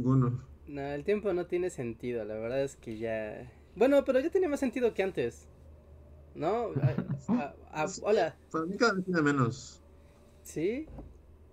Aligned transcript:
Ninguno. 0.00 0.40
No, 0.66 0.82
el 0.82 1.04
tiempo 1.04 1.32
no 1.32 1.46
tiene 1.46 1.70
sentido, 1.70 2.24
la 2.24 2.34
verdad 2.34 2.62
es 2.62 2.76
que 2.76 2.98
ya... 2.98 3.52
Bueno, 3.74 4.04
pero 4.04 4.20
ya 4.20 4.30
tenía 4.30 4.48
más 4.48 4.60
sentido 4.60 4.94
que 4.94 5.02
antes. 5.02 5.46
¿No? 6.34 6.70
Hola. 8.02 8.36
Para 8.50 8.66
mí 8.66 8.76
cada 8.76 8.94
vez 8.94 9.04
tiene 9.04 9.22
menos. 9.22 9.82
¿Sí? 10.42 10.86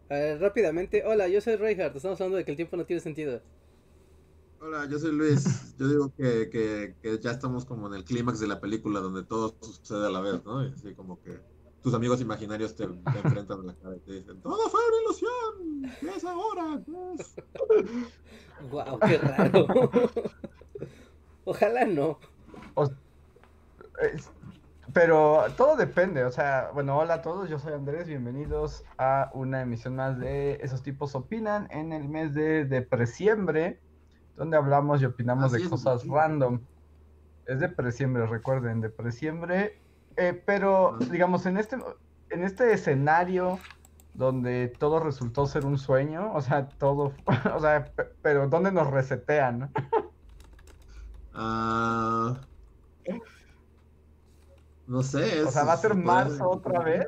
A 0.10 0.16
ver, 0.16 0.40
rápidamente. 0.40 1.04
Hola, 1.06 1.28
yo 1.28 1.42
soy 1.42 1.56
Reinhardt. 1.56 1.96
Estamos 1.96 2.20
hablando 2.22 2.38
de 2.38 2.46
que 2.46 2.52
el 2.52 2.58
tiempo 2.58 2.78
no 2.78 2.86
tiene 2.86 3.02
sentido. 3.02 3.42
Hola, 4.60 4.88
yo 4.90 4.98
soy 5.00 5.12
Luis. 5.12 5.76
Yo 5.78 5.88
digo 5.88 6.14
que, 6.16 6.50
que, 6.50 6.96
que 7.02 7.20
ya 7.20 7.32
estamos 7.32 7.66
como 7.66 7.88
en 7.88 7.96
el 7.96 8.06
clímax 8.06 8.40
de 8.40 8.48
la 8.48 8.60
película 8.60 9.00
donde 9.00 9.24
todo 9.24 9.56
sucede 9.62 10.08
a 10.08 10.10
la 10.10 10.22
vez, 10.22 10.44
¿no? 10.46 10.66
Y 10.66 10.72
así 10.72 10.94
como 10.96 11.22
que 11.22 11.40
tus 11.88 11.94
amigos 11.96 12.20
imaginarios 12.20 12.76
te, 12.76 12.86
te 12.86 12.94
enfrentan 13.24 13.62
a 13.62 13.64
la 13.64 13.74
cara 13.76 13.96
y 13.96 14.00
te 14.02 14.12
dicen, 14.12 14.42
todo 14.42 14.70
fue 14.70 14.80
una 14.90 15.02
ilusión. 15.04 15.98
¿Qué 16.02 16.10
es 16.18 16.26
ahora? 16.26 16.82
¿Qué 16.86 17.14
es? 17.18 17.36
Wow, 18.72 19.00
qué 19.00 19.18
raro. 19.20 19.68
Ojalá 21.46 21.86
no. 21.86 22.20
O- 22.74 22.90
es- 24.02 24.32
pero 24.94 25.46
todo 25.56 25.76
depende, 25.78 26.24
o 26.26 26.32
sea, 26.32 26.72
bueno, 26.74 26.98
hola 26.98 27.16
a 27.16 27.22
todos, 27.22 27.50
yo 27.50 27.60
soy 27.60 27.74
Andrés, 27.74 28.08
bienvenidos 28.08 28.84
a 28.98 29.30
una 29.34 29.62
emisión 29.62 29.96
más 29.96 30.18
de 30.20 30.56
Esos 30.62 30.82
tipos 30.82 31.14
opinan 31.14 31.68
en 31.72 31.94
el 31.94 32.08
mes 32.10 32.34
de, 32.34 32.66
de 32.66 32.82
presiembre, 32.82 33.80
donde 34.36 34.58
hablamos 34.58 35.02
y 35.02 35.06
opinamos 35.06 35.54
Así 35.54 35.64
de 35.64 35.70
cosas 35.70 36.06
random. 36.08 36.62
Es 37.46 37.60
de 37.60 37.70
presiembre, 37.70 38.26
recuerden, 38.26 38.82
de 38.82 38.90
presiembre, 38.90 39.80
eh, 40.18 40.34
pero 40.46 40.98
digamos, 41.12 41.46
en 41.46 41.58
este, 41.58 41.78
en 42.30 42.44
este 42.44 42.74
escenario 42.74 43.60
donde 44.14 44.70
todo 44.70 45.00
resultó 45.00 45.46
ser 45.48 45.66
un 45.66 45.78
sueño, 45.78 46.34
o 46.34 46.42
sea, 46.42 46.70
todo, 46.78 47.14
o 47.56 47.60
sea, 47.60 47.94
pe- 47.96 48.10
pero 48.22 48.48
donde 48.50 48.72
nos 48.72 48.90
resetean, 48.92 49.60
¿no? 49.60 49.72
Ah, 51.32 52.50
no 54.86 55.04
sé. 55.04 55.44
O 55.44 55.52
sea, 55.52 55.64
¿va 55.64 55.74
a 55.74 55.78
ser 55.78 55.96
marzo 55.96 56.50
otra 56.50 56.84
vez? 56.84 57.06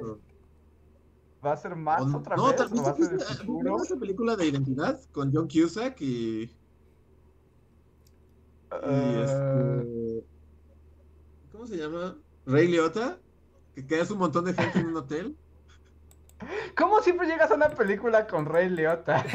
¿Va 1.46 1.54
a 1.54 1.58
ser 1.58 1.76
más 1.76 2.04
O- 2.04 2.18
otra 2.18 2.36
no, 2.36 2.44
vez? 2.52 2.56
tal- 2.56 2.70
¿O 2.72 2.84
va 2.84 2.92
a 2.92 2.96
¿viste, 2.96 3.04
ser 3.04 3.14
el 3.14 3.20
viste- 3.20 3.34
futuro? 3.46 3.72
viste 3.76 3.94
esa 3.94 4.00
película 4.00 4.36
de 4.36 4.48
identidad 4.48 5.00
con 5.12 5.32
John 5.34 5.48
Cusack 5.48 6.02
y, 6.02 6.44
y 8.84 9.16
Eh, 9.22 9.24
este, 9.24 10.28
¿cómo 11.50 11.66
se 11.68 11.78
llama? 11.78 12.24
Ray 12.50 12.68
Liotta, 12.68 13.20
que 13.76 13.86
quedas 13.86 14.10
un 14.12 14.18
montón 14.18 14.46
de 14.46 14.54
gente 14.54 14.80
en 14.80 14.88
un 14.88 14.98
hotel. 14.98 15.38
¿Cómo 16.78 17.02
siempre 17.02 17.28
llegas 17.28 17.52
a 17.52 17.56
una 17.56 17.70
película 17.70 18.28
con 18.28 18.46
Rey 18.46 18.70
Liotta? 18.70 19.24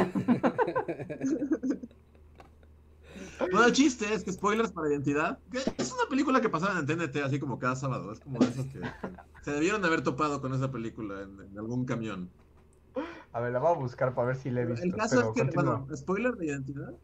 Bueno, 3.38 3.64
el 3.66 3.72
chiste 3.72 4.12
es 4.14 4.22
que 4.24 4.32
spoilers 4.32 4.72
para 4.72 4.88
identidad. 4.90 5.38
es 5.76 5.92
una 5.92 6.08
película 6.08 6.40
que 6.40 6.48
pasaba 6.48 6.78
en 6.78 6.86
TNT 6.86 7.16
así 7.16 7.40
como 7.40 7.58
cada 7.58 7.74
sábado. 7.74 8.12
Es 8.12 8.20
como 8.20 8.38
de 8.38 8.46
esas 8.46 8.66
que 8.66 8.80
se 9.42 9.50
debieron 9.50 9.84
haber 9.84 10.02
topado 10.02 10.40
con 10.40 10.54
esa 10.54 10.70
película 10.70 11.22
en, 11.22 11.40
en 11.40 11.58
algún 11.58 11.84
camión. 11.84 12.30
A 13.32 13.40
ver, 13.40 13.52
la 13.52 13.58
voy 13.58 13.72
a 13.72 13.74
buscar 13.78 14.14
para 14.14 14.28
ver 14.28 14.36
si 14.36 14.50
la 14.50 14.62
he 14.62 14.66
visto. 14.66 14.84
El 14.84 14.94
caso 14.94 15.20
es 15.20 15.26
que, 15.34 15.40
continúa. 15.40 15.78
bueno, 15.80 15.96
spoiler 15.96 16.34
de 16.36 16.46
identidad. 16.46 16.94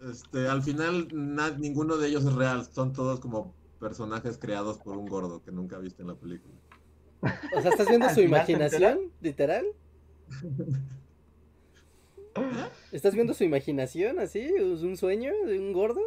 Este, 0.00 0.48
al 0.48 0.62
final 0.62 1.08
na- 1.12 1.50
ninguno 1.50 1.96
de 1.96 2.08
ellos 2.08 2.24
es 2.24 2.34
real, 2.34 2.64
son 2.64 2.92
todos 2.92 3.20
como 3.20 3.54
personajes 3.78 4.38
creados 4.38 4.78
por 4.78 4.96
un 4.96 5.06
gordo 5.06 5.42
que 5.42 5.52
nunca 5.52 5.78
viste 5.78 6.02
en 6.02 6.08
la 6.08 6.14
película. 6.14 6.54
O 7.56 7.60
sea, 7.60 7.70
¿estás 7.70 7.88
viendo 7.88 8.08
su 8.10 8.20
imaginación? 8.20 8.98
¿Literal? 9.20 9.66
¿Estás 12.92 13.14
viendo 13.14 13.34
su 13.34 13.42
imaginación 13.44 14.20
así? 14.20 14.40
¿Es 14.40 14.82
un 14.82 14.96
sueño 14.96 15.32
de 15.46 15.58
un 15.58 15.72
gordo? 15.72 16.00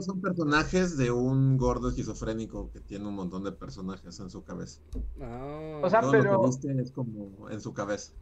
Son 0.00 0.20
personajes 0.20 0.96
de 0.98 1.10
un 1.10 1.56
gordo 1.56 1.88
esquizofrénico 1.88 2.70
que 2.70 2.80
tiene 2.80 3.06
un 3.08 3.14
montón 3.14 3.44
de 3.44 3.52
personajes 3.52 4.20
en 4.20 4.28
su 4.30 4.44
cabeza. 4.44 4.80
No. 5.16 5.80
O 5.80 5.88
sea, 5.90 6.00
Todo 6.02 6.12
pero- 6.12 6.32
lo 6.34 6.40
que 6.42 6.46
viste 6.48 6.80
es 6.80 6.92
como 6.92 7.48
en 7.50 7.60
su 7.60 7.72
cabeza. 7.72 8.12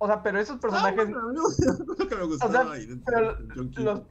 O 0.00 0.06
sea, 0.06 0.22
pero 0.22 0.38
esos 0.38 0.56
Ah, 0.56 0.60
personajes, 0.60 0.96
bueno, 1.10 1.18
a 1.18 1.32
mí 1.32 1.38
lo 1.98 2.08
que 2.08 2.14
me 2.16 2.24
gustaba 2.24 2.78
identidad 2.78 3.02
pero 3.04 4.04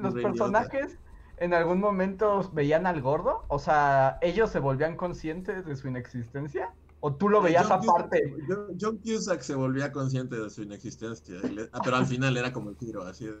los, 0.00 0.14
personajes 0.14 0.96
en 1.38 1.54
algún 1.54 1.80
momento 1.80 2.50
veían 2.52 2.86
al 2.86 3.02
gordo. 3.02 3.44
O 3.48 3.58
sea, 3.58 4.18
ellos 4.22 4.50
se 4.50 4.58
volvían 4.58 4.96
conscientes 4.96 5.64
de 5.66 5.76
su 5.76 5.88
inexistencia. 5.88 6.74
¿O 7.00 7.14
tú 7.14 7.28
lo 7.28 7.42
veías 7.42 7.66
John 7.66 7.80
Cusack- 7.80 7.90
aparte? 7.90 8.34
John, 8.48 8.76
John 8.80 8.98
Cusack 8.98 9.40
se 9.42 9.54
volvía 9.54 9.92
consciente 9.92 10.36
de 10.36 10.50
su 10.50 10.62
inexistencia, 10.62 11.36
ah, 11.72 11.80
pero 11.84 11.96
al 11.96 12.06
final 12.06 12.36
era 12.36 12.52
como 12.52 12.70
el 12.70 12.76
giro, 12.76 13.02
así 13.02 13.26
de, 13.26 13.32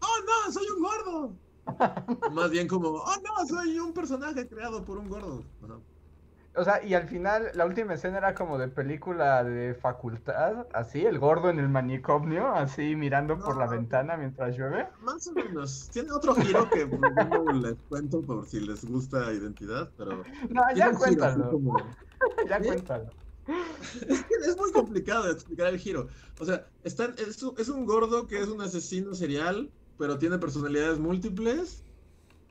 ¡Oh 0.00 0.06
no, 0.46 0.52
soy 0.52 0.64
un 0.74 0.82
gordo! 0.82 1.38
Más 2.32 2.50
bien 2.50 2.66
como, 2.66 2.88
¡Oh 2.88 3.14
no, 3.22 3.46
soy 3.46 3.78
un 3.78 3.92
personaje 3.92 4.48
creado 4.48 4.84
por 4.84 4.98
un 4.98 5.08
gordo! 5.08 5.44
O 6.54 6.64
sea, 6.64 6.84
y 6.84 6.92
al 6.92 7.08
final, 7.08 7.50
la 7.54 7.64
última 7.64 7.94
escena 7.94 8.18
era 8.18 8.34
como 8.34 8.58
de 8.58 8.68
película 8.68 9.42
de 9.42 9.74
facultad, 9.74 10.66
así, 10.74 11.06
el 11.06 11.18
gordo 11.18 11.48
en 11.48 11.58
el 11.58 11.68
manicomio, 11.70 12.48
así 12.52 12.94
mirando 12.94 13.38
por 13.38 13.56
la 13.56 13.64
No. 13.64 13.70
ventana 13.70 14.18
mientras 14.18 14.54
llueve. 14.56 14.86
Más 15.00 15.26
o 15.28 15.32
menos. 15.32 15.88
Tiene 15.92 16.12
otro 16.12 16.34
giro 16.34 16.68
que 16.68 16.86
no 17.46 17.52
les 17.52 17.76
cuento 17.88 18.20
por 18.20 18.46
si 18.46 18.60
les 18.60 18.84
gusta 18.84 19.32
identidad, 19.32 19.90
pero... 19.96 20.22
No, 20.50 20.62
ya 20.74 20.92
cuéntalo, 20.92 21.50
como- 21.50 21.76
ya 22.48 22.58
¿Sí? 22.60 22.66
cuéntalo. 22.66 23.06
Es 24.08 24.22
que 24.22 24.34
es 24.46 24.56
muy 24.56 24.70
complicado 24.72 25.30
explicar 25.30 25.68
el 25.68 25.78
giro. 25.78 26.08
O 26.38 26.44
sea, 26.44 26.66
están, 26.84 27.14
es, 27.18 27.42
es 27.58 27.68
un 27.70 27.86
gordo 27.86 28.26
que 28.26 28.38
es 28.38 28.48
un 28.48 28.60
asesino 28.60 29.14
serial, 29.14 29.70
pero 29.98 30.18
tiene 30.18 30.38
personalidades 30.38 30.98
múltiples. 30.98 31.82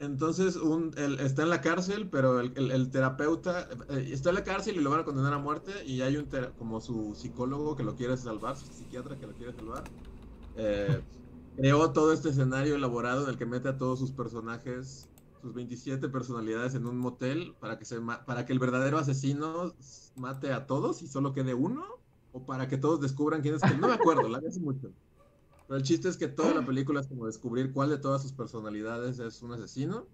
Entonces 0.02 0.56
un, 0.56 0.92
él 0.98 1.20
está 1.20 1.44
en 1.44 1.50
la 1.52 1.62
cárcel, 1.62 2.10
pero 2.10 2.40
el, 2.40 2.54
el- 2.58 2.72
el 2.72 2.90
terapeuta 2.92 3.70
eh, 3.90 4.10
está 4.12 4.30
en 4.30 4.36
la 4.36 4.44
cárcel 4.44 4.76
y 4.78 4.82
lo 4.82 4.90
van 4.90 5.02
a 5.02 5.06
condenar 5.06 5.34
a 5.34 5.38
muerte. 5.38 5.86
Y 5.86 6.02
hay 6.02 6.18
un 6.18 6.28
como 6.58 6.82
su 6.82 7.14
psicólogo 7.16 7.76
que 7.76 7.84
lo 7.84 7.96
quiere 7.96 8.18
salvar, 8.18 8.58
su 8.58 8.74
psiquiatra 8.74 9.20
que 9.20 9.28
lo 9.28 9.36
quiere 9.36 9.54
salvar. 9.54 9.92
eh, 10.56 11.04
creó 11.56 11.94
todo 11.94 12.14
este 12.14 12.30
escenario 12.30 12.76
elaborado 12.76 13.24
en 13.26 13.30
el 13.32 13.38
que 13.38 13.46
mete 13.48 13.70
a 13.70 13.78
todos 13.78 14.00
sus 14.00 14.14
personajes, 14.14 15.12
sus 15.42 15.54
27 15.54 16.10
personalidades 16.10 16.76
en 16.76 16.86
un 16.88 16.98
motel 17.00 17.58
para 17.60 17.78
que, 17.80 17.86
se 17.86 18.00
ma- 18.02 18.26
para 18.26 18.46
que 18.46 18.54
el 18.54 18.60
verdadero 18.60 18.98
asesino 19.00 19.76
mate 20.16 20.54
a 20.54 20.68
todos 20.68 21.02
y 21.04 21.08
solo 21.08 21.34
quede 21.34 21.54
uno, 21.56 21.86
o 22.32 22.46
para 22.46 22.68
que 22.70 22.78
todos 22.78 23.02
descubran 23.02 23.42
quién 23.42 23.56
es 23.56 23.64
que 23.66 23.76
No 23.76 23.88
me 23.90 23.94
acuerdo, 23.96 24.30
la 24.30 24.40
vi 24.42 24.48
hace 24.48 24.60
mucho. 24.62 24.94
Pero 25.72 25.78
el 25.80 25.84
chiste 25.86 26.10
es 26.10 26.18
que 26.18 26.28
toda 26.28 26.54
la 26.54 26.66
película 26.66 27.00
es 27.00 27.08
como 27.08 27.28
descubrir 27.28 27.72
cuál 27.72 27.90
de 27.90 27.98
todas 27.98 28.22
sus 28.22 28.34
personalidades 28.34 29.20
es 29.20 29.42
un 29.42 29.54
asesino. 29.54 30.06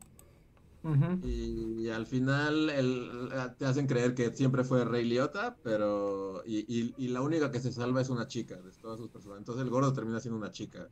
Y, 1.23 1.89
al 1.89 2.05
final 2.05 2.69
el- 2.69 3.31
te 3.57 3.65
hacen 3.65 3.87
creer 3.87 4.13
que 4.13 4.35
siempre 4.35 4.63
fue 4.63 4.85
Rey 4.85 5.03
Liotta, 5.03 5.57
pero. 5.63 6.43
Y, 6.45 6.59
y- 6.67 6.93
y 6.95 7.07
la 7.07 7.23
única 7.23 7.51
que 7.51 7.59
se 7.59 7.71
salva 7.71 8.01
es 8.01 8.09
una 8.09 8.27
chica 8.27 8.61
de 8.61 8.71
todas 8.73 8.99
sus 8.99 9.09
personas. 9.09 9.39
Entonces 9.39 9.63
el 9.63 9.71
gordo 9.71 9.91
termina 9.93 10.19
siendo 10.19 10.37
una 10.37 10.51
chica. 10.51 10.91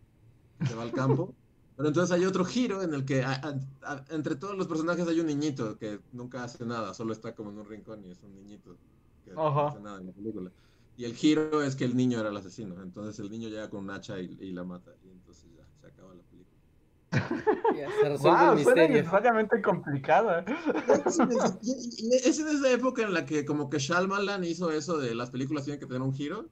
Se 0.64 0.74
va 0.74 0.82
al 0.82 0.94
campo. 0.94 1.36
Pero 1.76 1.90
entonces 1.90 2.12
hay 2.18 2.26
otro 2.26 2.44
giro 2.46 2.82
en 2.82 2.94
el 2.96 3.06
que 3.06 3.22
a- 3.24 3.34
a- 3.34 3.60
a- 3.84 4.06
entre 4.10 4.36
todos 4.38 4.58
los 4.58 4.68
personajes 4.68 5.08
hay 5.08 5.20
un 5.20 5.28
niñito 5.28 5.78
que 5.78 6.02
nunca 6.12 6.44
hace 6.44 6.66
nada, 6.66 6.94
solo 6.96 7.14
está 7.14 7.36
como 7.36 7.52
en 7.52 7.60
un 7.60 7.66
rincón 7.68 8.04
y 8.06 8.12
es 8.12 8.24
un 8.24 8.34
niñito 8.34 8.80
que 9.24 9.38
no 9.38 9.64
hace 9.66 9.80
nada 9.80 10.00
en 10.00 10.08
la 10.08 10.14
película. 10.14 10.52
Y 10.98 11.06
el 11.06 11.14
giro 11.14 11.62
es 11.62 11.76
que 11.76 11.84
el 11.86 11.96
niño 11.96 12.20
era 12.20 12.30
el 12.30 12.38
asesino. 12.38 12.82
Entonces 12.82 13.20
el 13.20 13.30
niño 13.30 13.50
llega 13.50 13.70
con 13.70 13.82
un 13.82 13.92
hacha 13.92 14.20
y, 14.20 14.38
y 14.40 14.52
la 14.52 14.64
mata. 14.64 14.92
Y 15.04 15.10
entonces 15.10 15.52
ya 15.54 15.66
se 15.82 15.88
acaba 15.88 16.14
la 16.16 16.24
película. 16.24 16.62
Ya 17.70 17.92
se 17.92 18.10
resuelve 18.10 18.46
Wow, 18.46 18.54
el 18.58 18.64
suena 18.64 18.84
y- 21.62 22.08
y 22.10 22.16
es 22.16 22.40
en 22.40 22.48
esa 22.48 22.72
época 22.72 23.04
en 23.04 23.14
la 23.14 23.26
que 23.26 23.46
como 23.46 23.70
que 23.70 23.80
Shyamalan 23.80 24.44
hizo 24.44 24.72
eso 24.72 24.98
de 24.98 25.16
las 25.16 25.32
películas 25.32 25.66
tienen 25.66 25.80
que 25.80 25.86
tener 25.86 26.02
un 26.02 26.14
giro. 26.14 26.50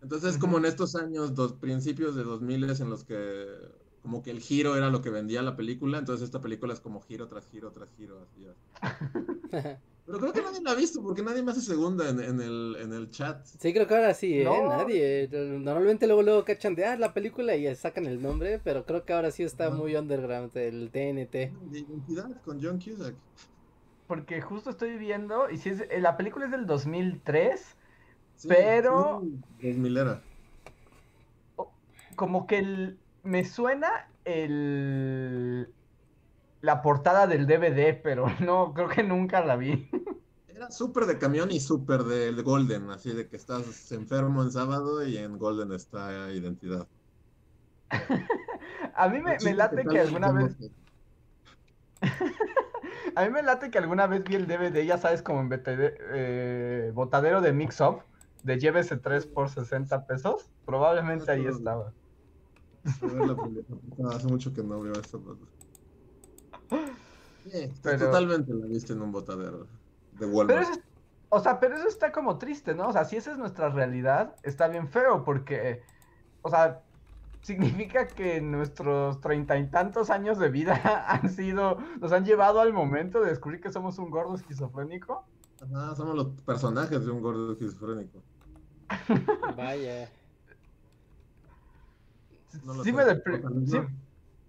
Entonces, 0.00 0.36
como 0.38 0.58
en 0.58 0.64
estos 0.64 0.96
años, 0.96 1.34
dos, 1.34 1.54
principios 1.54 2.14
de 2.16 2.24
2000 2.24 2.64
en 2.64 2.90
los 2.90 3.04
que 3.04 3.46
como 4.02 4.22
que 4.22 4.32
el 4.32 4.40
giro 4.40 4.76
era 4.76 4.90
lo 4.90 5.00
que 5.00 5.10
vendía 5.10 5.42
la 5.42 5.54
película, 5.56 5.98
entonces 5.98 6.24
esta 6.24 6.40
película 6.40 6.72
es 6.74 6.80
como 6.80 7.00
giro 7.00 7.28
tras 7.28 7.46
giro 7.46 7.70
tras 7.72 7.92
giro. 7.94 8.20
así, 8.20 8.46
así. 8.46 8.66
Pero 10.04 10.18
creo 10.18 10.32
que 10.32 10.42
nadie 10.42 10.60
la 10.62 10.72
ha 10.72 10.74
visto 10.74 11.00
porque 11.00 11.22
nadie 11.22 11.42
me 11.42 11.52
hace 11.52 11.60
segunda 11.60 12.08
en, 12.10 12.18
en 12.20 12.40
el, 12.40 12.76
en 12.80 12.92
el 12.92 13.10
chat. 13.10 13.44
Sí, 13.46 13.72
creo 13.72 13.86
que 13.86 13.94
ahora 13.94 14.14
sí, 14.14 14.40
¿eh? 14.40 14.44
No. 14.44 14.68
Nadie. 14.68 15.28
Normalmente 15.30 16.06
luego, 16.06 16.22
luego 16.22 16.44
cachan 16.44 16.74
de, 16.74 16.84
ah, 16.84 16.96
la 16.96 17.14
película 17.14 17.54
y 17.54 17.72
sacan 17.76 18.06
el 18.06 18.20
nombre, 18.20 18.58
pero 18.62 18.84
creo 18.84 19.04
que 19.04 19.12
ahora 19.12 19.30
sí 19.30 19.44
está 19.44 19.70
muy 19.70 19.94
underground 19.94 20.56
el 20.56 20.90
TNT. 20.90 21.52
De 21.70 21.78
identidad 21.78 22.40
con 22.42 22.60
John 22.62 22.80
Cusack. 22.80 23.14
Porque 24.08 24.40
justo 24.42 24.70
estoy 24.70 24.98
viendo, 24.98 25.48
y 25.48 25.56
si 25.56 25.70
es, 25.70 25.82
eh, 25.88 26.00
la 26.00 26.16
película 26.16 26.46
es 26.46 26.50
del 26.50 26.66
2003, 26.66 27.76
Sí, 28.34 28.48
Pero- 28.48 29.22
Es 29.60 29.76
milera. 29.76 30.20
como 32.16 32.46
que 32.48 32.58
el- 32.58 32.98
me 33.22 33.44
suena 33.44 33.88
el 34.24 35.68
la 36.62 36.80
portada 36.80 37.26
del 37.26 37.46
DVD, 37.46 38.00
pero 38.02 38.26
no, 38.40 38.72
creo 38.72 38.88
que 38.88 39.02
nunca 39.02 39.44
la 39.44 39.56
vi. 39.56 39.90
Era 40.48 40.70
súper 40.70 41.04
de 41.06 41.18
camión 41.18 41.50
y 41.50 41.60
súper 41.60 42.04
del 42.04 42.42
Golden, 42.42 42.90
así 42.90 43.12
de 43.12 43.28
que 43.28 43.36
estás 43.36 43.92
enfermo 43.92 44.42
en 44.42 44.50
sábado 44.52 45.06
y 45.06 45.18
en 45.18 45.36
Golden 45.38 45.72
está 45.72 46.32
identidad. 46.32 46.86
A 48.94 49.08
mí 49.08 49.18
me, 49.18 49.32
me 49.32 49.40
Sí, 49.40 49.52
late 49.54 49.82
¿qué 49.82 49.88
que 49.88 50.00
alguna 50.00 50.32
vez, 50.32 50.56
a 53.16 53.24
mí 53.24 53.30
me 53.30 53.42
late 53.42 53.70
que 53.70 53.78
alguna 53.78 54.06
vez 54.06 54.24
vi 54.24 54.34
el 54.34 54.46
DVD, 54.46 54.84
ya 54.84 54.98
sabes, 54.98 55.22
como 55.22 55.40
en 55.40 55.48
BTD, 55.48 55.94
eh, 56.14 56.90
botadero 56.92 57.40
de 57.40 57.52
Mix 57.52 57.80
Up, 57.80 58.02
de 58.42 58.58
llévese 58.58 58.96
3 58.96 59.26
por 59.26 59.48
60 59.48 60.06
pesos, 60.06 60.50
probablemente 60.66 61.30
ahí 61.30 61.46
estaba. 61.46 61.92
No, 63.98 64.10
hace 64.10 64.26
mucho 64.26 64.52
que 64.52 64.62
no 64.62 64.80
veo 64.80 64.92
esto. 64.94 65.38
Sí, 67.50 67.72
Pero- 67.82 68.06
Totalmente 68.06 68.52
la 68.54 68.66
viste 68.66 68.92
en 68.92 69.02
un 69.02 69.12
botadero 69.12 69.60
de 69.60 69.66
Pero 70.18 70.30
Walmart. 70.32 70.62
eso, 70.62 70.80
o 71.28 71.40
sea, 71.40 71.58
pero 71.58 71.76
eso 71.76 71.88
está 71.88 72.12
como 72.12 72.38
triste, 72.38 72.74
¿no? 72.74 72.88
O 72.88 72.92
sea, 72.92 73.04
si 73.04 73.16
esa 73.16 73.32
es 73.32 73.38
nuestra 73.38 73.68
realidad, 73.70 74.36
está 74.42 74.68
bien 74.68 74.88
feo 74.88 75.24
porque, 75.24 75.82
o 76.42 76.50
sea, 76.50 76.80
significa 77.40 78.06
que 78.06 78.40
nuestros 78.40 79.20
treinta 79.20 79.58
y 79.58 79.66
tantos 79.66 80.10
años 80.10 80.38
de 80.38 80.50
vida 80.50 80.74
han 81.08 81.28
sido, 81.30 81.78
nos 82.00 82.12
han 82.12 82.24
llevado 82.24 82.60
al 82.60 82.72
momento 82.72 83.20
de 83.20 83.30
descubrir 83.30 83.60
que 83.60 83.72
somos 83.72 83.98
un 83.98 84.10
gordo 84.10 84.36
esquizofrénico. 84.36 85.24
Ajá, 85.60 85.94
somos 85.96 86.14
los 86.14 86.26
personajes 86.42 87.04
de 87.04 87.10
un 87.10 87.20
gordo 87.22 87.52
esquizofrénico. 87.52 88.18
Vaya. 89.56 90.08
No 92.64 92.84
sí, 92.84 92.92
me 92.92 93.04
depri- 93.04 93.38
ojalá 93.40 93.66
sí, 93.66 93.78
no. 93.78 93.88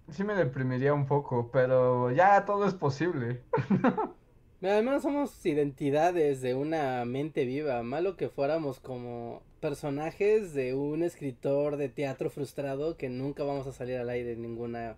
Sí 0.09 0.23
me 0.23 0.35
deprimiría 0.35 0.93
un 0.93 1.05
poco, 1.07 1.51
pero 1.51 2.11
ya 2.11 2.45
todo 2.45 2.65
es 2.65 2.73
posible. 2.73 3.43
Menos 4.61 5.03
somos 5.03 5.45
identidades 5.45 6.41
de 6.41 6.55
una 6.55 7.03
mente 7.05 7.45
viva. 7.45 7.83
Malo 7.83 8.15
que 8.15 8.29
fuéramos 8.29 8.79
como 8.79 9.45
personajes 9.59 10.53
de 10.53 10.73
un 10.73 11.03
escritor 11.03 11.77
de 11.77 11.89
teatro 11.89 12.29
frustrado 12.29 12.97
que 12.97 13.09
nunca 13.09 13.43
vamos 13.43 13.67
a 13.67 13.73
salir 13.73 13.97
al 13.97 14.09
aire 14.09 14.35
ninguna. 14.37 14.97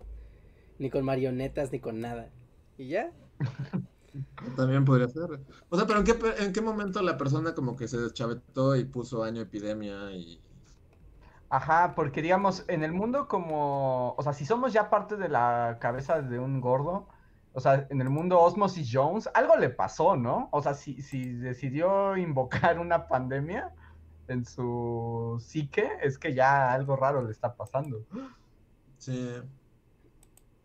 Ni 0.80 0.90
con 0.92 1.06
marionetas 1.06 1.72
ni 1.72 1.80
con 1.82 2.02
nada. 2.02 2.34
¿Y 2.78 2.90
ya? 2.90 3.14
También 4.56 4.86
podría 4.86 5.08
ser. 5.10 5.30
O 5.70 5.78
sea, 5.78 5.86
pero 5.88 6.00
¿en 6.00 6.06
qué, 6.06 6.14
pe- 6.16 6.44
en 6.44 6.54
qué 6.54 6.62
momento 6.62 7.02
la 7.02 7.18
persona 7.18 7.54
como 7.56 7.76
que 7.76 7.88
se 7.88 7.98
deschavetó 7.98 8.76
y 8.76 8.86
puso 8.86 9.24
año 9.24 9.42
epidemia 9.42 10.12
y... 10.14 10.45
Ajá, 11.50 11.94
porque 11.96 12.22
digamos, 12.22 12.66
en 12.68 12.84
el 12.84 12.92
mundo 12.92 13.28
como, 13.28 14.16
o 14.18 14.24
sea, 14.24 14.34
si 14.34 14.46
somos 14.46 14.74
ya 14.74 14.90
parte 14.90 15.16
de 15.16 15.30
la 15.30 15.78
cabeza 15.80 16.22
de 16.22 16.40
un 16.40 16.60
gordo, 16.60 17.08
o 17.54 17.60
sea, 17.60 17.88
en 17.90 18.02
el 18.02 18.10
mundo 18.10 18.42
Osmosis 18.42 18.90
Jones, 18.92 19.30
algo 19.34 19.56
le 19.56 19.70
pasó, 19.70 20.18
¿no? 20.18 20.50
O 20.52 20.62
sea, 20.62 20.74
si, 20.74 21.02
si 21.02 21.34
decidió 21.34 22.18
invocar 22.18 22.80
una 22.80 23.08
pandemia 23.08 23.74
en 24.28 24.44
su 24.44 25.38
psique, 25.40 25.90
es 26.02 26.18
que 26.18 26.34
ya 26.34 26.74
algo 26.74 26.96
raro 26.96 27.22
le 27.24 27.32
está 27.32 27.56
pasando. 27.56 28.04
Sí. 28.98 29.36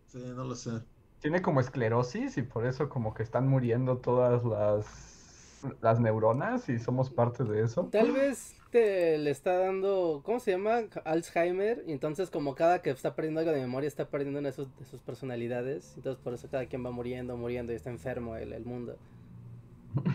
Sí, 0.06 0.32
no 0.34 0.44
lo 0.44 0.54
sé. 0.54 0.82
Tiene 1.20 1.42
como 1.42 1.60
esclerosis 1.60 2.38
y 2.38 2.42
por 2.42 2.66
eso 2.66 2.88
como 2.88 3.12
que 3.12 3.22
están 3.22 3.46
muriendo 3.46 3.98
todas 3.98 4.42
las, 4.44 5.62
las 5.82 6.00
neuronas 6.00 6.68
y 6.70 6.78
somos 6.78 7.10
parte 7.10 7.44
de 7.44 7.62
eso. 7.62 7.84
Tal 7.92 8.10
vez 8.12 8.59
te 8.70 9.18
le 9.18 9.30
está 9.30 9.58
dando, 9.58 10.22
¿cómo 10.24 10.40
se 10.40 10.52
llama? 10.52 10.82
Alzheimer. 11.04 11.84
Y 11.86 11.92
entonces 11.92 12.30
como 12.30 12.54
cada 12.54 12.82
que 12.82 12.90
está 12.90 13.14
perdiendo 13.14 13.40
algo 13.40 13.52
de 13.52 13.60
memoria 13.60 13.88
está 13.88 14.08
perdiendo 14.08 14.38
una 14.38 14.48
de 14.48 14.54
sus, 14.54 14.74
de 14.78 14.84
sus 14.84 15.00
personalidades. 15.02 15.94
Entonces 15.96 16.22
por 16.22 16.34
eso 16.34 16.48
cada 16.50 16.66
quien 16.66 16.84
va 16.84 16.90
muriendo, 16.90 17.36
muriendo 17.36 17.72
y 17.72 17.76
está 17.76 17.90
enfermo 17.90 18.36
el, 18.36 18.52
el 18.52 18.64
mundo. 18.64 18.96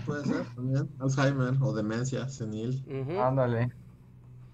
Puede 0.05 0.25
ser 0.25 0.45
también. 0.55 0.89
Alzheimer 0.99 1.53
o 1.61 1.73
demencia 1.73 2.27
senil. 2.29 2.83
Ándale. 3.19 3.71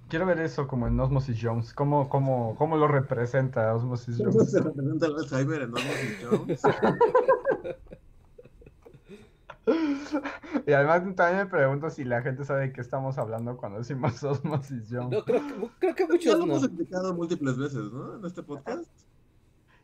Quiero 0.09 0.25
ver 0.25 0.39
eso 0.39 0.67
como 0.67 0.87
en 0.87 0.99
Osmosis 0.99 1.39
Jones. 1.41 1.73
¿Cómo, 1.73 2.09
cómo, 2.09 2.55
cómo 2.57 2.75
lo 2.77 2.87
representa 2.87 3.73
Osmosis 3.73 4.17
¿Cómo 4.17 4.31
Jones? 4.33 4.51
se 4.51 4.59
representa 4.61 5.05
el 5.07 5.15
Alzheimer 5.15 5.61
en 5.61 5.73
Osmosis 5.73 6.17
Jones? 6.21 6.61
Y 10.67 10.73
además 10.73 11.03
también 11.15 11.43
me 11.43 11.45
pregunto 11.45 11.89
si 11.89 12.03
la 12.03 12.21
gente 12.21 12.45
sabe 12.45 12.67
de 12.67 12.73
qué 12.73 12.81
estamos 12.81 13.17
hablando 13.17 13.57
cuando 13.57 13.79
decimos 13.79 14.23
Osmosis 14.23 14.87
Jones. 14.89 15.11
No, 15.11 15.23
creo 15.23 15.41
que, 15.47 15.69
creo 15.79 15.95
que 15.95 16.03
Ya 16.03 16.07
muchos 16.07 16.37
lo 16.37 16.43
hemos 16.45 16.63
explicado 16.63 17.13
múltiples 17.13 17.57
veces, 17.57 17.91
¿no? 17.91 18.17
En 18.17 18.25
este 18.25 18.43
podcast. 18.43 18.89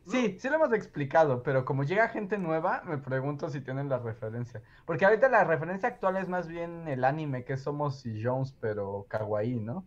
Sí, 0.06 0.38
sí 0.40 0.48
lo 0.48 0.54
hemos 0.56 0.72
explicado, 0.72 1.42
pero 1.42 1.66
como 1.66 1.84
llega 1.84 2.08
gente 2.08 2.38
nueva, 2.38 2.82
me 2.86 2.96
pregunto 2.96 3.50
si 3.50 3.60
tienen 3.60 3.90
la 3.90 3.98
referencia. 3.98 4.62
Porque 4.86 5.04
ahorita 5.04 5.28
la 5.28 5.44
referencia 5.44 5.90
actual 5.90 6.16
es 6.16 6.28
más 6.28 6.48
bien 6.48 6.88
el 6.88 7.04
anime 7.04 7.44
que 7.44 7.54
es 7.54 7.66
Osmosis 7.66 8.22
Jones, 8.24 8.54
pero 8.58 9.04
kawaii, 9.08 9.60
¿no? 9.60 9.84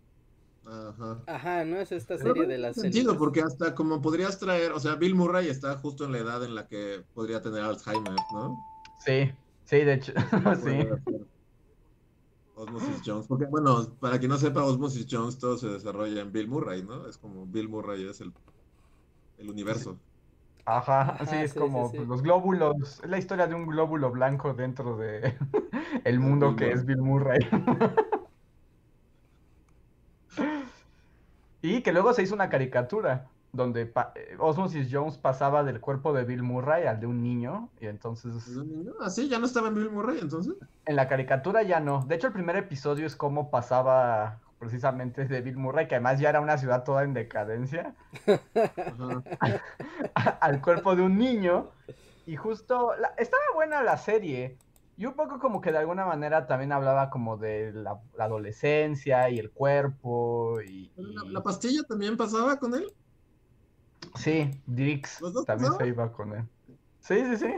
Ajá. 0.64 1.24
Ajá, 1.25 1.66
no 1.66 1.78
es 1.78 1.92
esta 1.92 2.19
serie 2.19 2.46
de 2.46 2.60
las 2.60 2.78
élites. 2.78 3.14
porque 3.16 3.42
hasta 3.42 3.74
como 3.74 4.00
podrías 4.00 4.38
traer, 4.38 4.74
o 4.74 4.80
sea, 4.80 4.94
Bill 4.94 5.16
Murray 5.16 5.48
está 5.48 5.75
justo 5.78 6.06
en 6.06 6.12
la 6.12 6.19
edad 6.19 6.46
en 6.46 6.54
la 6.54 6.68
que 6.68 7.04
podría 7.16 7.42
tener 7.42 7.64
Alzheimer, 7.64 8.16
¿no? 8.31 8.56
Sí, 9.00 9.34
sí, 9.71 9.83
de 9.85 9.94
hecho, 9.95 10.13
sí. 10.63 10.88
Osmosis 12.53 13.01
Jones, 13.06 13.27
porque 13.27 13.45
bueno, 13.45 13.97
para 14.00 14.19
quien 14.19 14.29
no 14.31 14.38
sepa, 14.38 14.63
Osmosis 14.65 15.06
Jones 15.09 15.38
todo 15.39 15.57
se 15.57 15.68
desarrolla 15.69 16.21
en 16.21 16.31
Bill 16.31 16.47
Murray, 16.50 16.83
¿no? 16.83 17.07
Es 17.07 17.18
como 17.18 17.45
Bill 17.47 17.69
Murray 17.69 18.07
es 18.07 18.21
el, 18.21 18.33
el 19.38 19.50
universo. 19.50 20.03
Ajá, 20.65 21.18
Ajá, 21.18 21.25
sí, 21.25 21.35
es 21.44 21.53
sí, 21.53 21.56
como 21.56 21.89
sí, 21.89 21.91
sí. 21.91 21.97
pues, 21.97 22.07
los 22.07 22.21
glóbulos, 22.21 23.00
es 23.03 23.09
la 23.09 23.18
historia 23.18 23.47
de 23.47 23.56
un 23.56 23.65
glóbulo 23.68 24.12
blanco 24.12 24.53
dentro 24.53 24.97
de 24.97 25.38
el 26.06 26.19
mundo 26.19 26.53
Bill 26.53 26.56
que 26.56 26.65
Murray. 26.65 26.75
es 26.75 26.85
Bill 26.85 26.97
Murray. 27.01 27.39
Y 31.62 31.81
que 31.83 31.91
luego 31.91 32.13
se 32.13 32.23
hizo 32.23 32.35
una 32.35 32.50
caricatura 32.50 33.31
donde 33.53 33.85
pa- 33.85 34.14
eh, 34.16 34.35
Osmosis 34.40 34.87
Jones 34.92 35.18
pasaba 35.18 35.64
del 35.64 35.81
cuerpo 35.81 36.14
de 36.14 36.23
Bill 36.23 36.44
Murray 36.44 36.85
al 36.85 36.99
de 36.99 37.07
un 37.07 37.21
niño 37.21 37.69
y 37.80 37.87
entonces 37.87 38.35
¿Es 38.35 38.56
un 38.56 38.69
niño? 38.69 38.94
Ah, 39.02 39.09
sí, 39.09 39.28
ya 39.30 39.40
no 39.40 39.45
estaba 39.45 39.68
en 39.68 39.76
Bill 39.76 39.92
Murray, 39.92 40.19
entonces. 40.21 40.56
en 40.85 40.95
la 40.95 41.07
caricatura 41.07 41.64
ya 41.64 41.80
no. 41.80 42.06
De 42.06 42.16
hecho, 42.16 42.28
el 42.28 42.33
primer 42.33 42.56
episodio 42.56 43.06
es 43.06 43.16
cómo 43.16 43.52
pasaba 43.52 44.40
precisamente 44.59 45.26
de 45.26 45.42
Bill 45.42 45.57
Murray, 45.57 45.87
que 45.87 45.95
además 45.95 46.19
ya 46.19 46.30
era 46.30 46.40
una 46.40 46.57
ciudad 46.57 46.83
toda 46.83 47.04
en 47.04 47.14
decadencia, 47.14 47.95
al 50.40 50.61
cuerpo 50.61 50.95
de 50.95 51.02
un 51.02 51.18
niño. 51.18 51.71
Y 52.26 52.35
justo, 52.35 52.94
la- 52.99 53.14
estaba 53.18 53.42
buena 53.56 53.81
la 53.81 53.97
serie. 53.97 54.57
Y 54.97 55.06
un 55.07 55.16
poco 55.16 55.40
como 55.40 55.61
que 55.61 55.71
de 55.71 55.80
alguna 55.80 56.06
manera 56.06 56.45
también 56.45 56.71
hablaba 56.71 57.09
como 57.09 57.37
de 57.37 57.71
la, 57.73 57.99
la 58.16 58.26
adolescencia 58.26 59.30
y 59.30 59.40
el 59.40 59.52
cuerpo 59.52 60.61
y... 60.61 60.92
La, 60.95 61.23
la 61.31 61.42
pastilla 61.42 61.81
también 61.87 62.18
pasaba 62.18 62.57
con 62.57 62.76
él. 62.76 62.85
Sí, 64.16 64.52
Drix 64.66 65.22
¿Los 65.22 65.34
dos 65.34 65.46
también 65.46 65.74
se 65.74 65.88
iba 65.88 66.12
con 66.12 66.34
él. 66.34 66.44
Sí, 67.00 67.24
sí, 67.26 67.38
sí. 67.38 67.54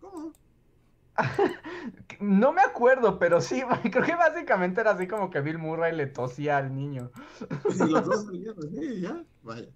¿Cómo? 0.00 0.32
No 2.20 2.52
me 2.52 2.60
acuerdo, 2.60 3.18
pero 3.18 3.40
sí, 3.40 3.62
creo 3.90 4.04
que 4.04 4.14
básicamente 4.14 4.80
era 4.80 4.92
así 4.92 5.06
como 5.08 5.30
que 5.30 5.40
Bill 5.40 5.58
Murray 5.58 5.94
le 5.94 6.06
tosía 6.06 6.58
al 6.58 6.74
niño. 6.74 7.10
Los 7.64 8.04
dos 8.04 8.26
así, 8.28 9.00
ya. 9.00 9.24
Vaya. 9.42 9.68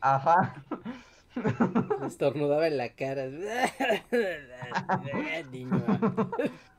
Ajá. 0.00 0.54
Estornudaba 2.06 2.66
en 2.66 2.76
la 2.78 2.94
cara. 2.94 3.26
Niño. 5.50 5.84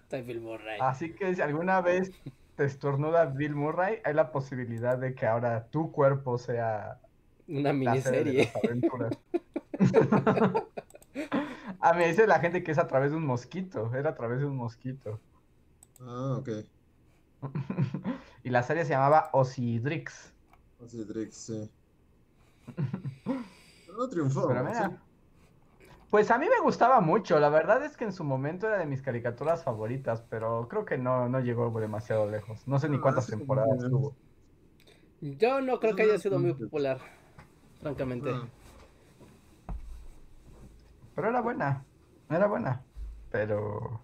Soy 0.09 0.21
Bill 0.23 0.41
Murray. 0.41 0.79
Así 0.81 1.13
que 1.13 1.35
si 1.35 1.41
alguna 1.41 1.81
vez 1.81 2.11
te 2.55 2.65
estornuda 2.65 3.25
Bill 3.25 3.55
Murray, 3.55 3.99
hay 4.03 4.13
la 4.13 4.31
posibilidad 4.31 4.97
de 4.97 5.13
que 5.13 5.25
ahora 5.27 5.67
tu 5.69 5.91
cuerpo 5.91 6.37
sea 6.37 6.99
Una 7.47 7.73
miniserie. 7.73 8.51
las 8.53 8.55
aventuras. 8.63 9.13
A 11.79 11.93
mí 11.93 12.05
dice 12.05 12.27
la 12.27 12.39
gente 12.39 12.63
que 12.63 12.71
es 12.71 12.77
a 12.77 12.87
través 12.87 13.11
de 13.11 13.17
un 13.17 13.25
mosquito, 13.25 13.93
era 13.95 14.11
a 14.11 14.15
través 14.15 14.39
de 14.39 14.45
un 14.45 14.55
mosquito. 14.55 15.19
Ah, 16.01 16.37
ok. 16.39 16.49
Y 18.43 18.49
la 18.49 18.63
serie 18.63 18.85
se 18.85 18.91
llamaba 18.91 19.29
Osidrix. 19.33 20.33
Así 20.83 21.03
Drix, 21.03 21.35
sí. 21.35 21.69
Pero 23.25 23.97
no 23.97 24.07
triunfó. 24.09 24.47
Pero 24.47 24.61
¿sí? 24.61 24.65
mira. 24.67 25.01
Pues 26.09 26.31
a 26.31 26.37
mí 26.37 26.45
me 26.47 26.61
gustaba 26.63 27.01
mucho, 27.01 27.37
la 27.39 27.49
verdad 27.49 27.83
es 27.83 27.97
que 27.97 28.05
en 28.05 28.13
su 28.13 28.23
momento 28.23 28.67
era 28.67 28.77
de 28.77 28.85
mis 28.85 29.01
caricaturas 29.01 29.65
favoritas, 29.65 30.21
pero 30.29 30.69
creo 30.69 30.85
que 30.85 30.97
no, 30.97 31.27
no 31.27 31.41
llegó 31.41 31.69
demasiado 31.81 32.29
lejos. 32.29 32.65
No 32.65 32.79
sé 32.79 32.87
ni 32.87 32.97
cuántas 32.97 33.27
temporadas 33.27 33.77
no. 33.79 33.89
tuvo. 33.89 34.15
Yo 35.19 35.59
no 35.59 35.81
creo 35.81 35.95
que 35.95 36.03
haya 36.03 36.17
sido 36.17 36.39
muy 36.39 36.53
popular, 36.53 36.99
francamente. 37.81 38.31
Ah. 38.33 38.47
Pero 41.15 41.29
era 41.29 41.41
buena, 41.41 41.83
era 42.29 42.47
buena. 42.47 42.83
Pero 43.31 44.01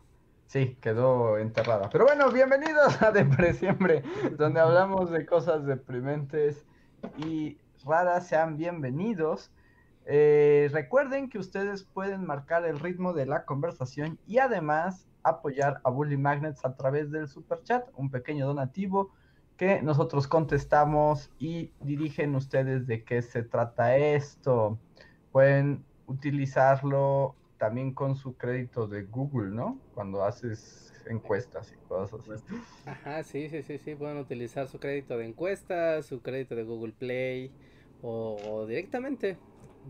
sí, 0.48 0.78
quedó 0.82 1.38
enterrada. 1.38 1.90
Pero 1.90 2.06
bueno, 2.06 2.32
bienvenidos 2.32 3.02
a 3.02 3.12
Depresiembre, 3.12 4.04
donde 4.38 4.60
hablamos 4.60 5.12
de 5.12 5.26
cosas 5.26 5.66
deprimentes 5.66 6.66
y 7.18 7.58
raras. 7.86 8.28
Sean 8.28 8.58
bienvenidos. 8.58 9.52
Eh, 10.06 10.70
recuerden 10.74 11.30
que 11.30 11.38
ustedes 11.38 11.84
pueden 11.84 12.26
marcar 12.26 12.66
el 12.66 12.80
ritmo 12.80 13.14
de 13.14 13.26
la 13.26 13.46
conversación 13.46 14.20
y 14.28 14.40
además 14.40 15.08
apoyar 15.24 15.80
a 15.84 15.90
Bully 15.90 16.18
Magnets 16.18 16.66
a 16.66 16.76
través 16.76 17.10
del 17.12 17.28
super 17.28 17.64
chat, 17.64 17.88
un 17.96 18.10
pequeño 18.10 18.46
donativo 18.46 19.14
que 19.58 19.82
nosotros 19.82 20.28
contestamos 20.28 21.32
y 21.40 21.72
dirigen 21.82 22.36
ustedes 22.36 22.88
de 22.88 23.04
qué 23.04 23.22
se 23.22 23.44
trata 23.44 23.98
esto. 23.98 24.80
Pueden 25.32 25.84
utilizarlo 26.08 27.36
también 27.58 27.94
con 27.94 28.16
su 28.16 28.36
crédito 28.36 28.88
de 28.88 29.04
Google, 29.04 29.52
¿no? 29.52 29.80
Cuando 29.94 30.24
haces 30.24 30.94
encuestas 31.08 31.72
y 31.72 31.88
cosas 31.88 32.28
así. 32.30 32.56
Ajá, 32.86 33.24
sí, 33.24 33.50
sí, 33.50 33.62
sí, 33.64 33.78
sí. 33.78 33.96
Pueden 33.96 34.18
utilizar 34.18 34.68
su 34.68 34.80
crédito 34.80 35.18
de 35.18 35.26
encuesta, 35.26 36.02
su 36.02 36.22
crédito 36.22 36.56
de 36.56 36.64
Google 36.64 36.94
Play 36.94 37.52
o, 38.02 38.38
o 38.50 38.66
directamente, 38.66 39.38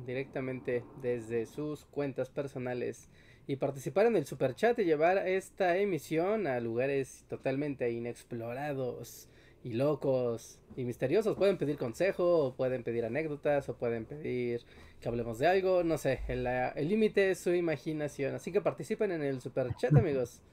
directamente 0.05 0.83
desde 1.01 1.45
sus 1.45 1.85
cuentas 1.85 2.29
personales 2.29 3.09
y 3.47 3.57
participar 3.57 4.05
en 4.05 4.15
el 4.15 4.25
super 4.25 4.55
chat 4.55 4.77
y 4.79 4.85
llevar 4.85 5.27
esta 5.27 5.77
emisión 5.77 6.47
a 6.47 6.59
lugares 6.59 7.25
totalmente 7.27 7.89
inexplorados 7.91 9.29
y 9.63 9.73
locos 9.73 10.59
y 10.75 10.83
misteriosos. 10.85 11.35
Pueden 11.37 11.57
pedir 11.57 11.77
consejo, 11.77 12.45
o 12.47 12.55
pueden 12.55 12.83
pedir 12.83 13.05
anécdotas, 13.05 13.69
o 13.69 13.75
pueden 13.77 14.05
pedir 14.05 14.61
que 14.99 15.07
hablemos 15.09 15.39
de 15.39 15.47
algo, 15.47 15.83
no 15.83 15.97
sé. 15.97 16.21
El 16.27 16.89
límite 16.89 17.31
es 17.31 17.39
su 17.39 17.51
imaginación. 17.53 18.35
Así 18.35 18.51
que 18.51 18.61
participen 18.61 19.11
en 19.11 19.23
el 19.23 19.41
super 19.41 19.73
chat, 19.75 19.95
amigos. 19.95 20.41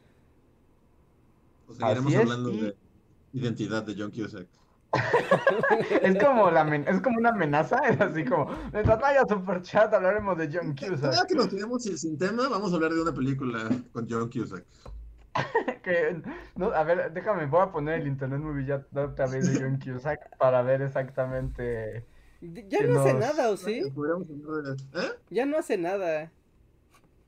Pues 1.67 1.79
seguiremos 1.79 2.14
hablando 2.17 2.50
y- 2.50 2.61
de 2.62 2.76
identidad 3.33 3.85
de 3.85 3.95
John 3.97 4.11
Cusack. 4.11 4.49
Es 6.02 6.19
como, 6.19 6.50
la 6.50 6.62
es 6.76 7.00
como 7.00 7.19
una 7.19 7.29
amenaza, 7.31 7.76
es 7.88 8.00
así 8.00 8.25
como, 8.25 8.50
mientras 8.73 9.00
haya 9.05 9.23
super 9.29 9.62
chat 9.62 9.95
hablaremos 9.95 10.37
de 10.37 10.50
John 10.52 10.75
Cusack. 10.75 11.29
que 11.29 11.35
nos 11.37 11.47
quedemos 11.47 11.85
sin, 11.85 11.97
sin 11.97 12.19
tema, 12.19 12.49
vamos 12.49 12.73
a 12.73 12.75
hablar 12.75 12.93
de 12.93 13.02
una 13.02 13.14
película 13.14 13.69
con 13.93 14.09
John 14.11 14.29
Cusack. 14.29 14.64
Que, 15.82 16.23
no, 16.56 16.66
a 16.73 16.85
ver, 16.85 17.12
déjame, 17.12 17.47
voy 17.47 17.62
a 17.62 17.73
poner 17.73 18.00
el 18.00 18.06
internet 18.06 18.40
movie 18.40 18.66
ya 18.66 18.87
otra 18.94 19.26
vez 19.26 19.47
de 19.47 19.59
John 19.64 19.78
Cusack 19.78 20.20
para 20.38 20.62
ver 20.62 20.82
exactamente. 20.82 22.04
Ya 22.40 22.82
no 22.82 23.00
hace 23.00 23.14
nada, 23.14 23.50
¿o 23.50 23.56
sí? 23.56 23.80
¿Eh? 24.94 25.11
Ya 25.30 25.47
no 25.47 25.59
hace 25.59 25.76
nada. 25.76 26.32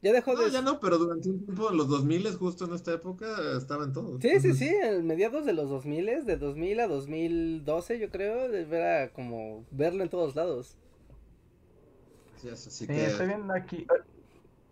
Ya 0.03 0.13
dejó 0.13 0.35
No, 0.35 0.43
de... 0.43 0.51
ya 0.51 0.63
no, 0.63 0.81
pero 0.81 0.99
durante 0.99 1.29
un 1.29 1.45
tiempo, 1.45 1.71
en 1.71 1.77
los 1.77 1.89
2000 1.89 2.35
justo 2.37 2.65
en 2.65 2.75
esta 2.75 2.93
época, 2.93 3.27
estaba 3.57 3.85
en 3.85 3.93
todo. 3.93 4.21
Sí, 4.21 4.41
sí, 4.41 4.53
sí, 4.55 4.69
en 4.69 5.07
mediados 5.07 5.45
de 5.47 5.53
los 5.53 5.69
2000, 5.69 6.25
de 6.27 6.37
2000 6.37 6.81
a 6.81 6.87
2012 6.89 7.99
yo 7.99 8.11
creo, 8.11 8.47
era 8.53 9.13
como 9.13 9.67
verlo 9.71 10.03
en 10.03 10.11
todos 10.11 10.35
lados. 10.35 10.79
Es, 12.45 12.67
así 12.67 12.87
Sí, 12.87 12.87
que 12.87 13.07
estoy 13.07 13.27
viendo 13.29 13.53
aquí. 13.55 13.87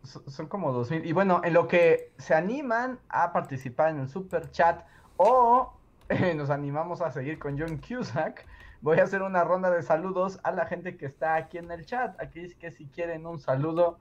So- 0.03 0.29
Son 0.29 0.47
como 0.49 0.73
2000. 0.73 1.05
Y 1.07 1.13
bueno, 1.13 1.41
en 1.45 1.55
lo 1.55 1.69
que 1.69 2.13
se 2.19 2.35
animan 2.35 3.01
a 3.09 3.33
participar 3.33 3.91
en 3.91 4.01
el 4.01 4.09
super 4.09 4.51
chat 4.51 4.85
o 5.17 5.73
eh, 6.09 6.35
nos 6.35 6.51
animamos 6.51 7.01
a 7.03 7.11
seguir 7.13 7.39
con 7.39 7.59
John 7.59 7.79
Cusack, 7.79 8.47
voy 8.81 8.99
a 8.99 9.05
hacer 9.05 9.23
una 9.23 9.45
ronda 9.45 9.71
de 9.71 9.83
saludos 9.83 10.41
a 10.43 10.53
la 10.53 10.67
gente 10.67 10.97
que 10.97 11.07
está 11.07 11.35
aquí 11.37 11.59
en 11.59 11.71
el 11.71 11.87
chat. 11.87 12.21
Aquí 12.21 12.41
es 12.41 12.55
que 12.57 12.71
si 12.71 12.89
quieren 12.89 13.27
un 13.27 13.39
saludo, 13.39 13.99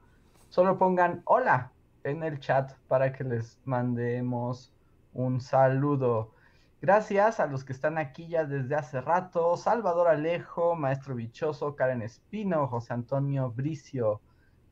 solo 0.50 0.78
pongan 0.78 1.22
hola 1.26 1.74
en 2.04 2.24
el 2.24 2.40
chat 2.40 2.74
para 2.88 3.12
que 3.14 3.24
les 3.24 3.60
mandemos 3.66 4.74
un 5.14 5.42
saludo. 5.42 6.34
Gracias 6.82 7.40
a 7.42 7.46
los 7.48 7.66
que 7.66 7.74
están 7.74 7.98
aquí 7.98 8.30
ya 8.30 8.46
desde 8.46 8.76
hace 8.76 9.02
rato. 9.02 9.58
Salvador 9.58 10.08
Alejo, 10.08 10.76
Maestro 10.76 11.16
Bichoso, 11.16 11.76
Karen 11.76 12.02
Espino, 12.02 12.68
José 12.68 12.94
Antonio 12.94 13.52
Bricio, 13.52 14.22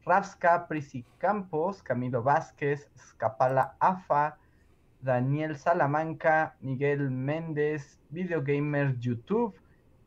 Rafska, 0.08 0.68
Prisi 0.70 1.04
Campos, 1.20 1.82
Camilo 1.84 2.24
Vázquez, 2.24 2.90
Scapala 2.96 3.76
Afa, 3.78 4.38
Daniel 5.02 5.58
Salamanca, 5.58 6.56
Miguel 6.62 7.10
Méndez, 7.10 8.00
Videogamer 8.10 8.96
YouTube, 9.02 9.54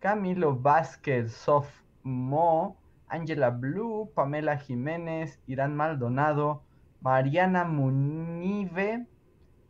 Camilo 0.01 0.57
Vázquez, 0.57 1.29
Soft 1.29 1.85
Mo, 2.03 2.79
Angela 3.09 3.51
Blue, 3.51 4.11
Pamela 4.15 4.57
Jiménez, 4.57 5.39
Irán 5.47 5.77
Maldonado, 5.77 6.63
Mariana 7.03 7.65
Munive, 7.65 9.07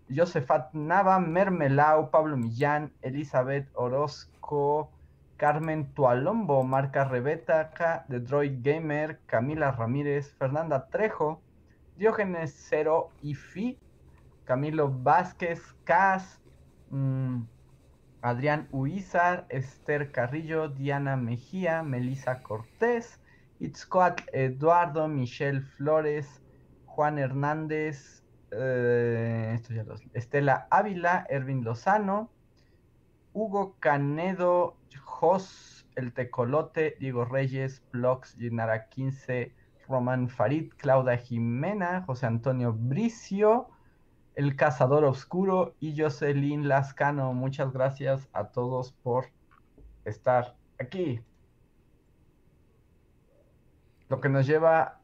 Josefat 0.08 0.72
Nava, 0.74 1.18
Mermelau, 1.18 2.08
Pablo 2.10 2.36
Millán, 2.36 2.92
Elizabeth 3.02 3.66
Orozco, 3.74 4.92
Carmen 5.40 5.94
Tualombo, 5.94 6.62
Marca 6.64 7.06
Rebetaca, 7.06 8.04
The 8.10 8.20
Droid 8.20 8.60
Gamer, 8.60 9.20
Camila 9.24 9.70
Ramírez, 9.70 10.34
Fernanda 10.34 10.88
Trejo, 10.90 11.40
Diógenes 11.96 12.54
Cero 12.68 13.08
y 13.22 13.34
Fi, 13.34 13.78
Camilo 14.44 14.90
Vázquez, 14.90 15.62
Cas, 15.84 16.42
mm, 16.90 17.44
Adrián 18.20 18.68
Uizar, 18.70 19.46
Esther 19.48 20.12
Carrillo, 20.12 20.68
Diana 20.68 21.16
Mejía, 21.16 21.82
Melisa 21.82 22.42
Cortés, 22.42 23.18
Itzcoatl 23.60 24.24
Eduardo, 24.34 25.08
Michelle 25.08 25.62
Flores, 25.62 26.42
Juan 26.84 27.18
Hernández, 27.18 28.26
eh, 28.50 29.58
Estela 30.12 30.68
Ávila, 30.70 31.26
Ervin 31.30 31.64
Lozano, 31.64 32.30
Hugo 33.32 33.76
Canedo, 33.80 34.76
Jos 35.20 35.86
El 35.96 36.14
Tecolote, 36.14 36.96
Diego 36.98 37.26
Reyes, 37.26 37.82
Blox, 37.92 38.38
Llenara 38.38 38.88
15, 38.88 39.54
Román 39.86 40.30
Farid, 40.30 40.72
Claudia 40.78 41.18
Jimena, 41.18 42.04
José 42.06 42.24
Antonio 42.24 42.72
Bricio, 42.72 43.68
El 44.34 44.56
Cazador 44.56 45.04
Oscuro 45.04 45.74
y 45.78 45.94
Jocelyn 46.00 46.68
Lascano. 46.68 47.34
Muchas 47.34 47.70
gracias 47.70 48.30
a 48.32 48.48
todos 48.48 48.92
por 48.92 49.26
estar 50.06 50.56
aquí. 50.78 51.20
Lo 54.08 54.22
que 54.22 54.30
nos 54.30 54.46
lleva 54.46 55.02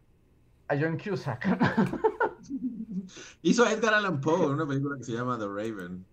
a 0.69 0.77
John 0.81 0.97
Cusack. 0.97 1.47
hizo 3.43 3.67
Edgar 3.67 3.93
Allan 3.93 4.19
Poe 4.19 4.47
una 4.47 4.67
película 4.67 4.97
que 4.97 5.05
se 5.05 5.13
llama 5.13 5.39
The 5.39 5.47
Raven. 5.47 6.07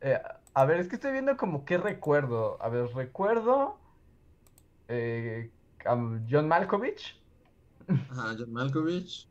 Eh, 0.00 0.20
a 0.54 0.64
ver, 0.64 0.80
es 0.80 0.88
que 0.88 0.96
estoy 0.96 1.12
viendo 1.12 1.36
como 1.36 1.64
qué 1.64 1.78
recuerdo. 1.78 2.62
A 2.62 2.68
ver, 2.68 2.86
recuerdo 2.94 3.78
eh, 4.88 5.50
a 5.86 5.96
John 6.30 6.48
Malkovich. 6.48 7.20
Ajá, 7.88 8.34
John 8.38 8.52
Malkovich. 8.52 9.28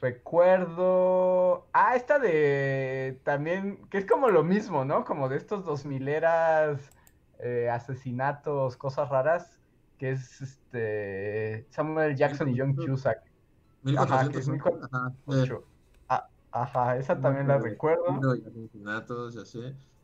Recuerdo. 0.00 1.66
Ah, 1.72 1.96
esta 1.96 2.18
de. 2.18 3.20
También. 3.24 3.86
Que 3.88 3.98
es 3.98 4.06
como 4.06 4.28
lo 4.30 4.44
mismo, 4.44 4.84
¿no? 4.84 5.04
Como 5.04 5.28
de 5.28 5.36
estos 5.36 5.64
dos 5.64 5.84
mileras. 5.84 6.90
eh, 7.38 7.68
asesinatos, 7.70 8.76
cosas 8.76 9.08
raras. 9.08 9.58
Que 9.98 10.12
es 10.12 10.40
este. 10.40 11.66
Samuel 11.70 12.16
Jackson 12.16 12.48
y 12.48 12.58
John 12.58 12.74
Cusack. 12.76 13.22
Ajá, 13.96 14.28
que 14.28 14.38
es 14.38 14.48
1400. 14.48 14.90
Ajá, 14.92 15.14
eh. 15.28 15.64
Ah, 16.08 16.28
ajá, 16.52 16.96
esa 16.96 17.20
también 17.20 17.48
la 17.48 17.58
recuerdo. 17.58 18.36
y 18.36 18.46
asesinatos. 18.46 19.36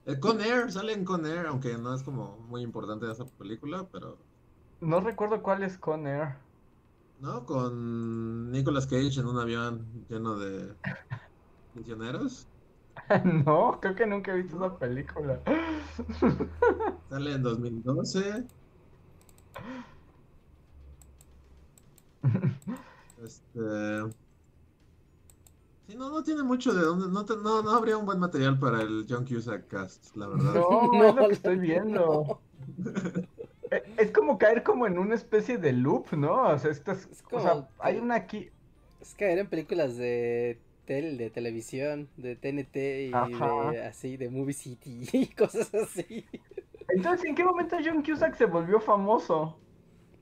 Eh, 0.04 0.18
Con 0.18 0.40
Air, 0.40 0.70
sale 0.72 0.92
en 0.92 1.04
Con 1.04 1.26
Air, 1.26 1.46
aunque 1.46 1.78
no 1.78 1.94
es 1.94 2.02
como 2.02 2.36
muy 2.48 2.62
importante 2.62 3.10
esa 3.10 3.24
película, 3.24 3.86
pero. 3.92 4.16
No 4.80 5.00
recuerdo 5.00 5.42
cuál 5.42 5.62
es 5.62 5.78
Con 5.78 6.06
Air. 6.06 6.34
¿No? 7.20 7.46
Con 7.46 8.50
Nicolas 8.50 8.86
Cage 8.86 9.20
en 9.20 9.26
un 9.26 9.38
avión 9.38 9.86
lleno 10.08 10.36
de 10.38 10.74
misioneros. 11.74 12.48
No, 13.24 13.78
creo 13.80 13.94
que 13.94 14.06
nunca 14.06 14.32
he 14.32 14.42
visto 14.42 14.56
esa 14.56 14.78
película. 14.78 15.40
Sale 17.08 17.32
en 17.32 17.42
2012. 17.42 18.44
Este. 23.22 24.21
Sí, 25.92 25.96
no, 25.96 26.10
no 26.10 26.22
tiene 26.22 26.42
mucho 26.42 26.72
de 26.72 26.82
dónde. 26.82 27.08
No, 27.08 27.24
te- 27.24 27.36
no, 27.36 27.62
no 27.62 27.70
habría 27.70 27.96
un 27.98 28.06
buen 28.06 28.18
material 28.18 28.58
para 28.58 28.82
el 28.82 29.04
John 29.08 29.24
Cusack 29.26 29.66
cast, 29.68 30.14
la 30.16 30.26
verdad. 30.28 30.66
No, 30.70 30.90
No, 30.92 31.04
es 31.04 31.14
lo 31.14 31.26
que 31.26 31.34
estoy 31.34 31.58
viendo. 31.58 32.44
Eh, 33.70 33.82
es 33.96 34.12
como 34.12 34.38
caer 34.38 34.62
como 34.62 34.86
en 34.86 34.98
una 34.98 35.14
especie 35.14 35.58
de 35.58 35.72
loop, 35.72 36.12
¿no? 36.12 36.48
O 36.48 36.58
sea, 36.58 36.70
estas, 36.70 37.08
Es 37.10 37.22
o 37.30 37.40
sea, 37.40 37.52
como 37.52 37.74
hay 37.78 37.98
una 37.98 38.16
aquí. 38.16 38.50
Es 39.00 39.14
caer 39.14 39.38
en 39.38 39.50
películas 39.50 39.96
de 39.96 40.64
tel, 40.84 41.18
de 41.18 41.30
televisión, 41.30 42.12
de 42.16 42.36
TNT 42.36 43.08
y 43.08 43.20
Ajá. 43.20 43.48
de 43.48 43.80
así, 43.82 44.16
de 44.16 44.28
Movie 44.30 44.54
City 44.54 45.08
y 45.12 45.26
cosas 45.34 45.74
así. 45.74 46.26
Entonces, 46.88 47.24
¿en 47.28 47.34
qué 47.34 47.44
momento 47.44 47.76
John 47.84 48.02
Cusack 48.04 48.34
se 48.36 48.46
volvió 48.46 48.80
famoso? 48.80 49.64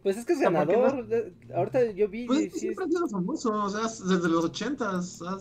Pues 0.02 0.16
es 0.16 0.24
que 0.24 0.32
es 0.32 0.38
O 0.38 0.40
sea, 0.42 0.50
¿por 0.50 0.66
qué 0.66 0.76
no 0.76 0.82
ganador. 0.82 1.06
de- 1.08 1.34
Ahorita 1.54 1.90
yo 1.92 2.08
vi. 2.08 2.26
Pues 2.26 2.38
que 2.40 2.50
sí 2.50 2.54
es- 2.54 2.60
siempre 2.60 2.84
ha 2.84 2.88
sido 2.88 3.08
famoso, 3.08 3.52
o 3.52 3.68
sea, 3.68 3.82
desde 3.82 4.28
los 4.28 4.44
ochentas 4.46 5.20
ha, 5.22 5.36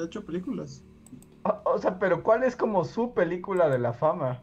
ha 0.00 0.04
hecho 0.04 0.24
películas. 0.24 0.82
O, 1.44 1.72
o 1.74 1.78
sea, 1.78 1.98
pero 1.98 2.22
¿cuál 2.22 2.42
es 2.44 2.56
como 2.56 2.84
su 2.84 3.14
película 3.14 3.68
de 3.68 3.78
la 3.78 3.92
fama? 3.92 4.42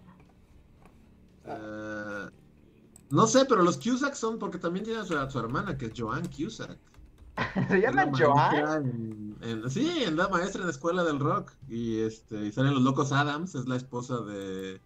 Eh, 1.46 2.30
no 3.10 3.28
sé, 3.28 3.46
pero 3.46 3.62
los 3.64 3.78
Cusack 3.78 4.14
son 4.14 4.40
porque 4.40 4.58
también 4.58 4.86
tiene 4.86 5.00
a 5.02 5.06
su, 5.06 5.18
a 5.18 5.30
su 5.30 5.40
hermana, 5.40 5.78
que 5.78 5.88
es 5.88 5.94
Joan 5.98 6.28
Cusack. 6.30 6.78
¿Se 7.70 7.78
Es 7.78 7.82
llama 7.84 8.06
la 8.06 8.12
Joan? 8.18 8.36
maestra 8.36 8.76
En, 8.78 9.38
en- 9.42 9.70
sí, 9.70 10.04
en 10.06 10.16
la 10.16 10.28
maestra 10.30 10.62
en 10.62 10.68
la 10.68 10.72
escuela 10.72 11.04
del 11.04 11.20
rock. 11.20 11.52
Y 11.68 12.00
este, 12.02 12.46
y 12.46 12.52
salen 12.52 12.74
los 12.74 12.84
locos 12.84 13.12
Adams, 13.12 13.56
es 13.56 13.68
la 13.68 13.76
esposa 13.76 14.22
de. 14.22 14.82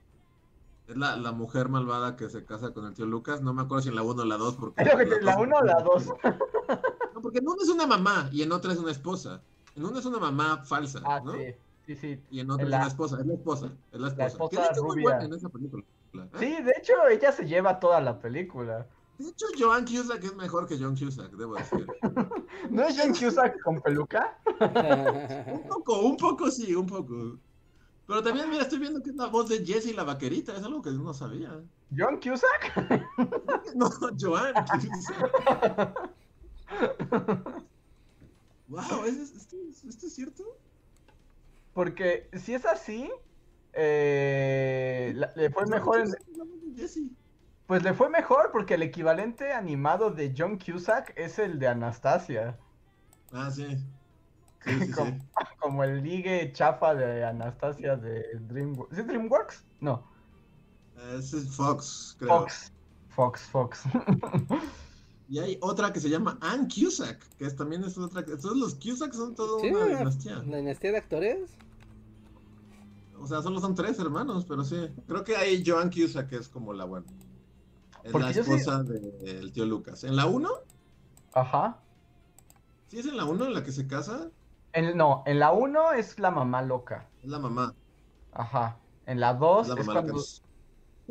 Es 0.87 0.95
la, 0.97 1.15
la 1.17 1.31
mujer 1.31 1.67
malvada 1.69 2.15
que 2.15 2.29
se 2.29 2.45
casa 2.45 2.71
con 2.73 2.85
el 2.85 2.93
tío 2.93 3.05
Lucas. 3.07 3.41
No 3.41 3.53
me 3.53 3.63
acuerdo 3.63 3.81
si 3.83 3.89
en 3.89 3.95
la 3.95 4.03
1 4.03 4.21
o 4.21 4.25
la 4.25 4.37
2. 4.37 4.55
Porque 4.55 4.81
Es 4.83 4.91
lo 4.91 4.97
que 4.99 5.05
te- 5.05 5.21
¿La 5.21 5.33
dos- 5.35 5.43
1 5.47 5.55
o 5.57 5.63
la 5.63 5.81
2? 5.81 6.05
No, 7.15 7.21
porque 7.21 7.39
en 7.39 7.47
una 7.47 7.63
es 7.63 7.69
una 7.69 7.87
mamá 7.87 8.29
y 8.31 8.41
en 8.43 8.51
otra 8.51 8.71
es 8.73 8.77
una 8.79 8.91
esposa. 8.91 9.41
En 9.75 9.83
una 9.85 9.99
es 9.99 10.05
una 10.05 10.19
mamá 10.19 10.63
falsa, 10.63 11.01
Ah, 11.05 11.21
¿no? 11.23 11.33
sí, 11.33 11.55
sí, 11.85 11.95
sí. 11.95 12.21
Y 12.29 12.39
en 12.39 12.51
otra 12.51 12.65
es 12.65 12.69
la- 12.71 12.77
una 12.77 12.87
esposa. 12.87 13.19
Es 13.19 13.25
la 13.25 13.33
esposa. 13.33 13.71
Es 13.91 13.99
la 13.99 14.07
esposa. 14.09 14.27
esposa 14.27 14.49
que 14.49 14.57
de 14.57 14.63
hecho 14.63 14.73
es 14.75 14.81
muy 14.83 14.89
rubia. 14.95 15.03
buena 15.03 15.25
en 15.25 15.33
esa 15.33 15.49
película. 15.49 15.83
¿eh? 16.13 16.29
Sí, 16.39 16.63
de 16.63 16.73
hecho, 16.77 16.93
ella 17.09 17.31
se 17.31 17.45
lleva 17.45 17.79
toda 17.79 17.99
la 18.01 18.19
película. 18.19 18.87
De 19.17 19.29
hecho, 19.29 19.45
Joan 19.57 19.85
Cusack 19.85 20.23
es 20.23 20.35
mejor 20.35 20.67
que 20.67 20.77
John 20.77 20.95
Cusack, 20.95 21.31
debo 21.31 21.55
decir. 21.55 21.87
¿No 22.69 22.83
es 22.83 22.97
John 22.99 23.13
Cusack 23.13 23.59
con 23.63 23.81
peluca? 23.81 24.37
Un 24.59 25.63
poco, 25.67 25.99
un 26.01 26.17
poco 26.17 26.51
sí, 26.51 26.73
un 26.75 26.85
poco. 26.85 27.37
Pero 28.07 28.21
también, 28.21 28.49
mira, 28.49 28.61
estoy 28.63 28.79
viendo 28.79 29.01
que 29.01 29.09
es 29.09 29.15
la 29.15 29.27
voz 29.27 29.49
de 29.49 29.65
Jessie 29.65 29.93
la 29.93 30.03
vaquerita, 30.03 30.55
es 30.55 30.63
algo 30.63 30.81
que 30.81 30.91
no 30.91 31.13
sabía. 31.13 31.59
¿John 31.95 32.19
Cusack? 32.19 33.05
No, 33.75 33.89
Joan 34.19 34.53
Cusack. 34.65 36.11
Wow, 38.67 39.05
¿es- 39.05 39.17
es- 39.17 39.35
¿esto, 39.35 39.55
es- 39.69 39.83
esto 39.85 40.07
es 40.07 40.13
cierto? 40.15 40.43
Porque 41.73 42.29
si 42.33 42.53
es 42.53 42.65
así, 42.65 43.09
eh, 43.73 45.13
la- 45.15 45.31
le 45.35 45.49
fue 45.49 45.65
mejor 45.67 46.01
en-. 46.01 46.15
Pues 47.67 47.83
le 47.83 47.93
fue 47.93 48.09
mejor 48.09 48.51
porque 48.51 48.75
el 48.75 48.83
equivalente 48.83 49.51
animado 49.51 50.11
de 50.11 50.33
John 50.37 50.57
Cusack 50.59 51.13
es 51.17 51.39
el 51.39 51.57
de 51.59 51.67
Anastasia. 51.67 52.57
Ah, 53.31 53.49
sí. 53.51 53.65
Sí, 54.65 54.79
sí, 54.85 54.91
Como- 55.59 55.83
el 55.83 56.03
ligue 56.03 56.51
chafa 56.53 56.93
de 56.95 57.23
Anastasia 57.25 57.95
de 57.95 58.23
DreamWorks. 58.41 58.97
¿Es 58.97 59.07
DreamWorks? 59.07 59.63
No. 59.81 60.03
Ese 61.17 61.37
es 61.37 61.55
Fox, 61.55 62.15
creo. 62.19 62.39
Fox. 62.41 62.71
Fox, 63.09 63.41
Fox. 63.43 63.81
Y 65.27 65.39
hay 65.39 65.57
otra 65.61 65.91
que 65.91 65.99
se 65.99 66.07
llama 66.07 66.37
Ann 66.39 66.67
Cusack, 66.69 67.17
que 67.37 67.45
es, 67.47 67.55
también 67.55 67.83
es 67.83 67.97
otra. 67.97 68.23
que- 68.23 68.37
Todos 68.37 68.55
los 68.57 68.75
Cusack 68.75 69.11
son 69.11 69.33
todo 69.33 69.59
Sí, 69.59 69.69
una 69.69 69.85
una- 69.85 69.97
dinastía. 69.97 70.35
¿La 70.45 70.57
dinastía 70.57 70.91
de 70.91 70.97
actores? 70.99 71.49
O 73.19 73.25
sea, 73.25 73.41
solo 73.41 73.59
son 73.59 73.73
tres 73.73 73.97
hermanos, 73.97 74.45
pero 74.47 74.63
sí. 74.63 74.75
Creo 75.07 75.23
que 75.23 75.35
hay 75.35 75.63
Joan 75.65 75.89
Cusack, 75.89 76.29
que 76.29 76.35
es 76.35 76.47
como 76.47 76.73
la 76.73 76.85
buena. 76.85 77.07
Es 78.03 78.11
Porque 78.11 78.27
la 78.27 78.33
sí- 78.33 78.39
esposa 78.41 78.83
del 78.83 79.51
tío 79.51 79.65
Lucas. 79.65 80.03
¿En 80.03 80.15
la 80.15 80.27
1? 80.27 80.47
Ajá. 81.33 81.79
¿Sí 82.87 82.99
es 82.99 83.07
en 83.07 83.17
la 83.17 83.25
1 83.25 83.45
en 83.45 83.53
la 83.55 83.63
que 83.63 83.71
se 83.71 83.87
casa? 83.87 84.29
En, 84.75 84.97
no, 84.97 85.23
en 85.25 85.39
la 85.39 85.51
1 85.53 85.93
es 85.93 86.19
la 86.19 86.31
mamá 86.31 86.61
loca. 86.61 87.07
Es 87.23 87.29
la 87.29 87.39
mamá. 87.39 87.73
Ajá. 88.33 88.77
En 89.05 89.19
la 89.21 89.33
2 89.33 89.69
Es 89.69 89.77
es 89.79 89.85
cuando. 89.85 90.13
loca. 90.13 90.23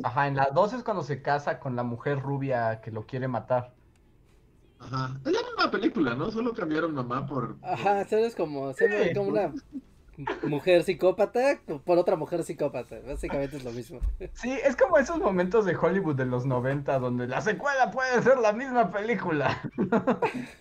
Ajá, 0.03 0.27
en 0.27 0.35
la 0.35 0.49
2 0.53 0.73
es 0.73 0.83
cuando 0.83 1.03
se 1.03 1.21
casa 1.21 1.59
con 1.59 1.75
la 1.75 1.83
mujer 1.83 2.21
rubia 2.21 2.79
que 2.81 2.91
lo 2.91 3.05
quiere 3.05 3.27
matar. 3.27 3.73
Ajá. 4.79 5.19
Es 5.25 5.31
la 5.31 5.41
misma 5.41 5.71
película, 5.71 6.15
¿no? 6.15 6.29
Solo 6.31 6.53
cambiaron 6.53 6.93
mamá 6.93 7.25
por. 7.25 7.57
Ajá, 7.63 8.05
¿sabes? 8.05 8.35
Como, 8.35 8.71
se 8.73 8.87
ve 8.87 9.13
como 9.15 9.29
una 9.29 9.51
mujer 10.43 10.83
psicópata 10.83 11.59
por 11.83 11.97
otra 11.97 12.15
mujer 12.15 12.43
psicópata. 12.43 12.97
Básicamente 13.05 13.57
es 13.57 13.63
lo 13.63 13.71
mismo. 13.71 13.99
Sí, 14.33 14.51
es 14.63 14.75
como 14.75 14.97
esos 14.97 15.19
momentos 15.19 15.65
de 15.65 15.75
Hollywood 15.75 16.15
de 16.15 16.25
los 16.25 16.45
90 16.45 16.99
donde 16.99 17.27
la 17.27 17.41
secuela 17.41 17.91
puede 17.91 18.21
ser 18.21 18.37
la 18.39 18.53
misma 18.53 18.91
película. 18.91 19.61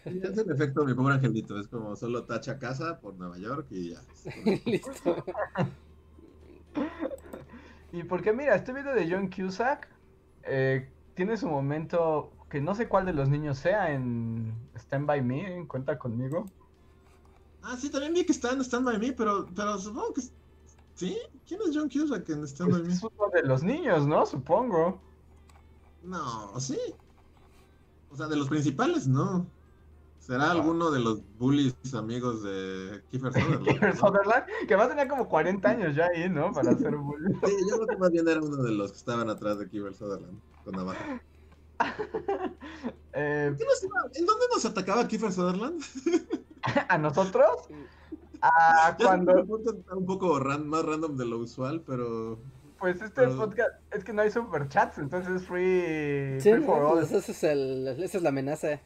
Es 0.05 0.39
el 0.39 0.51
efecto 0.51 0.85
mi 0.85 0.95
pobre 0.95 1.15
angelito. 1.15 1.59
Es 1.59 1.69
como 1.69 1.97
solo 1.97 2.25
tacha 2.25 2.59
casa 2.59 2.99
por 3.01 3.15
Nueva 3.15 3.39
York 3.39 3.67
y 3.71 3.91
ya. 3.91 4.01
Listo. 4.65 5.25
Y 7.93 8.03
porque 8.03 8.33
mira, 8.33 8.57
estoy 8.57 8.75
viendo 8.75 8.93
de 8.93 9.09
John 9.09 9.31
Cusack, 9.31 9.89
eh, 10.43 10.89
tiene 11.15 11.37
su 11.37 11.49
momento 11.49 12.33
que 12.51 12.61
no 12.61 12.75
sé 12.75 12.89
cuál 12.89 13.07
de 13.07 13.13
los 13.13 13.29
niños 13.29 13.59
sea 13.59 13.93
en 13.93 14.53
Stand 14.77 15.07
By 15.07 15.23
Me, 15.23 15.59
¿eh? 15.59 15.65
cuenta 15.67 15.99
conmigo. 15.99 16.47
Ah, 17.67 17.77
sí, 17.79 17.89
también 17.91 18.13
vi 18.13 18.25
que 18.27 18.33
está 18.33 18.53
en 18.53 18.61
Stand 18.61 18.85
By 18.85 18.99
Me, 18.99 19.13
pero, 19.13 19.47
pero 19.55 19.79
supongo 19.79 20.13
que. 20.15 20.23
¿Sí? 20.95 21.17
¿Quién 21.49 21.61
es 21.67 21.71
John 21.77 21.89
Cusack 21.89 22.29
en 22.29 22.45
Stand 22.47 22.71
Pues 22.71 22.83
By 22.83 22.89
Me? 22.91 22.95
es 22.95 23.03
uno 23.03 23.31
de 23.33 23.43
los 23.43 23.63
niños, 23.63 24.07
¿no? 24.07 24.27
Supongo. 24.27 25.01
No, 26.03 26.59
sí. 26.61 26.79
O 28.11 28.17
sea, 28.17 28.27
de 28.29 28.37
los 28.37 28.49
principales, 28.49 29.09
no. 29.09 29.47
¿Será 30.19 30.51
alguno 30.53 30.91
de 30.91 31.01
los 31.01 31.23
bullies 31.39 31.75
amigos 31.95 32.43
de 32.43 33.03
Kiefer 33.11 33.33
Sutherland? 33.33 33.65
Kiefer. 33.69 33.97
Sutherland, 33.97 34.45
que 34.69 34.77
va 34.77 34.85
a 34.85 34.89
tener 34.89 35.09
como 35.09 35.29
40 35.29 35.69
años 35.69 35.95
ya 35.97 36.07
ahí, 36.07 36.29
¿no? 36.31 36.53
Para 36.53 36.71
hacer 36.73 36.97
bullying. 36.97 37.35
Sí, 37.45 37.53
yo 37.71 37.77
creo 37.77 37.87
que 37.89 37.97
más 37.97 38.11
bien 38.11 38.27
era 38.29 38.41
uno 38.41 38.57
de 38.63 38.73
los 38.73 38.93
que 38.93 38.99
estaban 38.99 39.29
atrás 39.31 39.59
de 39.59 39.69
Kiefer 39.69 39.95
Sutherland 39.95 40.39
con 40.65 40.75
navaja. 40.75 41.23
Eh, 43.17 43.55
¿Qué 43.57 43.65
nos 43.65 43.85
iba- 43.85 44.11
¿En 44.15 44.27
dónde 44.27 44.45
nos 44.53 44.65
atacaba 44.65 45.07
Kiefer 45.07 45.33
Sutherland? 45.33 45.81
¿A 46.89 46.99
nosotros? 46.99 47.69
Ah, 48.43 48.97
cuando, 49.01 49.39
está 49.39 49.95
un 49.97 50.07
poco 50.07 50.39
ran- 50.39 50.67
más 50.67 50.85
random 50.85 51.17
de 51.17 51.25
lo 51.27 51.39
usual, 51.39 51.83
pero 51.87 52.39
pues 52.79 52.97
este 53.01 53.23
Pero- 53.23 53.37
podcast, 53.37 53.71
es 53.93 54.05
que 54.05 54.13
no 54.13 54.21
hay 54.23 54.31
superchats, 54.31 54.99
entonces 54.99 55.43
es 55.43 55.47
free, 55.49 56.41
Sí, 56.41 56.53
free 56.53 56.63
for 56.65 56.83
all. 56.83 56.93
pues 56.99 57.13
ese 57.13 57.33
es 57.33 57.45
el, 57.45 57.89
esa 58.03 58.19
es 58.19 58.23
la 58.23 58.29
amenaza. 58.29 58.81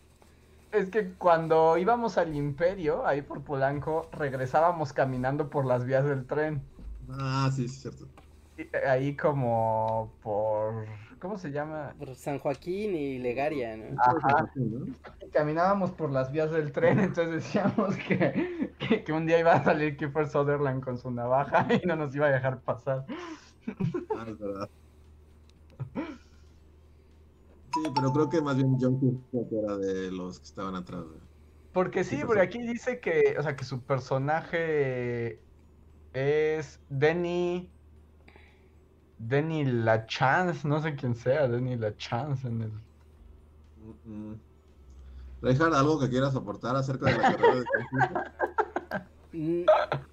Es 0.71 0.91
que 0.91 1.13
cuando 1.15 1.77
íbamos 1.79 2.19
al 2.19 2.35
Imperio, 2.37 3.05
ahí 3.07 3.23
por 3.23 3.43
Polanco, 3.43 4.09
regresábamos 4.13 4.93
caminando 4.93 5.49
por 5.51 5.65
las 5.65 5.85
vías 5.85 6.05
del 6.05 6.27
tren. 6.27 6.63
ah, 7.11 7.51
sí, 7.53 7.67
sí, 7.69 7.75
es 7.75 7.81
cierto. 7.83 8.07
Y, 8.59 8.63
eh, 8.63 8.87
Ahí 8.89 9.17
como 9.17 10.13
por... 10.23 10.85
¿Cómo 11.21 11.39
se 11.39 11.51
llama? 11.51 11.95
Por 11.99 12.15
San 12.15 12.39
Joaquín 12.39 12.95
y 12.95 13.19
Legaria, 13.19 13.77
¿no? 13.77 14.01
Ajá. 14.01 14.51
Caminábamos 15.33 15.91
por 15.93 16.11
las 16.11 16.31
vías 16.31 16.51
del 16.51 16.73
tren, 16.73 17.01
entonces 17.01 17.45
decíamos 17.45 17.97
que, 17.97 18.73
que, 18.79 19.05
que 19.05 19.13
un 19.13 19.27
día 19.27 19.39
iba 19.39 19.53
a 19.53 19.65
salir 19.65 19.97
Kiefer 19.97 20.29
Sutherland 20.29 20.83
con 20.83 20.99
su 20.99 21.11
navaja 21.11 21.67
y 21.83 21.87
no 21.87 21.97
nos 21.97 22.15
iba 22.15 22.27
a 22.27 22.31
dejar 22.31 22.61
pasar. 22.61 23.05
Ah, 24.17 24.27
es 24.29 24.39
verdad. 24.39 24.71
Sí, 27.75 27.81
pero 27.95 28.13
creo 28.13 28.29
que 28.29 28.41
más 28.41 28.57
bien 28.57 28.77
John 28.81 28.99
Cusack 28.99 29.53
era 29.53 29.77
de 29.77 30.11
los 30.11 30.39
que 30.39 30.47
estaban 30.47 30.75
atrás. 30.75 31.05
güey. 31.05 31.21
Porque 31.73 32.05
sí, 32.05 32.17
Kiefer 32.17 32.27
porque 32.27 32.43
aquí 32.43 32.63
dice 32.67 33.01
que, 33.01 33.37
o 33.39 33.43
sea, 33.43 33.57
que 33.57 33.65
su 33.65 33.83
personaje 33.83 35.43
es 36.13 36.81
Denny... 36.89 37.73
Denny 39.19 39.65
LaChance, 39.65 40.67
no 40.67 40.81
sé 40.81 40.95
quién 40.95 41.15
sea, 41.15 41.49
Denny 41.49 41.77
LaChance 41.77 42.47
en 42.47 42.63
el... 42.63 42.71
Mm, 44.05 44.33
mm. 44.33 44.41
¿algo 45.75 46.01
que 46.01 46.09
quieras 46.09 46.35
aportar 46.35 46.77
acerca 46.77 47.07
de 47.07 47.13
la 47.19 47.23
carrera 47.23 47.55
de 49.33 49.67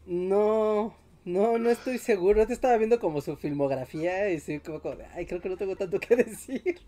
No, 0.05 0.95
no, 1.25 1.57
no 1.57 1.69
estoy 1.69 1.97
seguro. 1.97 2.45
Te 2.45 2.53
estaba 2.53 2.77
viendo 2.77 2.99
como 2.99 3.21
su 3.21 3.35
filmografía 3.35 4.29
y 4.31 4.39
sí, 4.39 4.59
como, 4.59 4.81
como 4.81 4.95
de, 4.97 5.05
ay, 5.07 5.25
creo 5.25 5.41
que 5.41 5.49
no 5.49 5.57
tengo 5.57 5.75
tanto 5.75 5.99
que 5.99 6.15
decir. 6.15 6.79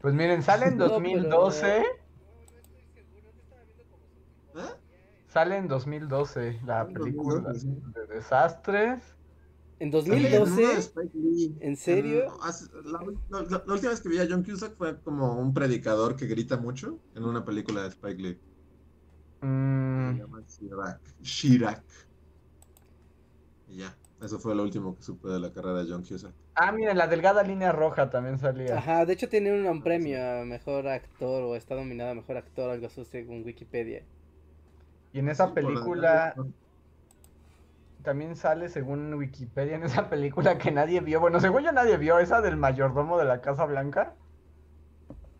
Pues 0.00 0.14
miren, 0.14 0.42
sale 0.42 0.66
en 0.66 0.76
No, 0.76 0.84
pero- 0.84 0.94
2012, 0.94 1.78
¿Eh? 1.78 1.84
sale 5.28 5.56
en 5.56 5.68
2012 5.68 6.60
la 6.64 6.86
película 6.86 7.40
2012, 7.40 8.00
de 8.00 8.14
desastres. 8.14 9.15
En 9.78 9.90
Sale 10.00 10.36
en 10.36 10.46
una 10.48 10.68
de 10.70 10.76
2012, 10.76 10.78
Spike 10.78 11.10
Lee. 11.18 11.56
¿En 11.60 11.76
serio? 11.76 12.24
La, 12.84 13.00
la- 13.28 13.42
la- 13.50 13.64
la 13.66 13.72
última 13.74 13.90
vez 13.90 14.00
que 14.00 14.08
vi 14.08 14.18
a 14.18 14.26
John 14.28 14.42
Cusack 14.44 14.76
fue 14.76 15.00
como 15.02 15.38
un 15.40 15.52
predicador 15.54 16.16
que 16.16 16.26
grita 16.26 16.56
mucho 16.56 17.00
en 17.14 17.24
una 17.24 17.44
película 17.44 17.82
de 17.82 17.88
Spike 17.88 18.22
Lee. 18.22 18.40
Se 20.00 20.10
Mm, 20.10 20.16
llama 20.16 20.42
Chirac. 20.46 21.02
Chirac. 21.22 21.84
Y 23.66 23.76
ya. 23.78 23.96
Eso 24.20 24.38
fue 24.40 24.54
lo 24.54 24.62
último 24.64 24.96
que 24.96 25.02
supe 25.02 25.28
de 25.28 25.38
la 25.38 25.52
carrera 25.52 25.84
de 25.84 25.90
John 25.92 26.02
Cusack. 26.02 26.34
Ah, 26.56 26.72
mira, 26.72 26.92
la 26.94 27.06
delgada 27.06 27.42
línea 27.44 27.70
roja 27.70 28.10
también 28.10 28.38
salía. 28.38 28.78
Ajá, 28.78 29.04
de 29.06 29.12
hecho 29.12 29.28
tiene 29.28 29.52
un, 29.70 29.82
premio 29.82 30.18
a 30.40 30.44
mejor 30.44 30.88
actor 30.88 31.44
o 31.44 31.54
está 31.54 31.74
nominado 31.76 32.10
a 32.10 32.14
mejor 32.14 32.36
actor, 32.36 32.68
algo 32.70 32.86
así 32.86 33.04
según 33.04 33.44
Wikipedia. 33.44 34.02
Y 35.12 35.18
en 35.18 35.28
esa 35.28 35.48
Sí, 35.48 35.54
película 35.54 36.34
también 38.06 38.36
sale, 38.36 38.70
según 38.70 39.12
Wikipedia, 39.14 39.76
en 39.76 39.82
esa 39.84 40.08
película 40.08 40.58
que 40.58 40.72
nadie 40.72 41.00
vio. 41.00 41.20
Bueno, 41.20 41.40
según 41.40 41.62
yo 41.64 41.72
nadie 41.72 41.98
vio, 41.98 42.18
esa 42.20 42.40
del 42.40 42.56
mayordomo 42.56 43.18
de 43.18 43.26
la 43.26 43.42
Casa 43.42 43.66
Blanca. 43.66 44.16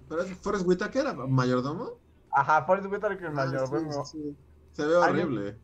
¿Pero 0.08 0.22
es 0.22 0.38
Forrest 0.40 0.66
Whitaker, 0.66 1.14
mayordomo? 1.28 2.00
Ajá, 2.30 2.64
Forrest 2.66 2.90
Whitaker, 2.92 3.26
Ah, 3.26 3.32
mayordomo. 3.32 4.04
sí, 4.04 4.10
sí. 4.10 4.38
Se 4.72 4.86
ve 4.86 4.96
horrible. 4.96 5.62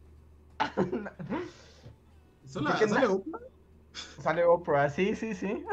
¿Sale, 2.44 3.06
Oprah? 3.06 3.40
Sale 4.18 4.44
Oprah, 4.44 4.88
sí, 4.90 5.14
sí, 5.16 5.34
sí. 5.34 5.64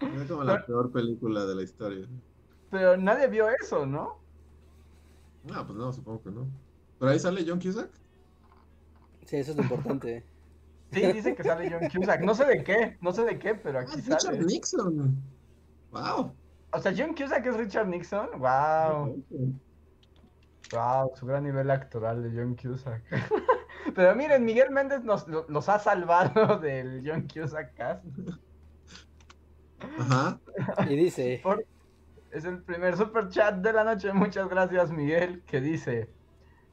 Ve 0.00 0.26
como 0.26 0.44
la 0.44 0.64
peor 0.64 0.90
película 0.92 1.44
de 1.44 1.54
la 1.54 1.62
historia. 1.62 2.08
Pero 2.70 2.96
nadie 2.96 3.28
vio 3.28 3.48
eso, 3.50 3.86
¿no? 3.86 4.24
No, 5.42 5.66
pues 5.66 5.78
no, 5.78 5.92
supongo 5.92 6.22
que 6.22 6.30
no. 6.30 6.50
¿Pero 6.98 7.10
ahí 7.10 7.18
sale 7.20 7.44
John 7.46 7.60
Cusack? 7.60 8.05
Sí, 9.26 9.36
eso 9.36 9.50
es 9.52 9.56
lo 9.58 9.62
importante. 9.64 10.24
Sí, 10.92 11.00
dice 11.12 11.34
que 11.34 11.42
sale 11.42 11.68
John 11.68 11.88
Cusack. 11.92 12.20
No 12.22 12.32
sé 12.32 12.44
de 12.44 12.62
qué, 12.62 12.96
no 13.00 13.10
sé 13.12 13.24
de 13.24 13.40
qué, 13.40 13.56
pero 13.56 13.80
Ah, 13.80 13.82
aquí 13.82 13.98
es 13.98 14.04
Richard 14.06 14.20
sale. 14.20 14.44
Nixon. 14.44 15.20
Wow. 15.90 16.32
O 16.72 16.78
sea, 16.78 16.94
John 16.96 17.12
Cusack 17.12 17.44
es 17.44 17.56
Richard 17.56 17.88
Nixon. 17.88 18.28
Wow, 18.38 19.20
wow, 20.72 21.10
su 21.16 21.26
gran 21.26 21.42
nivel 21.42 21.72
actoral 21.72 22.22
de 22.22 22.30
John 22.40 22.54
Cusack. 22.54 23.02
Pero 23.96 24.14
miren, 24.14 24.44
Miguel 24.44 24.70
Méndez 24.70 25.02
nos 25.02 25.26
lo- 25.26 25.44
los 25.48 25.68
ha 25.68 25.80
salvado 25.80 26.58
del 26.60 27.02
John 27.04 27.26
Cusack 27.32 27.74
cast. 27.74 28.04
Ajá. 29.98 30.38
Y 30.88 30.96
dice, 30.96 31.40
Por- 31.42 31.64
Es 32.30 32.44
el 32.44 32.62
primer 32.62 32.96
super 32.96 33.28
chat 33.28 33.56
de 33.56 33.72
la 33.72 33.82
noche. 33.82 34.12
Muchas 34.12 34.48
gracias, 34.48 34.90
Miguel, 34.92 35.42
que 35.46 35.60
dice: 35.60 36.10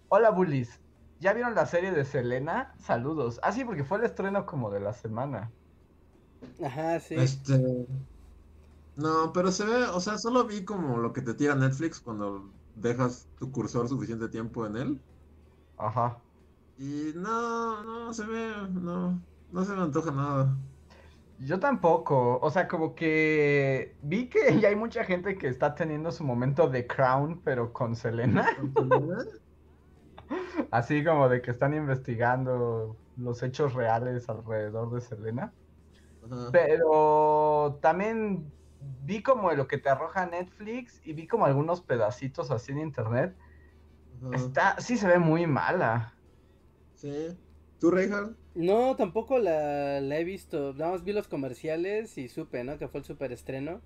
Hola, 0.10 0.30
bullies. 0.30 0.80
¿Ya 1.24 1.32
vieron 1.32 1.56
la 1.56 1.66
serie 1.66 1.94
de 1.94 2.04
Selena? 2.04 2.76
Saludos. 2.78 3.40
Ah, 3.44 3.54
sí, 3.54 3.64
porque 3.64 3.86
fue 3.86 3.98
el 3.98 4.04
estreno 4.04 4.46
como 4.46 4.70
de 4.70 4.82
la 4.82 4.92
semana. 4.92 5.54
ajá, 6.62 7.00
sí. 7.00 7.16
Este. 7.16 7.88
No, 8.98 9.32
pero 9.34 9.50
se 9.54 9.64
ve, 9.64 9.86
o 9.86 10.02
sea, 10.02 10.18
solo 10.18 10.46
vi 10.46 10.66
como 10.66 10.98
lo 10.98 11.14
que 11.14 11.22
te 11.22 11.34
tira 11.34 11.56
Netflix 11.56 12.02
cuando 12.02 12.52
dejas 12.76 13.30
tu 13.40 13.54
cursor 13.54 13.88
suficiente 13.88 14.28
tiempo 14.28 14.66
en 14.66 14.76
él. 14.76 15.02
Ajá. 15.78 16.22
Y 16.78 17.14
no, 17.16 17.84
no 17.84 18.14
se 18.14 18.26
ve, 18.26 18.54
no, 18.74 19.26
no 19.50 19.64
se 19.64 19.74
me 19.74 19.82
antoja 19.82 20.12
nada. 20.12 20.58
Yo 21.38 21.60
tampoco, 21.60 22.38
o 22.40 22.52
sea, 22.52 22.68
como 22.68 22.96
que 22.96 23.98
vi 24.02 24.28
que 24.30 24.40
ya 24.60 24.68
hay 24.70 24.76
mucha 24.76 25.06
gente 25.06 25.38
que 25.38 25.48
está 25.48 25.74
teniendo 25.74 26.12
su 26.12 26.26
momento 26.26 26.70
de 26.70 26.86
Crown, 26.86 27.42
pero 27.44 27.72
con 27.72 27.96
Selena, 27.96 28.46
así 30.72 31.04
como 31.04 31.30
de 31.30 31.42
que 31.42 31.52
están 31.52 31.74
investigando 31.74 32.96
los 33.18 33.44
hechos 33.44 33.74
reales 33.74 34.30
alrededor 34.30 34.92
de 34.94 35.02
Selena. 35.02 35.54
Pero 36.52 37.80
también 37.82 38.52
vi 39.06 39.22
como 39.22 39.52
lo 39.52 39.68
que 39.68 39.78
te 39.78 39.90
arroja 39.90 40.26
Netflix 40.26 41.02
y 41.06 41.14
vi 41.14 41.28
como 41.28 41.46
algunos 41.46 41.82
pedacitos 41.82 42.52
así 42.52 42.72
en 42.72 42.80
internet. 42.80 43.36
Está, 44.34 44.80
sí 44.80 44.98
se 44.98 45.08
ve 45.08 45.20
muy 45.20 45.48
mala. 45.48 46.14
Sí. 46.96 47.38
¿Tú, 47.80 47.92
Reinhardt? 47.92 48.38
No, 48.56 48.96
tampoco 48.96 49.40
la, 49.40 50.00
la 50.00 50.18
he 50.18 50.24
visto. 50.24 50.74
Nada 50.74 50.92
más 50.92 51.04
vi 51.04 51.12
los 51.12 51.28
comerciales 51.28 52.18
y 52.18 52.30
supe, 52.30 52.64
¿no? 52.64 52.78
Que 52.78 52.88
fue 52.88 53.02
el 53.02 53.06
super 53.06 53.34
estreno. 53.34 53.82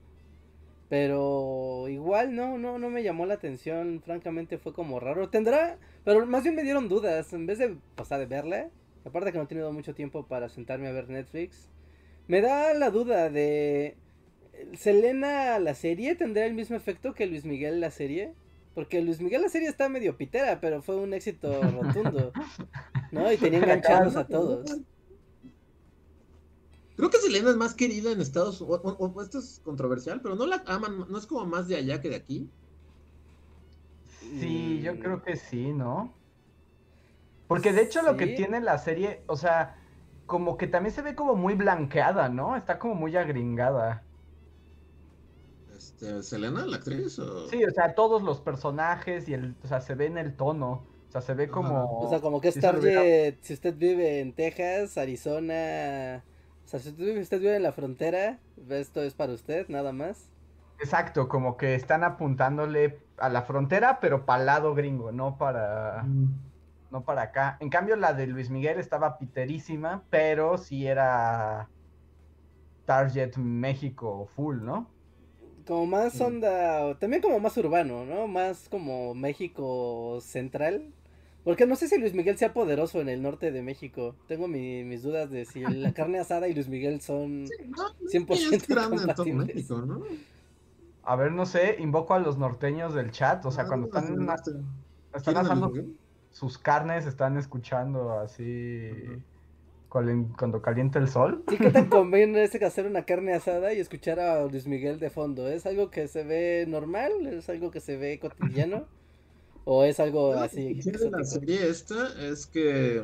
Pero 0.89 1.87
igual 1.89 2.35
no, 2.35 2.57
no, 2.57 2.79
no 2.79 2.89
me 2.89 3.03
llamó 3.03 3.25
la 3.25 3.33
atención. 3.35 4.01
Francamente 4.03 4.57
fue 4.57 4.73
como 4.73 4.99
raro. 4.99 5.29
Tendrá, 5.29 5.77
pero 6.05 6.25
más 6.25 6.43
bien 6.43 6.55
me 6.55 6.63
dieron 6.63 6.87
dudas. 6.87 7.33
En 7.33 7.45
vez 7.45 7.59
de, 7.59 7.77
sea, 8.05 8.17
de 8.17 8.25
verla, 8.25 8.69
aparte 9.05 9.31
que 9.31 9.37
no 9.37 9.43
he 9.43 9.47
tenido 9.47 9.71
mucho 9.73 9.93
tiempo 9.93 10.25
para 10.25 10.49
sentarme 10.49 10.87
a 10.87 10.91
ver 10.93 11.09
Netflix, 11.09 11.69
me 12.27 12.41
da 12.41 12.73
la 12.73 12.89
duda 12.89 13.29
de 13.29 13.97
Selena 14.73 15.59
la 15.59 15.75
serie 15.75 16.15
tendrá 16.15 16.45
el 16.45 16.53
mismo 16.53 16.75
efecto 16.75 17.13
que 17.13 17.27
Luis 17.27 17.45
Miguel 17.45 17.79
la 17.79 17.91
serie. 17.91 18.33
Porque 18.73 19.01
Luis 19.01 19.19
Miguel 19.21 19.41
la 19.41 19.49
serie 19.49 19.69
está 19.69 19.89
medio 19.89 20.17
pitera, 20.17 20.59
pero 20.61 20.83
fue 20.83 20.97
un 20.97 21.13
éxito 21.13 21.61
rotundo. 21.63 22.31
¿No? 23.11 23.31
Y 23.31 23.37
tenía 23.37 23.59
enganchados 23.59 24.15
a 24.15 24.27
todos. 24.27 24.81
Creo 26.97 27.09
que 27.09 27.17
Selena 27.19 27.49
es 27.51 27.55
más 27.55 27.73
querida 27.75 28.11
en 28.11 28.19
Estados 28.21 28.59
Unidos. 28.61 28.81
O, 28.83 28.89
o- 28.89 29.13
o 29.13 29.21
esto 29.23 29.39
es 29.39 29.59
controversial, 29.61 30.21
pero 30.21 30.35
no 30.35 30.45
la 30.47 30.63
aman, 30.67 31.05
no 31.09 31.17
es 31.17 31.25
como 31.27 31.45
más 31.45 31.67
de 31.69 31.77
allá 31.77 32.01
que 32.01 32.09
de 32.09 32.15
aquí. 32.17 32.53
Sí, 34.39 34.81
yo 34.81 34.97
Mm. 34.97 34.99
creo 34.99 35.21
que 35.21 35.35
sí, 35.35 35.71
¿no? 35.73 36.21
Porque 37.47 37.73
de 37.73 37.81
hecho 37.83 38.01
lo 38.01 38.15
que 38.17 38.27
tiene 38.27 38.61
la 38.61 38.77
serie, 38.77 39.23
o 39.27 39.35
sea, 39.37 39.77
como 40.25 40.57
que 40.57 40.67
también 40.67 40.93
se 40.93 41.01
ve 41.01 41.15
como 41.15 41.35
muy 41.35 41.55
blanqueada, 41.55 42.29
¿no? 42.29 42.55
Está 42.57 42.79
como 42.79 42.95
muy 42.95 43.15
agringada. 43.17 44.07
Este, 45.67 46.23
¿Selena, 46.23 46.65
la 46.65 46.77
actriz? 46.77 47.19
O... 47.19 47.49
Sí, 47.49 47.63
o 47.63 47.69
sea, 47.71 47.95
todos 47.95 48.21
los 48.23 48.41
personajes 48.41 49.29
y 49.29 49.33
el, 49.33 49.57
o 49.63 49.67
sea, 49.67 49.79
se 49.81 49.95
ve 49.95 50.07
en 50.07 50.17
el 50.17 50.35
tono. 50.35 50.71
O 51.07 51.11
sea, 51.11 51.21
se 51.21 51.33
ve 51.33 51.49
Ajá. 51.49 51.49
como... 51.49 51.85
O 51.97 52.07
sea, 52.07 52.19
como 52.21 52.41
que 52.41 52.49
es 52.49 52.59
si 52.59 52.61
se 52.63 52.77
target, 52.77 53.39
si 53.41 53.53
usted 53.53 53.75
vive 53.77 54.19
en 54.19 54.35
Texas, 54.35 54.97
Arizona, 54.97 56.27
o 56.67 56.69
sea, 56.69 56.79
si 56.81 56.89
usted 56.89 57.05
vive, 57.05 57.21
usted 57.21 57.39
vive 57.39 57.55
en 57.55 57.63
la 57.63 57.71
frontera, 57.71 58.39
esto 58.69 59.01
es 59.01 59.15
para 59.15 59.33
usted, 59.33 59.67
nada 59.69 59.93
más. 59.93 60.33
Exacto, 60.79 61.27
como 61.27 61.57
que 61.57 61.73
están 61.75 62.03
apuntándole 62.03 63.03
a 63.17 63.29
la 63.29 63.41
frontera, 63.43 63.99
pero 63.99 64.25
para 64.25 64.41
el 64.41 64.45
lado 64.45 64.75
gringo, 64.75 65.11
no 65.11 65.37
para, 65.37 66.03
Mm. 66.03 66.51
no 66.91 67.05
para 67.05 67.23
acá. 67.23 67.57
En 67.61 67.69
cambio, 67.69 67.95
la 67.95 68.13
de 68.13 68.27
Luis 68.27 68.49
Miguel 68.51 68.79
estaba 68.79 69.17
piterísima, 69.19 70.07
pero 70.11 70.57
sí 70.57 70.87
era 70.87 71.71
Target 72.85 73.37
México 73.37 74.25
full, 74.25 74.63
¿no? 74.63 74.95
Como 75.65 75.85
más 75.85 76.19
onda, 76.21 76.97
también 76.99 77.21
como 77.21 77.39
más 77.39 77.57
urbano, 77.57 78.05
¿no? 78.05 78.27
Más 78.27 78.69
como 78.69 79.13
México 79.13 80.19
central. 80.21 80.93
Porque 81.47 81.65
no 81.65 81.75
sé 81.75 81.87
si 81.87 81.97
Luis 81.97 82.13
Miguel 82.13 82.37
sea 82.37 82.53
poderoso 82.53 83.01
en 83.01 83.09
el 83.09 83.21
norte 83.21 83.51
de 83.51 83.61
México. 83.63 84.15
Tengo 84.27 84.47
mi- 84.47 84.83
mis 84.83 85.01
dudas 85.01 85.31
de 85.31 85.45
si 85.45 85.61
la 85.65 85.93
carne 85.93 86.19
asada 86.19 86.47
y 86.47 86.53
Luis 86.53 86.67
Miguel 86.67 87.01
son... 87.01 87.45
No, 87.75 87.83
100% 88.05 88.55
es 88.55 88.67
grande 88.67 89.03
en 89.03 89.15
todo 89.15 89.25
compatibles. 89.25 89.55
México, 89.55 89.81
¿no? 89.81 90.03
A 91.03 91.15
ver, 91.15 91.31
no 91.31 91.45
sé, 91.45 91.77
invoco 91.79 92.13
a 92.13 92.19
los 92.19 92.37
norteños 92.37 92.93
del 92.93 93.11
chat, 93.11 93.45
o 93.45 93.51
sea, 93.51 93.63
Ah, 93.63 93.67
cuando 93.67 93.87
no, 93.87 93.87
están, 93.87 94.15
no, 94.25 94.35
están 95.13 95.21
¿Quieren 95.23 95.45
a 95.45 95.49
Luis 95.49 95.63
asando 95.63 95.65
Miguel? 95.65 95.97
sus 96.31 96.57
carnes, 96.57 97.05
están 97.05 97.37
escuchando 97.37 98.19
así 98.19 98.91
cuando 99.89 100.61
calienta 100.61 100.99
el 100.99 101.07
sol. 101.09 101.43
Sí, 101.49 101.59
¿qué 101.59 101.69
tan 101.71 101.87
conviene 101.89 102.43
es 102.43 102.55
hacer 102.61 102.85
una 102.85 103.03
carne 103.05 103.33
asada 103.33 103.73
y 103.73 103.79
escuchar 103.79 104.19
a 104.19 104.45
Luis 104.45 104.67
Miguel 104.67 104.99
de 104.99 105.09
fondo? 105.09 105.47
¿Es 105.49 105.65
algo 105.65 105.89
que 105.89 106.07
se 106.07 106.23
ve 106.23 106.65
normal? 106.67 107.11
¿Es 107.27 107.49
algo 107.49 107.71
que 107.71 107.79
se 107.79 107.97
ve 107.97 108.19
cotidiano? 108.19 108.87
¿O 109.69 109.83
es 109.83 109.99
algo 109.99 110.33
lo 110.33 110.39
así? 110.39 110.73
que 110.73 110.79
escuché 110.79 110.97
de 110.97 111.11
la 111.11 111.23
serie 111.25 111.67
esta 111.67 112.07
es 112.25 112.47
que, 112.47 113.03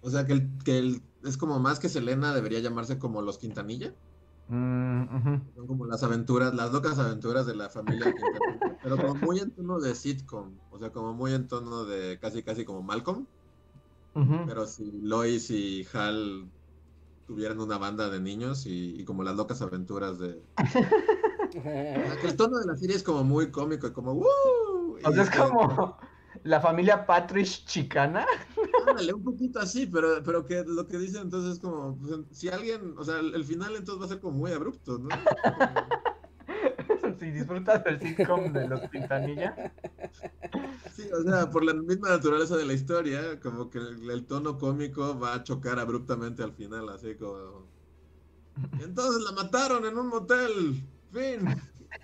o 0.00 0.08
sea, 0.08 0.24
que, 0.26 0.32
el, 0.32 0.48
que 0.64 0.78
el- 0.78 1.02
es 1.24 1.36
como 1.36 1.58
más 1.58 1.78
que 1.78 1.90
Selena 1.90 2.34
debería 2.34 2.58
llamarse 2.60 2.98
como 2.98 3.20
los 3.20 3.36
Quintanilla. 3.36 3.94
Mm. 4.48 5.04
Son 5.54 5.66
como 5.66 5.84
las 5.86 6.02
aventuras, 6.02 6.54
las 6.54 6.72
locas 6.72 6.98
aventuras 6.98 7.44
de 7.46 7.54
la 7.54 7.68
familia 7.68 8.06
Quintanilla. 8.14 8.78
pero 8.82 8.96
como 8.96 9.14
muy 9.16 9.40
en 9.40 9.50
tono 9.50 9.78
de 9.78 9.94
sitcom. 9.94 10.52
O 10.70 10.78
sea, 10.78 10.90
como 10.90 11.12
muy 11.12 11.34
en 11.34 11.46
tono 11.48 11.84
de 11.84 12.18
casi, 12.18 12.42
casi 12.42 12.64
como 12.64 12.82
Malcolm. 12.82 13.26
Pero 14.46 14.66
si 14.66 14.90
Lois 15.02 15.50
y 15.50 15.86
Hal 15.92 16.48
tuvieran 17.26 17.60
una 17.60 17.76
banda 17.78 18.08
de 18.08 18.20
niños 18.20 18.64
y, 18.66 18.96
y 19.00 19.04
como 19.04 19.22
las 19.22 19.36
locas 19.36 19.60
aventuras 19.60 20.18
de... 20.18 20.40
O 21.50 21.52
sea, 21.52 22.16
que 22.20 22.28
el 22.28 22.36
tono 22.36 22.58
de 22.60 22.66
la 22.66 22.76
serie 22.76 22.94
es 22.94 23.02
como 23.02 23.24
muy 23.24 23.50
cómico 23.50 23.88
y 23.88 23.92
como 23.92 24.12
¡Woo! 24.14 24.24
O 25.04 25.12
sea, 25.12 25.22
es 25.24 25.30
Y- 25.30 25.38
como 25.38 25.98
la 26.44 26.60
familia 26.60 27.06
Patrick 27.06 27.46
chicana. 27.66 28.26
Ándale, 28.76 29.12
un 29.12 29.22
poquito 29.24 29.58
así, 29.60 29.86
pero, 29.86 30.22
pero 30.24 30.44
que 30.46 30.64
lo 30.66 30.86
que 30.86 30.98
dicen 30.98 31.22
entonces 31.22 31.54
es 31.54 31.60
como, 31.60 31.98
pues, 31.98 32.20
si 32.32 32.48
alguien, 32.48 32.94
o 32.98 33.04
sea, 33.04 33.18
el, 33.20 33.34
el 33.34 33.44
final 33.44 33.76
entonces 33.76 34.00
va 34.00 34.06
a 34.06 34.08
ser 34.08 34.20
como 34.20 34.38
muy 34.38 34.52
abrupto, 34.52 34.98
¿no? 34.98 35.08
si 37.18 37.30
disfrutas 37.30 37.84
del 37.84 38.00
sitcom 38.00 38.52
de 38.52 38.66
los 38.68 38.88
Quintanilla. 38.90 39.54
Sí, 40.86 41.08
o 41.12 41.22
sea, 41.22 41.50
por 41.50 41.64
la 41.64 41.72
misma 41.74 42.08
naturaleza 42.10 42.56
de 42.56 42.64
la 42.66 42.72
historia, 42.74 43.38
como 43.40 43.70
que 43.70 43.78
el, 43.78 44.10
el 44.10 44.26
tono 44.26 44.58
cómico 44.58 45.18
va 45.18 45.34
a 45.34 45.42
chocar 45.44 45.78
abruptamente 45.78 46.42
al 46.42 46.52
final, 46.54 46.88
así 46.88 47.16
como... 47.16 47.72
Entonces 48.78 49.22
la 49.22 49.32
mataron 49.32 49.84
en 49.86 49.96
un 49.98 50.08
motel, 50.08 50.88
fin. 51.12 51.56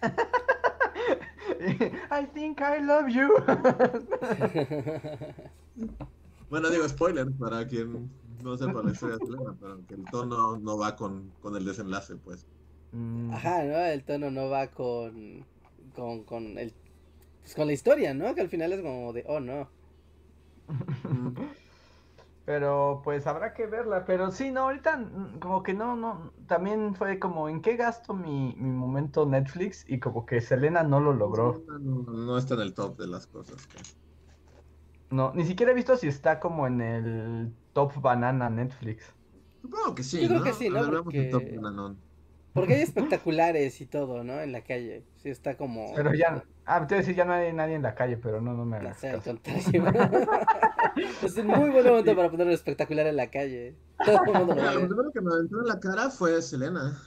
I 2.11 2.24
think 2.26 2.61
I 2.61 2.80
love 2.80 3.09
you. 3.09 3.37
Bueno, 6.48 6.70
digo 6.70 6.88
spoiler 6.88 7.30
para 7.32 7.66
quien 7.66 8.09
no 8.42 8.56
sepa 8.56 8.82
la 8.82 8.92
historia 8.92 9.16
de 9.16 9.26
Selena, 9.26 9.56
pero 9.61 9.85
que 9.87 9.94
el 9.94 10.04
tono 10.11 10.56
no 10.59 10.78
va 10.78 10.94
con, 10.94 11.32
con 11.40 11.56
el 11.56 11.64
desenlace, 11.64 12.16
pues. 12.16 12.46
Mm, 12.92 13.32
Ajá, 13.32 13.64
¿no? 13.64 13.76
El 13.78 14.04
tono 14.04 14.30
no 14.30 14.48
va 14.48 14.68
con, 14.70 15.44
con, 15.94 16.24
con 16.24 16.56
el, 16.59 16.72
pues 17.42 17.54
con 17.54 17.66
la 17.66 17.72
historia, 17.72 18.14
¿no? 18.14 18.35
Que 18.35 18.42
al 18.42 18.48
final 18.48 18.72
es 18.72 18.80
como 18.80 19.12
de, 19.12 19.24
oh, 19.26 19.40
no. 19.40 19.68
Pero 22.46 23.02
pues 23.04 23.26
habrá 23.28 23.54
que 23.54 23.66
verla. 23.66 24.06
Pero 24.06 24.30
sí, 24.32 24.50
no, 24.52 24.62
ahorita 24.62 24.96
mm, 24.98 25.40
como 25.40 25.62
que 25.64 25.74
no, 25.74 25.96
no. 25.96 26.32
También 26.48 26.94
fue 26.96 27.18
como 27.20 27.48
en 27.50 27.62
qué 27.62 27.76
gasto 27.76 28.14
mi, 28.14 28.54
mi 28.56 28.70
momento 28.70 29.26
Netflix 29.26 29.85
y 29.88 30.00
como 30.00 30.26
que 30.26 30.40
Selena 30.40 30.82
no 30.85 31.00
lo 31.00 31.12
logró. 31.14 31.64
No, 31.68 32.38
está 32.38 32.54
en 32.54 32.61
el 32.61 32.74
top 32.74 32.98
de 32.98 33.06
las 33.09 33.26
cosas. 33.26 33.66
que- 33.66 33.78
No, 35.11 35.32
ni 35.35 35.44
siquiera 35.44 35.72
he 35.72 35.74
visto 35.74 35.96
si 35.96 36.09
está 36.09 36.40
como 36.40 36.66
en 36.66 36.80
el 36.80 37.56
top 37.72 38.00
banana 38.00 38.50
Netflix. 38.50 39.14
Supongo 39.62 39.94
que 39.94 40.02
sí, 40.02 40.22
Yo 40.22 40.28
creo 40.28 40.38
¿no? 40.38 40.44
que 40.44 40.52
sí, 40.54 40.70
¿no? 40.70 41.30
Top 41.30 41.42
bananón. 41.54 42.06
Porque 42.57 42.75
hay 42.75 42.83
espectaculares 42.83 43.81
y 43.81 43.87
todo, 43.87 44.25
¿no? 44.25 44.40
En 44.40 44.51
la 44.51 44.62
calle. 44.62 45.05
Sí, 45.23 45.29
está 45.29 45.57
como... 45.57 45.95
Pero 45.95 46.12
ya, 46.14 46.42
ah, 46.64 46.81
te 46.87 46.95
voy 46.95 46.97
a 46.97 47.01
decir, 47.03 47.14
ya 47.14 47.25
no 47.25 47.35
hay 47.35 47.53
nadie 47.53 47.75
en 47.75 47.83
la 47.83 47.95
calle, 47.95 48.16
pero 48.16 48.40
no, 48.40 48.55
no 48.55 48.64
me 48.64 48.81
No 48.81 48.88
hagas 48.88 48.99
sé, 48.99 49.14
es 51.23 51.37
un 51.37 51.47
muy 51.47 51.71
buen 51.71 51.87
momento 51.87 52.16
para 52.16 52.31
poner 52.31 52.49
espectacular 52.49 53.07
en 53.07 53.16
la 53.16 53.31
calle. 53.31 53.77
Todo 54.05 54.16
el 54.25 54.33
mundo 54.33 54.55
lo 54.55 54.62
ver. 54.62 54.87
primero 54.88 55.12
que 55.12 55.21
me 55.21 55.33
aventó 55.35 55.61
en 55.61 55.66
la 55.69 55.79
cara 55.79 56.11
fue 56.11 56.40
Selena. 56.42 56.99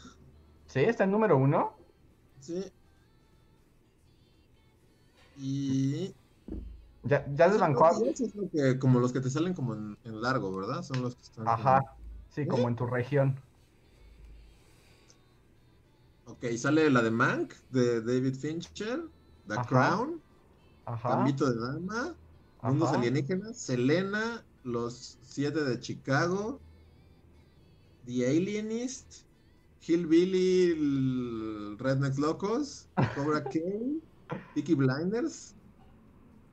Sí, 0.67 0.79
está 0.81 1.03
en 1.03 1.11
número 1.11 1.35
uno. 1.37 1.75
Sí. 2.39 2.71
Y. 5.37 6.13
Ya, 7.03 7.25
ya 7.33 7.49
desbancó. 7.49 7.85
a- 7.85 7.91
Esos 7.91 8.19
es 8.21 8.35
lo 8.35 8.49
que, 8.49 8.77
como 8.77 8.99
los 8.99 9.13
que 9.13 9.21
te 9.21 9.29
salen 9.29 9.53
como 9.53 9.73
en, 9.73 9.97
en 10.03 10.21
largo, 10.21 10.55
¿verdad? 10.55 10.83
Son 10.83 11.01
los 11.01 11.15
que 11.15 11.21
están. 11.23 11.45
como- 11.45 11.55
Ajá. 11.55 11.81
Sí, 12.29 12.45
como 12.45 12.67
en 12.67 12.75
tu 12.75 12.85
región. 12.85 13.39
Ok, 16.29 16.45
sale 16.57 16.89
la 16.91 17.01
de 17.01 17.09
Mank, 17.09 17.53
de 17.71 18.01
David 18.01 18.35
Fincher, 18.35 19.01
The 19.47 19.55
Ajá. 19.55 19.65
Crown, 19.65 20.21
Ajá. 20.85 21.09
Gambito 21.15 21.51
de 21.51 21.59
Dama, 21.59 22.15
Mundos. 22.61 22.89
Alienígenas, 22.93 23.57
Selena, 23.57 24.43
Los 24.63 25.17
Siete 25.23 25.63
de 25.63 25.79
Chicago, 25.79 26.59
The 28.05 28.27
Alienist, 28.27 29.23
Hillbilly, 29.81 30.71
el 30.71 31.77
Rednecks 31.79 32.19
Locos, 32.19 32.87
Cobra 33.15 33.43
Kai, 33.51 33.99
Peaky 34.53 34.75
Blinders, 34.75 35.55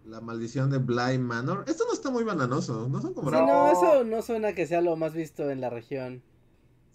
La 0.07 0.23
Maldición 0.23 0.71
de 0.71 0.79
Bly 0.79 1.19
Manor. 1.19 1.65
Esto 1.67 1.85
no 1.87 1.93
está 1.93 2.11
muy 2.11 2.25
bananoso, 2.25 2.89
no 2.89 3.03
son 3.03 3.13
como... 3.13 3.29
Sí, 3.31 3.37
no, 3.37 3.73
eso 3.73 4.05
no 4.05 4.23
suena 4.23 4.55
que 4.55 4.67
sea 4.67 4.81
lo 4.81 4.97
más 4.97 5.13
visto 5.13 5.51
en 5.51 5.61
la 5.61 5.69
región. 5.69 6.23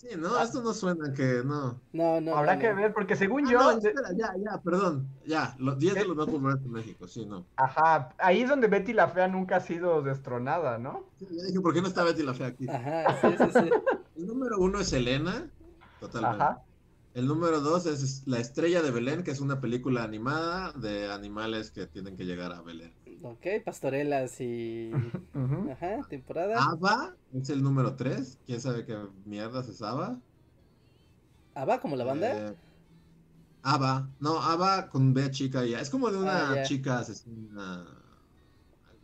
Sí, 0.01 0.07
no, 0.17 0.41
esto 0.41 0.63
no 0.63 0.73
suena 0.73 1.13
que 1.13 1.43
no. 1.45 1.79
No, 1.93 2.19
no. 2.19 2.35
Habrá 2.35 2.55
no, 2.55 2.61
que 2.61 2.69
no. 2.71 2.75
ver, 2.75 2.91
porque 2.91 3.15
según 3.15 3.45
Ah, 3.45 3.51
yo. 3.51 3.59
no, 3.59 3.79
de- 3.79 3.89
espera, 3.89 4.09
ya, 4.17 4.33
ya, 4.35 4.59
perdón. 4.63 5.07
Ya, 5.27 5.55
los 5.59 5.77
10 5.77 5.93
de 5.93 6.05
los 6.07 6.17
más 6.17 6.25
populares 6.25 6.63
en 6.65 6.71
México, 6.71 7.07
sí, 7.07 7.23
no. 7.27 7.45
Ajá, 7.55 8.09
ahí 8.17 8.41
es 8.41 8.49
donde 8.49 8.65
Betty 8.67 8.93
la 8.93 9.07
Fea 9.09 9.27
nunca 9.27 9.57
ha 9.57 9.59
sido 9.59 10.01
destronada, 10.01 10.79
¿no? 10.79 11.05
Sí, 11.19 11.27
ya 11.29 11.43
dije, 11.43 11.61
¿por 11.61 11.71
qué 11.75 11.83
no 11.83 11.87
está 11.87 12.03
Betty 12.03 12.23
la 12.23 12.33
Fea 12.33 12.47
aquí? 12.47 12.67
Ajá, 12.67 13.15
sí, 13.21 13.27
sí, 13.37 13.59
sí. 13.59 13.69
El 14.17 14.25
número 14.25 14.57
uno 14.57 14.79
es 14.79 14.91
Elena, 14.91 15.47
totalmente. 15.99 16.43
Ajá. 16.43 16.63
El 17.13 17.27
número 17.27 17.59
dos 17.61 17.85
es 17.85 18.23
La 18.25 18.39
Estrella 18.39 18.81
de 18.81 18.89
Belén, 18.89 19.21
que 19.23 19.29
es 19.29 19.39
una 19.39 19.61
película 19.61 20.03
animada 20.03 20.71
de 20.71 21.11
animales 21.11 21.69
que 21.69 21.85
tienen 21.85 22.17
que 22.17 22.25
llegar 22.25 22.53
a 22.53 22.61
Belén. 22.63 22.91
Ok, 23.23 23.45
pastorelas 23.65 24.39
y... 24.41 25.15
Ujú. 25.33 25.71
Ajá, 25.71 26.03
temporada. 26.09 26.71
Ava 26.71 27.15
es 27.31 27.49
el 27.49 27.63
número 27.63 27.95
tres. 27.95 28.41
¿Quién 28.45 28.61
sabe 28.61 28.85
qué 28.85 28.97
mierdas 29.25 29.67
es 29.69 29.81
Ava? 29.81 30.21
¿Ava 31.53 31.79
como 31.79 31.95
la 31.95 32.03
banda? 32.03 32.29
Eh, 32.29 32.55
Ava. 33.63 33.93
No, 34.19 34.33
Ava 34.39 34.87
con 34.89 35.13
B 35.13 35.29
chica 35.31 35.65
ya. 35.65 35.79
Es 35.81 35.89
como 35.89 36.11
de 36.11 36.17
una 36.19 36.61
Ah, 36.61 36.61
chica 36.61 36.99
asesina. 36.99 37.85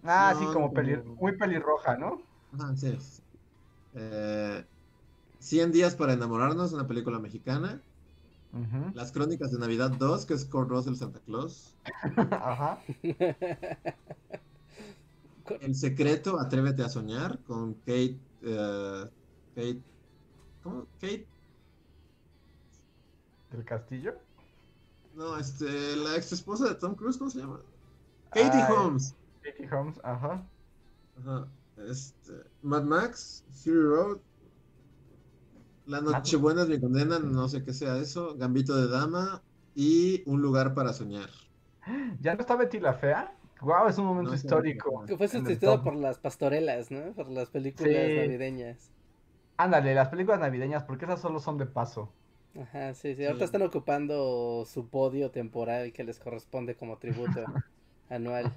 Ah, 0.04 0.34
sí, 0.36 0.50
No, 0.50 0.50
como 0.50 0.72
muy 1.20 1.38
pelirroja, 1.38 1.96
¿no? 1.98 2.18
Ajá, 2.52 2.76
sí. 2.76 2.98
Eh, 3.94 4.66
100 5.40 5.74
días 5.74 5.96
para 5.96 6.14
enamorarnos, 6.14 6.74
una 6.74 6.88
película 6.88 7.20
mexicana. 7.20 7.87
Las 8.94 9.12
Crónicas 9.12 9.52
de 9.52 9.60
Navidad 9.60 9.92
2, 9.92 10.26
que 10.26 10.34
es 10.34 10.46
Kurt 10.46 10.70
Russell 10.70 10.96
Santa 10.96 11.20
Claus. 11.22 11.76
Ajá. 12.32 12.80
El 15.62 15.76
secreto, 15.76 16.40
Atrévete 16.40 16.84
a 16.84 16.90
soñar, 16.90 17.40
con 17.44 17.76
Kate. 17.76 18.20
eh, 18.42 19.06
Kate. 19.56 19.82
¿Cómo? 20.64 20.86
Kate. 21.00 21.28
¿Del 23.52 23.64
castillo? 23.64 24.16
No, 25.16 25.38
este. 25.38 25.96
La 25.96 26.16
ex 26.18 26.32
esposa 26.34 26.68
de 26.68 26.76
Tom 26.76 26.96
Cruise, 26.96 27.18
¿cómo 27.18 27.30
se 27.32 27.40
llama? 27.40 27.62
Katie 28.30 28.62
Ay. 28.62 28.74
Holmes. 28.74 29.16
Katie 29.42 29.70
Holmes, 29.72 30.00
ajá. 30.04 30.46
Ajá. 31.20 31.48
Este. 31.78 32.34
Mad 32.62 32.84
Max, 32.84 33.46
Fury 33.52 33.82
Road. 33.82 34.20
La 35.88 36.02
Nochebuena 36.02 36.64
es 36.64 36.70
mi 36.70 36.80
condena, 36.80 37.20
no 37.20 37.48
sé 37.48 37.64
qué 37.64 37.74
sea 37.74 37.98
eso. 37.98 38.36
Gambito 38.38 38.76
de 38.76 38.88
Dama. 38.90 39.42
Y 39.74 40.24
Un 40.26 40.42
lugar 40.42 40.74
para 40.74 40.92
soñar. 40.92 41.30
¿Ya 42.20 42.34
no 42.36 42.42
está 42.42 42.56
Betty 42.56 42.80
la 42.80 42.94
Fea? 42.94 43.34
Wow, 43.62 43.88
es 43.88 43.98
un 43.98 44.06
momento 44.06 44.32
No 44.32 44.36
histórico. 44.36 45.06
Que 45.06 45.18
fue 45.18 45.28
top. 45.58 45.84
por 45.84 45.96
las 45.96 46.20
pastorelas, 46.20 46.92
¿no? 46.92 47.14
Por 47.14 47.30
las 47.30 47.50
películas 47.50 47.94
Sí. 47.94 48.16
navideñas. 48.18 48.92
Ándale, 49.58 49.96
las 49.96 50.10
películas 50.10 50.40
navideñas, 50.40 50.84
porque 50.84 51.06
esas 51.06 51.22
solo 51.22 51.40
son 51.40 51.58
de 51.58 51.66
paso. 51.66 52.12
Ajá, 52.60 52.94
sí, 52.94 53.10
sí. 53.10 53.16
Sí. 53.18 53.26
Ahorita 53.26 53.46
están 53.46 53.62
ocupando 53.62 54.66
su 54.66 54.88
podio 54.90 55.32
temporal 55.32 55.94
que 55.94 56.04
les 56.04 56.20
corresponde 56.20 56.76
como 56.76 56.98
tributo 56.98 57.46
anual. 58.10 58.52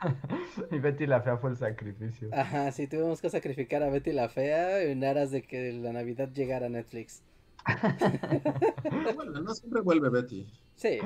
Y 0.70 0.78
Betty 0.78 1.06
la 1.06 1.20
Fea 1.20 1.36
fue 1.36 1.50
el 1.50 1.56
sacrificio. 1.56 2.28
Ajá, 2.32 2.72
sí, 2.72 2.86
tuvimos 2.86 3.20
que 3.20 3.30
sacrificar 3.30 3.82
a 3.82 3.90
Betty 3.90 4.12
la 4.12 4.28
Fea 4.28 4.82
en 4.82 5.04
aras 5.04 5.30
de 5.30 5.42
que 5.42 5.72
la 5.72 5.92
Navidad 5.92 6.30
llegara 6.32 6.66
a 6.66 6.70
Netflix. 6.70 7.22
Bueno, 9.14 9.40
no 9.40 9.54
siempre 9.54 9.82
vuelve 9.82 10.08
Betty. 10.08 10.46
Sí. 10.74 10.98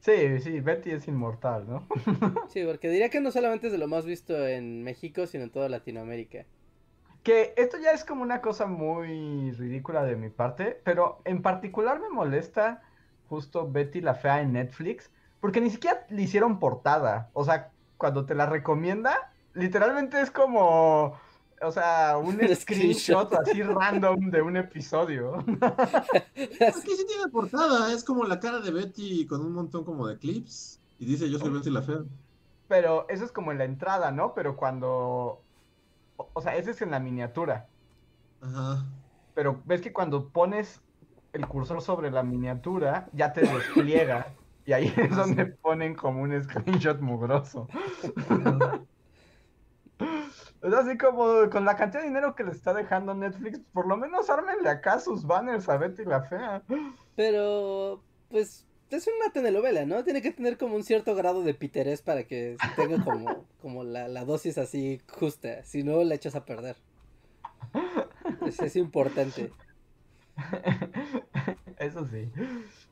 Sí, 0.00 0.40
sí, 0.40 0.60
Betty 0.60 0.90
es 0.90 1.08
inmortal, 1.08 1.66
¿no? 1.66 1.86
sí, 2.48 2.64
porque 2.64 2.90
diría 2.90 3.08
que 3.08 3.20
no 3.20 3.30
solamente 3.30 3.68
es 3.68 3.72
de 3.72 3.78
lo 3.78 3.88
más 3.88 4.04
visto 4.04 4.46
en 4.46 4.82
México, 4.82 5.26
sino 5.26 5.44
en 5.44 5.50
toda 5.50 5.68
Latinoamérica. 5.68 6.44
Que 7.22 7.54
esto 7.56 7.78
ya 7.78 7.92
es 7.92 8.04
como 8.04 8.22
una 8.22 8.40
cosa 8.40 8.66
muy 8.66 9.52
ridícula 9.52 10.04
de 10.04 10.16
mi 10.16 10.28
parte, 10.28 10.80
pero 10.84 11.22
en 11.24 11.40
particular 11.40 12.00
me 12.00 12.10
molesta 12.10 12.82
justo 13.28 13.70
Betty 13.70 14.00
la 14.00 14.14
Fea 14.14 14.42
en 14.42 14.52
Netflix, 14.52 15.10
porque 15.40 15.60
ni 15.60 15.70
siquiera 15.70 16.04
le 16.10 16.22
hicieron 16.22 16.58
portada. 16.58 17.30
O 17.32 17.44
sea, 17.44 17.71
cuando 18.02 18.24
te 18.24 18.34
la 18.34 18.46
recomienda, 18.46 19.32
literalmente 19.54 20.20
es 20.20 20.32
como, 20.32 21.16
o 21.62 21.70
sea, 21.70 22.18
un 22.18 22.32
screenshot 22.56 22.58
screenshot. 22.58 23.34
así 23.34 23.62
random 23.62 24.28
de 24.28 24.42
un 24.42 24.56
episodio. 24.56 25.36
Aquí 25.36 26.96
sí 26.96 27.06
tiene 27.06 27.30
portada, 27.30 27.92
es 27.92 28.02
como 28.02 28.24
la 28.24 28.40
cara 28.40 28.58
de 28.58 28.72
Betty 28.72 29.24
con 29.28 29.40
un 29.40 29.52
montón 29.52 29.84
como 29.84 30.08
de 30.08 30.18
clips. 30.18 30.80
Y 30.98 31.04
dice 31.04 31.30
yo 31.30 31.38
soy 31.38 31.50
Betty 31.50 31.70
la 31.70 31.82
fea. 31.82 32.00
Pero 32.66 33.08
eso 33.08 33.24
es 33.24 33.30
como 33.30 33.52
en 33.52 33.58
la 33.58 33.66
entrada, 33.66 34.10
¿no? 34.10 34.34
Pero 34.34 34.56
cuando, 34.56 35.40
o 36.16 36.28
o 36.32 36.40
sea, 36.40 36.56
ese 36.56 36.72
es 36.72 36.82
en 36.82 36.90
la 36.90 36.98
miniatura. 36.98 37.68
Ajá. 38.40 38.84
Pero 39.34 39.62
ves 39.64 39.80
que 39.80 39.92
cuando 39.92 40.28
pones 40.28 40.80
el 41.32 41.46
cursor 41.46 41.80
sobre 41.82 42.10
la 42.10 42.24
miniatura, 42.24 43.08
ya 43.12 43.32
te 43.32 43.42
despliega. 43.42 44.26
Y 44.64 44.72
ahí 44.72 44.92
es 44.96 45.12
Ah, 45.12 45.16
donde 45.16 45.46
ponen 45.46 45.94
como 45.94 46.22
un 46.22 46.40
screenshot 46.42 47.00
mugroso. 47.00 47.68
Es 50.62 50.72
así 50.72 50.96
como 50.96 51.50
con 51.50 51.64
la 51.64 51.76
cantidad 51.76 52.02
de 52.02 52.08
dinero 52.08 52.36
que 52.36 52.44
le 52.44 52.52
está 52.52 52.72
dejando 52.72 53.14
Netflix, 53.14 53.60
por 53.72 53.88
lo 53.88 53.96
menos 53.96 54.30
ármenle 54.30 54.68
acá 54.68 55.00
sus 55.00 55.26
banners 55.26 55.68
a 55.68 55.76
Betty 55.76 56.04
la 56.04 56.22
Fea. 56.22 56.62
Pero, 57.16 58.04
pues, 58.30 58.68
es 58.90 59.08
una 59.08 59.32
telenovela, 59.32 59.84
¿no? 59.86 60.04
Tiene 60.04 60.22
que 60.22 60.30
tener 60.30 60.56
como 60.58 60.76
un 60.76 60.84
cierto 60.84 61.16
grado 61.16 61.42
de 61.42 61.54
piterés 61.54 62.02
para 62.02 62.24
que 62.24 62.56
tenga 62.76 63.02
como, 63.02 63.44
como 63.60 63.82
la, 63.82 64.06
la 64.06 64.24
dosis 64.24 64.56
así 64.58 65.00
justa. 65.10 65.64
Si 65.64 65.82
no, 65.82 66.04
la 66.04 66.14
echas 66.14 66.36
a 66.36 66.44
perder. 66.44 66.76
Es, 68.46 68.60
es 68.60 68.76
importante. 68.76 69.52
Eso 71.78 72.06
sí, 72.06 72.30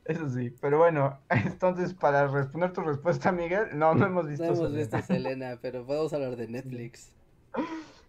eso 0.05 0.29
sí. 0.31 0.51
Pero 0.61 0.79
bueno, 0.79 1.21
entonces 1.31 1.95
para 1.95 2.27
responder 2.29 2.73
tu 2.73 2.83
respuesta, 2.83 3.33
Miguel, 3.33 3.69
no, 3.79 3.95
no 3.95 4.07
hemos 4.07 4.27
visto 4.29 4.45
No 4.47 4.55
hemos 4.55 4.71
Selena. 4.71 4.79
visto 4.79 5.03
Selena, 5.03 5.59
pero 5.61 5.87
podemos 5.87 6.13
hablar 6.13 6.37
de 6.37 6.49
Netflix. 6.49 7.17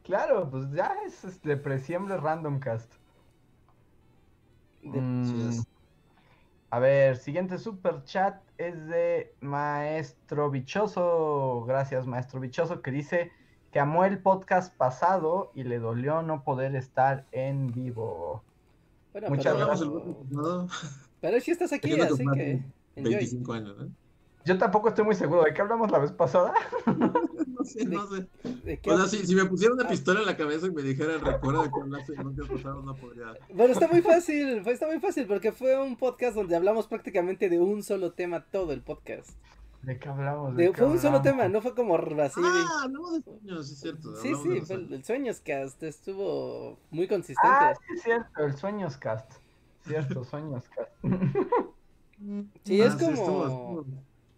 Claro, 0.04 0.50
pues 0.50 0.72
ya 0.72 0.96
es 1.06 1.24
este 1.24 1.58
presiembre 1.58 2.18
random 2.18 2.60
cast. 2.60 2.92
Mm, 4.84 5.62
A 6.72 6.80
ver, 6.80 7.18
siguiente 7.18 7.58
super 7.58 8.04
chat 8.04 8.42
es 8.58 8.88
de 8.88 9.36
Maestro 9.42 10.50
Bichoso. 10.50 11.64
Gracias, 11.68 12.08
Maestro 12.08 12.40
Bichoso, 12.40 12.82
que 12.82 12.92
dice 12.92 13.32
que 13.72 13.80
amó 13.80 14.06
el 14.06 14.22
podcast 14.22 14.76
pasado 14.76 15.52
y 15.54 15.64
le 15.64 15.80
dolió 15.80 16.22
no 16.24 16.44
poder 16.44 16.76
estar 16.76 17.28
en 17.32 17.68
vivo. 17.72 18.44
Bueno, 19.14 19.30
Muchas 19.30 19.54
pero, 19.56 19.68
gracias. 19.68 19.90
pero 21.22 21.40
sí 21.40 21.52
estás 21.52 21.72
aquí, 21.72 21.94
así 22.00 22.24
que. 22.34 22.40
de 22.44 22.64
enjoy. 22.96 23.14
25 23.16 23.54
años, 23.54 23.76
¿eh? 23.82 23.88
Yo 24.44 24.58
tampoco 24.58 24.90
estoy 24.90 25.06
muy 25.06 25.14
seguro. 25.16 25.44
¿De 25.44 25.54
qué 25.54 25.62
hablamos 25.62 25.90
la 25.92 26.00
vez 26.00 26.12
pasada? 26.12 26.54
No 27.62 27.66
sé, 27.66 27.86
no 27.86 28.08
sé. 28.08 28.28
¿De 28.64 28.80
qué 28.80 28.90
O 28.90 28.98
sea, 28.98 29.06
si, 29.08 29.24
si 29.28 29.36
me 29.36 29.46
pusieran 29.46 29.76
una 29.78 29.86
Ah. 29.86 29.90
pistola 29.90 30.22
en 30.22 30.26
la 30.26 30.36
cabeza 30.36 30.66
y 30.66 30.72
me 30.72 30.82
dijeran, 30.82 31.22
recuerda 31.24 31.62
de 31.62 31.70
qué 31.70 31.80
hablaste 31.80 32.14
en 32.16 32.26
un 32.26 32.36
día 32.36 32.46
pasado, 32.52 32.82
no 32.82 32.96
podría. 32.96 33.34
Bueno, 33.54 33.74
está 33.74 33.88
muy 33.88 34.02
fácil, 34.02 34.68
está 34.68 34.88
muy 34.88 35.00
fácil 35.00 35.28
porque 35.28 35.52
fue 35.52 35.80
un 35.80 35.96
podcast 35.96 36.36
donde 36.36 36.56
hablamos 36.56 36.88
prácticamente 36.88 37.50
de 37.50 37.60
un 37.60 37.84
solo 37.84 38.14
tema 38.14 38.44
todo 38.46 38.74
el 38.74 38.82
podcast. 38.82 39.30
¿De 39.84 40.00
qué 40.00 40.10
hablamos? 40.10 40.56
De- 40.56 40.64
¿De 40.64 40.72
qué 40.72 40.78
fue 40.80 40.88
un 40.88 41.00
solo 41.00 41.22
tema, 41.22 41.48
no 41.50 41.62
fue 41.62 41.76
como 41.76 41.96
así. 41.98 42.42
de- 42.42 42.48
Ah, 42.48 42.82
hablamos 42.86 43.14
de 43.14 43.22
sueños, 43.24 43.68
sí 43.68 43.74
es 43.76 43.80
cierto. 43.80 44.16
sí, 44.16 44.30
sí, 44.42 44.62
fue 44.62 44.76
el, 44.78 44.94
el 44.94 45.04
Sueños 45.06 45.40
Cast 45.42 45.84
estuvo 45.84 46.80
muy 46.90 47.08
consistente. 47.08 47.48
Ah, 47.48 47.74
sí, 47.76 47.94
es 47.96 48.02
cierto, 48.02 48.44
el 48.44 48.56
Sueños 48.56 48.98
Cast. 48.98 49.34
Cierto, 49.86 50.24
Sueños. 50.24 50.64
Sí, 52.64 52.80
Ah, 52.82 52.86
es 52.86 52.94
estuvo- 52.94 53.26
como 53.26 53.86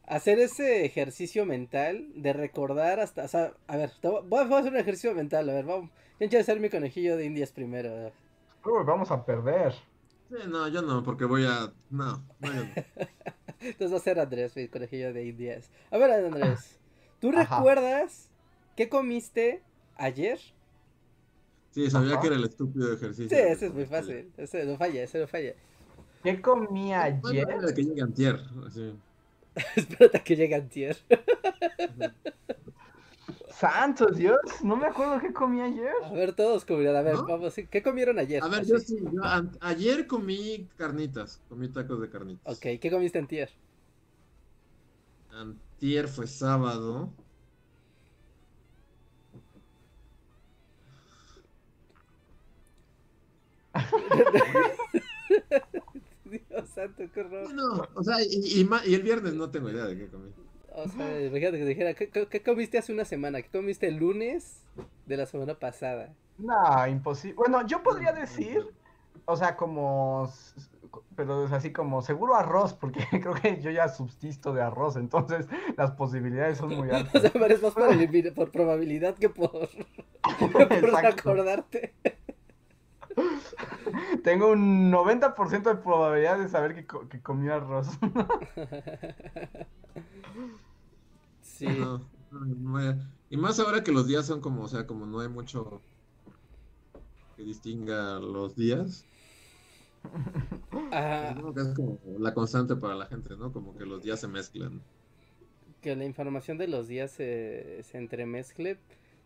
hacer 0.06 0.40
ese 0.40 0.86
ejercicio 0.86 1.46
mental 1.46 2.08
de 2.16 2.32
recordar 2.32 3.02
hasta, 3.02 3.26
o 3.26 3.28
sea, 3.28 3.54
a 3.68 3.76
ver, 3.76 3.92
voy 4.02 4.40
a 4.40 4.58
hacer 4.58 4.72
un 4.72 4.78
ejercicio 4.80 5.14
mental, 5.14 5.50
a 5.50 5.54
ver, 5.54 5.66
vamos, 5.66 5.90
¿quién 6.18 6.30
quiere 6.30 6.46
ser 6.46 6.60
mi 6.62 6.70
conejillo 6.70 7.18
de 7.18 7.26
indias 7.26 7.52
primero? 7.52 8.14
Uy, 8.64 8.84
vamos 8.86 9.12
a 9.12 9.26
perder. 9.26 9.74
Sí, 10.30 10.36
no, 10.48 10.68
yo 10.70 10.82
no, 10.82 11.04
porque 11.04 11.26
voy 11.26 11.46
a. 11.46 11.74
No, 11.90 12.24
no, 12.40 12.54
yo 12.54 12.64
no. 12.64 12.70
Entonces 13.60 13.94
va 13.94 13.98
a 13.98 14.02
ser 14.02 14.20
Andrés, 14.20 14.56
mi 14.56 14.68
conejillo 14.70 15.12
de 15.14 15.26
indias. 15.26 15.70
A 15.92 15.98
ver, 15.98 16.12
Andrés, 16.12 16.80
¿tú 17.20 17.32
Ajá. 17.32 17.58
recuerdas 17.58 18.30
qué 18.78 18.88
comiste 18.88 19.62
ayer? 19.96 20.40
Sí, 21.74 21.90
sabía 21.90 22.14
Ajá. 22.14 22.22
que 22.22 22.28
era 22.28 22.36
el 22.36 22.44
estúpido 22.44 22.94
ejercicio. 22.94 23.30
Sí, 23.30 23.36
ese 23.36 23.66
es 23.68 23.74
muy 23.74 23.86
fácil, 23.86 24.32
ese 24.38 24.66
no 24.66 24.78
falla, 24.78 25.04
ese 25.04 25.20
no 25.20 25.28
falla. 25.28 25.54
¿Qué 26.24 26.42
comí 26.42 26.94
ayer? 26.94 27.20
era 27.50 27.74
que 27.74 27.84
llegue 27.84 28.02
antier, 28.02 28.40
así. 28.66 28.94
Espérate 29.76 30.18
a 30.18 30.24
que 30.24 30.36
llegue 30.36 30.56
Antier. 30.56 30.98
Santo 33.50 34.08
Dios, 34.08 34.40
no 34.64 34.76
me 34.76 34.88
acuerdo 34.88 35.20
qué 35.20 35.32
comí 35.32 35.62
ayer. 35.62 35.94
A 36.04 36.12
ver, 36.12 36.34
todos 36.34 36.66
comunidad, 36.66 36.98
a 36.98 37.02
ver, 37.02 37.16
¿No? 37.16 37.26
vamos, 37.26 37.54
¿qué 37.70 37.84
comieron 37.84 38.20
ayer? 38.20 38.42
A 38.44 38.48
ver, 38.48 38.62
Así. 38.62 38.72
yo 38.72 38.80
sí, 38.80 38.98
yo 39.12 39.22
ayer 39.62 40.08
comí 40.08 40.68
carnitas, 40.76 41.40
comí 41.50 41.70
tacos 41.70 42.02
de 42.02 42.10
carnitas. 42.10 42.58
Ok, 42.58 42.80
¿qué 42.82 42.90
comiste 42.92 43.20
Antier? 43.20 43.50
Antier 45.32 46.08
fue 46.08 46.28
sábado. 46.28 47.12
Dios 56.26 56.70
santo, 56.70 57.04
qué 57.14 57.22
horror. 57.22 57.44
Bueno, 57.46 57.88
o 57.96 58.04
sea, 58.04 58.22
y, 58.22 58.60
y 58.62 58.64
ma- 58.66 58.86
y 58.86 58.94
el 58.96 59.04
viernes 59.04 59.34
no 59.34 59.50
tengo 59.52 59.70
idea 59.70 59.86
de 59.86 59.98
qué 59.98 60.08
comí. 60.08 60.30
O 60.76 60.88
sea, 60.88 61.22
imagínate 61.22 61.60
que 61.60 61.66
dijera, 61.66 61.94
¿qué, 61.94 62.10
qué, 62.10 62.28
qué 62.28 62.42
comiste 62.42 62.78
hace 62.80 62.94
una 62.94 63.06
semana? 63.06 63.42
¿Qué 63.42 63.50
comiste 63.50 63.88
el 63.88 63.98
lunes 63.98 64.64
de 65.06 65.18
la 65.18 65.26
semana 65.26 65.60
pasada? 65.60 66.16
No, 66.38 66.88
imposible. 66.88 67.36
Bueno, 67.36 67.66
yo 67.68 67.84
podría 67.84 68.12
decir, 68.12 68.60
o 69.26 69.36
sea, 69.38 69.56
como, 69.56 70.32
pero 71.16 71.46
es 71.46 71.52
así 71.52 71.72
como 71.72 72.02
seguro 72.02 72.36
arroz, 72.36 72.74
porque 72.74 73.02
creo 73.22 73.34
que 73.36 73.62
yo 73.62 73.70
ya 73.70 73.88
subsisto 73.90 74.54
de 74.54 74.62
arroz, 74.64 74.96
entonces 74.96 75.48
las 75.78 75.92
posibilidades 75.92 76.58
son 76.58 76.76
muy 76.76 76.90
O 76.92 76.96
altas. 76.96 77.22
sea, 77.22 77.32
pero 77.32 77.46
es 77.48 77.62
más 77.62 77.74
por, 77.74 78.52
probabilidad 78.52 79.16
que 79.16 79.30
por, 79.30 79.70
que 79.70 80.48
por 80.48 81.06
acordarte. 81.06 81.94
Tengo 84.24 84.52
un 84.52 84.92
90% 84.92 85.70
de 85.70 85.76
probabilidad 85.78 86.40
de 86.40 86.50
saber 86.50 86.76
que, 86.76 86.86
co- 86.86 87.08
que 87.10 87.22
comí 87.22 87.50
arroz. 87.50 87.88
Sí. 91.42 91.68
No, 91.68 92.10
no, 92.32 92.46
no 92.46 92.74
vaya. 92.74 93.00
Y 93.30 93.38
más 93.38 93.60
ahora 93.60 93.84
que 93.84 93.92
los 93.92 94.08
días 94.08 94.26
son 94.28 94.42
como, 94.42 94.64
o 94.64 94.68
sea, 94.68 94.86
como 94.88 95.06
no 95.06 95.20
hay 95.20 95.30
mucho 95.30 95.82
que 97.36 97.44
distinga 97.44 98.20
los 98.20 98.56
días. 98.56 99.08
Ah, 100.92 101.36
es 101.56 101.70
como 101.76 102.00
la 102.20 102.34
constante 102.34 102.76
para 102.76 102.96
la 102.96 103.06
gente, 103.08 103.36
¿no? 103.38 103.52
Como 103.52 103.76
que 103.76 103.86
los 103.86 104.02
días 104.04 104.20
se 104.20 104.28
mezclan. 104.28 104.84
que 105.82 105.96
la 105.96 106.06
información 106.06 106.58
de 106.58 106.68
los 106.68 106.88
días 106.88 107.12
se, 107.12 107.82
se 107.84 107.98
entremezcle. 107.98 108.78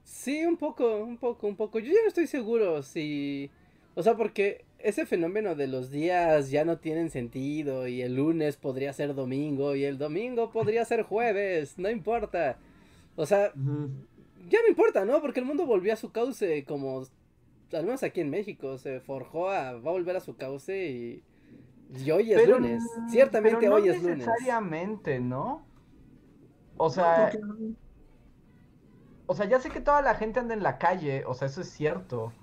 Sí, 0.04 0.44
un 0.46 0.58
poco, 0.58 0.98
un 1.04 1.18
poco, 1.18 1.48
un 1.48 1.56
poco. 1.56 1.80
Yo 1.80 1.88
ya 1.94 2.02
no 2.02 2.08
estoy 2.08 2.28
seguro 2.28 2.82
si... 2.84 3.52
O 3.98 4.04
sea, 4.04 4.18
porque 4.18 4.66
ese 4.80 5.06
fenómeno 5.08 5.56
de 5.56 5.68
los 5.68 5.92
días 5.92 6.52
ya 6.52 6.66
no 6.66 6.80
tienen 6.80 7.12
sentido 7.12 7.88
y 7.90 8.04
el 8.04 8.16
lunes 8.16 8.58
podría 8.58 8.94
ser 8.94 9.16
domingo 9.16 9.76
y 9.76 9.86
el 9.86 10.00
domingo 10.00 10.52
podría 10.52 10.86
ser 10.86 11.04
jueves, 11.04 11.80
no 11.80 11.90
importa. 11.92 12.60
O 13.18 13.26
sea, 13.28 13.56
ya 14.50 14.60
no 14.62 14.70
importa, 14.70 15.06
¿no? 15.06 15.22
Porque 15.22 15.40
el 15.42 15.48
mundo 15.48 15.66
volvió 15.66 15.94
a 15.94 15.98
su 15.98 16.12
cauce 16.12 16.66
como, 16.66 17.04
al 17.74 17.86
menos 17.86 18.04
aquí 18.04 18.22
en 18.22 18.32
México, 18.32 18.78
se 18.80 19.02
forjó 19.02 19.50
a, 19.52 19.74
va 19.74 19.90
a 19.92 19.94
volver 19.94 20.18
a 20.18 20.22
su 20.22 20.38
cauce 20.38 20.90
y, 20.92 21.26
y 21.90 22.12
hoy 22.12 22.34
es 22.34 22.42
Pero, 22.42 22.58
lunes. 22.60 22.84
Ciertamente 23.08 23.68
pero 23.68 23.72
no 23.72 23.76
hoy 23.76 23.90
es 23.90 24.02
lunes. 24.04 24.36
necesariamente, 24.36 25.20
¿no? 25.20 25.68
O 26.78 26.90
No, 26.90 26.90
sea, 26.90 27.16
¿por 27.16 27.30
qué 27.30 27.38
no? 27.40 27.56
o 29.28 29.36
sea, 29.36 29.46
ya 29.48 29.60
sé 29.60 29.72
que 29.72 29.82
toda 29.82 30.02
la 30.02 30.16
gente 30.16 30.40
anda 30.40 30.54
en 30.54 30.64
la 30.64 30.78
calle, 30.78 31.24
o 31.26 31.34
sea, 31.34 31.48
eso 31.48 31.62
es 31.62 31.70
cierto. 31.70 32.34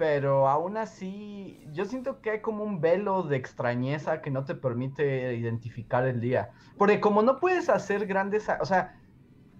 Pero 0.00 0.48
aún 0.48 0.78
así, 0.78 1.62
yo 1.74 1.84
siento 1.84 2.22
que 2.22 2.30
hay 2.30 2.40
como 2.40 2.64
un 2.64 2.80
velo 2.80 3.22
de 3.22 3.36
extrañeza 3.36 4.22
que 4.22 4.30
no 4.30 4.46
te 4.46 4.54
permite 4.54 5.34
identificar 5.36 6.06
el 6.06 6.22
día. 6.22 6.52
Porque 6.78 7.00
como 7.00 7.20
no 7.20 7.38
puedes 7.38 7.68
hacer 7.68 8.06
grandes, 8.06 8.48
o 8.62 8.64
sea, 8.64 8.98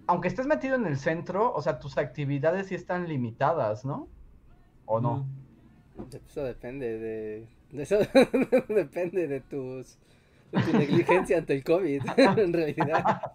aunque 0.07 0.29
estés 0.29 0.47
metido 0.47 0.73
en 0.77 0.87
el 0.87 0.97
centro, 0.97 1.53
o 1.53 1.61
sea, 1.61 1.77
tus 1.77 1.99
actividades 1.99 2.69
sí 2.69 2.73
están 2.73 3.07
limitadas, 3.07 3.85
¿no? 3.85 4.07
¿O 4.85 4.99
no? 4.99 5.27
Eso 6.27 6.43
depende 6.43 6.97
de, 6.97 7.47
de 7.69 7.83
eso 7.83 7.99
depende 8.67 9.27
de 9.27 9.41
tus 9.41 9.99
de 10.51 10.61
tu 10.63 10.71
negligencia 10.75 11.37
ante 11.37 11.53
el 11.53 11.63
COVID, 11.63 12.01
en 12.17 12.51
realidad. 12.51 13.33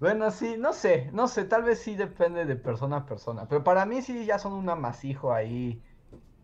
Bueno, 0.00 0.30
sí, 0.30 0.56
no 0.58 0.72
sé, 0.72 1.10
no 1.12 1.26
sé, 1.28 1.44
tal 1.44 1.64
vez 1.64 1.80
sí 1.80 1.96
depende 1.96 2.44
de 2.46 2.54
persona 2.56 2.98
a 2.98 3.06
persona, 3.06 3.48
pero 3.48 3.64
para 3.64 3.84
mí 3.84 4.00
sí 4.02 4.24
ya 4.26 4.38
son 4.38 4.52
un 4.52 4.68
amasijo 4.70 5.32
ahí, 5.32 5.82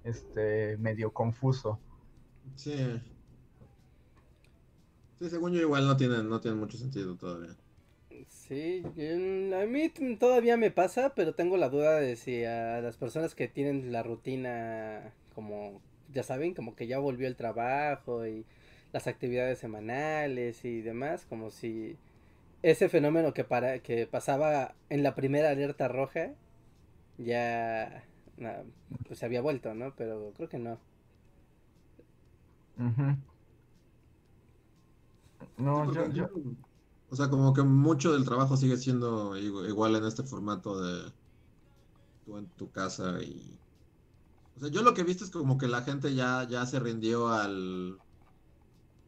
este, 0.05 0.77
medio 0.79 1.13
confuso. 1.13 1.83
Sí. 2.57 2.75
Sí, 5.19 5.29
según 5.29 5.53
yo 5.53 5.61
igual 5.61 5.87
no 5.89 5.97
tienen, 5.97 6.29
no 6.29 6.41
tienen 6.41 6.61
mucho 6.61 6.79
sentido 6.79 7.17
todavía. 7.17 7.57
Sí, 8.29 8.83
yo- 8.97 9.57
a 9.61 9.67
mí 9.67 9.89
todavía 10.19 10.57
me 10.57 10.71
pasa, 10.71 11.15
pero 11.15 11.35
tengo 11.35 11.57
la 11.57 11.69
duda 11.69 11.99
de 12.01 12.17
si 12.17 12.45
a 12.45 12.81
las 12.81 12.97
personas 12.97 13.35
que 13.35 13.49
tienen 13.49 13.93
la 13.93 14.03
rutina 14.03 15.13
como, 15.35 15.81
ya 16.13 16.23
saben, 16.23 16.55
como 16.55 16.77
que 16.77 16.87
ya 16.87 16.99
volvió 16.99 17.27
el 17.27 17.37
trabajo 17.37 18.27
y 18.27 18.47
las 18.93 19.07
actividades 19.09 19.59
semanales 19.59 20.65
y 20.65 20.81
demás, 20.83 21.27
como 21.27 21.51
si 21.51 21.97
ese 22.71 22.89
fenómeno 22.89 23.35
que 23.35 23.45
para 23.45 23.81
que 23.81 24.07
pasaba 24.07 24.77
en 24.91 25.03
la 25.03 25.15
primera 25.15 25.51
alerta 25.51 25.89
roja 25.89 26.35
ya 27.19 28.05
na- 28.39 28.65
pues 29.07 29.19
se 29.21 29.27
había 29.27 29.43
vuelto, 29.43 29.75
¿no? 29.75 29.95
Pero 29.97 30.33
creo 30.37 30.49
que 30.49 30.59
no. 30.59 30.81
No, 35.57 35.85
Sí, 35.85 35.93
yo, 35.93 35.93
porque 36.03 36.13
yo, 36.13 36.29
yo- 36.35 36.57
O 37.11 37.17
sea, 37.17 37.31
como 37.31 37.53
que 37.55 37.63
mucho 37.63 38.13
del 38.13 38.25
trabajo 38.25 38.57
sigue 38.57 38.77
siendo 38.77 39.37
igu- 39.37 39.69
igual 39.69 39.95
en 39.97 40.05
este 40.05 40.25
formato 40.25 40.81
de 40.83 41.13
tú 42.25 42.37
en 42.39 42.49
tu 42.51 42.71
casa 42.71 43.23
y... 43.23 43.61
O 44.57 44.61
sea, 44.61 44.71
yo 44.71 44.83
lo 44.83 44.95
que 44.95 45.03
he 45.03 45.05
visto 45.05 45.25
es 45.25 45.31
como 45.31 45.59
que 45.59 45.69
la 45.69 45.83
gente 45.83 46.15
ya, 46.15 46.47
ya 46.49 46.67
se 46.67 46.81
rindió 46.81 47.29
al... 47.29 48.03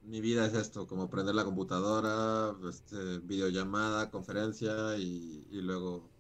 Mi 0.07 0.21
vida 0.23 0.47
es 0.47 0.55
esto, 0.55 0.87
como 0.87 1.11
prender 1.11 1.35
la 1.35 1.45
computadora, 1.45 2.57
este, 2.69 3.19
videollamada, 3.21 4.11
conferencia 4.11 4.97
y, 4.99 5.47
y 5.51 5.61
luego... 5.63 6.15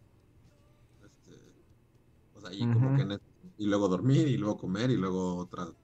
Este, 1.05 1.33
o 2.35 2.41
sea, 2.41 2.53
y 2.53 2.69
como 2.69 2.93
que 2.93 3.03
en 3.03 3.19
y 3.57 3.67
luego 3.67 3.89
dormir 3.89 4.29
y 4.29 4.37
luego 4.37 4.59
comer 4.59 4.91
y 4.91 4.97
luego 4.97 5.37
otra 5.39 5.75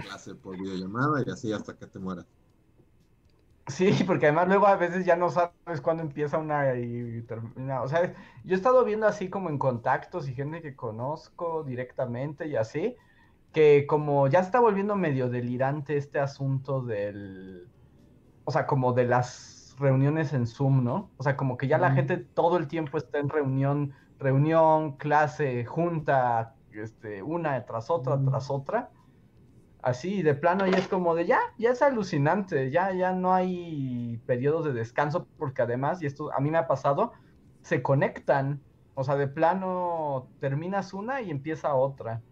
clase 0.00 0.34
por 0.36 0.58
videollamada 0.58 1.22
y 1.26 1.30
así 1.30 1.52
hasta 1.52 1.76
que 1.78 1.86
te 1.88 1.98
mueras. 2.00 2.26
sí, 3.66 3.90
porque 4.06 4.26
además 4.26 4.48
luego 4.48 4.66
a 4.66 4.76
veces 4.76 5.04
ya 5.04 5.16
no 5.16 5.30
sabes 5.30 5.80
cuándo 5.82 6.02
empieza 6.02 6.38
una 6.38 6.74
y 6.78 7.22
termina, 7.22 7.82
o 7.82 7.88
sea, 7.88 8.14
yo 8.44 8.54
he 8.54 8.56
estado 8.56 8.84
viendo 8.84 9.06
así 9.06 9.30
como 9.30 9.48
en 9.50 9.58
contactos 9.58 10.28
y 10.28 10.34
gente 10.34 10.62
que 10.62 10.76
conozco 10.76 11.64
directamente 11.64 12.46
y 12.48 12.56
así, 12.56 12.96
que 13.52 13.86
como 13.86 14.28
ya 14.28 14.40
está 14.40 14.60
volviendo 14.60 14.96
medio 14.96 15.28
delirante 15.28 15.96
este 15.96 16.18
asunto 16.18 16.82
del, 16.82 17.68
o 18.44 18.50
sea, 18.50 18.66
como 18.66 18.92
de 18.92 19.04
las 19.04 19.76
reuniones 19.78 20.32
en 20.32 20.46
Zoom, 20.46 20.84
¿no? 20.84 21.10
O 21.16 21.22
sea, 21.22 21.36
como 21.36 21.56
que 21.56 21.68
ya 21.68 21.78
la 21.78 21.92
gente 21.92 22.16
todo 22.16 22.56
el 22.56 22.68
tiempo 22.68 22.98
está 22.98 23.18
en 23.18 23.28
reunión, 23.28 23.92
reunión, 24.18 24.96
clase, 24.96 25.64
junta, 25.64 26.54
este, 26.72 27.22
una 27.22 27.64
tras 27.66 27.90
otra, 27.90 28.20
tras 28.22 28.50
otra. 28.50 28.90
Así, 29.82 30.22
de 30.22 30.34
plano, 30.34 30.66
ya 30.66 30.78
es 30.78 30.86
como 30.86 31.14
de 31.14 31.26
ya, 31.26 31.40
ya 31.58 31.70
es 31.70 31.82
alucinante, 31.82 32.70
ya, 32.70 32.92
ya 32.92 33.12
no 33.12 33.34
hay 33.34 34.20
periodos 34.26 34.64
de 34.64 34.72
descanso, 34.72 35.26
porque 35.38 35.62
además, 35.62 36.00
y 36.02 36.06
esto 36.06 36.32
a 36.32 36.40
mí 36.40 36.50
me 36.50 36.58
ha 36.58 36.68
pasado, 36.68 37.12
se 37.62 37.82
conectan. 37.82 38.62
O 38.94 39.04
sea, 39.04 39.16
de 39.16 39.26
plano 39.26 40.28
terminas 40.38 40.94
una 40.94 41.20
y 41.20 41.30
empieza 41.30 41.74
otra. 41.74 42.22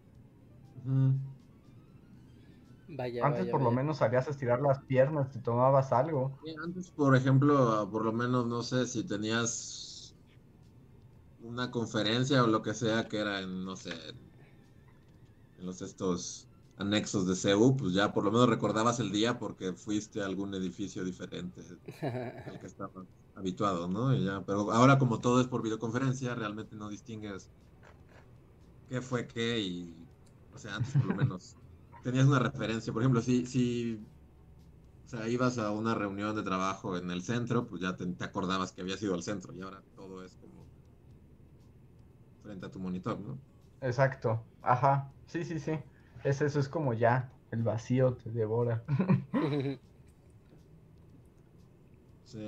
Vaya, 2.89 3.27
Antes 3.27 3.41
vaya, 3.43 3.53
por 3.53 3.63
lo 3.63 3.71
menos 3.71 3.99
salías 3.99 4.27
a 4.27 4.31
estirar 4.31 4.61
las 4.61 4.85
piernas, 4.85 5.31
te 5.31 5.41
tomabas 5.41 5.93
algo. 5.93 6.39
Sí, 6.43 6.55
antes, 6.65 6.91
por 6.91 7.15
ejemplo, 7.17 7.89
por 7.91 8.05
lo 8.05 8.13
menos, 8.13 8.47
no 8.47 8.63
sé, 8.63 8.87
si 8.87 9.07
tenías 9.07 10.17
una 11.39 11.71
conferencia 11.73 12.45
o 12.45 12.47
lo 12.47 12.63
que 12.63 12.73
sea 12.75 13.09
que 13.09 13.19
era 13.19 13.41
en, 13.41 13.65
no 13.65 13.75
sé, 13.77 13.91
en 15.57 15.67
los 15.67 15.83
estos 15.83 16.49
anexos 16.77 17.27
de 17.27 17.35
CEU, 17.37 17.77
pues 17.77 17.93
ya 17.95 18.13
por 18.13 18.25
lo 18.25 18.33
menos 18.33 18.49
recordabas 18.49 19.01
el 19.01 19.13
día 19.13 19.39
porque 19.39 19.75
fuiste 19.75 20.23
a 20.23 20.27
algún 20.27 20.55
edificio 20.55 21.05
diferente 21.05 21.63
al 22.47 22.59
que 22.59 22.67
estabas 22.67 23.07
habituado, 23.35 23.89
¿no? 23.89 24.15
Y 24.15 24.25
ya, 24.25 24.45
pero 24.47 24.73
ahora 24.73 24.99
como 24.99 25.21
todo 25.21 25.41
es 25.41 25.49
por 25.49 25.63
videoconferencia, 25.63 26.35
realmente 26.35 26.77
no 26.77 26.89
distingues 26.91 27.53
qué 28.89 29.01
fue 29.01 29.27
qué 29.27 29.59
y, 29.61 30.10
sea, 30.61 30.77
antes 30.77 30.95
por 30.97 31.07
lo 31.09 31.15
menos 31.15 31.59
tenías 32.03 32.27
una 32.27 32.39
referencia. 32.39 32.93
Por 32.93 33.03
ejemplo, 33.03 33.21
si, 33.23 33.47
si 33.47 33.97
o 35.05 35.09
sea, 35.09 35.29
ibas 35.29 35.59
a 35.59 35.73
una 35.73 35.95
reunión 35.95 36.35
de 36.37 36.43
trabajo 36.43 36.97
en 36.97 37.11
el 37.11 37.23
centro, 37.23 37.67
pues 37.67 37.83
ya 37.83 37.97
te, 37.97 38.07
te 38.15 38.25
acordabas 38.25 38.73
que 38.73 38.81
habías 38.83 39.03
ido 39.03 39.15
al 39.15 39.23
centro 39.23 39.55
y 39.55 39.61
ahora 39.63 39.85
todo 39.95 40.25
es 40.25 40.37
como 40.37 40.71
frente 42.43 42.67
a 42.67 42.71
tu 42.71 42.79
monitor, 42.81 43.19
¿no? 43.21 43.43
Exacto, 43.81 44.51
ajá, 44.61 45.17
sí, 45.27 45.45
sí, 45.45 45.59
sí. 45.59 45.73
Es 46.23 46.41
eso, 46.43 46.61
es 46.61 46.69
como 46.69 46.93
ya, 46.95 47.41
el 47.51 47.63
vacío 47.63 48.17
te 48.17 48.31
devora. 48.31 48.85
Sí. 52.25 52.39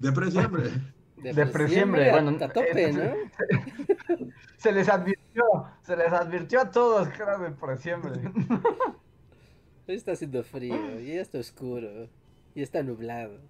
De 0.00 0.12
presiempre. 0.12 0.70
De 1.22 1.30
a- 1.30 2.12
bueno, 2.12 2.44
a 2.44 2.48
tope, 2.48 2.84
eh, 2.84 2.92
¿no? 2.92 4.26
Se 4.56 4.72
les 4.72 4.88
advirtió, 4.88 5.42
se 5.82 5.96
les 5.96 6.12
advirtió 6.12 6.60
a 6.60 6.70
todos 6.70 7.08
que 7.08 7.22
era 7.22 7.38
de 7.38 7.50
presiempre. 7.50 8.12
Hoy 9.88 9.94
está 9.94 10.12
haciendo 10.12 10.42
frío, 10.44 11.00
y 11.00 11.14
ya 11.14 11.20
está 11.22 11.38
oscuro, 11.38 12.08
y 12.54 12.62
está 12.62 12.82
nublado. 12.82 13.40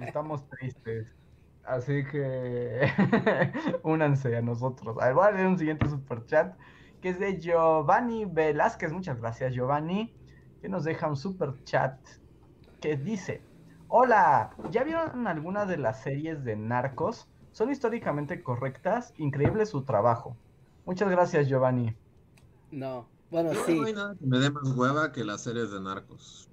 Estamos 0.00 0.48
tristes. 0.48 1.14
Así 1.64 2.04
que 2.04 2.88
únanse 3.82 4.36
a 4.36 4.42
nosotros. 4.42 4.96
A 5.00 5.06
ver, 5.06 5.14
voy 5.14 5.26
a 5.26 5.30
leer 5.32 5.46
un 5.48 5.58
siguiente 5.58 5.88
super 5.88 6.24
chat 6.26 6.56
que 7.00 7.08
es 7.10 7.18
de 7.18 7.38
Giovanni 7.40 8.24
Velázquez. 8.24 8.92
Muchas 8.92 9.20
gracias, 9.20 9.52
Giovanni. 9.52 10.14
Que 10.62 10.68
nos 10.68 10.84
deja 10.84 11.08
un 11.08 11.16
super 11.16 11.54
chat 11.64 11.98
que 12.80 12.96
dice: 12.96 13.42
Hola, 13.88 14.54
¿ya 14.70 14.84
vieron 14.84 15.26
algunas 15.26 15.68
de 15.68 15.76
las 15.76 16.00
series 16.02 16.44
de 16.44 16.54
narcos? 16.56 17.28
Son 17.50 17.70
históricamente 17.70 18.42
correctas, 18.42 19.12
increíble 19.16 19.66
su 19.66 19.84
trabajo. 19.84 20.36
Muchas 20.84 21.10
gracias, 21.10 21.48
Giovanni. 21.48 21.96
No, 22.70 23.08
bueno, 23.30 23.52
Yo 23.52 23.64
sí. 23.64 23.74
No 23.74 23.84
hay 23.84 23.92
nada 23.92 24.14
que 24.16 24.26
me 24.26 24.38
dé 24.38 24.50
más 24.50 24.70
hueva 24.76 25.10
que 25.12 25.24
las 25.24 25.42
series 25.42 25.70
de 25.72 25.80
narcos. 25.80 26.48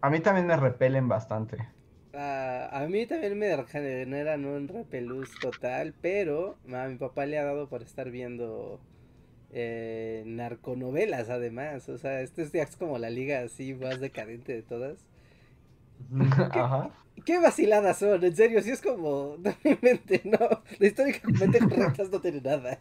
A 0.00 0.10
mí 0.10 0.20
también 0.20 0.46
me 0.46 0.56
repelen 0.56 1.08
bastante. 1.08 1.68
Ah, 2.12 2.68
a 2.72 2.86
mí 2.88 3.06
también 3.06 3.36
me 3.38 3.64
generan 3.66 4.44
un 4.44 4.68
repelús 4.68 5.30
total, 5.40 5.94
pero 6.00 6.58
a 6.72 6.86
mi 6.88 6.96
papá 6.96 7.26
le 7.26 7.38
ha 7.38 7.44
dado 7.44 7.68
por 7.68 7.82
estar 7.82 8.10
viendo 8.10 8.80
eh, 9.50 10.24
narconovelas 10.26 11.30
además. 11.30 11.88
O 11.88 11.98
sea, 11.98 12.20
este 12.22 12.42
es 12.42 12.52
ya 12.52 12.62
es 12.64 12.76
como 12.76 12.98
la 12.98 13.10
liga 13.10 13.42
así 13.42 13.74
más 13.74 14.00
decadente 14.00 14.52
de 14.54 14.62
todas. 14.62 15.06
Ajá. 16.52 16.90
¿Qué 17.24 17.38
vaciladas 17.38 17.98
son? 17.98 18.22
En 18.24 18.36
serio, 18.36 18.62
sí 18.62 18.70
es 18.70 18.82
como, 18.82 19.36
no 19.42 19.54
me 19.62 19.70
inventen, 19.72 20.20
no, 20.30 20.62
de 20.78 20.86
históricamente 20.86 21.58
correctas 21.60 22.10
no 22.10 22.20
tiene 22.20 22.40
nada. 22.40 22.80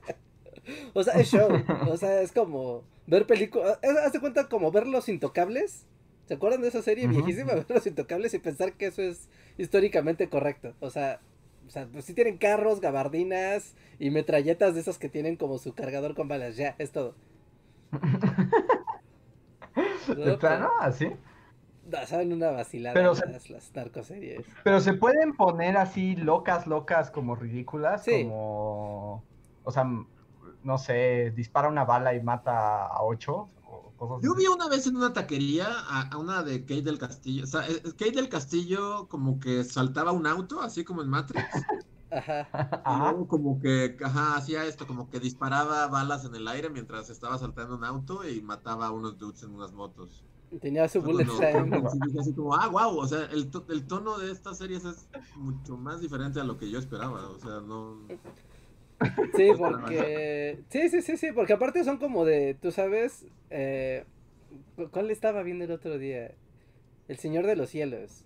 O 0.94 1.04
sea, 1.04 1.16
es 1.16 1.30
show, 1.30 1.64
o 1.88 1.98
sea, 1.98 2.22
es 2.22 2.32
como 2.32 2.84
ver 3.08 3.28
películas, 3.28 3.80
haz 4.06 4.14
de 4.14 4.20
cuenta 4.20 4.48
como 4.48 4.72
ver 4.72 4.88
Los 4.88 5.10
Intocables. 5.10 5.86
¿Se 6.28 6.36
acuerdan 6.36 6.62
de 6.62 6.70
esa 6.70 6.82
serie 6.82 7.08
viejísima? 7.08 7.54
Ver 7.54 7.66
Los 7.70 7.86
Intocables 7.86 8.34
y 8.34 8.40
pensar 8.40 8.74
que 8.74 8.88
eso 8.88 9.02
es 9.02 9.30
históricamente 9.58 10.30
correcto. 10.30 10.74
O 10.80 10.90
sea, 10.90 11.22
o 11.68 11.70
sea, 11.70 11.88
pues 11.92 12.06
sí 12.06 12.14
tienen 12.14 12.38
carros, 12.38 12.82
gabardinas 12.82 13.76
y 14.00 14.10
metralletas 14.10 14.74
de 14.76 14.82
esas 14.82 15.00
que 15.00 15.10
tienen 15.10 15.36
como 15.36 15.58
su 15.58 15.74
cargador 15.74 16.16
con 16.16 16.28
balas, 16.28 16.56
ya, 16.58 16.76
es 16.80 16.92
todo. 16.92 17.16
¿De 20.08 20.16
No, 20.26 20.38
plano? 20.38 20.70
¿Así? 20.80 21.08
Saben 22.08 22.34
una 22.34 22.52
vacilada 22.52 22.94
Pero 22.94 23.16
se- 23.16 23.26
las, 23.30 23.50
las 23.50 23.74
narcoseries. 23.76 24.46
Pero 24.64 24.80
se 24.82 24.94
pueden 24.94 25.36
poner 25.36 25.78
así 25.78 26.16
locas, 26.16 26.68
locas, 26.68 27.12
como 27.12 27.36
ridículas, 27.36 28.04
Sí. 28.04 28.24
como, 28.24 29.24
o 29.64 29.72
sea, 29.72 29.86
no 30.64 30.78
sé, 30.78 31.32
dispara 31.36 31.68
una 31.70 31.86
bala 31.86 32.14
y 32.16 32.22
mata 32.24 32.86
a 32.88 33.04
ocho, 33.04 33.50
Yo 34.22 34.36
vi 34.36 34.48
una 34.48 34.68
vez 34.68 34.86
en 34.88 34.98
una 34.98 35.14
taquería 35.14 35.66
a, 35.90 36.10
a 36.12 36.18
una 36.18 36.44
de 36.44 36.62
Kate 36.62 36.82
del 36.82 36.98
Castillo. 37.00 37.44
O 37.46 37.48
sea, 37.48 37.66
eh, 37.68 37.82
Kate 37.84 38.12
del 38.12 38.28
Castillo 38.28 39.08
como 39.08 39.40
que 39.40 39.64
saltaba 39.64 40.12
un 40.12 40.28
auto, 40.28 40.62
así 40.62 40.84
como 40.84 41.02
en 41.02 41.10
Matrix. 41.10 41.46
Ajá. 42.12 42.48
Y 42.86 43.00
luego 43.00 43.28
como 43.28 43.60
que, 43.60 43.98
ajá, 44.04 44.36
hacía 44.36 44.66
esto, 44.66 44.86
como 44.88 45.10
que 45.10 45.20
disparaba 45.20 45.88
balas 45.88 46.26
en 46.26 46.36
el 46.36 46.48
aire 46.48 46.70
mientras 46.70 47.10
estaba 47.10 47.38
saltando 47.40 47.76
un 47.76 47.84
auto 47.86 48.28
y 48.28 48.42
mataba 48.42 48.88
a 48.88 48.92
unos 48.92 49.18
dudes 49.18 49.42
en 49.44 49.52
unas 49.56 49.72
motos. 49.72 50.24
Tenía 50.62 50.88
su 50.88 51.02
bullet 51.02 51.26
cuando- 51.26 51.90
time. 51.92 52.20
así 52.20 52.34
como, 52.34 52.56
ah, 52.56 52.68
wow, 52.68 52.98
o 52.98 53.08
sea, 53.08 53.26
el, 53.32 53.50
to- 53.50 53.66
el 53.70 53.86
tono 53.88 54.18
de 54.20 54.32
estas 54.32 54.58
series 54.58 54.86
es 54.86 55.08
mucho 55.36 55.78
más 55.78 56.02
diferente 56.02 56.40
a 56.40 56.44
lo 56.44 56.58
que 56.58 56.70
yo 56.70 56.80
esperaba. 56.80 57.30
O 57.30 57.40
sea, 57.40 57.60
no... 57.62 58.00
Sí, 59.36 59.50
porque. 59.58 60.60
Sí, 60.70 60.90
sí, 60.90 61.02
sí, 61.02 61.18
sí, 61.18 61.32
porque 61.34 61.54
aparte 61.54 61.84
son 61.84 61.98
como 61.98 62.24
de. 62.24 62.54
Tú 62.54 62.72
sabes. 62.72 63.26
Eh... 63.50 64.06
cu- 64.78 64.90
¿Cuál 64.92 65.12
estaba 65.12 65.44
viendo 65.44 65.66
el 65.66 65.72
otro 65.72 65.98
día? 65.98 66.32
El 67.10 67.18
Señor 67.18 67.46
de 67.46 67.56
los 67.58 67.70
Cielos. 67.70 68.24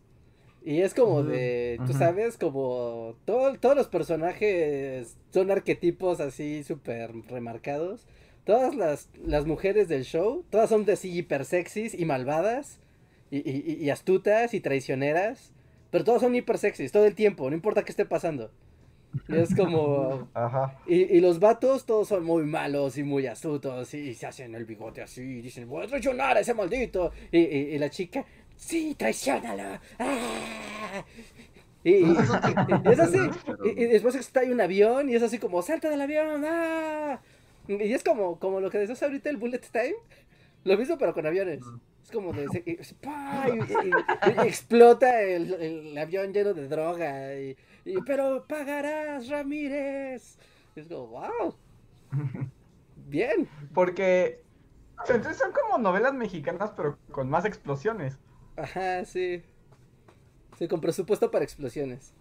Y 0.64 0.82
es 0.82 0.94
como 0.94 1.24
de. 1.24 1.80
Tú 1.88 1.94
sabes, 1.94 2.38
como. 2.38 3.16
Todo, 3.26 3.54
todos 3.60 3.76
los 3.76 3.88
personajes 3.88 5.18
son 5.34 5.50
arquetipos 5.50 6.20
así 6.20 6.64
súper 6.64 7.12
remarcados. 7.28 8.06
Todas 8.48 8.74
las, 8.76 9.10
las 9.24 9.46
mujeres 9.46 9.88
del 9.90 10.04
show, 10.06 10.44
todas 10.50 10.70
son 10.70 10.86
de 10.86 10.94
así 10.94 11.12
hiper 11.16 11.46
sexys 11.46 11.94
y 11.94 12.06
malvadas. 12.06 12.80
Y, 13.30 13.40
y, 13.40 13.78
y- 13.84 13.90
astutas 13.90 14.54
y 14.54 14.62
traicioneras. 14.62 15.52
Pero 15.92 16.06
todas 16.06 16.22
son 16.22 16.34
hiper 16.34 16.58
sexys 16.58 16.92
todo 16.94 17.06
el 17.06 17.14
tiempo, 17.14 17.50
no 17.50 17.56
importa 17.56 17.84
qué 17.84 17.92
esté 17.92 18.06
pasando. 18.06 18.50
Es 19.28 19.54
como. 19.54 20.30
Ajá. 20.34 20.80
Y, 20.88 20.96
y 21.18 21.20
los 21.20 21.40
vatos 21.40 21.86
todos 21.86 22.08
son 22.08 22.24
muy 22.24 22.44
malos 22.44 22.98
y 22.98 23.04
muy 23.04 23.28
astutos 23.28 23.94
y, 23.94 24.14
se 24.14 24.26
hacen 24.28 24.56
el 24.56 24.64
bigote 24.66 25.02
así 25.02 25.22
y 25.22 25.42
dicen, 25.42 25.68
voy 25.68 25.84
a 25.86 25.88
traicionar 25.88 26.38
a 26.38 26.40
ese 26.40 26.54
maldito. 26.54 27.12
Y, 27.34 27.78
la 27.78 27.90
chica, 27.90 28.26
sí, 28.56 28.96
traicionalo. 28.98 29.78
¡Ah! 30.00 31.04
Y, 31.84 31.90
y- 31.92 32.02
y- 32.04 32.92
es 32.92 33.00
así. 33.00 33.18
Y, 33.76 33.86
después 33.86 34.16
está 34.16 34.40
ahí 34.42 34.52
un 34.52 34.62
avión 34.62 35.10
y 35.10 35.16
es 35.16 35.24
así 35.24 35.38
como, 35.38 35.62
salta 35.62 35.90
del 35.90 36.00
avión. 36.02 36.44
¡Ah! 36.46 37.20
Y 37.68 37.94
es 37.94 38.04
como, 38.04 38.40
como 38.40 38.60
lo 38.60 38.70
que 38.70 38.78
decías 38.78 39.02
ahorita 39.04 39.30
el 39.30 39.38
bullet 39.38 39.62
time. 39.72 39.96
Lo 40.64 40.78
mismo 40.78 40.98
pero 40.98 41.14
con 41.14 41.26
aviones. 41.26 41.62
Es 42.04 42.12
como 42.12 42.32
de... 42.34 42.48
se- 42.50 42.96
¡pah! 42.96 43.48
y, 43.50 43.58
y- 43.60 43.90
y- 43.90 44.44
y 44.44 44.48
explota 44.48 45.22
el, 45.22 45.54
el 45.54 45.98
avión 45.98 46.34
lleno 46.34 46.54
de 46.54 46.68
droga. 46.68 47.36
Y, 47.40 47.56
pero 48.06 48.46
pagarás, 48.48 49.28
Ramírez. 49.30 50.38
Es 50.76 50.88
como, 50.88 51.08
wow. 51.08 51.56
Bien. 53.08 53.48
Porque, 53.74 54.44
entonces 55.08 55.38
son 55.38 55.52
como 55.52 55.78
novelas 55.78 56.14
mexicanas, 56.14 56.72
pero 56.76 56.98
con 57.12 57.30
más 57.30 57.46
explosiones. 57.46 58.18
Ajá, 58.56 59.06
sí. 59.06 59.44
Sí, 60.58 60.68
con 60.68 60.82
presupuesto 60.82 61.30
para 61.30 61.44
explosiones. 61.46 62.14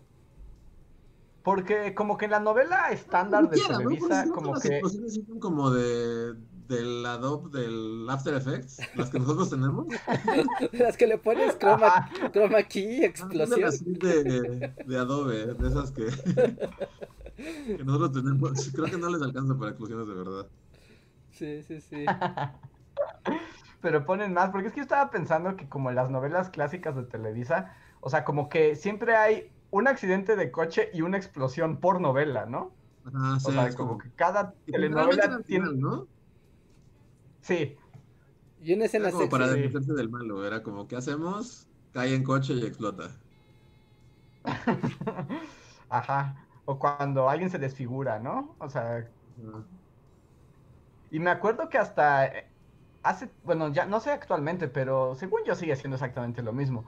Porque 1.46 1.94
como 1.94 2.16
que 2.18 2.24
en 2.24 2.32
la 2.32 2.40
novela 2.40 2.90
estándar 2.90 3.48
de 3.48 3.56
¿no? 3.56 3.62
Porque 3.68 3.84
Televisa, 3.84 4.22
creo 4.24 4.34
como 4.34 4.54
las 4.54 4.62
que... 4.64 4.80
como 5.38 5.70
de 5.70 6.34
del 6.66 7.06
Adobe, 7.06 7.56
del 7.56 8.10
After 8.10 8.34
Effects, 8.34 8.80
las 8.96 9.10
que 9.10 9.20
nosotros 9.20 9.50
tenemos. 9.50 9.86
Las 10.72 10.96
que 10.96 11.06
le 11.06 11.18
pones 11.18 11.54
croma, 11.54 12.10
croma 12.32 12.64
key, 12.64 13.04
Ah, 13.04 13.06
explosión. 13.06 13.60
las 13.60 13.84
de, 13.84 14.74
de 14.84 14.98
Adobe, 14.98 15.54
de 15.54 15.68
esas 15.68 15.92
que, 15.92 16.06
que 17.76 17.84
nosotros 17.84 18.10
tenemos. 18.10 18.68
Creo 18.74 18.86
que 18.86 18.98
no 18.98 19.08
les 19.08 19.22
alcanza 19.22 19.56
para 19.56 19.70
explosiones 19.70 20.08
de 20.08 20.14
verdad. 20.14 20.48
Sí, 21.30 21.62
sí, 21.62 21.80
sí. 21.80 22.04
pero 23.80 24.04
ponen 24.04 24.32
más, 24.32 24.50
porque 24.50 24.66
es 24.66 24.72
que 24.72 24.80
yo 24.80 24.82
estaba 24.82 25.12
pensando 25.12 25.54
que 25.54 25.68
como 25.68 25.90
en 25.90 25.94
las 25.94 26.10
novelas 26.10 26.50
clásicas 26.50 26.96
de 26.96 27.04
Televisa, 27.04 27.72
o 28.00 28.10
sea, 28.10 28.24
como 28.24 28.48
que 28.48 28.74
siempre 28.74 29.14
hay 29.14 29.52
un 29.70 29.88
accidente 29.88 30.36
de 30.36 30.50
coche 30.50 30.90
y 30.92 31.02
una 31.02 31.16
explosión 31.18 31.80
por 31.80 32.00
novela, 32.00 32.46
¿no? 32.46 32.76
Ajá, 33.04 33.40
sí, 33.40 33.50
O 33.50 33.52
sea, 33.52 33.68
es 33.68 33.76
como 33.76 33.96
como- 33.96 33.98
que 33.98 34.12
cada 34.14 34.54
telenovela 34.70 35.42
tiene... 35.44 35.44
final, 35.44 35.78
¿no? 35.80 36.08
Sí, 37.40 37.76
Y 38.58 38.74
una 38.74 38.86
escena 38.86 39.08
Era 39.08 39.12
como 39.12 39.28
para 39.30 39.48
defenderse 39.48 39.92
del 39.94 40.10
malo, 40.10 40.44
era 40.46 40.62
como, 40.62 40.86
¿qué 40.88 40.96
hacemos? 40.96 41.70
Cae 41.92 42.14
en 42.14 42.24
coche 42.24 42.52
y 42.54 42.64
explota. 42.66 43.22
Ajá. 45.88 46.48
O 46.64 46.78
cuando 46.78 47.28
alguien 47.28 47.50
se 47.50 47.58
desfigura, 47.58 48.18
¿no? 48.18 48.56
O 48.60 48.68
sea, 48.68 49.12
y 51.10 51.20
me 51.20 51.30
acuerdo 51.30 51.68
que 51.68 51.78
hasta 51.78 52.26
eh, 52.26 52.52
hace, 53.02 53.30
bueno, 53.42 53.72
ya 53.72 53.86
no 53.86 54.00
sé 54.00 54.10
actualmente, 54.10 54.68
pero 54.68 55.14
según 55.14 55.40
yo 55.46 55.54
sigue 55.54 55.76
siendo 55.76 55.96
exactamente 55.96 56.42
lo 56.42 56.52
mismo. 56.52 56.86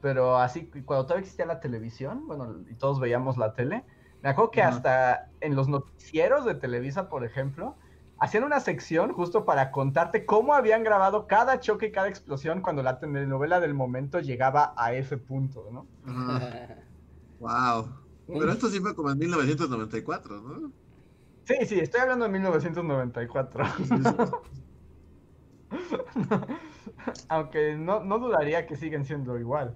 Pero 0.00 0.38
así, 0.38 0.70
cuando 0.84 1.04
todavía 1.04 1.22
existía 1.22 1.46
la 1.46 1.60
televisión, 1.60 2.26
bueno, 2.26 2.56
y 2.68 2.74
todos 2.74 3.00
veíamos 3.00 3.36
la 3.36 3.54
tele, 3.54 3.84
me 4.22 4.30
acuerdo 4.30 4.50
que 4.50 4.62
hasta 4.62 5.30
en 5.40 5.54
los 5.54 5.68
noticieros 5.68 6.44
de 6.44 6.54
Televisa, 6.54 7.08
por 7.08 7.24
ejemplo, 7.24 7.76
hacían 8.18 8.44
una 8.44 8.60
sección 8.60 9.12
justo 9.12 9.44
para 9.44 9.70
contarte 9.70 10.26
cómo 10.26 10.54
habían 10.54 10.82
grabado 10.82 11.26
cada 11.26 11.60
choque 11.60 11.86
y 11.86 11.92
cada 11.92 12.08
explosión 12.08 12.60
cuando 12.60 12.82
la 12.82 12.98
telenovela 12.98 13.60
del 13.60 13.74
momento 13.74 14.20
llegaba 14.20 14.74
a 14.76 14.92
ese 14.92 15.18
punto, 15.18 15.68
¿no? 15.70 15.86
Ajá. 16.06 16.76
Wow. 17.38 17.88
Pero 18.26 18.52
esto 18.52 18.68
sí 18.68 18.80
fue 18.80 18.94
como 18.94 19.10
en 19.10 19.18
1994, 19.18 20.40
¿no? 20.40 20.72
Sí, 21.44 21.54
sí, 21.64 21.80
estoy 21.80 22.02
hablando 22.02 22.26
de 22.26 22.32
1994. 22.32 23.64
Aunque 27.28 27.76
no, 27.76 28.02
no 28.02 28.18
dudaría 28.18 28.66
que 28.66 28.76
siguen 28.76 29.04
siendo 29.04 29.38
igual. 29.38 29.74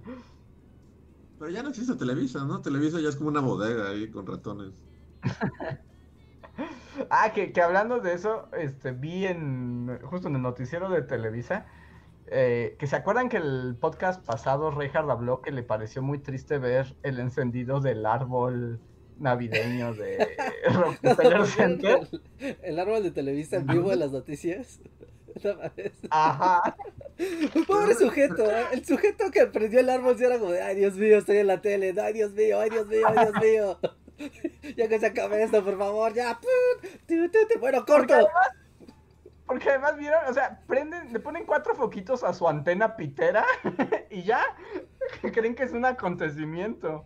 Pero 1.39 1.51
ya 1.51 1.63
no 1.63 1.69
existe 1.69 1.95
Televisa, 1.95 2.45
¿no? 2.45 2.61
Televisa 2.61 2.99
ya 2.99 3.09
es 3.09 3.15
como 3.15 3.29
una 3.29 3.41
bodega 3.41 3.89
ahí 3.89 4.09
con 4.09 4.25
ratones. 4.25 4.73
Ah, 7.09 7.31
que, 7.33 7.51
que 7.51 7.61
hablando 7.61 7.99
de 7.99 8.13
eso, 8.13 8.47
este, 8.55 8.91
vi 8.91 9.25
en 9.25 9.99
justo 10.03 10.27
en 10.27 10.35
el 10.35 10.43
noticiero 10.43 10.89
de 10.89 11.01
Televisa, 11.01 11.65
eh, 12.27 12.75
que 12.77 12.87
se 12.87 12.95
acuerdan 12.95 13.29
que 13.29 13.37
el 13.37 13.75
podcast 13.79 14.23
pasado 14.23 14.71
Reinhard 14.71 15.09
habló 15.09 15.41
que 15.41 15.51
le 15.51 15.63
pareció 15.63 16.01
muy 16.01 16.19
triste 16.19 16.59
ver 16.59 16.95
el 17.03 17.19
encendido 17.19 17.79
del 17.79 18.05
árbol 18.05 18.79
navideño 19.19 19.93
de 19.93 20.37
Rockefeller 20.73 21.45
Center. 21.47 22.07
El, 22.39 22.57
el 22.61 22.79
árbol 22.79 23.03
de 23.03 23.11
Televisa 23.11 23.57
en 23.57 23.67
vivo 23.67 23.91
en 23.91 23.99
las 23.99 24.11
noticias. 24.11 24.79
Ajá. 26.09 26.75
Pobre 27.67 27.95
sujeto, 27.95 28.49
¿eh? 28.49 28.65
el 28.73 28.85
sujeto 28.85 29.29
que 29.31 29.45
prendió 29.47 29.79
el 29.79 29.89
árbol 29.89 30.17
sí 30.17 30.23
era 30.23 30.39
como 30.39 30.51
de, 30.51 30.61
ay 30.61 30.75
Dios 30.75 30.95
mío, 30.95 31.17
estoy 31.17 31.37
en 31.37 31.47
la 31.47 31.61
tele, 31.61 31.93
ay 32.01 32.13
Dios 32.13 32.33
mío, 32.33 32.59
ay 32.59 32.69
Dios 32.69 32.87
mío, 32.87 33.07
ay 33.07 33.27
Dios 33.27 33.43
mío. 33.43 33.79
ya 34.77 34.87
que 34.87 34.99
se 34.99 35.07
acabe 35.07 35.43
esto, 35.43 35.63
por 35.63 35.77
favor, 35.77 36.13
ya. 36.13 36.39
¡pum! 36.39 36.89
Tu, 37.07 37.29
tu, 37.29 37.47
tu. 37.47 37.59
Bueno, 37.59 37.85
corto. 37.85 38.27
Porque 39.45 39.69
además 39.69 39.97
vieron, 39.97 40.21
o 40.27 40.33
sea, 40.33 40.61
prenden, 40.67 41.11
le 41.11 41.19
ponen 41.19 41.45
cuatro 41.45 41.75
foquitos 41.75 42.23
a 42.23 42.33
su 42.33 42.47
antena 42.47 42.95
pitera 42.95 43.45
y 44.09 44.23
ya 44.23 44.41
creen 45.33 45.53
que 45.53 45.63
es 45.63 45.73
un 45.73 45.85
acontecimiento. 45.85 47.03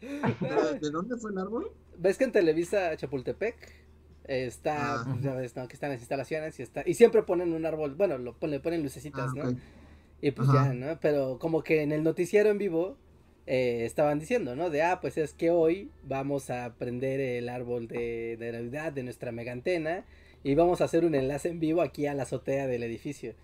¿Pero 0.00 0.74
¿De 0.74 0.90
dónde 0.90 1.16
fue 1.16 1.32
el 1.32 1.38
árbol? 1.38 1.72
¿Ves 1.96 2.18
que 2.18 2.24
en 2.24 2.32
Televisa 2.32 2.96
Chapultepec 2.96 3.83
está, 4.26 4.94
Ah. 5.00 5.04
pues, 5.08 5.22
ya 5.22 5.34
ves, 5.34 5.56
¿no? 5.56 5.66
Que 5.68 5.74
están 5.74 5.90
las 5.90 6.00
instalaciones 6.00 6.58
y 6.58 6.62
está, 6.62 6.82
y 6.86 6.94
siempre 6.94 7.22
ponen 7.22 7.52
un 7.52 7.66
árbol, 7.66 7.94
bueno, 7.94 8.18
lo, 8.18 8.36
le 8.40 8.60
ponen 8.60 8.82
lucecitas, 8.82 9.30
Ah, 9.30 9.32
¿no? 9.36 9.56
Y 10.22 10.30
pues 10.30 10.48
Ajá. 10.48 10.68
ya, 10.68 10.72
¿no? 10.74 10.98
Pero 11.00 11.38
como 11.38 11.62
que 11.62 11.82
en 11.82 11.92
el 11.92 12.02
noticiero 12.02 12.48
en 12.50 12.58
vivo 12.58 12.96
eh, 13.46 13.84
estaban 13.84 14.18
diciendo, 14.18 14.56
¿no? 14.56 14.70
De, 14.70 14.82
ah, 14.82 15.00
pues 15.02 15.18
es 15.18 15.34
que 15.34 15.50
hoy 15.50 15.90
vamos 16.02 16.48
a 16.48 16.74
prender 16.78 17.20
el 17.20 17.50
árbol 17.50 17.88
de, 17.88 18.36
de 18.38 18.52
Navidad 18.52 18.92
de 18.92 19.02
nuestra 19.02 19.32
mega 19.32 19.52
antena 19.52 20.04
y 20.42 20.54
vamos 20.54 20.80
a 20.80 20.84
hacer 20.84 21.04
un 21.04 21.14
enlace 21.14 21.48
en 21.50 21.60
vivo 21.60 21.82
aquí 21.82 22.06
a 22.06 22.14
la 22.14 22.22
azotea 22.22 22.66
del 22.66 22.82
edificio, 22.84 23.34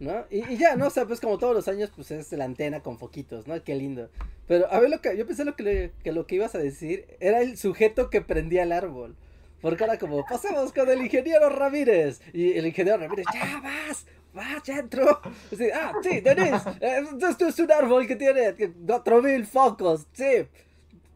¿no? 0.00 0.26
Y, 0.30 0.44
y 0.52 0.58
ya, 0.58 0.76
¿no? 0.76 0.88
O 0.88 0.90
sea, 0.90 1.06
pues 1.06 1.20
como 1.20 1.38
todos 1.38 1.54
los 1.54 1.66
años, 1.68 1.90
pues 1.96 2.10
es 2.10 2.30
la 2.32 2.44
antena 2.44 2.80
con 2.80 2.98
foquitos, 2.98 3.46
¿no? 3.46 3.62
Qué 3.64 3.74
lindo. 3.74 4.10
Pero 4.46 4.70
a 4.70 4.78
ver 4.80 4.90
lo 4.90 5.00
que, 5.00 5.16
yo 5.16 5.26
pensé 5.26 5.46
lo 5.46 5.56
que, 5.56 5.92
que 6.04 6.12
lo 6.12 6.26
que 6.26 6.34
ibas 6.34 6.54
a 6.54 6.58
decir 6.58 7.06
era 7.20 7.40
el 7.40 7.56
sujeto 7.56 8.10
que 8.10 8.20
prendía 8.20 8.64
el 8.64 8.72
árbol. 8.72 9.16
Porque 9.60 9.84
era 9.84 9.98
como, 9.98 10.24
pasemos 10.24 10.72
con 10.72 10.88
el 10.88 11.02
ingeniero 11.02 11.48
Ramírez. 11.48 12.20
Y 12.32 12.52
el 12.52 12.66
ingeniero 12.66 12.98
Ramírez, 12.98 13.26
ya 13.32 13.60
vas, 13.60 14.06
vas, 14.32 14.62
ya 14.62 14.78
entró. 14.78 15.20
Así, 15.52 15.68
ah, 15.70 15.92
sí, 16.02 16.20
Denis, 16.20 16.62
eh, 16.80 17.04
esto 17.28 17.48
es 17.48 17.58
un 17.58 17.72
árbol 17.72 18.06
que 18.06 18.16
tiene 18.16 18.54
4000 18.54 19.46
focos, 19.46 20.06
sí, 20.12 20.46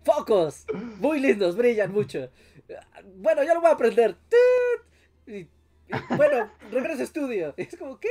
focos, 0.04 0.66
muy 0.98 1.20
lindos, 1.20 1.56
brillan 1.56 1.92
mucho. 1.92 2.30
Bueno, 3.16 3.42
ya 3.44 3.54
lo 3.54 3.60
voy 3.60 3.70
a 3.70 3.76
prender. 3.76 4.14
Tut. 4.14 4.86
Y, 5.26 5.36
y, 5.36 5.48
bueno, 6.16 6.50
regreso 6.70 7.02
a 7.02 7.04
estudio. 7.04 7.54
Y 7.56 7.62
es 7.62 7.76
como, 7.76 7.98
¿qué? 7.98 8.08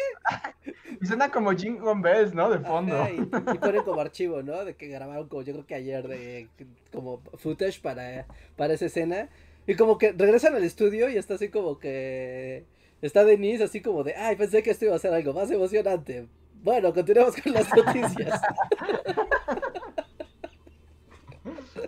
Y 1.01 1.05
suena 1.05 1.29
como 1.29 1.51
Jingle 1.51 1.95
Bells, 2.01 2.34
¿no? 2.34 2.49
De 2.49 2.59
fondo. 2.59 2.95
Ajá, 2.95 3.11
y, 3.11 3.21
y 3.21 3.57
ponen 3.57 3.84
como 3.84 3.99
archivo, 3.99 4.43
¿no? 4.43 4.63
De 4.63 4.75
que 4.75 4.88
grabaron 4.88 5.27
como 5.27 5.41
yo 5.41 5.53
creo 5.53 5.65
que 5.65 5.75
ayer 5.75 6.07
de 6.07 6.47
como 6.91 7.21
footage 7.38 7.82
para, 7.82 8.27
para 8.55 8.73
esa 8.73 8.86
escena. 8.86 9.29
Y 9.68 9.76
como 9.76 9.97
que 9.97 10.12
regresan 10.12 10.55
al 10.55 10.64
estudio 10.64 11.09
y 11.09 11.18
está 11.18 11.36
así 11.36 11.49
como 11.49 11.80
que 11.80 12.66
está 13.01 13.24
Denise 13.24 13.64
así 13.64 13.82
como 13.82 14.03
de, 14.03 14.16
ay, 14.16 14.36
pensé 14.36 14.64
que 14.64 14.72
esto 14.72 14.86
iba 14.86 14.95
a 14.95 14.99
ser 14.99 15.14
algo 15.14 15.34
más 15.34 15.51
emocionante. 15.51 16.28
Bueno, 16.64 16.93
continuemos 16.93 17.36
con 17.41 17.53
las 17.53 17.68
noticias. 17.76 18.41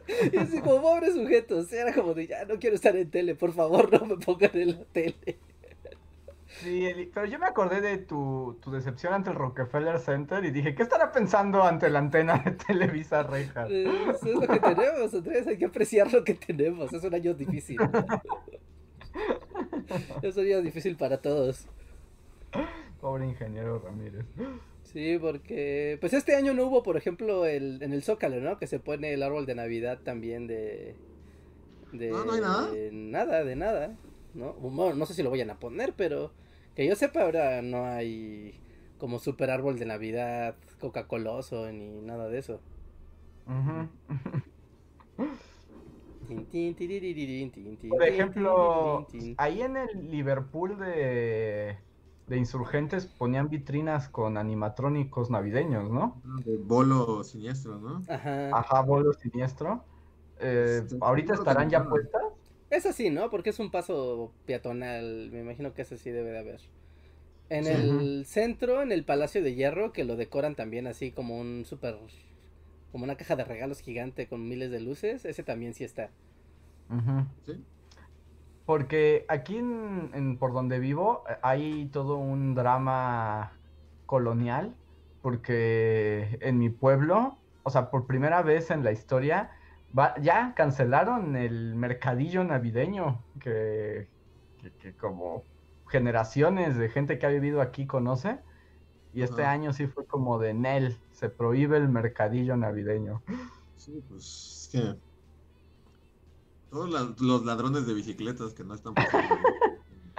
y 0.32 0.38
así 0.38 0.60
como 0.62 0.82
pobre 0.82 1.12
sujeto, 1.12 1.64
era 1.72 1.94
como 1.94 2.14
de, 2.14 2.28
ya 2.28 2.46
no 2.46 2.60
quiero 2.60 2.76
estar 2.76 2.96
en 2.96 3.10
tele, 3.10 3.36
por 3.36 3.54
favor, 3.54 3.92
no 3.92 4.06
me 4.06 4.18
pongan 4.18 4.52
en 4.54 4.72
la 4.72 4.86
tele. 4.86 5.38
Sí, 6.62 6.86
Eli, 6.86 7.10
pero 7.14 7.26
yo 7.26 7.39
me 7.39 7.47
acordé 7.47 7.82
de 7.82 7.97
tu, 7.97 8.58
tu 8.62 8.72
decepción 8.72 9.14
ante 9.14 9.32
el 9.32 9.36
Rockefeller 9.36 9.99
Center 9.99 10.45
y 10.45 10.51
dije, 10.51 10.76
¿qué 10.76 10.84
estará 10.84 11.12
pensando 11.12 11.64
ante 11.64 11.89
la 11.89 11.99
antena 11.99 12.38
de 12.38 12.51
Televisa 12.51 13.24
Reinhardt? 13.24 13.72
Eso 13.72 14.28
es 14.28 14.36
lo 14.36 14.47
que 14.47 14.60
tenemos, 14.60 15.14
Andrés, 15.14 15.47
hay 15.47 15.58
que 15.58 15.66
apreciar 15.66 16.12
lo 16.14 16.24
que 16.24 16.36
tenemos, 16.36 16.93
es 16.93 17.04
un 17.04 17.14
año 17.14 17.34
difícil. 17.34 17.78
es 20.22 20.38
un 20.38 20.45
año 20.45 20.62
difícil 20.62 20.95
para 20.95 21.18
todos. 21.18 21.68
Pobre 23.01 23.26
ingeniero 23.26 23.80
Ramírez. 23.80 24.26
Sí, 24.84 25.18
porque 25.20 25.97
pues 25.99 26.14
este 26.14 26.36
año 26.36 26.54
no 26.54 26.68
hubo, 26.68 26.84
por 26.84 26.97
ejemplo, 26.97 27.45
el, 27.45 27.82
en 27.82 27.93
el 27.93 28.04
Zócalo, 28.04 28.39
¿no? 28.39 28.60
Que 28.60 28.68
se 28.68 28.80
pone 28.80 29.12
el 29.14 29.24
árbol 29.24 29.47
de 29.47 29.56
Navidad 29.56 29.99
también 30.04 30.45
de... 30.45 30.95
de 31.91 32.12
No, 32.12 32.26
no 32.26 32.34
hay 32.34 32.41
nada. 32.41 32.72
de 32.72 32.91
nada, 32.91 33.43
de 33.43 33.56
nada, 33.56 33.95
¿no? 34.36 34.54
Bueno, 34.54 34.93
no 34.95 35.06
sé 35.08 35.16
si 35.16 35.24
lo 35.24 35.32
vayan 35.32 35.49
a 35.49 35.60
poner, 35.60 35.93
pero 35.97 36.32
que 36.76 36.88
yo 36.88 36.96
sepa 36.96 37.22
ahora 37.22 37.62
no 37.62 37.86
hay 37.86 38.60
como 38.98 39.20
super 39.20 39.50
árbol 39.52 39.78
de 39.78 39.86
Navidad 39.86 40.56
Coca-Coloso 40.80 41.72
ni 41.72 42.02
nada 42.02 42.30
de 42.30 42.40
eso. 42.40 42.62
Por 47.90 48.04
ejemplo, 48.04 49.08
ahí 49.38 49.62
en 49.62 49.78
el 49.78 50.10
Liverpool 50.10 50.78
de, 50.78 51.78
de 52.28 52.38
insurgentes 52.38 53.06
ponían 53.06 53.50
vitrinas 53.50 54.08
con 54.10 54.38
animatrónicos 54.38 55.30
navideños, 55.30 55.92
¿no? 55.92 56.22
Ah, 56.26 56.40
De 56.46 56.58
bolo 56.58 57.24
siniestro, 57.24 57.78
¿no? 57.80 58.02
Ajá. 58.08 58.58
Ajá, 58.58 58.82
bolo 58.82 59.14
siniestro. 59.14 59.84
Eh, 60.40 60.80
Este, 60.84 60.98
¿Ahorita 61.02 61.34
estarán 61.34 61.70
ya 61.70 61.88
puestas? 61.88 62.24
Es 62.74 62.86
así, 62.86 63.10
¿no? 63.10 63.30
Porque 63.30 63.52
es 63.52 63.60
un 63.60 63.72
paso 63.72 64.32
peatonal, 64.46 65.30
me 65.32 65.42
imagino 65.42 65.74
que 65.74 65.84
ese 65.84 65.98
sí 65.98 66.10
debe 66.12 66.32
de 66.32 66.40
haber. 66.40 66.62
En 67.50 67.66
Sí. 67.66 67.72
el 67.72 68.26
centro, 68.28 68.82
en 68.82 68.92
el 68.92 69.06
Palacio 69.06 69.44
de 69.44 69.56
Hierro, 69.56 69.94
que 69.94 70.06
lo 70.06 70.16
decoran 70.18 70.56
también 70.56 70.88
así 70.88 71.12
como 71.12 71.40
un 71.40 71.66
súper... 71.66 71.98
como 72.92 73.04
una 73.06 73.18
caja 73.18 73.36
de 73.36 73.46
regalos 73.46 73.82
gigante 73.82 74.28
con 74.28 74.48
miles 74.50 74.72
de 74.72 74.82
luces, 74.82 75.26
ese 75.26 75.44
también 75.44 75.74
sí 75.76 75.84
está. 75.84 76.12
Sí. 77.46 77.54
Porque 78.66 79.26
aquí 79.28 79.58
en, 79.58 80.12
en- 80.14 80.38
por 80.38 80.54
donde 80.54 80.80
vivo 80.80 81.24
eh, 81.30 81.36
hay 81.42 81.88
todo 81.88 82.18
un 82.18 82.56
drama 82.56 83.60
colonial, 84.06 84.76
porque 85.22 86.38
en 86.42 86.58
mi 86.60 86.70
pueblo, 86.70 87.38
o 87.64 87.70
sea, 87.70 87.90
por 87.92 88.08
primera 88.08 88.42
vez 88.42 88.72
en 88.72 88.84
la 88.84 88.92
historia, 88.92 89.52
va- 89.98 90.16
ya 90.22 90.54
cancelaron 90.56 91.36
el 91.36 91.76
mercadillo 91.76 92.44
navideño, 92.44 93.24
que, 93.39 94.08
que- 94.58 94.72
que 94.72 94.96
como 94.96 95.44
generaciones 95.88 96.78
de 96.78 96.89
gente 96.89 97.20
que 97.20 97.26
ha 97.26 97.30
vivido 97.30 97.62
aquí 97.62 97.86
conoce, 97.86 98.39
y 99.14 99.22
este 99.22 99.46
año 99.46 99.74
sí 99.74 99.88
fue 99.88 100.08
como 100.08 100.39
de 100.39 100.56
Nel, 100.56 100.98
se 101.12 101.30
prohíbe 101.30 101.78
el 101.78 101.88
mercadillo 101.88 102.58
navideño. 102.58 103.22
Sí, 103.78 104.02
pues 104.10 104.24
es 104.24 104.70
que. 104.72 104.96
Todos 106.72 106.89
la- 106.89 107.14
los 107.20 107.46
ladrones 107.46 107.86
de 107.86 107.94
bicicletas 107.94 108.56
que 108.56 108.64
no 108.64 108.74
están 108.74 108.96
pasando. 108.96 109.36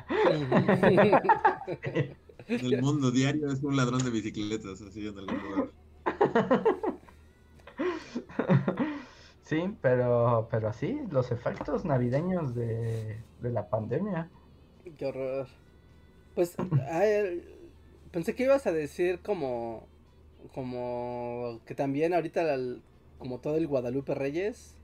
el 2.46 2.82
mundo 2.82 3.10
diario 3.10 3.50
es 3.50 3.62
un 3.62 3.74
ladrón 3.76 4.04
de 4.04 4.10
bicicletas, 4.10 4.80
así 4.82 5.08
en 5.08 5.18
algún 5.18 5.42
lugar. 5.42 5.70
Sí, 9.44 9.76
pero, 9.80 10.48
pero 10.50 10.68
así, 10.68 11.00
los 11.10 11.30
efectos 11.30 11.84
navideños 11.84 12.54
de, 12.54 13.22
de 13.40 13.50
la 13.50 13.68
pandemia. 13.70 14.28
Qué 14.98 15.06
horror. 15.06 15.46
Pues, 16.34 16.56
a 16.90 17.00
ver, 17.00 17.42
pensé 18.12 18.34
que 18.34 18.44
ibas 18.44 18.66
a 18.66 18.72
decir 18.72 19.20
como, 19.22 19.88
como 20.54 21.60
que 21.66 21.74
también 21.74 22.14
ahorita, 22.14 22.42
la- 22.44 22.80
como 23.18 23.40
todo 23.40 23.56
el 23.56 23.66
Guadalupe 23.68 24.14
Reyes, 24.14 24.76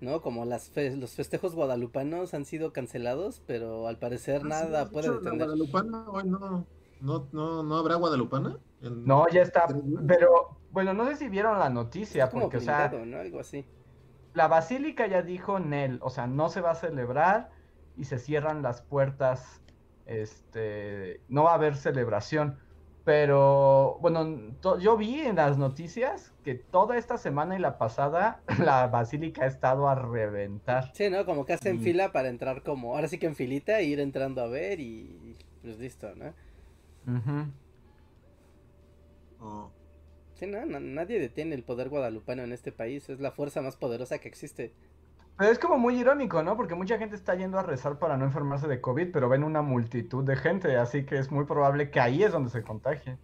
¿no? 0.00 0.22
Como 0.22 0.44
las 0.46 0.70
fe- 0.70 0.96
los 0.96 1.12
festejos 1.14 1.54
guadalupanos 1.56 2.34
han 2.34 2.46
sido 2.46 2.72
cancelados, 2.72 3.42
pero 3.46 3.88
al 3.88 3.98
parecer 3.98 4.44
Ah, 4.44 4.50
sí, 4.50 4.50
nada 4.50 4.84
de 4.84 4.90
puede 4.90 5.08
hecho, 5.08 5.20
La 5.20 5.32
detener. 5.32 5.46
guadalupana 5.46 6.08
hoy 6.10 6.24
no, 6.24 6.66
no, 7.00 7.28
no, 7.32 7.62
no 7.62 7.76
habrá 7.76 7.94
guadalupana. 7.96 8.58
No, 8.82 9.28
ya 9.28 9.42
está. 9.42 9.66
Pero, 10.08 10.60
bueno, 10.70 10.92
no 10.92 11.06
sé 11.06 11.16
si 11.16 11.28
vieron 11.28 11.58
la 11.58 11.70
noticia, 11.70 12.28
como 12.30 12.42
porque, 12.42 12.56
o 12.58 12.60
sea, 12.60 12.88
¿no? 12.88 13.18
Algo 13.18 13.40
así. 13.40 13.64
la 14.34 14.48
basílica 14.48 15.06
ya 15.06 15.22
dijo 15.22 15.58
Nel, 15.58 15.98
o 16.02 16.10
sea, 16.10 16.26
no 16.26 16.48
se 16.48 16.60
va 16.60 16.72
a 16.72 16.74
celebrar 16.74 17.50
y 17.94 18.04
se 18.04 18.18
cierran 18.18 18.62
las 18.62 18.82
puertas, 18.82 19.62
este, 20.04 21.22
no 21.28 21.44
va 21.44 21.52
a 21.52 21.54
haber 21.54 21.76
celebración. 21.76 22.58
Pero, 23.04 23.98
bueno, 24.00 24.56
yo 24.80 24.96
vi 24.96 25.20
en 25.22 25.36
las 25.36 25.58
noticias 25.58 26.34
que 26.42 26.54
toda 26.54 26.96
esta 26.96 27.18
semana 27.18 27.56
y 27.56 27.58
la 27.58 27.76
pasada 27.78 28.44
la 28.58 28.86
basílica 28.86 29.42
ha 29.44 29.46
estado 29.46 29.88
a 29.88 29.94
reventar. 29.96 30.92
Sí, 30.94 31.10
¿no? 31.10 31.24
Como 31.26 31.44
que 31.44 31.52
hacen 31.54 31.78
Mm. 31.78 31.80
fila 31.80 32.12
para 32.12 32.28
entrar 32.28 32.62
como, 32.62 32.94
ahora 32.94 33.08
sí 33.08 33.18
que 33.18 33.26
en 33.26 33.34
filita, 33.36 33.78
e 33.80 33.84
ir 33.84 34.00
entrando 34.00 34.42
a 34.42 34.46
ver 34.48 34.80
y 34.80 35.36
pues 35.60 35.78
listo, 35.78 36.14
¿no? 36.14 36.34
Ujú. 37.06 37.52
Oh. 39.42 39.70
Sí, 40.34 40.46
no, 40.46 40.64
nadie 40.64 41.20
detiene 41.20 41.54
el 41.54 41.62
poder 41.62 41.88
guadalupano 41.88 42.42
en 42.42 42.52
este 42.52 42.72
país, 42.72 43.08
es 43.08 43.20
la 43.20 43.32
fuerza 43.32 43.60
más 43.62 43.76
poderosa 43.76 44.18
que 44.18 44.28
existe. 44.28 44.72
Pero 45.36 45.50
es 45.50 45.58
como 45.58 45.78
muy 45.78 45.98
irónico, 45.98 46.42
¿no? 46.42 46.56
Porque 46.56 46.74
mucha 46.74 46.98
gente 46.98 47.16
está 47.16 47.34
yendo 47.34 47.58
a 47.58 47.62
rezar 47.62 47.98
para 47.98 48.16
no 48.16 48.24
enfermarse 48.24 48.68
de 48.68 48.80
COVID, 48.80 49.10
pero 49.12 49.28
ven 49.28 49.44
una 49.44 49.62
multitud 49.62 50.24
de 50.24 50.36
gente, 50.36 50.76
así 50.76 51.04
que 51.04 51.18
es 51.18 51.30
muy 51.30 51.44
probable 51.44 51.90
que 51.90 52.00
ahí 52.00 52.22
es 52.22 52.32
donde 52.32 52.50
se 52.50 52.62
contagie. 52.62 53.16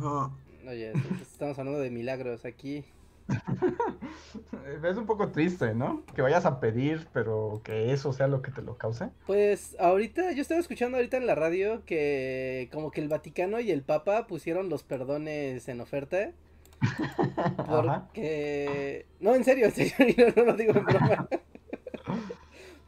Oh. 0.00 0.30
Oye, 0.66 0.92
estamos 1.20 1.58
hablando 1.58 1.80
de 1.80 1.90
milagros 1.90 2.44
aquí. 2.44 2.84
Es 4.84 4.96
un 4.96 5.06
poco 5.06 5.30
triste, 5.30 5.74
¿no? 5.74 6.04
Que 6.14 6.22
vayas 6.22 6.44
a 6.44 6.60
pedir, 6.60 7.06
pero 7.12 7.60
que 7.64 7.92
eso 7.92 8.12
sea 8.12 8.26
lo 8.26 8.42
que 8.42 8.50
te 8.50 8.62
lo 8.62 8.76
cause. 8.76 9.10
Pues 9.26 9.76
ahorita, 9.78 10.32
yo 10.32 10.42
estaba 10.42 10.60
escuchando 10.60 10.96
ahorita 10.96 11.16
en 11.16 11.26
la 11.26 11.34
radio 11.34 11.84
que 11.84 12.68
como 12.72 12.90
que 12.90 13.00
el 13.00 13.08
Vaticano 13.08 13.60
y 13.60 13.70
el 13.70 13.82
Papa 13.82 14.26
pusieron 14.26 14.68
los 14.68 14.82
perdones 14.82 15.68
en 15.68 15.80
oferta. 15.80 16.32
Ajá. 16.80 18.06
Porque... 18.06 19.06
No, 19.20 19.34
en 19.34 19.44
serio, 19.44 19.66
en 19.66 19.72
serio, 19.72 19.94
no, 20.36 20.42
no 20.42 20.52
lo 20.52 20.56
digo 20.56 20.72
en 20.72 20.84
broma. 20.84 21.28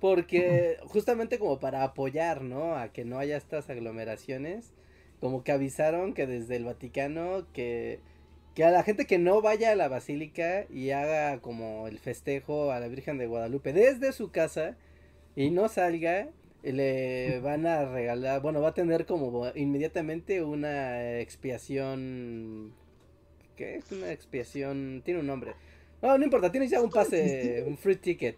Porque 0.00 0.78
justamente 0.86 1.38
como 1.38 1.60
para 1.60 1.82
apoyar, 1.82 2.42
¿no? 2.42 2.76
A 2.76 2.88
que 2.88 3.04
no 3.04 3.18
haya 3.18 3.36
estas 3.36 3.70
aglomeraciones, 3.70 4.72
como 5.20 5.44
que 5.44 5.52
avisaron 5.52 6.12
que 6.12 6.26
desde 6.26 6.56
el 6.56 6.64
Vaticano 6.64 7.46
que, 7.52 8.00
que 8.54 8.64
a 8.64 8.70
la 8.70 8.82
gente 8.82 9.06
que 9.06 9.18
no 9.18 9.42
vaya 9.42 9.72
a 9.72 9.76
la 9.76 9.88
basílica 9.88 10.66
y 10.70 10.90
haga 10.90 11.40
como 11.40 11.88
el 11.88 11.98
festejo 11.98 12.70
a 12.70 12.80
la 12.80 12.88
Virgen 12.88 13.18
de 13.18 13.26
Guadalupe 13.26 13.72
desde 13.72 14.12
su 14.12 14.30
casa 14.30 14.76
y 15.36 15.50
no 15.50 15.68
salga, 15.68 16.28
le 16.62 17.40
van 17.42 17.66
a 17.66 17.84
regalar, 17.84 18.40
bueno, 18.40 18.60
va 18.60 18.68
a 18.68 18.74
tener 18.74 19.06
como 19.06 19.50
inmediatamente 19.54 20.42
una 20.42 21.18
expiación 21.20 22.72
¿Qué 23.56 23.76
es 23.76 23.92
una 23.92 24.10
expiación? 24.10 25.02
Tiene 25.04 25.20
un 25.20 25.26
nombre. 25.26 25.54
No, 26.02 26.18
no 26.18 26.24
importa, 26.24 26.50
tienes 26.50 26.70
ya 26.70 26.82
un 26.82 26.90
pase, 26.90 27.64
un 27.66 27.76
free 27.76 27.96
ticket. 27.96 28.36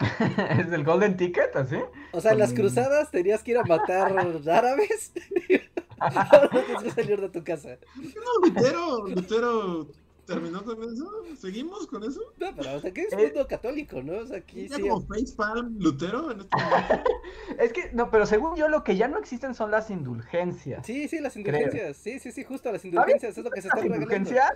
¿Es 0.58 0.72
el 0.72 0.84
Golden 0.84 1.16
Ticket, 1.16 1.54
así? 1.56 1.76
O 2.12 2.20
sea, 2.20 2.32
en 2.32 2.38
las 2.40 2.52
cruzadas 2.52 3.10
tenías 3.10 3.42
que 3.42 3.52
ir 3.52 3.58
a 3.58 3.64
matar 3.64 4.12
árabes. 4.48 5.12
Ahora 6.00 6.50
no 6.52 6.60
tienes 6.62 6.82
que 6.82 6.90
salir 6.90 7.20
de 7.20 7.28
tu 7.28 7.44
casa. 7.44 7.78
No, 7.96 8.46
Lutero, 8.48 9.06
Lutero 9.06 9.88
terminó 10.26 10.64
con 10.64 10.82
eso. 10.82 11.06
¿Seguimos 11.38 11.86
con 11.86 12.02
eso? 12.02 12.20
No, 12.38 12.48
pero 12.56 12.74
o 12.74 12.80
sea, 12.80 12.90
que 12.92 13.02
es 13.02 13.12
Eh. 13.12 13.16
mundo 13.32 13.46
católico, 13.46 14.02
¿no? 14.02 14.18
O 14.18 14.26
sea, 14.26 14.38
aquí 14.38 14.68
¿Ya 14.68 14.76
sí. 14.76 14.82
como 14.82 15.02
facepalm 15.06 15.78
Lutero 15.78 16.30
en 16.32 16.40
este 16.40 16.56
momento? 16.56 17.10
Es 17.58 17.72
que, 17.72 17.90
no, 17.92 18.10
pero 18.10 18.26
según 18.26 18.56
yo, 18.56 18.68
lo 18.68 18.82
que 18.82 18.96
ya 18.96 19.06
no 19.06 19.18
existen 19.18 19.54
son 19.54 19.70
las 19.70 19.90
indulgencias. 19.90 20.84
Sí, 20.84 21.06
sí, 21.08 21.20
las 21.20 21.34
Creo. 21.34 21.46
indulgencias. 21.46 21.96
Sí, 21.98 22.18
sí, 22.18 22.32
sí, 22.32 22.42
justo 22.44 22.72
las 22.72 22.84
indulgencias 22.84 23.38
es 23.38 23.44
lo 23.44 23.50
que 23.50 23.62
se 23.62 23.68
¿Las 23.68 23.76
está 23.76 23.82
regalando. 23.82 24.12
indulgencias? 24.14 24.52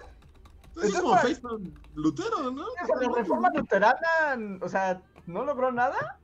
Es 0.82 0.94
como 0.94 1.16
facepalm 1.16 1.72
Lutero, 1.94 2.50
¿no? 2.50 2.62
O 2.62 2.86
sea, 2.86 2.96
la 3.08 3.14
reforma 3.16 3.50
luterana, 3.54 4.58
o 4.60 4.68
sea, 4.68 5.00
¿no 5.28 5.44
logró 5.44 5.70
nada? 5.70 6.18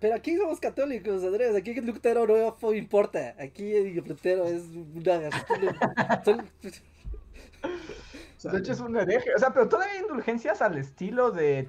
Pero 0.00 0.14
aquí 0.14 0.36
somos 0.36 0.60
católicos, 0.60 1.22
Andrés. 1.24 1.56
Aquí 1.56 1.74
Lutero 1.80 2.26
no 2.26 2.72
importa. 2.74 3.34
Aquí 3.38 3.92
Lutero 3.94 4.44
es 4.44 4.64
una. 4.64 5.30
De 8.42 8.58
hecho, 8.58 8.72
es 8.72 8.80
un 8.80 8.96
hereje. 8.96 9.34
O 9.34 9.38
sea, 9.38 9.52
pero 9.52 9.68
todavía 9.68 9.94
hay 9.94 10.00
indulgencias 10.00 10.60
al 10.60 10.76
estilo 10.76 11.30
de. 11.30 11.68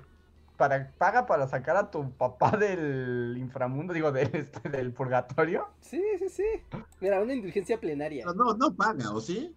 Para, 0.58 0.92
paga 0.98 1.26
para 1.26 1.48
sacar 1.48 1.78
a 1.78 1.90
tu 1.90 2.12
papá 2.12 2.52
del 2.58 3.38
inframundo, 3.40 3.94
digo, 3.94 4.12
del, 4.12 4.30
este, 4.36 4.68
del 4.68 4.92
purgatorio. 4.92 5.70
Sí, 5.80 6.04
sí, 6.18 6.28
sí. 6.28 6.44
Mira, 7.00 7.22
una 7.22 7.34
indulgencia 7.34 7.80
plenaria. 7.80 8.26
no, 8.26 8.54
no 8.56 8.76
paga, 8.76 9.10
¿o 9.12 9.22
sí? 9.22 9.56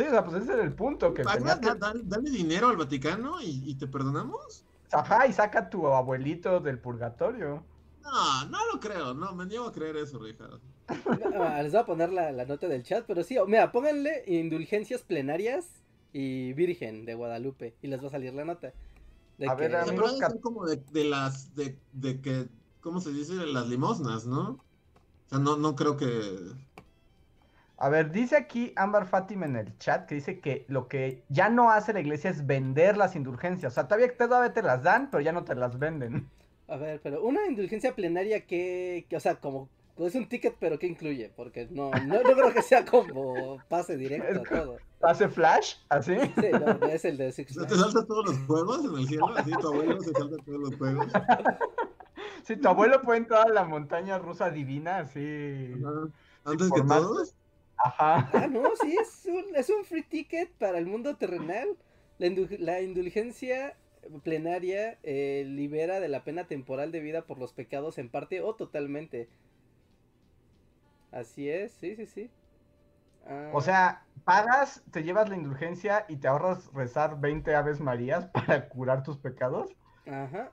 Sí, 0.00 0.06
o 0.06 0.10
sea, 0.10 0.24
pues 0.24 0.42
ese 0.42 0.52
era 0.54 0.62
el 0.62 0.72
punto. 0.72 1.12
Que 1.12 1.22
Paga, 1.24 1.36
tenías 1.38 1.58
que- 1.58 1.66
da- 1.66 1.74
dale, 1.74 2.00
dale 2.04 2.30
dinero 2.30 2.68
al 2.68 2.76
Vaticano 2.76 3.40
y, 3.42 3.62
y 3.70 3.74
te 3.74 3.86
perdonamos. 3.86 4.64
Ajá, 4.92 5.26
y 5.26 5.32
saca 5.32 5.58
a 5.60 5.70
tu 5.70 5.86
abuelito 5.86 6.58
del 6.60 6.78
purgatorio. 6.78 7.62
No, 8.02 8.44
no 8.46 8.58
lo 8.72 8.80
creo, 8.80 9.12
no, 9.12 9.32
me 9.34 9.44
niego 9.44 9.66
a 9.66 9.72
creer 9.72 9.96
eso, 9.98 10.18
Richard. 10.18 10.58
Ah, 10.88 11.60
les 11.62 11.70
voy 11.72 11.80
a 11.82 11.84
poner 11.84 12.10
la, 12.12 12.32
la 12.32 12.46
nota 12.46 12.66
del 12.66 12.82
chat, 12.82 13.04
pero 13.06 13.22
sí, 13.22 13.36
mira, 13.46 13.70
pónganle 13.70 14.24
indulgencias 14.26 15.02
plenarias 15.02 15.66
y 16.12 16.52
Virgen 16.54 17.04
de 17.04 17.14
Guadalupe 17.14 17.76
y 17.82 17.88
les 17.88 18.02
va 18.02 18.08
a 18.08 18.10
salir 18.10 18.32
la 18.34 18.44
nota. 18.46 18.72
De 19.38 19.48
A 19.48 19.54
ver, 19.54 19.70
que- 19.70 19.76
Amigos 19.76 20.16
cat- 20.18 20.32
ser 20.32 20.40
como 20.40 20.66
de, 20.66 20.76
de 20.92 21.04
las, 21.04 21.54
de, 21.54 21.78
de 21.92 22.20
que, 22.20 22.48
¿cómo 22.80 23.00
se 23.00 23.12
dice? 23.12 23.34
Las 23.46 23.68
limosnas, 23.68 24.26
¿no? 24.26 24.52
O 24.52 25.28
sea, 25.28 25.38
no, 25.38 25.56
no 25.56 25.76
creo 25.76 25.96
que... 25.96 26.08
A 27.82 27.88
ver, 27.88 28.12
dice 28.12 28.36
aquí 28.36 28.74
Ámbar 28.76 29.06
Fátima 29.06 29.46
en 29.46 29.56
el 29.56 29.78
chat 29.78 30.06
que 30.06 30.14
dice 30.14 30.38
que 30.38 30.66
lo 30.68 30.86
que 30.86 31.24
ya 31.30 31.48
no 31.48 31.70
hace 31.70 31.94
la 31.94 32.00
iglesia 32.00 32.28
es 32.28 32.46
vender 32.46 32.98
las 32.98 33.16
indulgencias. 33.16 33.72
O 33.72 33.74
sea, 33.74 33.88
todavía, 33.88 34.14
todavía 34.14 34.52
te 34.52 34.62
las 34.62 34.82
dan, 34.82 35.10
pero 35.10 35.22
ya 35.22 35.32
no 35.32 35.44
te 35.44 35.54
las 35.54 35.78
venden. 35.78 36.28
A 36.68 36.76
ver, 36.76 37.00
pero 37.02 37.24
una 37.24 37.46
indulgencia 37.46 37.96
plenaria 37.96 38.44
que, 38.46 39.06
que, 39.08 39.16
o 39.16 39.20
sea, 39.20 39.36
como 39.36 39.70
es 39.96 40.14
un 40.14 40.28
ticket, 40.28 40.56
pero 40.60 40.78
¿qué 40.78 40.88
incluye? 40.88 41.32
Porque 41.34 41.68
no, 41.70 41.90
no, 41.90 42.22
no 42.22 42.32
creo 42.32 42.52
que 42.52 42.60
sea 42.60 42.84
como 42.84 43.58
pase 43.70 43.96
directo 43.96 44.40
a 44.40 44.42
todo. 44.42 44.76
¿Hace 45.00 45.28
flash? 45.28 45.76
¿Así? 45.88 46.16
Sí, 46.38 46.48
no, 46.52 46.74
no 46.74 46.86
es 46.86 47.04
el 47.06 47.16
de 47.16 47.32
Six 47.32 47.54
te 47.66 47.76
saltas 47.76 48.06
todos 48.06 48.26
los 48.26 48.38
juegos 48.46 48.84
en 48.84 48.98
el 48.98 49.08
cielo, 49.08 49.28
así 49.34 49.50
tu 49.52 49.68
abuelo 49.68 50.00
se 50.02 50.12
salta 50.12 50.36
todos 50.44 50.60
los 50.60 50.76
juegos. 50.76 51.06
Si 52.44 52.56
tu 52.56 52.68
abuelo 52.68 53.00
puede 53.02 53.20
entrar 53.20 53.46
a 53.46 53.52
la 53.52 53.64
montaña 53.64 54.18
rusa 54.18 54.50
divina, 54.50 54.98
así. 54.98 55.72
Antes 56.44 56.70
que 56.70 56.82
todos. 56.82 57.34
Ajá. 57.84 58.30
Ah, 58.32 58.46
no, 58.46 58.74
sí, 58.76 58.96
es 59.00 59.26
un, 59.26 59.54
es 59.56 59.70
un 59.70 59.84
free 59.84 60.02
ticket 60.02 60.50
para 60.58 60.78
el 60.78 60.86
mundo 60.86 61.16
terrenal. 61.16 61.76
La, 62.18 62.26
indu- 62.28 62.58
la 62.58 62.80
indulgencia 62.82 63.76
plenaria 64.24 64.98
eh, 65.02 65.44
libera 65.46 66.00
de 66.00 66.08
la 66.08 66.24
pena 66.24 66.46
temporal 66.46 66.92
de 66.92 67.00
vida 67.00 67.26
por 67.26 67.38
los 67.38 67.52
pecados 67.52 67.98
en 67.98 68.10
parte 68.10 68.40
o 68.42 68.54
totalmente. 68.54 69.28
Así 71.12 71.48
es, 71.48 71.72
sí, 71.72 71.94
sí, 71.96 72.06
sí. 72.06 72.30
Ah, 73.26 73.50
O 73.52 73.60
sea, 73.60 74.06
pagas, 74.24 74.82
te 74.90 75.02
llevas 75.02 75.28
la 75.28 75.36
indulgencia 75.36 76.04
y 76.08 76.16
te 76.16 76.28
ahorras 76.28 76.72
rezar 76.72 77.20
20 77.20 77.54
Aves 77.54 77.80
Marías 77.80 78.26
para 78.32 78.68
curar 78.68 79.02
tus 79.02 79.18
pecados. 79.18 79.70
Ajá. 80.06 80.52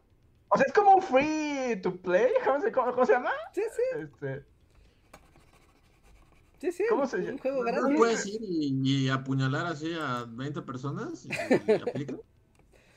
O 0.50 0.58
sea, 0.58 0.66
es 0.68 0.74
como 0.74 0.96
un 0.96 1.02
free 1.02 1.82
to 1.82 2.02
play. 2.02 2.28
¿Cómo 2.46 2.60
se, 2.62 2.72
cómo- 2.72 2.92
cómo 2.94 3.06
se 3.06 3.14
llama? 3.14 3.32
Sí, 3.54 3.62
sí, 3.76 3.82
Este, 4.00 4.46
sí, 6.60 6.72
sí. 6.72 6.84
¿Cómo 6.86 7.06
se 7.08 7.18
un 7.20 7.24
llama? 7.24 7.40
juego 7.40 7.64
¿No 7.64 7.64
gratis. 7.64 7.96
puedes 7.96 8.26
ir 8.26 8.42
y, 8.44 9.06
y 9.06 9.10
apuñalar 9.10 9.66
así 9.68 9.94
a 10.00 10.26
20 10.28 10.62
personas? 10.64 11.26
¿Y, 11.26 11.42
y 11.72 11.82
aplica? 11.82 12.16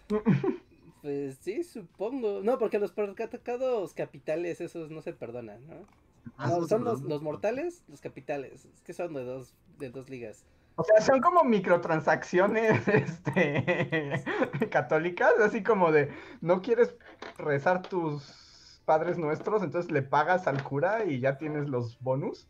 Pues 1.00 1.38
sí, 1.38 1.64
supongo. 1.64 2.42
No, 2.42 2.58
porque 2.58 2.78
los 2.78 2.92
pecados 2.92 3.94
capitales, 3.94 4.60
esos 4.60 4.90
no 4.90 5.00
se 5.02 5.14
perdonan, 5.14 5.66
¿no? 5.66 5.88
Ah, 6.36 6.48
No, 6.48 6.62
son 6.66 6.84
los 6.84 7.22
mortales, 7.22 7.84
los 7.88 8.00
capitales. 8.00 8.66
Es 8.66 8.82
que 8.82 8.92
son 8.92 9.14
de 9.14 9.24
dos, 9.24 9.56
de 9.78 9.90
dos 9.90 10.10
ligas. 10.10 10.46
O 10.76 10.84
sea, 10.84 11.00
son 11.02 11.20
como 11.20 11.44
microtransacciones 11.44 12.88
este, 12.88 14.24
católicas, 14.70 15.32
así 15.42 15.62
como 15.62 15.92
de, 15.92 16.10
no 16.40 16.62
quieres 16.62 16.96
rezar 17.36 17.86
tus 17.88 18.80
padres 18.86 19.18
nuestros, 19.18 19.62
entonces 19.62 19.92
le 19.92 20.02
pagas 20.02 20.46
al 20.46 20.62
cura 20.64 21.04
y 21.04 21.20
ya 21.20 21.36
tienes 21.38 21.68
los 21.68 21.98
bonus. 22.00 22.48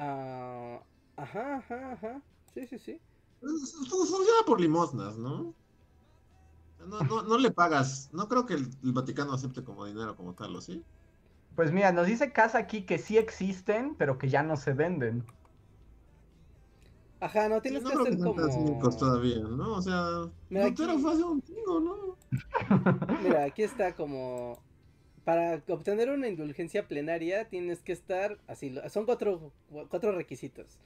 Ah, 0.00 0.80
ajá, 1.16 1.56
ajá, 1.58 1.92
ajá. 1.92 2.22
Sí, 2.54 2.66
sí, 2.66 2.78
sí. 2.78 3.02
Pues, 3.40 3.74
Funciona 3.90 4.42
por 4.46 4.60
limosnas, 4.60 5.18
¿no? 5.18 5.54
No, 6.78 7.00
no, 7.00 7.22
no 7.22 7.38
le 7.38 7.50
pagas. 7.50 8.08
No 8.12 8.28
creo 8.28 8.46
que 8.46 8.54
el, 8.54 8.68
el 8.82 8.92
Vaticano 8.92 9.32
acepte 9.32 9.64
como 9.64 9.84
dinero 9.84 10.16
como 10.16 10.34
tal, 10.34 10.54
¿o 10.54 10.60
sí? 10.60 10.84
Pues 11.56 11.72
mira, 11.72 11.90
nos 11.92 12.06
dice 12.06 12.32
Casa 12.32 12.58
aquí 12.58 12.86
que 12.86 12.98
sí 12.98 13.18
existen, 13.18 13.96
pero 13.96 14.16
que 14.18 14.28
ya 14.28 14.42
no 14.42 14.56
se 14.56 14.72
venden. 14.72 15.26
Ajá, 17.20 17.48
no 17.48 17.56
Sí, 17.56 17.62
tienes 17.62 17.82
no 17.82 17.88
que 17.90 17.94
creo 17.94 18.04
que 18.06 18.14
hacer 18.14 18.20
tan 18.20 18.32
como. 18.34 18.88
todavía, 18.98 19.38
¿no? 19.40 19.72
O 19.74 19.82
sea, 19.82 20.32
Mira, 20.48 20.66
Lutero 20.68 20.92
aquí- 20.92 21.02
fue 21.02 21.12
hace 21.12 21.24
un 21.24 21.42
chingo, 21.42 21.80
¿no? 21.80 22.18
Mira, 23.22 23.44
aquí 23.44 23.62
está 23.64 23.92
como. 23.94 24.67
Para 25.28 25.62
obtener 25.68 26.08
una 26.08 26.26
indulgencia 26.26 26.88
plenaria 26.88 27.50
tienes 27.50 27.82
que 27.82 27.92
estar 27.92 28.38
así. 28.46 28.74
Son 28.88 29.04
cuatro, 29.04 29.52
cuatro 29.90 30.12
requisitos. 30.12 30.78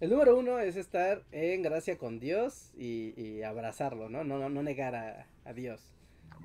El 0.00 0.10
número 0.10 0.36
uno 0.36 0.58
es 0.58 0.76
estar 0.76 1.24
en 1.32 1.62
gracia 1.62 1.96
con 1.96 2.20
Dios 2.20 2.74
y, 2.76 3.18
y 3.18 3.42
abrazarlo, 3.42 4.10
¿no? 4.10 4.22
No, 4.22 4.38
no, 4.38 4.50
no 4.50 4.62
negar 4.62 4.94
a, 4.94 5.26
a 5.46 5.54
Dios. 5.54 5.80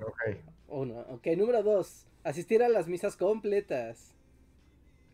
Ok, 0.00 0.20
Uno. 0.68 1.00
Ok, 1.10 1.26
número 1.36 1.62
dos. 1.62 2.06
Asistir 2.24 2.62
a 2.62 2.70
las 2.70 2.88
misas 2.88 3.18
completas. 3.18 4.14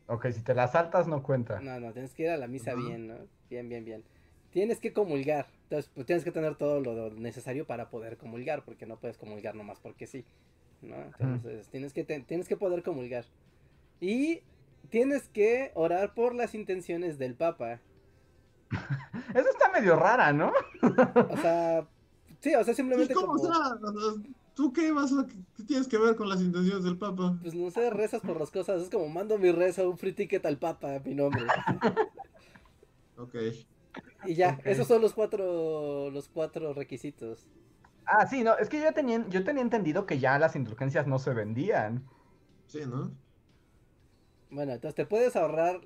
ok, 0.07 0.31
si 0.33 0.43
te 0.43 0.55
las 0.55 0.73
saltas 0.73 1.07
no 1.09 1.23
cuenta. 1.23 1.61
No, 1.61 1.81
no, 1.81 1.93
tienes 1.93 2.15
que 2.15 2.25
ir 2.25 2.31
a 2.31 2.37
la 2.37 2.47
misa 2.47 2.75
bien, 2.75 3.09
¿no? 3.09 3.17
Bien, 3.51 3.69
bien, 3.69 3.85
bien. 3.85 4.05
Tienes 4.51 4.81
que 4.81 4.93
comulgar. 4.93 5.47
Entonces, 5.65 5.91
pues 5.95 6.07
tienes 6.07 6.25
que 6.25 6.33
tener 6.33 6.57
todo 6.57 6.81
lo 6.81 7.11
necesario 7.11 7.67
para 7.67 7.91
poder 7.91 8.17
comulgar, 8.17 8.65
porque 8.65 8.87
no 8.87 8.99
puedes 8.99 9.19
comulgar 9.19 9.55
nomás 9.55 9.81
porque 9.81 10.07
sí. 10.07 10.25
¿No? 10.83 10.97
Entonces, 11.19 11.69
tienes 11.69 11.93
que 11.93 12.05
te- 12.05 12.21
tienes 12.21 12.49
que 12.49 12.57
poder 12.57 12.83
comulgar. 12.83 13.25
Y 14.01 14.43
tienes 14.91 15.29
que 15.29 15.73
orar 15.75 16.15
por 16.15 16.35
las 16.35 16.55
intenciones 16.55 17.19
del 17.19 17.35
Papa. 17.35 17.81
Eso 19.35 19.49
está 19.51 19.71
medio 19.73 19.97
rara, 19.97 20.33
¿no? 20.33 20.53
O 21.31 21.37
sea, 21.39 21.87
sí, 22.41 22.55
o 22.55 22.63
sea, 22.65 22.75
simplemente 22.75 23.13
¿cómo? 23.15 23.35
como 23.37 24.23
¿tú 24.55 24.73
qué 24.73 24.93
vas 24.93 25.13
a, 25.13 25.27
qué 25.57 25.63
tienes 25.65 25.89
que 25.89 25.99
ver 25.99 26.17
con 26.17 26.29
las 26.29 26.41
intenciones 26.41 26.85
del 26.85 26.99
Papa? 26.99 27.39
pues 27.43 27.55
no 27.55 27.71
sé, 27.71 27.91
rezas 27.91 28.23
por 28.23 28.39
las 28.39 28.51
cosas, 28.51 28.83
es 28.83 28.91
como 28.91 29.09
mando 29.09 29.39
mi 29.39 29.51
rezo, 29.53 29.89
un 29.89 29.99
free 29.99 30.13
ticket 30.13 30.45
al 30.47 30.59
Papa, 30.59 30.97
a 30.97 31.01
mi 31.01 31.15
nombre. 31.15 31.43
Ok. 33.17 33.35
Y 34.27 34.35
ya, 34.35 34.57
Ok. 34.61 34.67
esos 34.67 34.87
son 34.87 35.03
los 35.03 35.13
cuatro 35.13 36.09
los 36.11 36.29
cuatro 36.29 36.73
requisitos. 36.73 37.49
Ah, 38.11 38.27
sí, 38.27 38.43
no, 38.43 38.57
es 38.57 38.69
que 38.69 38.81
yo 38.81 38.93
tenía, 38.95 39.25
yo 39.29 39.45
tenía 39.45 39.63
entendido 39.63 40.07
que 40.07 40.19
ya 40.19 40.39
las 40.39 40.57
indulgencias 40.57 41.07
no 41.07 41.19
se 41.19 41.35
vendían. 41.35 42.09
Sí, 42.67 42.81
¿no? 42.87 43.19
Bueno, 44.51 44.73
entonces 44.73 44.95
te 44.95 45.07
puedes 45.07 45.37
ahorrar 45.37 45.81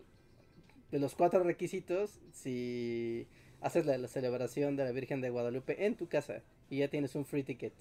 de 0.90 0.98
los 0.98 1.14
cuatro 1.14 1.42
requisitos 1.44 2.20
si 2.32 3.28
haces 3.60 3.86
la, 3.86 3.98
la 3.98 4.08
celebración 4.08 4.76
de 4.76 4.84
la 4.84 4.92
Virgen 4.92 5.20
de 5.20 5.30
Guadalupe 5.30 5.86
en 5.86 5.96
tu 5.96 6.08
casa 6.08 6.42
y 6.70 6.78
ya 6.78 6.88
tienes 6.88 7.14
un 7.14 7.24
free 7.26 7.44
ticket 7.44 7.74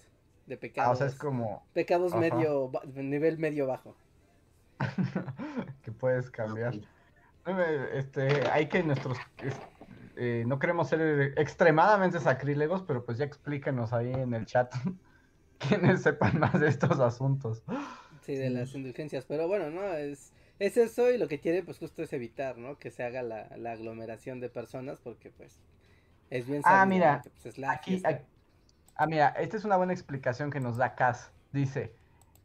de 0.47 0.57
pecados. 0.57 0.89
Ah, 0.89 0.91
o 0.91 0.95
sea, 0.95 1.07
es 1.07 1.15
como 1.15 1.63
Pecados 1.73 2.13
Ajá. 2.13 2.21
medio, 2.21 2.69
ba- 2.69 2.83
nivel 2.95 3.37
medio 3.37 3.67
bajo. 3.67 3.95
que 5.83 5.91
puedes 5.91 6.29
cambiar. 6.31 6.75
Este, 7.93 8.47
hay 8.49 8.67
que 8.69 8.83
nuestros 8.83 9.17
es- 9.41 9.59
eh, 10.17 10.43
no 10.47 10.59
queremos 10.59 10.89
ser 10.89 11.33
extremadamente 11.37 12.19
sacrílegos, 12.19 12.83
pero 12.83 13.05
pues 13.05 13.17
ya 13.17 13.25
explíquenos 13.25 13.93
ahí 13.93 14.11
en 14.11 14.33
el 14.33 14.45
chat 14.45 14.73
quienes 15.57 16.01
sepan 16.03 16.39
más 16.39 16.59
de 16.59 16.67
estos 16.67 16.99
asuntos. 16.99 17.63
Sí, 18.21 18.35
de 18.35 18.49
las 18.49 18.73
indulgencias. 18.75 19.25
Pero 19.25 19.47
bueno, 19.47 19.69
¿no? 19.69 19.83
Es, 19.93 20.33
es 20.59 20.77
eso 20.77 21.11
y 21.11 21.17
lo 21.17 21.27
que 21.27 21.39
quiere 21.39 21.63
pues 21.63 21.79
justo 21.79 22.03
es 22.03 22.13
evitar, 22.13 22.57
¿no? 22.57 22.77
Que 22.77 22.91
se 22.91 23.03
haga 23.03 23.23
la, 23.23 23.55
la 23.57 23.71
aglomeración 23.73 24.39
de 24.39 24.49
personas 24.49 24.99
porque 24.99 25.31
pues 25.31 25.59
es 26.29 26.45
bien 26.47 26.61
Ah, 26.65 26.85
mira, 26.85 27.21
pues, 27.23 27.45
es 27.45 27.57
la 27.57 27.71
aquí- 27.71 28.01
ah, 28.95 29.07
mira, 29.07 29.29
esta 29.29 29.57
es 29.57 29.65
una 29.65 29.77
buena 29.77 29.93
explicación 29.93 30.51
que 30.51 30.59
nos 30.59 30.77
da 30.77 30.95
Cas. 30.95 31.31
Dice, 31.51 31.93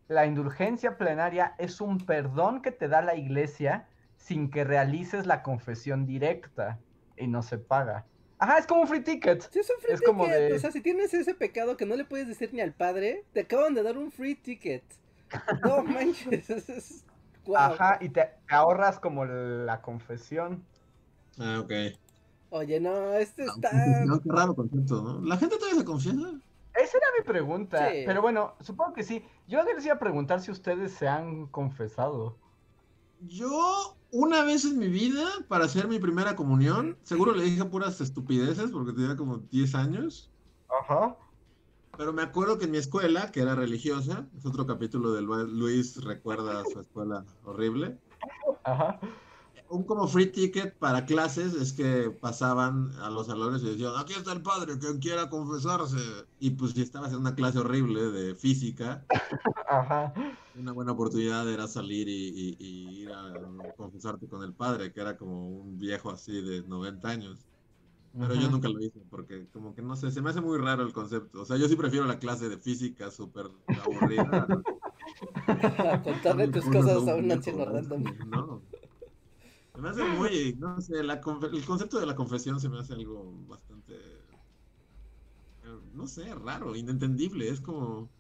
la 0.09 0.27
indulgencia 0.27 0.97
plenaria 0.99 1.55
es 1.59 1.81
un 1.81 1.99
perdón 1.99 2.63
que 2.63 2.73
te 2.73 2.89
da 2.89 3.03
la 3.03 3.15
iglesia 3.17 3.89
sin 4.17 4.51
que 4.51 4.65
realices 4.65 5.27
la 5.27 5.43
confesión 5.43 6.07
directa 6.07 6.81
y 7.17 7.27
no 7.27 7.43
se 7.43 7.59
paga. 7.59 8.07
Ajá, 8.39 8.59
es 8.59 8.67
como 8.67 8.83
un 8.83 8.89
free 8.89 9.03
ticket. 9.03 9.43
Sí, 9.51 9.61
es 9.61 9.71
un 9.71 9.81
free 9.81 9.95
es 9.95 10.03
como 10.03 10.25
ticket. 10.25 10.39
de- 10.41 10.53
O 10.55 10.59
sea, 10.59 10.71
si 10.71 10.81
tienes 10.83 11.15
ese 11.15 11.35
pecado 11.35 11.77
que 11.77 11.87
no 11.87 11.97
le 11.97 12.05
puedes 12.05 12.29
decir 12.29 12.53
ni 12.53 12.61
al 12.61 12.75
padre, 12.75 13.25
te 13.33 13.41
acaban 13.41 13.75
de 13.75 13.83
dar 13.83 13.97
un 13.97 14.11
free 14.13 14.35
ticket. 14.35 14.85
No 15.65 15.83
manches. 15.85 16.51
es-. 16.51 17.05
Ajá, 17.55 17.99
y 18.01 18.09
te 18.11 18.29
ahorras 18.49 18.99
como 19.01 19.25
la 19.25 19.81
confesión. 19.81 20.65
Ah, 21.39 21.61
ok. 21.61 21.73
Oye, 22.51 22.81
no, 22.81 23.13
este 23.15 23.45
está. 23.45 23.71
No, 24.07 24.21
qué 24.21 24.29
raro 24.31 24.55
concepto, 24.55 25.03
¿no? 25.03 25.21
¿La 25.23 25.37
gente 25.37 25.57
todavía 25.57 25.79
se 25.81 25.85
confiesa? 25.85 26.41
Esa 26.75 26.99
era 26.99 27.07
mi 27.19 27.25
pregunta. 27.25 27.91
Sí. 27.91 28.03
Pero 28.05 28.21
bueno, 28.21 28.55
supongo 28.61 28.93
que 28.93 29.03
sí. 29.03 29.25
Yo 29.49 29.63
les 29.65 29.85
iba 29.87 29.95
a 29.95 29.99
preguntar 29.99 30.41
si 30.41 30.51
ustedes 30.51 30.93
se 30.93 31.09
han 31.09 31.47
confesado. 31.47 32.39
Yo, 33.21 33.96
una 34.11 34.45
vez 34.45 34.65
en 34.65 34.79
mi 34.79 34.89
vida, 34.89 35.27
para 35.49 35.65
hacer 35.65 35.89
mi 35.89 35.99
primera 35.99 36.37
comunión, 36.37 36.97
seguro 37.03 37.35
le 37.35 37.45
dije 37.45 37.65
puras 37.65 38.01
estupideces 38.01 38.71
porque 38.71 38.93
tenía 38.93 39.17
como 39.17 39.39
10 39.39 39.75
años. 39.75 40.31
Ajá. 40.83 41.17
Pero 41.97 42.13
me 42.13 42.23
acuerdo 42.23 42.59
que 42.59 42.67
en 42.67 42.73
mi 42.73 42.79
escuela, 42.79 43.31
que 43.33 43.41
era 43.41 43.55
religiosa, 43.55 44.27
es 44.37 44.45
otro 44.45 44.67
capítulo 44.67 45.13
del 45.13 45.25
Luis 45.25 46.03
recuerda 46.05 46.63
su 46.71 46.81
escuela 46.81 47.25
horrible. 47.45 47.99
Ajá. 48.65 49.01
Un 49.69 49.83
como 49.83 50.07
free 50.07 50.27
ticket 50.27 50.77
para 50.79 51.07
clases 51.07 51.53
es 51.55 51.73
que 51.73 52.11
pasaban 52.21 52.93
a 53.01 53.11
los 53.11 53.27
salones 53.27 53.63
y 53.63 53.71
decían, 53.71 53.95
aquí 53.99 54.13
está 54.13 54.33
el 54.33 54.41
padre, 54.43 54.79
quien 54.79 54.99
quiera 55.01 55.29
confesarse. 55.29 55.97
Y 56.39 56.51
pues 56.51 56.73
si 56.73 56.83
estabas 56.83 57.11
en 57.13 57.19
una 57.19 57.35
clase 57.35 57.59
horrible 57.59 58.01
de 58.13 58.35
física, 58.37 59.05
Ajá. 59.69 60.13
una 60.55 60.71
buena 60.71 60.93
oportunidad 60.93 61.51
era 61.51 61.67
salir 61.67 62.09
y, 62.09 62.29
y- 62.29 62.57
y 62.61 62.96
a 63.17 63.73
confesarte 63.77 64.29
con 64.29 64.43
el 64.45 64.55
padre, 64.55 64.93
que 64.93 65.01
era 65.01 65.17
como 65.17 65.49
un 65.49 65.79
viejo 65.79 66.11
así 66.11 66.43
de 66.43 66.63
90 66.67 67.11
años. 67.11 67.49
Pero 68.19 68.35
yo 68.37 68.49
Ujú. 68.49 68.51
nunca 68.51 68.69
lo 68.69 68.81
hice 68.81 69.01
porque 69.11 69.51
como 69.51 69.75
que 69.75 69.83
no 69.83 69.97
sé, 69.97 70.11
se 70.13 70.23
me 70.23 70.31
hace 70.31 70.41
muy 70.43 70.59
raro 70.59 70.83
el 70.85 70.93
concepto. 70.95 71.43
O 71.43 71.47
sea, 71.47 71.57
yo 71.59 71.69
sí 71.69 71.77
prefiero 71.77 72.07
la 72.07 72.19
clase 72.21 72.49
de 72.49 72.59
física 72.59 73.11
súper 73.11 73.47
aburrida. 73.77 74.47
contarle 76.05 76.49
tus 76.49 76.69
cosas 76.69 77.07
a 77.07 77.15
un 77.17 77.31
anciano 77.31 77.65
random. 77.65 78.03
No. 78.25 78.67
Se 79.75 79.81
me 79.81 79.89
hace 79.91 80.05
muy, 80.05 80.55
no 80.59 80.81
sé, 80.81 81.03
la 81.05 81.21
el 81.53 81.65
concepto 81.67 82.01
de 82.01 82.07
la 82.07 82.15
confesión 82.17 82.59
se 82.61 82.69
me 82.69 82.79
hace 82.79 82.95
algo 82.95 83.33
bastante, 83.47 83.95
eh, 85.63 85.81
no 85.93 86.07
sé, 86.07 86.35
raro, 86.35 86.75
inentendible. 86.77 87.49
Es 87.49 87.61
como, 87.61 88.13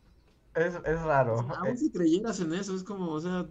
Es, 0.54 0.74
es 0.84 1.02
raro. 1.02 1.36
o 1.36 1.44
sea, 1.46 1.56
aún 1.60 1.76
Eh, 1.76 1.78
si 1.78 1.90
creyeras 1.92 2.40
en 2.40 2.52
eso, 2.54 2.74
es 2.74 2.84
como, 2.84 3.12
o 3.12 3.20
sea, 3.20 3.48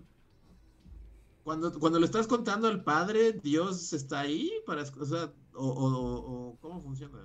cuando, 1.45 1.71
cuando 1.79 1.99
le 1.99 2.05
estás 2.05 2.27
contando 2.27 2.67
al 2.67 2.83
padre, 2.83 3.31
Dios 3.31 3.93
está 3.93 4.19
ahí 4.21 4.51
para, 4.65 4.81
o 4.81 5.05
sea, 5.05 5.31
o, 5.53 5.65
o, 5.65 5.85
o- 5.87 6.49
o 6.49 6.57
¿cómo 6.59 6.81
funciona? 6.81 7.17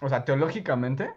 O 0.00 0.08
sea, 0.08 0.24
teológicamente. 0.24 1.10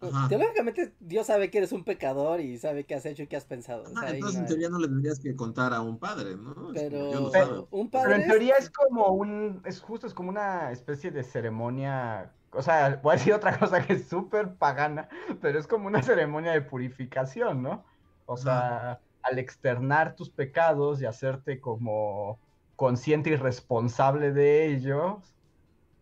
Ajá. 0.00 0.28
Teóricamente, 0.28 0.92
Dios 1.00 1.26
sabe 1.28 1.50
que 1.50 1.58
eres 1.58 1.72
un 1.72 1.84
pecador 1.84 2.40
y 2.40 2.58
sabe 2.58 2.84
qué 2.84 2.94
has 2.94 3.06
hecho 3.06 3.22
y 3.22 3.26
qué 3.26 3.36
has 3.36 3.44
pensado. 3.46 3.84
entonces 3.86 4.34
no 4.34 4.40
en 4.40 4.46
teoría 4.46 4.68
no 4.68 4.78
le 4.78 4.88
tendrías 4.88 5.18
que 5.20 5.34
contar 5.36 5.72
a 5.72 5.80
un 5.80 5.98
padre, 5.98 6.36
¿no? 6.36 6.72
Pero 6.74 7.08
Dios 7.08 7.20
lo 7.22 7.30
Pero- 7.30 7.46
sabe. 7.46 7.58
un 7.70 7.90
Pero 7.90 8.02
padre. 8.04 8.16
en 8.22 8.28
teoría 8.28 8.54
es 8.58 8.68
como 8.70 9.08
un, 9.12 9.62
es 9.64 9.80
justo, 9.80 10.06
es 10.06 10.12
como 10.14 10.28
una 10.30 10.72
especie 10.72 11.10
de 11.10 11.22
ceremonia, 11.22 12.32
o 12.52 12.60
sea, 12.62 13.00
voy 13.02 13.12
a 13.14 13.16
decir 13.16 13.32
otra 13.34 13.58
cosa 13.58 13.86
que 13.86 13.94
es 13.94 14.08
súper 14.08 14.56
pagana, 14.56 15.08
pero 15.40 15.58
es 15.58 15.66
como 15.66 15.86
una 15.86 16.02
ceremonia 16.02 16.52
de 16.52 16.62
purificación, 16.62 17.62
¿no? 17.62 17.84
O 18.26 18.36
sea, 18.36 19.00
al 19.24 19.38
externar 19.38 20.16
tus 20.16 20.30
pecados 20.30 21.00
y 21.00 21.06
hacerte 21.06 21.60
como 21.60 22.38
consciente 22.76 23.30
y 23.30 23.36
responsable 23.36 24.32
de 24.32 24.74
ellos, 24.74 25.16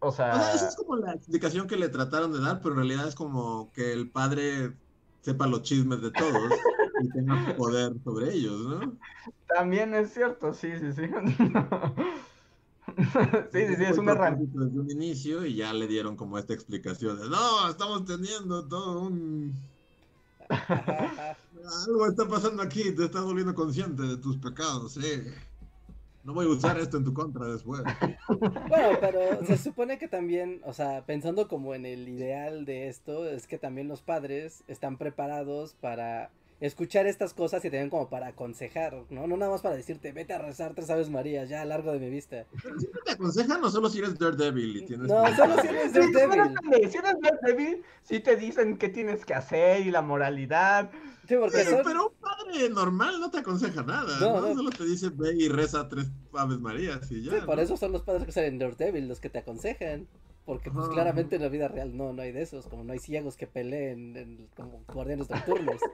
o 0.01 0.11
sea, 0.11 0.35
O 0.35 0.39
sea, 0.39 0.55
esa 0.55 0.68
es 0.68 0.77
como 0.77 0.97
la 0.97 1.12
explicación 1.12 1.68
que 1.68 1.77
le 1.77 1.89
trataron 1.89 2.33
de 2.33 2.41
dar, 2.41 2.61
pero 2.61 2.75
en 2.75 2.79
realidad 2.79 3.07
es 3.07 3.14
como 3.14 3.70
que 3.73 3.93
el 3.93 4.11
padre 4.11 4.73
sepa 5.20 5.47
los 5.47 5.62
chismes 5.62 6.03
de 6.03 6.11
todos 6.11 6.53
y 7.03 7.09
tenga 7.11 7.55
poder 7.57 7.93
sobre 8.03 8.33
ellos, 8.33 8.61
¿no? 8.66 8.99
también 9.47 9.95
es 9.95 10.12
cierto, 10.12 10.53
sí, 10.55 10.73
sí, 10.79 10.93
sí. 10.93 11.03
Sí, 13.53 13.66
sí, 13.68 13.77
sí, 13.77 13.85
es 13.85 13.97
una 13.97 14.12
herramienta. 14.12 14.64
Desde 14.64 14.81
un 14.81 14.91
inicio 14.91 15.47
y 15.47 15.55
ya 15.55 15.73
le 15.73 15.87
dieron 15.87 16.16
como 16.16 16.37
esta 16.37 16.53
explicación 16.53 17.18
de, 17.18 17.29
no, 17.29 17.70
estamos 17.70 18.05
teniendo 18.05 18.66
todo 18.66 19.03
un... 19.03 19.55
Algo 21.86 22.07
está 22.07 22.26
pasando 22.28 22.62
aquí, 22.62 22.94
te 22.94 23.05
estás 23.05 23.24
volviendo 23.24 23.55
consciente 23.55 24.03
de 24.03 24.16
tus 24.16 24.36
pecados, 24.36 24.94
sí. 24.94 25.22
No 26.24 26.34
voy 26.34 26.46
a 26.46 26.50
usar 26.50 26.78
esto 26.78 26.98
en 26.98 27.05
tu 27.05 27.12
contra 27.12 27.46
después. 27.46 27.82
Bueno, 28.68 28.98
pero 29.00 29.44
se 29.44 29.59
supone 29.59 29.98
que 29.98 30.07
también, 30.07 30.61
o 30.64 30.72
sea, 30.72 31.05
pensando 31.05 31.48
como 31.48 31.74
en 31.74 31.84
el 31.84 32.09
ideal 32.09 32.64
de 32.64 32.88
esto, 32.88 33.28
es 33.28 33.48
que 33.48 33.59
también 33.59 33.88
los 33.88 34.03
padres 34.03 34.62
están 34.68 34.98
preparados 34.98 35.74
para 35.80 36.30
escuchar 36.66 37.06
estas 37.06 37.34
cosas 37.34 37.64
y 37.64 37.70
te 37.70 37.76
ven 37.78 37.90
como 37.90 38.08
para 38.08 38.28
aconsejar, 38.28 38.94
¿no? 39.10 39.26
No 39.26 39.36
nada 39.36 39.50
más 39.50 39.60
para 39.62 39.74
decirte, 39.74 40.12
vete 40.12 40.32
a 40.32 40.38
rezar 40.38 40.74
tres 40.74 40.88
aves 40.90 41.10
María, 41.10 41.44
ya, 41.44 41.64
largo 41.64 41.92
de 41.92 41.98
mi 41.98 42.08
vista. 42.08 42.46
Pero 42.62 42.78
siempre 42.78 43.00
te 43.04 43.10
aconsejan 43.12 43.62
o 43.64 43.70
solo 43.70 43.88
si 43.90 43.98
eres 43.98 44.18
Daredevil 44.18 44.76
y 44.76 44.86
tienes... 44.86 45.08
No, 45.08 45.24
solo 45.36 45.60
si 45.60 45.66
eres 45.68 45.92
Sí, 45.92 45.98
Daredevil. 45.98 46.40
espérate, 46.40 46.88
si 46.90 46.98
eres 46.98 47.14
Daredevil, 47.20 47.82
sí 48.04 48.20
te 48.20 48.36
dicen 48.36 48.78
qué 48.78 48.88
tienes 48.88 49.24
que 49.24 49.34
hacer 49.34 49.84
y 49.86 49.90
la 49.90 50.02
moralidad. 50.02 50.90
Sí, 51.28 51.34
porque 51.36 51.58
Pero, 51.58 51.70
son- 51.70 51.80
pero 51.84 52.08
un 52.08 52.14
padre 52.20 52.68
normal 52.70 53.20
no 53.20 53.30
te 53.30 53.38
aconseja 53.38 53.82
nada, 53.82 54.18
No, 54.20 54.40
¿no? 54.40 54.48
no. 54.48 54.54
Solo 54.54 54.70
te 54.70 54.84
dice 54.84 55.10
ve 55.12 55.34
y 55.36 55.48
reza 55.48 55.88
tres 55.88 56.06
aves 56.32 56.58
marías 56.60 57.10
y 57.10 57.22
ya. 57.24 57.32
Sí, 57.32 57.36
por 57.44 57.58
eso 57.60 57.76
son 57.76 57.92
los 57.92 58.02
padres 58.02 58.24
que 58.24 58.32
salen 58.32 58.54
en 58.54 58.58
Daredevil, 58.60 59.08
los 59.08 59.18
que 59.20 59.30
te 59.30 59.38
aconsejan. 59.40 60.06
Porque 60.44 60.72
pues 60.72 60.86
Ajá. 60.86 60.94
claramente 60.94 61.36
en 61.36 61.42
la 61.42 61.48
vida 61.48 61.68
real 61.68 61.96
no, 61.96 62.12
no 62.12 62.22
hay 62.22 62.32
de 62.32 62.42
esos, 62.42 62.66
como 62.66 62.82
no 62.82 62.92
hay 62.92 62.98
ciegos 62.98 63.36
que 63.36 63.46
peleen 63.46 64.16
en- 64.16 64.48
como 64.56 64.82
guardianes 64.92 65.28
nocturnos. 65.30 65.76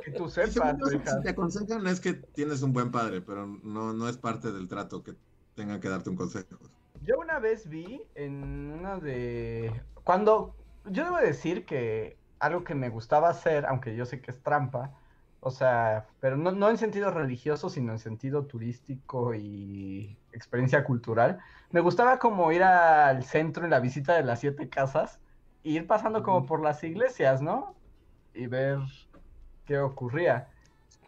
Que 0.00 0.12
tú 0.12 0.28
sepas, 0.28 0.76
si- 0.90 0.98
te 1.22 1.30
aconsejan 1.30 1.86
es 1.86 2.00
que 2.00 2.14
tienes 2.14 2.62
un 2.62 2.72
buen 2.72 2.90
padre, 2.90 3.20
pero 3.22 3.46
no, 3.46 3.92
no 3.92 4.08
es 4.08 4.16
parte 4.18 4.52
del 4.52 4.68
trato 4.68 5.02
que 5.02 5.14
tengan 5.54 5.80
que 5.80 5.88
darte 5.88 6.10
un 6.10 6.16
consejo. 6.16 6.58
Yo 7.00 7.18
una 7.18 7.38
vez 7.38 7.68
vi 7.68 8.10
en 8.14 8.72
una 8.72 8.98
de... 8.98 9.82
Cuando... 10.04 10.56
Yo 10.84 11.04
debo 11.04 11.16
decir 11.18 11.66
que 11.66 12.20
algo 12.38 12.62
que 12.64 12.74
me 12.76 12.90
gustaba 12.90 13.28
hacer, 13.28 13.66
aunque 13.66 13.96
yo 13.96 14.06
sé 14.06 14.20
que 14.20 14.30
es 14.30 14.42
trampa, 14.42 14.94
o 15.40 15.50
sea, 15.50 16.06
pero 16.20 16.36
no, 16.36 16.52
no 16.52 16.70
en 16.70 16.78
sentido 16.78 17.10
religioso, 17.10 17.70
sino 17.70 17.92
en 17.92 17.98
sentido 17.98 18.46
turístico 18.46 19.34
y 19.34 20.22
experiencia 20.32 20.84
cultural, 20.84 21.40
me 21.70 21.80
gustaba 21.80 22.18
como 22.20 22.52
ir 22.52 22.62
al 22.62 23.24
centro 23.24 23.64
en 23.64 23.70
la 23.70 23.80
visita 23.80 24.14
de 24.14 24.22
las 24.24 24.40
siete 24.40 24.70
casas, 24.70 25.20
e 25.64 25.70
ir 25.70 25.86
pasando 25.88 26.22
como 26.22 26.46
por 26.46 26.62
las 26.62 26.82
iglesias, 26.84 27.42
¿no? 27.42 27.80
Y 28.32 28.46
ver 28.46 28.78
qué 29.66 29.78
ocurría. 29.78 30.48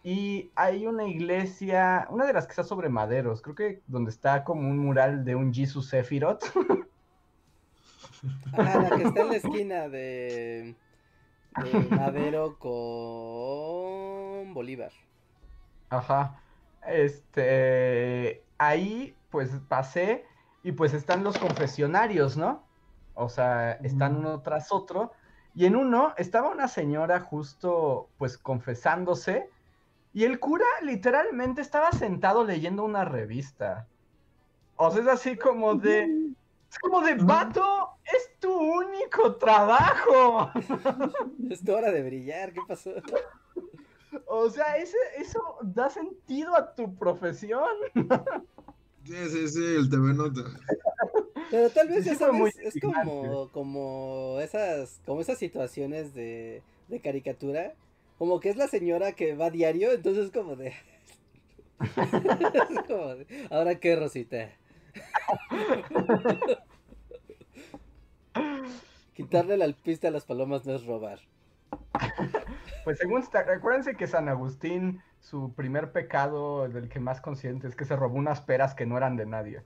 Y 0.02 0.50
hay 0.54 0.86
una 0.86 1.04
iglesia, 1.04 2.06
una 2.10 2.26
de 2.26 2.32
las 2.32 2.46
que 2.46 2.52
está 2.52 2.62
sobre 2.64 2.88
maderos, 2.88 3.42
creo 3.42 3.54
que 3.54 3.82
donde 3.86 4.10
está 4.10 4.44
como 4.44 4.68
un 4.68 4.78
mural 4.78 5.24
de 5.24 5.34
un 5.34 5.52
Jesus 5.52 5.88
Sephiroth. 5.88 6.44
Ajá, 8.52 8.82
la 8.82 8.96
que 8.96 9.02
está 9.04 9.20
en 9.20 9.28
la 9.28 9.36
esquina 9.36 9.88
de, 9.88 10.76
de 11.56 11.96
Madero 11.96 12.58
con 12.58 14.54
Bolívar. 14.54 14.92
Ajá. 15.90 16.40
Este, 16.86 18.42
ahí 18.56 19.14
pues 19.30 19.50
pasé 19.68 20.24
y 20.62 20.72
pues 20.72 20.94
están 20.94 21.22
los 21.22 21.38
confesionarios, 21.38 22.36
¿no? 22.36 22.64
O 23.14 23.28
sea, 23.28 23.72
están 23.72 24.16
uno 24.16 24.40
tras 24.42 24.72
otro. 24.72 25.12
Y 25.54 25.66
en 25.66 25.76
uno 25.76 26.14
estaba 26.16 26.50
una 26.50 26.68
señora 26.68 27.20
justo 27.20 28.08
pues 28.18 28.38
confesándose 28.38 29.48
y 30.12 30.24
el 30.24 30.40
cura 30.40 30.66
literalmente 30.82 31.60
estaba 31.60 31.92
sentado 31.92 32.44
leyendo 32.44 32.84
una 32.84 33.04
revista. 33.04 33.86
O 34.76 34.90
sea, 34.90 35.02
es 35.02 35.08
así 35.08 35.36
como 35.36 35.74
de... 35.74 36.32
Es 36.70 36.78
como 36.78 37.00
de, 37.00 37.14
vato, 37.14 37.90
es 38.04 38.38
tu 38.40 38.52
único 38.52 39.36
trabajo. 39.36 40.50
Es 41.50 41.64
tu 41.64 41.74
hora 41.74 41.90
de 41.90 42.02
brillar, 42.02 42.52
¿qué 42.52 42.60
pasó? 42.68 42.90
O 44.26 44.50
sea, 44.50 44.76
ese, 44.76 44.98
eso 45.16 45.40
da 45.62 45.88
sentido 45.88 46.54
a 46.54 46.74
tu 46.74 46.94
profesión. 46.96 47.68
Sí, 49.08 49.16
sí, 49.30 49.48
sí, 49.48 49.64
el 49.64 49.88
TV 49.88 50.12
Nota. 50.12 50.42
Pero 51.50 51.70
tal 51.70 51.88
vez 51.88 52.04
Sí 52.04 52.10
ya 52.10 52.16
sabes, 52.16 52.58
es 52.58 52.74
como, 52.78 53.48
como 53.52 54.38
esas, 54.42 55.00
como 55.06 55.22
esas 55.22 55.38
situaciones 55.38 56.12
de, 56.12 56.62
de 56.88 57.00
caricatura, 57.00 57.72
como 58.18 58.38
que 58.38 58.50
es 58.50 58.56
la 58.56 58.68
señora 58.68 59.12
que 59.12 59.34
va 59.34 59.46
a 59.46 59.50
diario, 59.50 59.92
entonces 59.92 60.26
es 60.26 60.30
como 60.30 60.56
de, 60.56 60.74
es 61.80 62.82
como 62.86 63.14
de, 63.14 63.26
ahora 63.50 63.80
qué 63.80 63.96
Rosita. 63.96 64.50
Quitarle 69.14 69.56
la 69.56 69.72
pista 69.72 70.08
a 70.08 70.10
las 70.10 70.26
palomas 70.26 70.66
no 70.66 70.74
es 70.74 70.84
robar. 70.84 71.20
Pues 72.84 72.98
según, 72.98 73.24
acuérdense 73.32 73.96
que 73.96 74.06
San 74.06 74.28
Agustín, 74.28 75.00
su 75.20 75.52
primer 75.54 75.92
pecado 75.92 76.68
del 76.68 76.88
que 76.88 77.00
más 77.00 77.20
consciente 77.20 77.68
es 77.68 77.76
que 77.76 77.84
se 77.84 77.96
robó 77.96 78.16
unas 78.16 78.40
peras 78.40 78.74
que 78.74 78.86
no 78.86 78.96
eran 78.96 79.16
de 79.16 79.26
nadie. 79.26 79.62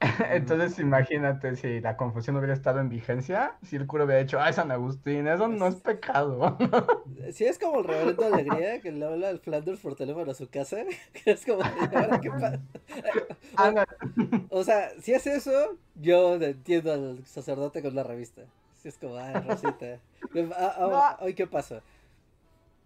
Entonces 0.30 0.78
imagínate 0.78 1.56
si 1.56 1.80
la 1.80 1.96
confesión 1.96 2.36
hubiera 2.36 2.54
estado 2.54 2.80
en 2.80 2.88
vigencia, 2.88 3.56
si 3.62 3.76
el 3.76 3.86
cura 3.86 4.04
hubiera 4.04 4.22
dicho, 4.22 4.40
ay 4.40 4.54
San 4.54 4.70
Agustín, 4.70 5.26
eso 5.26 5.46
no 5.48 5.66
es 5.66 5.76
pecado. 5.76 6.56
Si 7.32 7.44
es 7.44 7.58
como 7.58 7.80
el 7.80 7.84
reverendo 7.84 8.24
Alegría 8.24 8.80
que 8.80 8.92
le 8.92 9.04
habla 9.04 9.28
al 9.28 9.40
Flanders 9.40 9.80
por 9.80 9.94
teléfono 9.94 10.30
a 10.30 10.34
su 10.34 10.48
casa, 10.48 10.78
es 11.26 11.44
como, 11.44 11.62
"Ahora 11.62 12.20
qué 12.20 12.30
pa-". 12.30 12.58
Anda, 13.56 13.86
O 14.48 14.64
sea, 14.64 14.90
si 15.00 15.12
es 15.12 15.26
eso, 15.26 15.76
yo 15.96 16.36
entiendo 16.36 16.92
al 16.92 17.24
sacerdote 17.26 17.82
con 17.82 17.94
la 17.94 18.04
revista. 18.04 18.42
Si 18.78 18.88
es 18.88 18.96
como, 18.96 19.16
ah, 19.16 19.32
Rosita. 19.46 19.98
Ah, 20.56 20.74
ah, 20.78 21.18
Hoy, 21.20 21.34
¿qué 21.34 21.46
pasa? 21.46 21.82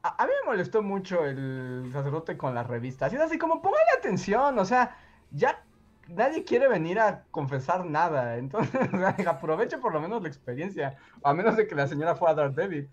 A, 0.04 0.22
a 0.22 0.26
mí 0.26 0.32
me 0.42 0.50
molestó 0.50 0.82
mucho 0.82 1.24
el 1.24 1.88
sacerdote 1.92 2.36
con 2.36 2.54
las 2.54 2.66
revistas. 2.66 3.10
Y 3.12 3.16
es 3.16 3.22
así 3.22 3.38
como, 3.38 3.62
póngale 3.62 3.90
atención, 3.98 4.58
o 4.58 4.64
sea, 4.66 4.98
ya 5.30 5.64
nadie 6.08 6.44
quiere 6.44 6.68
venir 6.68 7.00
a 7.00 7.24
confesar 7.30 7.86
nada. 7.86 8.36
Entonces, 8.38 8.88
o 8.92 8.98
sea, 8.98 9.16
aproveche 9.26 9.78
por 9.78 9.94
lo 9.94 10.00
menos 10.02 10.22
la 10.22 10.28
experiencia. 10.28 10.98
A 11.22 11.32
menos 11.32 11.56
de 11.56 11.66
que 11.66 11.74
la 11.74 11.88
señora 11.88 12.14
fuera 12.16 12.34
Daredevil. 12.34 12.90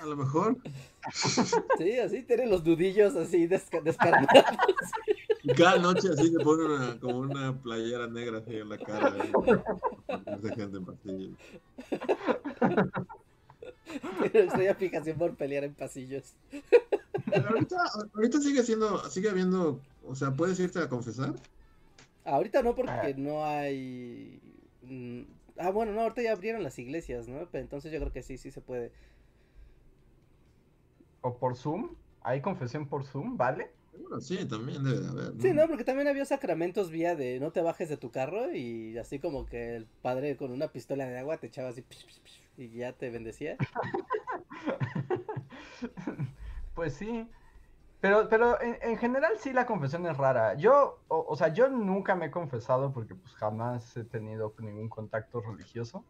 A 0.00 0.06
lo 0.06 0.16
mejor. 0.16 0.56
Sí, 1.78 1.98
así 2.00 2.22
tiene 2.22 2.46
los 2.46 2.64
dudillos 2.64 3.14
así 3.16 3.46
desca- 3.48 3.82
descarnados. 3.82 4.28
Cada 5.56 5.78
noche 5.78 6.08
así 6.12 6.32
se 6.32 6.38
pone 6.40 6.64
una, 6.64 6.98
como 6.98 7.18
una 7.18 7.52
playera 7.56 8.08
negra 8.08 8.38
así 8.38 8.56
en 8.56 8.68
la 8.68 8.78
cara. 8.78 9.12
¿eh? 9.16 9.32
De 10.40 10.54
gente 10.54 10.78
en 10.78 11.36
pastillas. 14.00 14.34
Estoy 14.48 14.66
a 14.68 14.74
fijación 14.74 15.18
por 15.18 15.34
pelear 15.36 15.64
en 15.64 15.74
pasillos. 15.74 16.34
Pero 17.30 17.48
ahorita, 17.48 17.76
ahorita 18.14 18.40
sigue 18.40 18.62
siendo, 18.62 18.98
sigue 19.10 19.30
habiendo, 19.30 19.80
o 20.06 20.14
sea, 20.14 20.30
¿puedes 20.32 20.58
irte 20.60 20.78
a 20.80 20.88
confesar? 20.88 21.34
Ahorita 22.24 22.62
no 22.62 22.74
porque 22.74 22.90
Ah. 22.92 23.14
no 23.16 23.44
hay... 23.44 24.40
mm, 24.82 25.22
Ah, 25.58 25.70
bueno, 25.70 25.92
no, 25.92 26.02
ahorita 26.02 26.20
ya 26.20 26.32
abrieron 26.32 26.62
las 26.62 26.78
iglesias, 26.78 27.28
¿no? 27.28 27.48
Pero 27.50 27.62
entonces 27.62 27.90
yo 27.90 27.98
creo 27.98 28.12
que 28.12 28.22
sí, 28.22 28.36
sí 28.36 28.50
se 28.50 28.60
puede. 28.60 28.92
O 31.22 31.38
por 31.38 31.56
Zoom. 31.56 31.94
Hay 32.22 32.40
confesión 32.42 32.86
por 32.88 33.04
Zoom, 33.04 33.36
¿vale? 33.36 33.70
Bueno, 33.98 34.20
sí, 34.20 34.44
también 34.46 34.84
debe 34.84 35.00
de 35.00 35.08
haber. 35.08 35.34
¿no? 35.34 35.40
Sí, 35.40 35.52
no, 35.54 35.66
porque 35.66 35.84
también 35.84 36.08
había 36.08 36.24
sacramentos 36.26 36.90
vía 36.90 37.14
de 37.16 37.40
no 37.40 37.52
te 37.52 37.62
bajes 37.62 37.88
de 37.88 37.96
tu 37.96 38.10
carro 38.10 38.52
y 38.54 38.98
así 38.98 39.18
como 39.18 39.46
que 39.46 39.76
el 39.76 39.86
padre 40.02 40.36
con 40.36 40.50
una 40.52 40.68
pistola 40.68 41.06
de 41.06 41.18
agua 41.18 41.38
te 41.38 41.46
echaba 41.46 41.70
así 41.70 41.80
psh, 41.82 42.04
psh, 42.06 42.20
psh, 42.22 42.40
y 42.56 42.70
ya 42.70 42.92
te 42.92 43.10
bendecía. 43.10 43.56
Pues 46.74 46.92
sí. 46.94 47.26
Pero, 48.00 48.28
pero 48.28 48.60
en, 48.60 48.76
en 48.82 48.98
general 48.98 49.32
sí 49.38 49.52
la 49.54 49.64
confesión 49.64 50.04
es 50.06 50.16
rara. 50.16 50.54
Yo, 50.54 51.00
o, 51.08 51.24
o 51.26 51.36
sea, 51.36 51.48
yo 51.48 51.68
nunca 51.68 52.14
me 52.14 52.26
he 52.26 52.30
confesado 52.30 52.92
porque 52.92 53.14
pues 53.14 53.34
jamás 53.34 53.96
he 53.96 54.04
tenido 54.04 54.52
ningún 54.58 54.90
contacto 54.90 55.40
religioso. 55.40 56.04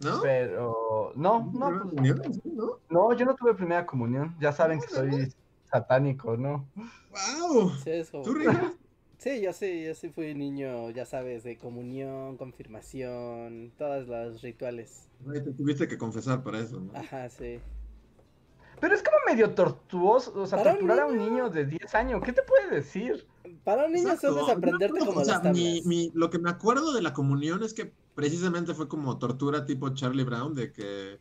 ¿No? 0.00 0.20
Pero 0.22 1.12
no, 1.16 1.50
no, 1.52 1.90
¿Primera 1.90 2.22
pues, 2.22 2.44
¿no? 2.46 2.78
no, 2.88 3.12
yo 3.12 3.26
no 3.26 3.34
tuve 3.34 3.54
primera 3.54 3.84
comunión. 3.84 4.34
Ya 4.40 4.52
saben 4.52 4.80
que 4.80 4.88
soy 4.88 5.34
satánico, 5.64 6.36
¿no? 6.36 6.66
¡Wow! 7.10 7.72
¿Tú? 8.22 8.38
Sí, 9.18 9.40
yo 9.42 9.52
sí, 9.52 9.84
yo 9.84 9.94
sí 9.94 10.08
fui 10.10 10.34
niño, 10.34 10.90
ya 10.90 11.04
sabes, 11.04 11.42
de 11.44 11.58
comunión, 11.58 12.36
confirmación, 12.36 13.72
todos 13.76 14.06
los 14.08 14.42
rituales. 14.42 15.08
Ay, 15.32 15.44
Te 15.44 15.52
tuviste 15.52 15.86
que 15.88 15.96
confesar 15.98 16.42
para 16.42 16.58
eso, 16.60 16.80
¿no? 16.80 16.92
Ajá, 16.92 17.28
sí. 17.30 17.60
Pero 18.80 18.94
es 18.94 19.02
como 19.02 19.16
medio 19.26 19.54
tortuoso, 19.54 20.32
o 20.40 20.46
sea, 20.46 20.58
Para 20.58 20.70
un 20.74 20.78
torturar 20.78 21.00
a 21.00 21.06
un 21.06 21.18
niño 21.18 21.50
de 21.50 21.64
10 21.66 21.94
años. 21.94 22.22
¿Qué 22.24 22.32
te 22.32 22.42
puede 22.42 22.70
decir? 22.70 23.26
Para 23.64 23.86
un 23.86 23.92
niño 23.92 24.06
Exacto. 24.06 24.16
solo 24.16 24.40
es 24.40 24.48
aprenderte 24.48 25.00
No, 25.00 25.04
como 25.04 25.20
o 25.20 25.24
sea, 25.24 25.40
las 25.40 25.42
tablas. 25.42 25.78
mi- 25.78 25.82
mi- 25.84 26.10
lo 26.14 26.30
que 26.30 26.38
me 26.38 26.50
acuerdo 26.50 26.92
de 26.92 27.02
la 27.02 27.12
comunión 27.12 27.62
es 27.62 27.74
que 27.74 27.96
precisamente 28.14 28.74
fue 28.74 28.88
como 28.88 29.18
tortura 29.18 29.64
tipo 29.64 29.90
Charlie 29.94 30.24
Brown, 30.24 30.54
de 30.54 30.72
que 30.72 31.20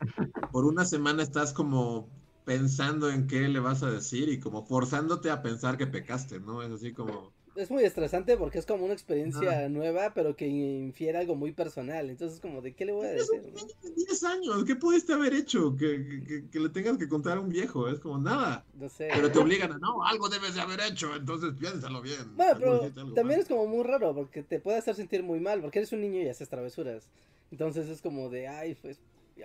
por 0.50 0.66
una 0.66 0.86
semana 0.86 1.24
estás 1.24 1.54
como 1.54 2.14
pensando 2.44 3.10
en 3.10 3.28
qué 3.28 3.48
le 3.50 3.60
vas 3.60 3.84
a 3.84 3.92
decir 3.92 4.30
y 4.30 4.40
como 4.40 4.66
forzándote 4.66 5.32
a 5.32 5.42
pensar 5.42 5.78
que 5.78 5.88
pecaste, 5.88 6.40
¿no? 6.40 6.62
Es 6.64 6.72
así 6.72 6.94
como... 6.94 7.36
Es 7.58 7.72
muy 7.72 7.84
estresante 7.84 8.38
porque 8.38 8.60
es 8.60 8.66
como 8.66 8.86
una 8.86 8.94
experiencia 8.94 9.68
nueva, 9.68 10.14
pero 10.14 10.36
que 10.36 10.48
infiere 10.48 11.18
algo 11.18 11.36
muy 11.36 11.52
personal. 11.54 12.10
Entonces, 12.10 12.40
como 12.40 12.62
de 12.62 12.74
qué 12.74 12.86
le 12.86 12.92
voy 12.92 13.08
a 13.08 13.12
decir. 13.12 13.42
un 13.44 13.54
no? 13.54 13.60
niño 13.62 13.74
de 13.82 13.92
10 13.96 14.24
años, 14.26 14.64
¿qué 14.66 14.76
pudiste 14.76 15.14
haber 15.14 15.34
hecho? 15.34 15.76
Que, 15.76 16.22
que- 16.28 16.50
que- 16.52 16.60
le 16.60 16.70
tengas 16.70 16.98
que 16.98 17.10
contar 17.10 17.38
a 17.38 17.42
un 17.42 17.50
viejo, 17.50 17.90
es 17.90 18.00
como 18.00 18.20
nada. 18.20 18.64
No 18.80 18.88
sé. 18.90 19.10
Pero 19.12 19.32
te 19.32 19.40
obligan 19.40 19.72
a, 19.74 19.78
no, 19.80 20.04
algo 20.06 20.30
debes 20.30 20.54
de 20.56 20.62
haber 20.62 20.80
hecho, 20.82 21.16
entonces 21.16 21.54
piénsalo 21.60 22.02
bien. 22.02 22.36
Bueno, 22.36 22.56
pero 22.60 22.80
también 23.16 23.28
mal. 23.28 23.40
es 23.40 23.48
como 23.48 23.66
muy 23.66 23.84
raro 23.84 24.14
porque 24.14 24.44
te 24.44 24.60
puede 24.60 24.78
hacer 24.78 24.96
sentir 24.96 25.24
muy 25.24 25.40
mal 25.40 25.60
porque 25.62 25.80
eres 25.80 25.92
un 25.92 26.02
niño 26.02 26.22
y 26.22 26.30
haces 26.30 26.50
travesuras. 26.50 27.08
Entonces 27.52 27.88
es 27.90 28.02
como 28.02 28.30
de, 28.30 28.48
ay, 28.48 28.76
pues, 28.82 29.00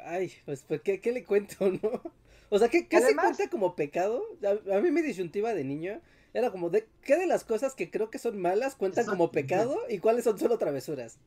ay, 0.05 0.33
pues, 0.45 0.65
pues 0.69 0.81
¿qué, 0.83 1.01
qué 1.01 1.13
le 1.13 1.25
cuento, 1.25 1.57
no? 1.83 2.03
O 2.51 2.59
sea, 2.59 2.69
¿qué, 2.69 2.87
qué 2.87 2.99
se 2.99 3.05
Además- 3.07 3.37
cuenta 3.37 3.49
como 3.51 3.75
pecado? 3.75 4.23
A, 4.45 4.77
a 4.77 4.81
mí 4.81 4.91
mi 4.91 5.01
disyuntiva 5.01 5.55
de 5.55 5.65
niño 5.65 6.01
era 6.35 6.51
como 6.51 6.71
de 6.71 6.89
qué 7.03 7.17
de 7.17 7.27
las 7.27 7.45
cosas 7.45 7.75
que 7.75 7.91
creo 7.91 8.11
que 8.11 8.19
son 8.19 8.41
malas 8.41 8.75
cuentan 8.75 9.07
como 9.07 9.31
pecado 9.31 9.77
y 9.89 9.99
cuáles 9.99 10.25
son 10.25 10.39
solo 10.39 10.59
travesuras. 10.59 11.19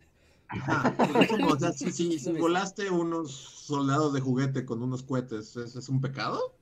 Ajá, 0.48 0.96
es 1.22 1.28
como, 1.28 1.50
o 1.50 1.60
sea, 1.60 1.72
si, 1.74 2.18
volaste 2.40 2.90
unos 2.92 3.32
soldados 3.32 4.14
de 4.14 4.22
juguete 4.22 4.66
con 4.66 4.84
unos 4.84 5.04
cohetes, 5.04 5.56
¿es, 5.58 5.76
es 5.76 5.90
un 5.90 6.02
pecado? 6.02 6.54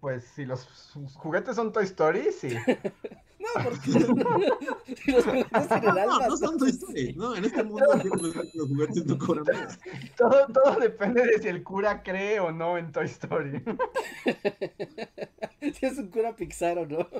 Pues 0.00 0.24
si 0.36 0.44
los 0.44 0.66
juguetes 1.14 1.56
son 1.56 1.72
Toy 1.72 1.84
Story, 1.84 2.30
sí. 2.32 2.48
No, 3.44 3.64
porque 3.64 3.90
los 5.12 5.24
juguetes 5.24 5.82
No, 5.82 6.28
no 6.28 6.36
son 6.36 6.58
Toy 6.58 6.70
Story, 6.70 7.12
no, 7.14 7.36
en 7.36 7.44
este 7.44 7.62
mundo 7.62 7.84
los 8.54 8.68
juguetes 8.68 9.04
no 9.06 9.18
cobran 9.18 9.44
vida. 9.44 9.78
Todo, 10.16 10.46
todo 10.46 10.80
depende 10.80 11.26
de 11.26 11.38
si 11.42 11.48
el 11.48 11.62
cura 11.62 12.02
cree 12.02 12.40
o 12.40 12.52
no 12.52 12.78
en 12.78 12.90
Toy 12.92 13.06
Story. 13.06 13.62
si 15.60 15.86
es 15.86 15.98
un 15.98 16.08
cura 16.08 16.34
Pixar 16.36 16.78
o 16.78 16.86
no. 16.86 17.06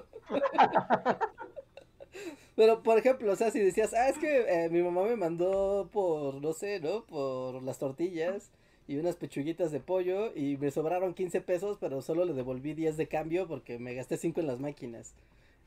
Pero, 2.56 2.82
por 2.82 2.98
ejemplo, 2.98 3.32
o 3.32 3.36
sea, 3.36 3.50
si 3.50 3.58
decías, 3.58 3.92
ah, 3.94 4.08
es 4.08 4.16
que 4.18 4.44
eh, 4.48 4.70
mi 4.70 4.80
mamá 4.82 5.02
me 5.02 5.16
mandó 5.16 5.88
por, 5.92 6.40
no 6.40 6.52
sé, 6.52 6.78
¿no? 6.80 7.04
Por 7.04 7.62
las 7.64 7.78
tortillas 7.78 8.50
y 8.86 8.96
unas 8.96 9.16
pechuguitas 9.16 9.72
de 9.72 9.80
pollo 9.80 10.32
y 10.36 10.56
me 10.56 10.70
sobraron 10.70 11.14
15 11.14 11.40
pesos, 11.40 11.78
pero 11.80 12.00
solo 12.02 12.24
le 12.24 12.32
devolví 12.32 12.74
10 12.74 12.96
de 12.96 13.08
cambio 13.08 13.48
porque 13.48 13.78
me 13.78 13.94
gasté 13.94 14.16
5 14.16 14.40
en 14.40 14.46
las 14.46 14.60
máquinas. 14.60 15.14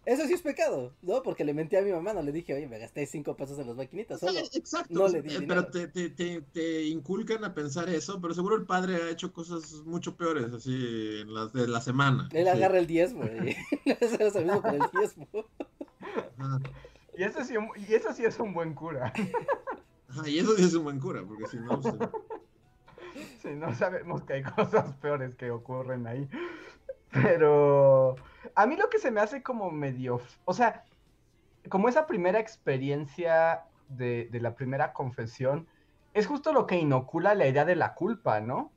Eso 0.07 0.25
sí 0.25 0.33
es 0.35 0.41
pecado, 0.41 0.93
¿no? 1.01 1.21
Porque 1.21 1.43
le 1.43 1.53
mentí 1.53 1.75
a 1.75 1.81
mi 1.81 1.91
mamá, 1.91 2.13
no 2.13 2.21
le 2.21 2.31
dije, 2.31 2.53
oye, 2.53 2.65
me 2.65 2.79
gasté 2.79 3.05
5 3.05 3.35
pesos 3.35 3.59
en 3.59 3.67
las 3.67 3.75
maquinitas, 3.75 4.21
solo. 4.21 4.39
Exacto, 4.53 4.93
no 4.93 5.09
le 5.09 5.21
di 5.21 5.35
eh, 5.35 5.43
pero 5.45 5.67
te, 5.67 5.89
te, 5.89 6.09
te, 6.09 6.41
te 6.43 6.83
inculcan 6.83 7.43
a 7.43 7.53
pensar 7.53 7.89
eso, 7.89 8.21
pero 8.21 8.33
seguro 8.33 8.55
el 8.55 8.65
padre 8.65 8.95
ha 8.95 9.09
hecho 9.09 9.33
cosas 9.33 9.73
mucho 9.85 10.15
peores, 10.15 10.45
así, 10.53 11.19
en 11.21 11.33
las 11.33 11.51
de 11.51 11.67
la 11.67 11.81
semana. 11.81 12.29
Él 12.31 12.45
Sí. 12.45 12.49
agarra 12.49 12.79
el 12.79 12.87
diezmo 12.87 13.25
y 13.25 13.29
le 13.85 13.91
hace 14.01 14.17
lo 14.17 14.45
mismo 14.45 14.61
con 14.61 14.75
el 14.75 14.83
diezmo. 14.93 15.27
Y 17.17 17.23
eso 17.23 17.43
sí, 17.43 17.55
y 17.89 17.93
eso 17.93 18.13
sí 18.13 18.23
es 18.23 18.39
un 18.39 18.53
buen 18.53 18.75
cura. 18.75 19.11
Ajá, 20.07 20.29
y 20.29 20.39
eso 20.39 20.55
sí 20.55 20.63
es 20.63 20.73
un 20.73 20.85
buen 20.85 21.01
cura, 21.01 21.21
porque 21.27 21.47
si 21.47 21.57
no, 21.57 21.81
pues, 21.81 21.95
Si 23.41 23.49
no 23.49 23.75
sabemos 23.75 24.23
que 24.23 24.33
hay 24.33 24.43
cosas 24.43 24.95
peores 25.01 25.35
que 25.35 25.51
ocurren 25.51 26.07
ahí. 26.07 26.29
Pero 27.11 28.15
a 28.55 28.65
mí 28.65 28.75
lo 28.75 28.89
que 28.89 28.99
se 28.99 29.11
me 29.11 29.21
hace 29.21 29.41
como 29.43 29.71
medio, 29.71 30.21
o 30.45 30.53
sea, 30.53 30.85
como 31.69 31.89
esa 31.89 32.07
primera 32.07 32.39
experiencia 32.39 33.63
de, 33.89 34.27
de 34.31 34.39
la 34.39 34.55
primera 34.55 34.93
confesión, 34.93 35.67
es 36.13 36.27
justo 36.27 36.51
lo 36.51 36.65
que 36.65 36.77
inocula 36.77 37.35
la 37.35 37.47
idea 37.47 37.65
de 37.65 37.75
la 37.75 37.93
culpa, 37.93 38.39
¿no? 38.39 38.71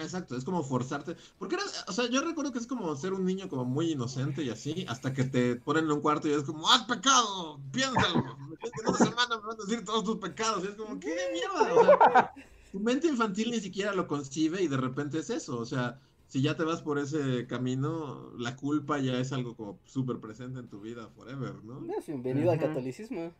Exacto, 0.00 0.36
es 0.36 0.44
como 0.44 0.62
forzarte. 0.62 1.16
Porque 1.38 1.56
era, 1.56 1.64
o 1.88 1.92
sea, 1.92 2.08
yo 2.08 2.22
recuerdo 2.22 2.52
que 2.52 2.58
es 2.58 2.66
como 2.66 2.94
ser 2.94 3.12
un 3.12 3.24
niño 3.24 3.48
como 3.48 3.64
muy 3.64 3.92
inocente 3.92 4.42
y 4.42 4.50
así, 4.50 4.86
hasta 4.88 5.12
que 5.12 5.24
te 5.24 5.56
ponen 5.56 5.84
en 5.84 5.92
un 5.92 6.00
cuarto 6.00 6.28
y 6.28 6.32
es 6.32 6.44
como, 6.44 6.70
¡has 6.70 6.84
pecado! 6.84 7.60
Piénsalo. 7.72 8.36
En 8.62 8.88
una 8.88 8.98
semana 8.98 9.36
me 9.36 9.46
van 9.46 9.60
a 9.60 9.64
decir 9.64 9.84
todos 9.84 10.04
tus 10.04 10.18
pecados. 10.18 10.64
Y 10.64 10.68
es 10.68 10.74
como, 10.74 10.98
¿qué 11.00 11.16
mierda? 11.32 12.32
Tu 12.70 12.80
mente 12.80 13.08
infantil 13.08 13.50
ni 13.50 13.60
siquiera 13.60 13.92
lo 13.92 14.06
concibe 14.06 14.62
y 14.62 14.68
de 14.68 14.76
repente 14.76 15.18
es 15.18 15.30
eso. 15.30 15.58
O 15.58 15.64
sea, 15.66 16.00
si 16.34 16.42
ya 16.42 16.56
te 16.56 16.64
vas 16.64 16.82
por 16.82 16.98
ese 16.98 17.46
camino, 17.46 18.32
la 18.36 18.56
culpa 18.56 18.98
ya 18.98 19.12
es 19.20 19.32
algo 19.32 19.54
como 19.54 19.78
súper 19.84 20.18
presente 20.18 20.58
en 20.58 20.66
tu 20.66 20.80
vida 20.80 21.08
forever, 21.14 21.62
¿no? 21.62 21.80
Bienvenido 22.04 22.50
al 22.50 22.58
catolicismo. 22.58 23.30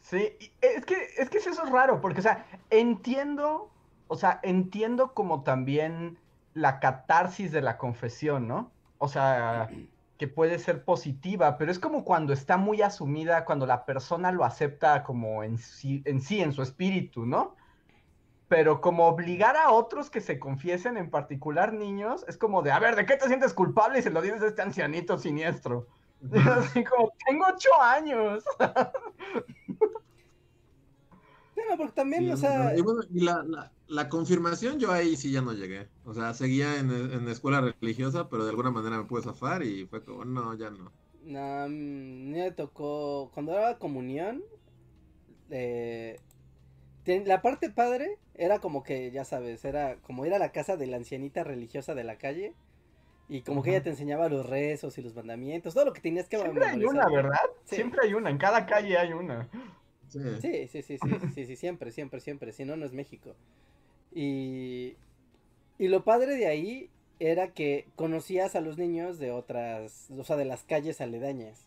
Sí, 0.00 0.36
es 0.60 0.86
que, 0.86 0.94
es 1.18 1.28
que 1.28 1.38
eso 1.38 1.50
es 1.50 1.70
raro, 1.70 2.00
porque, 2.00 2.20
o 2.20 2.22
sea, 2.22 2.46
entiendo, 2.70 3.72
o 4.06 4.16
sea, 4.16 4.38
entiendo 4.44 5.14
como 5.14 5.42
también 5.42 6.16
la 6.52 6.78
catarsis 6.78 7.50
de 7.50 7.62
la 7.62 7.76
confesión, 7.76 8.46
¿no? 8.46 8.70
O 8.98 9.08
sea, 9.08 9.68
que 10.16 10.28
puede 10.28 10.60
ser 10.60 10.84
positiva, 10.84 11.58
pero 11.58 11.72
es 11.72 11.80
como 11.80 12.04
cuando 12.04 12.32
está 12.32 12.56
muy 12.56 12.82
asumida, 12.82 13.44
cuando 13.44 13.66
la 13.66 13.84
persona 13.84 14.30
lo 14.30 14.44
acepta 14.44 15.02
como 15.02 15.42
en 15.42 15.58
sí, 15.58 16.02
en 16.04 16.20
sí, 16.20 16.40
en 16.40 16.52
su 16.52 16.62
espíritu, 16.62 17.26
¿no? 17.26 17.56
Pero 18.48 18.80
como 18.80 19.06
obligar 19.08 19.56
a 19.56 19.70
otros 19.72 20.10
que 20.10 20.20
se 20.20 20.38
confiesen, 20.38 20.96
en 20.96 21.10
particular 21.10 21.72
niños, 21.72 22.24
es 22.28 22.36
como 22.38 22.62
de, 22.62 22.72
a 22.72 22.78
ver, 22.78 22.94
¿de 22.96 23.06
qué 23.06 23.16
te 23.16 23.26
sientes 23.28 23.54
culpable? 23.54 23.98
Y 23.98 24.02
se 24.02 24.10
lo 24.10 24.20
dices 24.22 24.42
a 24.42 24.46
este 24.48 24.62
ancianito 24.62 25.18
siniestro. 25.18 25.88
Y 26.30 26.38
así 26.48 26.84
como, 26.84 27.12
tengo 27.26 27.46
ocho 27.48 27.70
años. 27.82 28.44
No, 31.56 31.76
porque 31.76 31.92
también, 31.94 32.30
o 32.30 32.36
sea, 32.36 32.76
y 32.76 32.80
bueno, 32.82 33.00
y 33.10 33.20
la, 33.24 33.42
la, 33.44 33.74
la 33.86 34.08
confirmación 34.08 34.78
yo 34.78 34.92
ahí 34.92 35.16
sí 35.16 35.32
ya 35.32 35.40
no 35.42 35.52
llegué. 35.52 35.90
O 36.04 36.14
sea, 36.14 36.32
seguía 36.34 36.78
en, 36.78 36.90
en 36.90 37.28
escuela 37.28 37.60
religiosa, 37.80 38.28
pero 38.28 38.44
de 38.44 38.50
alguna 38.50 38.70
manera 38.70 38.98
me 38.98 39.04
pude 39.04 39.22
zafar 39.22 39.62
y 39.64 39.86
fue 39.86 40.04
como, 40.04 40.24
no, 40.24 40.54
ya 40.56 40.70
no. 40.70 40.92
no, 41.20 41.68
mm, 41.68 42.30
me 42.32 42.52
tocó, 42.52 43.30
cuando 43.32 43.52
era 43.56 43.78
comunión, 43.78 44.42
eh, 45.50 46.22
ten- 47.04 47.26
la 47.28 47.42
parte 47.42 47.70
padre 47.70 48.20
era 48.34 48.58
como 48.58 48.82
que, 48.82 49.10
ya 49.10 49.24
sabes, 49.24 49.64
era 49.64 49.96
como 49.96 50.26
ir 50.26 50.34
a 50.34 50.38
la 50.38 50.52
casa 50.52 50.76
de 50.76 50.86
la 50.86 50.96
ancianita 50.96 51.44
religiosa 51.44 51.94
de 51.94 52.04
la 52.04 52.16
calle. 52.16 52.54
Y 53.28 53.40
como 53.42 53.62
que 53.62 53.70
Ujú. 53.70 53.76
ella 53.76 53.84
te 53.84 53.90
enseñaba 53.90 54.28
los 54.28 54.46
rezos 54.46 54.98
y 54.98 55.02
los 55.02 55.14
mandamientos, 55.14 55.72
todo 55.72 55.86
lo 55.86 55.92
que 55.94 56.02
tenías 56.02 56.28
que 56.28 56.36
Siempre 56.36 56.66
hay 56.66 56.84
una, 56.84 57.08
¿verdad? 57.08 57.40
Sí. 57.64 57.76
Siempre 57.76 58.00
hay 58.02 58.14
una, 58.14 58.28
en 58.28 58.36
cada 58.36 58.66
calle 58.66 58.98
hay 58.98 59.12
una. 59.12 59.48
Sí. 60.08 60.20
Sí, 60.40 60.68
sí, 60.68 60.82
sí, 60.82 60.98
sí, 60.98 61.18
sí, 61.20 61.28
sí, 61.34 61.46
sí, 61.46 61.56
siempre, 61.56 61.90
siempre, 61.90 62.20
siempre, 62.20 62.52
si 62.52 62.64
no, 62.64 62.76
no 62.76 62.84
es 62.84 62.92
México. 62.92 63.34
Y, 64.12 64.94
y 65.78 65.88
lo 65.88 66.04
padre 66.04 66.36
de 66.36 66.46
ahí 66.46 66.90
era 67.18 67.52
que 67.52 67.86
conocías 67.96 68.54
a 68.56 68.60
los 68.60 68.76
niños 68.76 69.18
de 69.18 69.30
otras, 69.30 70.08
o 70.10 70.22
sea, 70.24 70.36
de 70.36 70.44
las 70.44 70.62
calles 70.62 71.00
aledañas. 71.00 71.64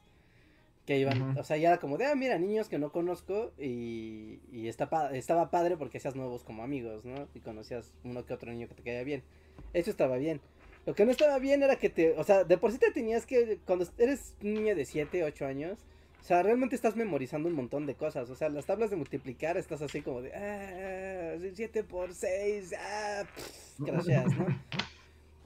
Que 0.88 0.98
iban, 0.98 1.38
o 1.38 1.44
sea, 1.44 1.58
ya 1.58 1.68
era 1.68 1.80
como 1.80 1.98
de, 1.98 2.06
ah, 2.06 2.16
mira, 2.16 2.40
niños 2.40 2.70
que 2.70 2.80
no 2.80 2.92
conozco 2.94 3.52
y, 3.60 4.40
y 4.52 4.68
está 4.70 4.90
pa- 4.90 5.12
estaba 5.16 5.52
padre 5.52 5.76
porque 5.78 5.98
hacías 6.00 6.16
nuevos 6.16 6.44
como 6.44 6.64
amigos, 6.64 7.04
¿no? 7.06 7.28
Y 7.36 7.42
conocías 7.42 7.94
uno 8.06 8.26
que 8.26 8.34
otro 8.34 8.52
niño 8.52 8.68
que 8.70 8.74
te 8.74 8.82
caía 8.84 9.04
bien. 9.04 9.22
Eso 9.74 9.92
estaba 9.92 10.16
bien. 10.18 10.40
Lo 10.86 10.96
que 10.96 11.04
no 11.06 11.12
estaba 11.12 11.38
bien 11.40 11.62
era 11.62 11.76
que 11.76 11.90
te, 11.90 12.12
o 12.18 12.24
sea, 12.24 12.46
de 12.46 12.58
por 12.58 12.72
sí 12.72 12.78
te 12.80 12.90
tenías 12.92 13.26
que, 13.26 13.60
cuando 13.66 13.86
eres 13.98 14.34
un 14.42 14.54
niño 14.54 14.74
de 14.76 14.86
7, 14.86 15.24
8 15.26 15.46
años, 15.46 15.78
o 16.22 16.24
sea, 16.24 16.42
realmente 16.42 16.76
estás 16.76 16.96
memorizando 16.96 17.50
un 17.50 17.56
montón 17.56 17.86
de 17.86 17.96
cosas. 17.96 18.30
O 18.30 18.36
sea, 18.36 18.48
las 18.48 18.66
tablas 18.66 18.90
de 18.90 18.96
multiplicar 18.96 19.58
estás 19.58 19.82
así 19.82 20.02
como 20.02 20.22
de, 20.22 20.34
ah, 20.34 21.36
7 21.54 21.84
por 21.84 22.14
6, 22.14 22.74
ah, 22.80 23.24
crasheas, 23.86 24.26
¿no? 24.38 24.46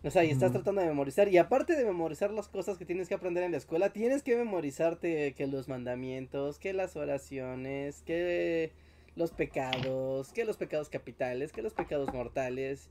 O 0.03 0.09
sea, 0.09 0.23
y 0.23 0.31
estás 0.31 0.51
tratando 0.51 0.81
de 0.81 0.87
memorizar. 0.87 1.27
Y 1.27 1.37
aparte 1.37 1.75
de 1.75 1.85
memorizar 1.85 2.31
las 2.31 2.47
cosas 2.47 2.77
que 2.77 2.85
tienes 2.85 3.07
que 3.07 3.13
aprender 3.13 3.43
en 3.43 3.51
la 3.51 3.57
escuela, 3.57 3.91
tienes 3.93 4.23
que 4.23 4.35
memorizarte 4.35 5.33
que 5.33 5.45
los 5.47 5.67
mandamientos, 5.67 6.57
que 6.57 6.73
las 6.73 6.95
oraciones, 6.95 8.01
que 8.01 8.71
los 9.15 9.31
pecados, 9.31 10.31
que 10.33 10.43
los 10.45 10.57
pecados 10.57 10.89
capitales, 10.89 11.51
que 11.51 11.61
los 11.61 11.73
pecados 11.73 12.11
mortales. 12.13 12.89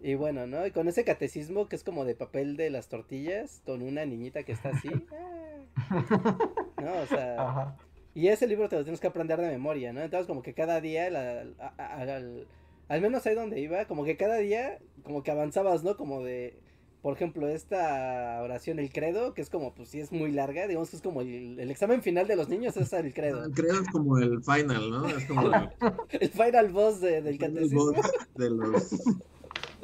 Y 0.00 0.14
bueno, 0.14 0.46
¿no? 0.46 0.66
Y 0.66 0.70
con 0.70 0.88
ese 0.88 1.04
catecismo 1.04 1.68
que 1.68 1.76
es 1.76 1.84
como 1.84 2.04
de 2.04 2.14
papel 2.14 2.56
de 2.56 2.70
las 2.70 2.88
tortillas, 2.88 3.60
con 3.66 3.82
una 3.82 4.04
niñita 4.06 4.42
que 4.42 4.52
está 4.52 4.70
así. 4.70 4.88
ah, 5.12 6.38
¿No? 6.80 6.92
O 7.02 7.06
sea. 7.06 7.36
Ajá. 7.48 7.76
Y 8.14 8.28
ese 8.28 8.46
libro 8.46 8.68
te 8.70 8.76
lo 8.76 8.82
tienes 8.84 9.00
que 9.00 9.06
aprender 9.08 9.38
de 9.40 9.50
memoria, 9.50 9.92
¿no? 9.92 10.00
Entonces 10.00 10.26
como 10.26 10.42
que 10.42 10.54
cada 10.54 10.80
día, 10.80 11.10
la- 11.10 11.44
a- 11.58 11.74
a- 11.76 12.00
al, 12.00 12.46
al 12.88 13.00
menos 13.00 13.26
ahí 13.26 13.34
donde 13.34 13.60
iba, 13.60 13.84
como 13.86 14.04
que 14.04 14.16
cada 14.16 14.36
día, 14.36 14.78
como 15.02 15.22
que 15.22 15.30
avanzabas, 15.30 15.82
¿no? 15.84 15.96
Como 15.96 16.22
de, 16.22 16.58
por 17.02 17.14
ejemplo, 17.14 17.48
esta 17.48 18.40
oración, 18.42 18.78
el 18.78 18.92
credo, 18.92 19.34
que 19.34 19.42
es 19.42 19.50
como, 19.50 19.74
pues 19.74 19.88
sí 19.90 20.00
es 20.00 20.12
muy 20.12 20.32
larga, 20.32 20.66
digamos 20.66 20.90
que 20.90 20.96
es 20.96 21.02
como 21.02 21.20
el, 21.20 21.58
el 21.60 21.70
examen 21.70 22.02
final 22.02 22.26
de 22.26 22.36
los 22.36 22.48
niños, 22.48 22.76
es 22.76 22.92
el 22.92 23.12
credo. 23.14 23.44
El 23.44 23.52
credo 23.52 23.80
es 23.82 23.88
como 23.90 24.18
el 24.18 24.42
final, 24.42 24.90
¿no? 24.90 25.06
Es 25.08 25.24
como 25.26 25.42
el, 25.54 25.68
El 26.20 26.28
final 26.30 26.70
boss 26.72 27.00
de- 27.00 27.22
del 27.22 27.34
el 27.34 27.38
catecismo. 27.38 27.92
boss 27.92 28.06
de 28.36 28.50
los, 28.50 28.90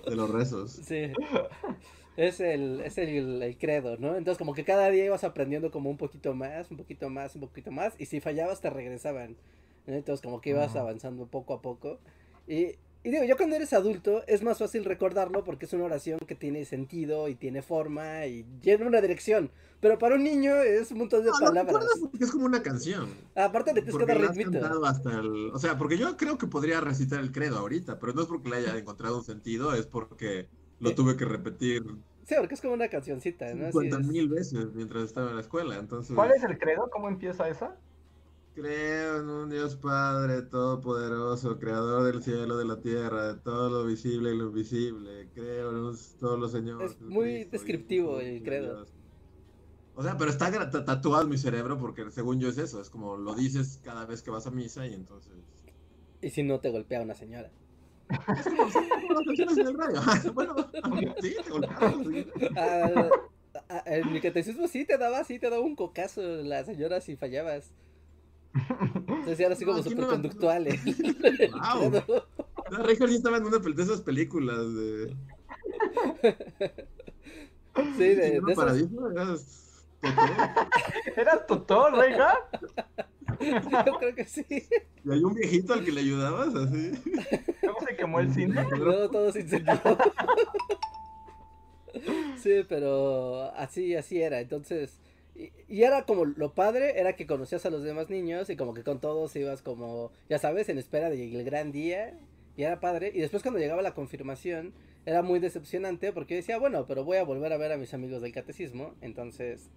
de 0.06 0.16
los 0.16 0.30
rezos. 0.30 0.72
Sí. 0.72 1.12
Es 2.16 2.40
el, 2.40 2.82
es 2.84 2.98
el, 2.98 3.42
el 3.42 3.56
credo, 3.56 3.96
¿no? 3.96 4.16
Entonces 4.16 4.36
como 4.38 4.52
que 4.52 4.64
cada 4.64 4.90
día 4.90 5.06
ibas 5.06 5.24
aprendiendo 5.24 5.70
como 5.70 5.88
un 5.88 5.96
poquito 5.96 6.34
más, 6.34 6.70
un 6.70 6.76
poquito 6.76 7.08
más, 7.08 7.34
un 7.36 7.40
poquito 7.40 7.70
más, 7.70 7.94
y 7.98 8.04
si 8.06 8.20
fallabas 8.20 8.60
te 8.60 8.68
regresaban. 8.68 9.36
¿no? 9.86 9.94
Entonces 9.94 10.22
como 10.22 10.40
que 10.42 10.50
ibas 10.50 10.76
avanzando 10.76 11.26
poco 11.26 11.54
a 11.54 11.62
poco. 11.62 11.98
Y, 12.46 12.74
y 13.04 13.10
digo, 13.10 13.24
yo 13.24 13.36
cuando 13.36 13.56
eres 13.56 13.72
adulto 13.72 14.22
es 14.26 14.42
más 14.42 14.58
fácil 14.58 14.84
recordarlo 14.84 15.42
porque 15.44 15.66
es 15.66 15.72
una 15.72 15.84
oración 15.84 16.20
que 16.20 16.34
tiene 16.34 16.64
sentido 16.64 17.28
y 17.28 17.34
tiene 17.34 17.62
forma 17.62 18.26
y 18.26 18.46
lleva 18.62 18.86
una 18.86 19.00
dirección. 19.00 19.50
Pero 19.80 19.98
para 19.98 20.14
un 20.14 20.22
niño 20.22 20.54
es 20.62 20.92
un 20.92 20.98
montón 20.98 21.24
de 21.24 21.30
No, 21.30 21.36
palabras. 21.40 21.84
porque 22.00 22.24
es 22.24 22.30
como 22.30 22.46
una 22.46 22.62
canción. 22.62 23.08
Aparte 23.34 23.74
le 23.74 23.82
tienes 23.82 23.96
que 23.98 24.04
Porque 24.06 24.20
dar 24.22 24.34
ritmito. 24.36 24.84
hasta 24.86 25.10
el... 25.18 25.50
O 25.52 25.58
sea, 25.58 25.76
porque 25.76 25.98
yo 25.98 26.16
creo 26.16 26.38
que 26.38 26.46
podría 26.46 26.80
recitar 26.80 27.18
el 27.18 27.32
credo 27.32 27.58
ahorita, 27.58 27.98
pero 27.98 28.12
no 28.14 28.22
es 28.22 28.28
porque 28.28 28.48
le 28.50 28.56
haya 28.58 28.78
encontrado 28.78 29.18
un 29.18 29.24
sentido, 29.24 29.74
es 29.74 29.86
porque 29.86 30.46
lo 30.78 30.90
Sí. 30.90 30.94
tuve 30.94 31.16
que 31.16 31.24
repetir 31.24 31.82
Sí, 32.24 32.36
porque 32.38 32.54
es 32.54 32.60
como 32.60 32.74
una 32.74 32.86
cancioncita, 32.88 33.46
¿no? 33.54 33.66
Así 33.66 33.72
50 33.72 33.98
es. 33.98 34.06
mil 34.06 34.28
veces 34.28 34.66
mientras 34.74 35.02
estaba 35.02 35.30
en 35.30 35.34
la 35.36 35.42
escuela, 35.42 35.76
entonces... 35.76 36.14
¿Cuál 36.14 36.30
es 36.30 36.44
el 36.44 36.56
credo? 36.56 36.88
¿Cómo 36.92 37.08
empieza 37.08 37.48
esa? 37.48 37.76
Creo 38.54 39.20
en 39.20 39.30
un 39.30 39.48
Dios 39.48 39.76
Padre 39.76 40.42
Todopoderoso, 40.42 41.58
Creador 41.58 42.12
del 42.12 42.22
cielo, 42.22 42.58
de 42.58 42.66
la 42.66 42.80
tierra, 42.80 43.32
de 43.32 43.40
todo 43.40 43.70
lo 43.70 43.86
visible 43.86 44.34
y 44.34 44.36
lo 44.36 44.48
invisible. 44.48 45.30
Creo 45.34 45.70
en 45.70 45.76
un 45.76 45.96
solo 45.96 46.48
Señor. 46.48 46.82
Es 46.82 47.00
muy 47.00 47.44
descriptivo 47.44 48.20
el 48.20 48.42
credo. 48.42 48.86
O 49.94 50.02
sea, 50.02 50.16
pero 50.18 50.30
está 50.30 50.50
tatuado 50.84 51.22
en 51.22 51.30
mi 51.30 51.38
cerebro 51.38 51.78
porque 51.78 52.10
según 52.10 52.40
yo 52.40 52.48
es 52.48 52.58
eso, 52.58 52.80
es 52.80 52.90
como 52.90 53.16
lo 53.16 53.34
dices 53.34 53.80
cada 53.82 54.04
vez 54.06 54.22
que 54.22 54.30
vas 54.30 54.46
a 54.46 54.50
misa 54.50 54.86
y 54.86 54.94
entonces... 54.94 55.32
Y 56.20 56.30
si 56.30 56.42
no 56.42 56.60
te 56.60 56.70
golpea 56.70 57.02
una 57.02 57.14
señora. 57.14 57.50
Es 58.10 58.44
como, 58.44 58.70
sí, 58.70 58.78
como 58.88 59.14
las 59.14 59.24
canciones 59.26 59.58
en 59.58 59.66
el 59.66 59.78
radio. 59.78 60.00
bueno, 60.34 60.54
sí, 61.20 61.36
te 61.42 61.50
golpearon, 61.50 62.04
sí. 62.04 62.26
Ah, 62.56 63.08
ah, 63.68 63.82
en 63.86 64.12
mi 64.12 64.20
catecismo 64.20 64.68
sí 64.68 64.84
te 64.84 64.98
daba, 64.98 65.24
sí 65.24 65.38
te 65.38 65.50
daba 65.50 65.62
un 65.62 65.74
cocazo 65.74 66.20
la 66.20 66.64
señora 66.64 67.00
si 67.00 67.16
fallabas. 67.16 67.72
Entonces 68.54 69.40
era 69.40 69.54
así 69.54 69.64
No, 69.64 69.72
como 69.72 69.82
no- 69.84 69.90
súper 69.90 70.06
conductual. 70.06 70.66
¿eh? 70.68 70.80
Wow. 71.52 72.22
No, 72.70 72.78
Richard 72.84 73.08
sí 73.10 73.16
estaba 73.16 73.36
en 73.36 73.44
una 73.44 73.58
de 73.58 73.82
esas 73.82 74.00
películas 74.00 74.56
de... 74.74 75.14
Sí, 77.96 77.98
de, 77.98 78.14
de 78.16 78.36
esas- 78.38 78.54
Paradiso, 78.54 79.10
eras 79.10 79.58
Totó. 80.00 80.22
¿Eras 81.20 81.46
tutor, 81.46 81.94
Reija? 81.96 82.34
yo 83.86 83.98
creo 83.98 84.14
que 84.14 84.24
sí. 84.24 84.44
Y 84.48 85.10
hay 85.12 85.22
un 85.22 85.34
viejito 85.34 85.74
al 85.74 85.84
que 85.84 85.92
le 85.92 86.00
ayudabas, 86.00 86.54
así. 86.54 86.92
¿Cómo 87.60 87.80
se 87.86 87.96
quemó 87.96 88.20
el 88.20 88.32
cine? 88.32 88.66
Luego 88.76 89.10
todo 89.10 89.30
se 89.32 89.40
incendió. 89.40 89.74
Sí, 92.38 92.64
pero 92.68 93.52
así, 93.54 93.94
así 93.94 94.20
era. 94.20 94.40
Entonces, 94.40 94.98
y, 95.34 95.50
y 95.68 95.82
era 95.82 96.04
como 96.04 96.24
lo 96.24 96.54
padre, 96.54 96.98
era 97.00 97.16
que 97.16 97.26
conocías 97.26 97.64
a 97.66 97.70
los 97.70 97.82
demás 97.82 98.10
niños 98.10 98.50
y 98.50 98.56
como 98.56 98.74
que 98.74 98.84
con 98.84 99.00
todos 99.00 99.34
ibas 99.36 99.62
como, 99.62 100.12
ya 100.28 100.38
sabes, 100.38 100.68
en 100.68 100.78
espera 100.78 101.10
del 101.10 101.44
gran 101.44 101.72
día. 101.72 102.18
Y 102.56 102.64
era 102.64 102.80
padre. 102.80 103.10
Y 103.14 103.20
después 103.20 103.42
cuando 103.42 103.58
llegaba 103.58 103.80
la 103.82 103.94
confirmación, 103.94 104.74
era 105.06 105.22
muy 105.22 105.40
decepcionante 105.40 106.12
porque 106.12 106.34
decía, 106.34 106.58
bueno, 106.58 106.86
pero 106.86 107.04
voy 107.04 107.16
a 107.16 107.24
volver 107.24 107.52
a 107.52 107.56
ver 107.56 107.72
a 107.72 107.76
mis 107.76 107.94
amigos 107.94 108.22
del 108.22 108.32
catecismo. 108.32 108.94
Entonces, 109.00 109.70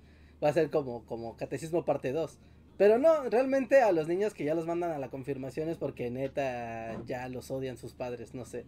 va 0.44 0.50
a 0.50 0.54
ser 0.54 0.70
como, 0.70 1.06
como 1.06 1.38
catecismo 1.38 1.86
parte 1.86 2.12
2. 2.12 2.38
Pero 2.78 3.00
no, 3.00 3.30
realmente 3.30 3.82
a 3.82 3.92
los 3.94 4.08
niños 4.08 4.34
que 4.34 4.44
ya 4.44 4.54
los 4.54 4.68
mandan 4.68 4.92
a 4.92 5.00
la 5.00 5.10
confirmación 5.10 5.70
es 5.70 5.78
porque 5.78 6.12
neta 6.12 7.02
ya 7.06 7.30
los 7.30 7.50
odian 7.50 7.78
sus 7.78 7.94
padres, 7.94 8.34
no 8.34 8.44
sé. 8.46 8.66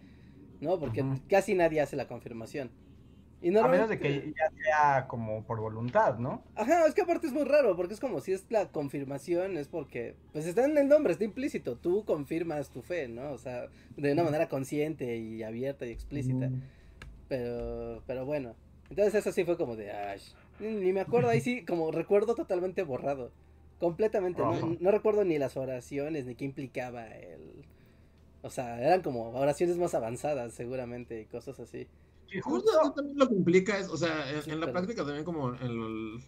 ¿No? 0.61 0.79
Porque 0.79 1.03
casi 1.27 1.53
nadie 1.53 1.81
hace 1.81 1.95
la 1.95 2.07
confirmación. 2.07 2.71
Y 3.39 3.55
A 3.55 3.67
menos 3.67 3.87
de 3.87 3.99
que 3.99 4.33
ya 4.35 4.63
sea 4.63 5.07
como 5.07 5.43
por 5.43 5.59
voluntad, 5.59 6.17
¿no? 6.17 6.43
Ajá, 6.55 6.87
es 6.87 6.95
que 6.95 7.01
aparte 7.01 7.27
es 7.27 7.33
muy 7.33 7.43
raro, 7.43 7.75
porque 7.75 7.93
es 7.93 7.99
como 7.99 8.19
si 8.19 8.31
es 8.33 8.45
la 8.49 8.69
confirmación, 8.69 9.57
es 9.57 9.67
porque, 9.67 10.15
pues 10.33 10.47
está 10.47 10.65
en 10.65 10.75
el 10.75 10.87
nombre, 10.87 11.13
está 11.13 11.23
implícito, 11.23 11.75
tú 11.77 12.03
confirmas 12.03 12.71
tu 12.71 12.81
fe, 12.81 13.07
¿no? 13.07 13.31
O 13.31 13.37
sea, 13.37 13.67
de 13.95 14.11
una 14.11 14.23
manera 14.23 14.49
consciente 14.49 15.17
y 15.17 15.43
abierta 15.43 15.85
y 15.85 15.91
explícita. 15.91 16.49
Mm. 16.49 16.61
Pero, 17.27 18.01
pero 18.07 18.25
bueno. 18.25 18.55
Entonces 18.89 19.13
eso 19.13 19.31
sí 19.31 19.43
fue 19.43 19.57
como 19.57 19.75
de, 19.75 19.91
ay, 19.91 20.19
ni 20.59 20.91
me 20.91 21.01
acuerdo, 21.01 21.29
ahí 21.29 21.41
sí, 21.41 21.63
como 21.63 21.91
recuerdo 21.91 22.33
totalmente 22.33 22.81
borrado. 22.83 23.31
Completamente, 23.79 24.41
no, 24.41 24.77
no 24.79 24.91
recuerdo 24.91 25.23
ni 25.23 25.37
las 25.37 25.57
oraciones, 25.57 26.25
ni 26.25 26.33
qué 26.33 26.45
implicaba 26.45 27.05
el... 27.05 27.65
O 28.41 28.49
sea, 28.49 28.81
eran 28.81 29.01
como 29.01 29.29
oraciones 29.31 29.77
más 29.77 29.93
avanzadas 29.93 30.53
seguramente 30.53 31.21
y 31.21 31.25
cosas 31.25 31.59
así. 31.59 31.87
Y 32.29 32.41
Justo 32.41 32.71
eso 32.71 32.91
también 32.93 33.17
lo 33.17 33.27
que 33.27 33.35
implica 33.35 33.77
es, 33.77 33.87
o 33.89 33.97
sea, 33.97 34.29
en, 34.31 34.43
Sí, 34.43 34.51
en 34.51 34.59
la 34.59 34.71
práctica 34.71 35.03
también 35.05 35.23
como 35.25 35.53
en 35.55 35.61
el- 35.63 36.19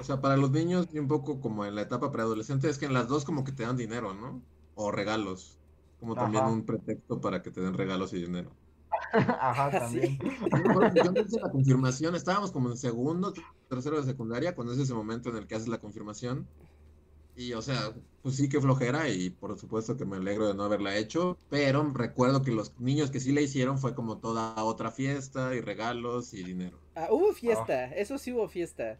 o 0.00 0.02
sea, 0.02 0.20
para 0.20 0.36
los 0.36 0.50
niños 0.50 0.86
y 0.92 0.98
un 0.98 1.08
poco 1.08 1.40
como 1.40 1.64
en 1.64 1.74
la 1.74 1.82
etapa 1.82 2.10
preadolescente 2.12 2.68
es 2.68 2.78
que 2.78 2.86
en 2.86 2.92
las 2.94 3.08
dos 3.08 3.24
como 3.24 3.44
que 3.44 3.52
te 3.52 3.64
dan 3.64 3.76
dinero, 3.76 4.14
¿no? 4.14 4.46
O 4.74 4.92
regalos, 4.92 5.60
como 5.98 6.16
también 6.16 6.44
un 6.46 6.64
pretexto 6.64 7.20
para 7.20 7.42
que 7.42 7.50
te 7.50 7.60
den 7.60 7.74
regalos 7.74 8.12
y 8.12 8.20
dinero. 8.20 8.56
ajá, 9.12 9.70
Sí. 9.90 10.00
también. 10.00 10.18
Yo 10.20 10.90
que 10.90 11.02
yo 11.02 11.24
hice 11.26 11.40
la 11.40 11.50
confirmación, 11.50 12.14
estábamos 12.14 12.52
como 12.52 12.70
en 12.70 12.76
segundo, 12.76 13.32
tercero 13.68 13.96
de 13.96 14.04
secundaria, 14.04 14.54
cuando 14.54 14.72
es 14.72 14.78
ese 14.78 14.94
momento 14.94 15.30
en 15.30 15.36
el 15.36 15.46
que 15.46 15.54
haces 15.56 15.68
la 15.68 15.80
confirmación. 15.80 16.48
Y, 17.38 17.52
o 17.52 17.62
sea, 17.62 17.94
pues 18.20 18.34
sí 18.34 18.48
que 18.48 18.60
flojera 18.60 19.08
y 19.08 19.30
por 19.30 19.56
supuesto 19.56 19.96
que 19.96 20.04
me 20.04 20.16
alegro 20.16 20.48
de 20.48 20.54
no 20.54 20.64
haberla 20.64 20.96
hecho, 20.96 21.38
pero 21.48 21.88
recuerdo 21.94 22.42
que 22.42 22.50
los 22.50 22.78
niños 22.80 23.12
que 23.12 23.20
sí 23.20 23.30
la 23.32 23.40
hicieron 23.40 23.78
fue 23.78 23.94
como 23.94 24.18
toda 24.18 24.62
otra 24.64 24.90
fiesta 24.90 25.54
y 25.54 25.60
regalos 25.60 26.34
y 26.34 26.42
dinero. 26.42 26.76
Ah, 26.96 27.08
hubo 27.12 27.32
fiesta, 27.32 27.86
eso 27.94 28.18
sí 28.18 28.32
hubo 28.32 28.48
fiesta. 28.48 28.98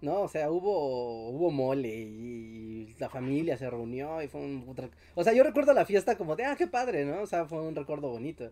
No, 0.00 0.22
o 0.22 0.28
sea, 0.28 0.50
hubo, 0.50 1.30
hubo 1.30 1.50
mole 1.52 1.88
y, 1.88 2.94
la 2.98 3.08
familia 3.08 3.56
se 3.56 3.70
reunió 3.70 4.20
y 4.22 4.28
fue 4.28 4.40
un... 4.40 4.64
otra- 4.68 4.90
O 5.14 5.22
sea, 5.24 5.32
yo 5.32 5.44
recuerdo 5.44 5.72
la 5.72 5.86
fiesta 5.86 6.16
como 6.18 6.34
de, 6.36 6.44
ah, 6.44 6.56
qué 6.56 6.66
padre, 6.66 7.04
¿no? 7.04 7.22
O 7.22 7.26
sea, 7.26 7.46
fue 7.46 7.62
un 7.62 7.76
recuerdo 7.76 8.08
bonito, 8.10 8.50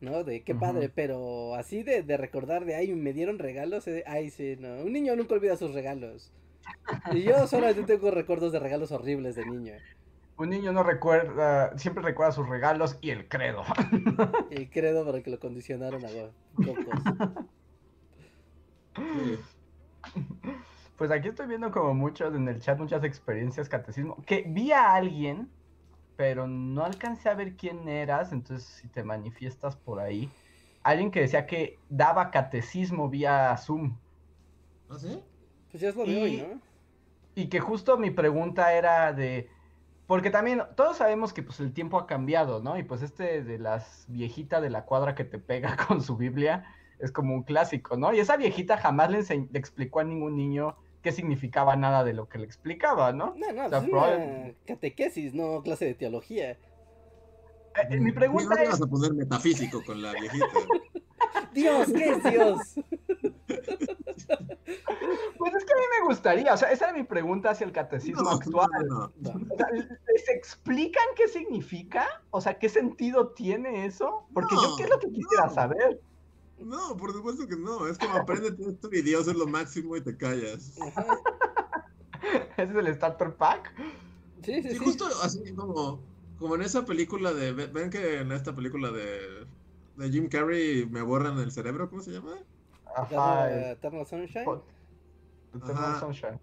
¿no? 0.00 0.24
De 0.24 0.42
qué 0.44 0.54
padre, 0.54 0.88
pero 0.90 1.54
así 1.56 1.82
de, 1.82 2.02
de 2.02 2.16
recordar 2.16 2.64
de, 2.64 2.74
ay, 2.76 2.94
me 2.94 3.12
dieron 3.12 3.38
regalos, 3.38 3.86
eh, 3.88 4.04
ay, 4.06 4.30
sí, 4.30 4.56
no. 4.58 4.82
Un 4.82 4.92
niño 4.92 5.16
nunca 5.16 5.34
olvida 5.34 5.56
sus 5.56 5.74
regalos. 5.74 6.32
Y 7.12 7.22
yo 7.22 7.46
solamente 7.46 7.82
tengo 7.84 8.10
recuerdos 8.10 8.52
de 8.52 8.58
regalos 8.58 8.92
horribles 8.92 9.34
de 9.36 9.46
niño. 9.46 9.74
Un 10.36 10.50
niño 10.50 10.72
no 10.72 10.82
recuerda, 10.82 11.76
siempre 11.78 12.02
recuerda 12.02 12.32
sus 12.32 12.48
regalos 12.48 12.98
y 13.00 13.10
el 13.10 13.28
credo. 13.28 13.62
Y 14.50 14.66
credo 14.66 15.04
para 15.04 15.22
que 15.22 15.30
lo 15.30 15.38
condicionaron 15.38 16.02
a 16.04 16.08
cocos. 16.56 17.02
Pues 20.96 21.10
aquí 21.10 21.28
estoy 21.28 21.48
viendo 21.48 21.70
como 21.70 21.94
muchos 21.94 22.34
en 22.34 22.46
el 22.48 22.60
chat, 22.60 22.78
muchas 22.78 23.02
experiencias 23.02 23.68
catecismo. 23.68 24.22
Que 24.24 24.44
vi 24.46 24.72
a 24.72 24.94
alguien, 24.94 25.48
pero 26.16 26.46
no 26.46 26.84
alcancé 26.84 27.28
a 27.28 27.34
ver 27.34 27.56
quién 27.56 27.88
eras, 27.88 28.32
entonces 28.32 28.68
si 28.68 28.88
te 28.88 29.02
manifiestas 29.02 29.74
por 29.74 30.00
ahí. 30.00 30.30
Alguien 30.82 31.10
que 31.10 31.20
decía 31.20 31.46
que 31.46 31.78
daba 31.88 32.30
catecismo 32.30 33.08
vía 33.08 33.56
Zoom. 33.56 33.96
¿Ah, 34.88 34.98
sí? 34.98 35.22
Pues 35.72 35.80
ya 35.82 35.88
es 35.88 35.96
lo 35.96 36.04
de 36.04 36.22
hoy, 36.22 36.34
Y- 36.34 36.42
¿no? 36.42 36.60
Y 37.34 37.48
que 37.48 37.60
justo 37.60 37.96
mi 37.98 38.10
pregunta 38.10 38.74
era 38.74 39.12
de... 39.12 39.48
Porque 40.06 40.30
también 40.30 40.62
todos 40.76 40.98
sabemos 40.98 41.32
que 41.32 41.42
pues 41.42 41.60
el 41.60 41.72
tiempo 41.72 41.98
ha 41.98 42.06
cambiado, 42.06 42.60
¿no? 42.62 42.76
Y 42.78 42.82
pues 42.82 43.00
este 43.02 43.42
de 43.42 43.58
las 43.58 44.04
viejitas 44.08 44.60
de 44.60 44.68
la 44.68 44.84
cuadra 44.84 45.14
que 45.14 45.24
te 45.24 45.38
pega 45.38 45.76
con 45.88 46.02
su 46.02 46.16
Biblia 46.16 46.66
es 46.98 47.10
como 47.10 47.34
un 47.34 47.42
clásico, 47.42 47.96
¿no? 47.96 48.12
Y 48.12 48.20
esa 48.20 48.36
viejita 48.36 48.76
jamás 48.76 49.10
le, 49.10 49.22
le 49.22 49.58
explicó 49.58 50.00
a 50.00 50.04
ningún 50.04 50.36
niño 50.36 50.76
qué 51.02 51.10
significaba 51.10 51.74
nada 51.74 52.04
de 52.04 52.12
lo 52.12 52.28
que 52.28 52.38
le 52.38 52.44
explicaba, 52.44 53.12
¿no? 53.12 53.34
No, 53.36 53.50
no, 53.52 53.66
O 53.66 53.68
sea, 53.70 53.78
es 53.78 53.84
probable- 53.84 54.44
una 54.44 54.54
catequesis, 54.66 55.32
no 55.34 55.62
clase 55.62 55.86
de 55.86 55.94
teología. 55.94 56.50
Eh, 56.50 56.58
eh, 57.90 57.98
mi 58.00 58.12
pregunta 58.12 58.50
no 58.50 58.54
te 58.56 58.62
es... 58.64 58.68
vas 58.70 58.82
a 58.82 58.86
poner 58.86 59.14
metafísico 59.14 59.82
con 59.84 60.02
la 60.02 60.12
viejita. 60.12 60.46
Dios, 61.54 61.86
¿qué 61.92 62.10
es 62.10 62.22
Dios? 62.22 62.58
Pues 65.38 65.54
es 65.54 65.64
que 65.64 65.72
a 65.72 65.76
mí 65.76 65.82
me 66.00 66.06
gustaría, 66.06 66.54
o 66.54 66.56
sea, 66.56 66.70
esa 66.70 66.86
era 66.90 66.96
mi 66.96 67.02
pregunta 67.04 67.50
hacia 67.50 67.64
el 67.66 67.72
catecismo 67.72 68.22
No, 68.22 68.30
actual. 68.30 68.68
no, 68.88 69.12
no. 69.16 69.30
Va. 69.30 69.40
O 69.50 69.56
sea, 69.56 69.66
¿Les 69.72 70.28
explican 70.28 71.02
qué 71.16 71.26
significa? 71.28 72.06
O 72.30 72.40
sea, 72.40 72.58
¿qué 72.58 72.68
sentido 72.68 73.28
tiene 73.30 73.84
eso? 73.86 74.24
Porque 74.32 74.54
yo 74.54 74.76
qué 74.76 74.84
es 74.84 74.90
lo 74.90 74.98
que 75.00 75.08
quisiera 75.10 75.46
no. 75.46 75.54
saber. 75.54 76.00
No, 76.58 76.96
por 76.96 77.12
supuesto 77.12 77.48
que 77.48 77.56
no. 77.56 77.88
Es 77.88 77.98
como 77.98 78.14
apréndete 78.16 78.62
esto 78.70 78.88
y 78.92 79.02
Dios 79.02 79.26
es 79.26 79.34
lo 79.34 79.46
máximo 79.48 79.96
y 79.96 80.00
te 80.00 80.16
callas. 80.16 80.78
Ese 82.56 82.70
es 82.70 82.74
el 82.76 82.94
starter 82.94 83.34
pack. 83.34 83.72
Sí, 84.44 84.62
sí, 84.62 84.70
Sí, 84.70 84.76
justo 84.76 85.06
así 85.22 85.52
como, 85.54 86.00
como 86.38 86.54
en 86.54 86.62
esa 86.62 86.84
película 86.84 87.32
de. 87.32 87.52
ve- 87.52 87.66
¿Ven 87.66 87.90
que 87.90 88.20
en 88.20 88.30
esta 88.32 88.54
película 88.54 88.90
de, 88.92 89.46
de 89.96 90.10
Jim 90.10 90.28
Carrey 90.28 90.86
me 90.86 91.02
borran 91.02 91.38
el 91.40 91.50
cerebro? 91.50 91.90
¿Cómo 91.90 92.02
se 92.02 92.12
llama? 92.12 92.36
Ajá. 92.96 93.72
Eternal, 93.72 94.06
Sunshine. 94.06 94.44
Eternal. 95.54 96.00
Sunshine. 96.00 96.40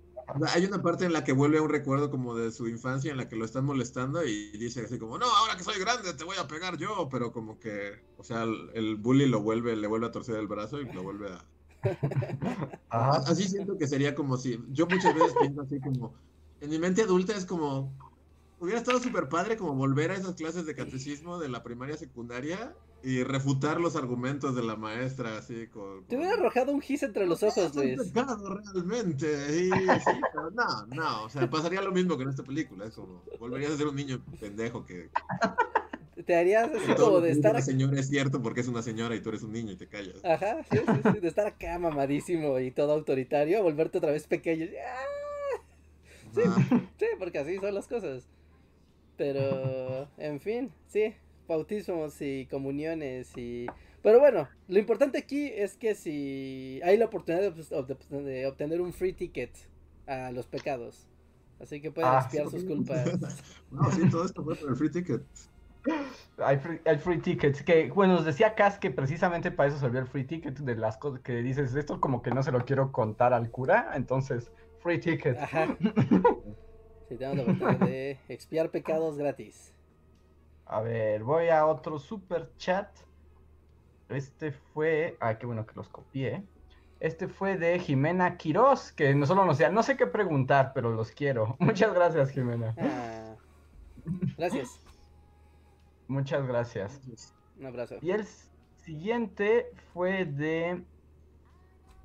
Hay 0.53 0.65
una 0.65 0.81
parte 0.81 1.05
en 1.05 1.13
la 1.13 1.23
que 1.23 1.33
vuelve 1.33 1.57
a 1.57 1.61
un 1.61 1.69
recuerdo 1.69 2.11
como 2.11 2.35
de 2.35 2.51
su 2.51 2.67
infancia 2.67 3.11
en 3.11 3.17
la 3.17 3.27
que 3.27 3.35
lo 3.35 3.45
están 3.45 3.65
molestando 3.65 4.23
y 4.23 4.51
dice 4.57 4.85
así 4.85 4.99
como, 4.99 5.17
no, 5.17 5.25
ahora 5.25 5.55
que 5.57 5.63
soy 5.63 5.79
grande 5.79 6.13
te 6.13 6.23
voy 6.23 6.37
a 6.37 6.47
pegar 6.47 6.77
yo, 6.77 7.09
pero 7.09 7.31
como 7.31 7.59
que, 7.59 8.03
o 8.17 8.23
sea, 8.23 8.43
el, 8.43 8.69
el 8.73 8.95
bully 8.95 9.25
lo 9.25 9.41
vuelve, 9.41 9.75
le 9.75 9.87
vuelve 9.87 10.07
a 10.07 10.11
torcer 10.11 10.35
el 10.35 10.47
brazo 10.47 10.81
y 10.81 10.91
lo 10.91 11.03
vuelve 11.03 11.29
a... 11.31 11.45
Ajá. 12.89 13.23
Así 13.31 13.47
siento 13.47 13.77
que 13.77 13.87
sería 13.87 14.13
como 14.13 14.37
si, 14.37 14.59
yo 14.69 14.85
muchas 14.85 15.15
veces 15.15 15.33
pienso 15.39 15.61
así 15.61 15.79
como, 15.79 16.13
en 16.61 16.69
mi 16.69 16.77
mente 16.77 17.01
adulta 17.01 17.35
es 17.35 17.45
como, 17.45 17.91
hubiera 18.59 18.79
estado 18.79 18.99
súper 18.99 19.29
padre 19.29 19.57
como 19.57 19.73
volver 19.73 20.11
a 20.11 20.15
esas 20.15 20.35
clases 20.35 20.65
de 20.65 20.75
catecismo 20.75 21.39
de 21.39 21.49
la 21.49 21.63
primaria 21.63 21.97
secundaria 21.97 22.75
y 23.03 23.23
refutar 23.23 23.79
los 23.79 23.95
argumentos 23.95 24.55
de 24.55 24.63
la 24.63 24.75
maestra 24.75 25.37
así 25.37 25.67
con... 25.67 26.05
Te 26.05 26.17
hubiera 26.17 26.33
arrojado 26.33 26.71
un 26.71 26.81
gis 26.81 27.03
entre 27.03 27.25
los 27.25 27.41
ojos, 27.43 27.57
es 27.65 27.75
un 27.75 27.95
Luis. 27.95 28.11
pecado 28.11 28.59
realmente. 28.73 29.27
Y, 29.57 29.69
sí, 29.69 30.11
pero 30.33 30.51
no, 30.51 30.85
no, 30.87 31.23
o 31.23 31.29
sea, 31.29 31.49
pasaría 31.49 31.81
lo 31.81 31.91
mismo 31.91 32.17
que 32.17 32.23
en 32.23 32.29
esta 32.29 32.43
película. 32.43 32.85
Es 32.85 32.95
como, 32.95 33.23
volverías 33.39 33.71
a 33.71 33.77
ser 33.77 33.87
un 33.87 33.95
niño 33.95 34.23
pendejo 34.39 34.85
que, 34.85 35.09
Te 36.25 36.35
harías 36.35 36.69
así 36.69 36.93
como 36.95 37.21
de 37.21 37.31
estar 37.31 37.53
la 37.53 37.61
señora 37.61 37.97
es 37.99 38.09
cierto 38.09 38.41
porque 38.41 38.59
es 38.61 38.67
una 38.67 38.81
señora 38.81 39.15
y 39.15 39.21
tú 39.21 39.29
eres 39.29 39.41
un 39.43 39.53
niño 39.53 39.71
y 39.71 39.77
te 39.77 39.87
callas. 39.87 40.23
Ajá, 40.25 40.57
sí, 40.69 40.77
sí, 40.77 41.11
sí, 41.13 41.19
de 41.19 41.27
estar 41.27 41.47
acá 41.47 41.79
mamadísimo 41.79 42.59
y 42.59 42.71
todo 42.71 42.91
autoritario, 42.91 43.63
volverte 43.63 43.99
otra 43.99 44.11
vez 44.11 44.27
pequeño. 44.27 44.65
¡Ah! 44.85 45.61
Sí, 46.33 46.41
Ah, 46.45 46.65
sí, 46.99 47.05
porque 47.17 47.39
así 47.39 47.57
son 47.57 47.73
las 47.73 47.87
cosas. 47.87 48.27
Pero, 49.17 50.07
en 50.17 50.39
fin, 50.39 50.71
sí, 50.87 51.13
bautismos 51.49 52.21
y 52.21 52.45
comuniones 52.45 53.35
y... 53.37 53.65
Pero 54.01 54.19
bueno, 54.21 54.47
lo 54.69 54.79
importante 54.79 55.17
aquí 55.17 55.51
es 55.53 55.75
que 55.75 55.93
si 55.95 56.79
hay 56.85 56.95
la 56.97 57.05
oportunidad 57.05 57.51
de, 57.51 58.21
de 58.23 58.47
obtener 58.47 58.79
un 58.79 58.93
free 58.93 59.11
ticket 59.11 59.51
a 60.07 60.31
los 60.31 60.47
pecados. 60.47 61.05
Así 61.59 61.81
que 61.81 61.91
pueden 61.91 62.09
Ah, 62.13 62.19
expiar 62.21 62.45
sí. 62.49 62.51
sus 62.51 62.63
culpas. 62.69 63.43
no, 63.69 63.91
sí, 63.91 64.09
todo 64.09 64.23
esto 64.25 64.41
fue 64.41 64.55
por 64.55 64.69
el 64.69 64.75
free 64.77 64.89
ticket. 64.89 65.21
Hay 66.37 66.57
free, 66.59 66.79
hay 66.85 66.97
free 66.97 67.19
tickets. 67.19 67.61
Que, 67.63 67.89
bueno, 67.91 68.13
nos 68.13 68.23
decía 68.25 68.55
Cas 68.55 68.77
que 68.79 68.91
precisamente 68.91 69.51
para 69.51 69.67
eso 69.69 69.79
sirvió 69.79 69.99
el 69.99 70.07
free 70.07 70.23
ticket 70.23 70.57
de 70.59 70.75
las 70.77 70.97
cosas 70.97 71.19
que 71.19 71.33
dices, 71.41 71.75
esto 71.75 71.99
como 71.99 72.21
que 72.21 72.31
no 72.31 72.41
se 72.43 72.51
lo 72.53 72.63
quiero 72.63 72.91
contar 72.93 73.33
al 73.33 73.49
cura, 73.51 73.91
entonces, 73.95 74.51
free 74.81 74.99
ticket. 74.99 75.37
Ajá. 75.37 75.77
Sí, 77.09 77.17
tenemos 77.17 77.37
la 77.37 77.43
oportunidad 77.43 77.79
de 77.79 78.19
expiar 78.29 78.69
pecados 78.69 79.17
gratis. 79.17 79.73
A 80.69 80.81
ver, 80.81 81.23
voy 81.23 81.49
a 81.49 81.65
otro 81.65 81.97
super 81.97 82.51
chat. 82.57 82.87
Este 84.07 84.51
fue. 84.51 85.17
Ah, 85.19 85.35
qué 85.39 85.47
bueno 85.47 85.65
que 85.65 85.73
los 85.73 85.89
copié. 85.89 86.43
Este 86.99 87.27
fue 87.27 87.57
de 87.57 87.79
Jimena 87.79 88.37
Quiroz, 88.37 88.91
que 88.91 89.15
no 89.15 89.25
solo 89.25 89.45
nos 89.45 89.57
decía, 89.57 89.71
no 89.71 89.81
sé 89.81 89.97
qué 89.97 90.05
preguntar, 90.05 90.73
pero 90.75 90.91
los 90.91 91.11
quiero. 91.11 91.55
Muchas 91.59 91.91
gracias, 91.93 92.29
Jimena. 92.29 92.75
Ah, 92.77 93.35
gracias. 94.37 94.79
Muchas 96.07 96.45
gracias. 96.45 97.01
Un 97.57 97.65
abrazo. 97.65 97.95
Y 98.01 98.11
el 98.11 98.27
siguiente 98.83 99.71
fue 99.91 100.25
de 100.25 100.83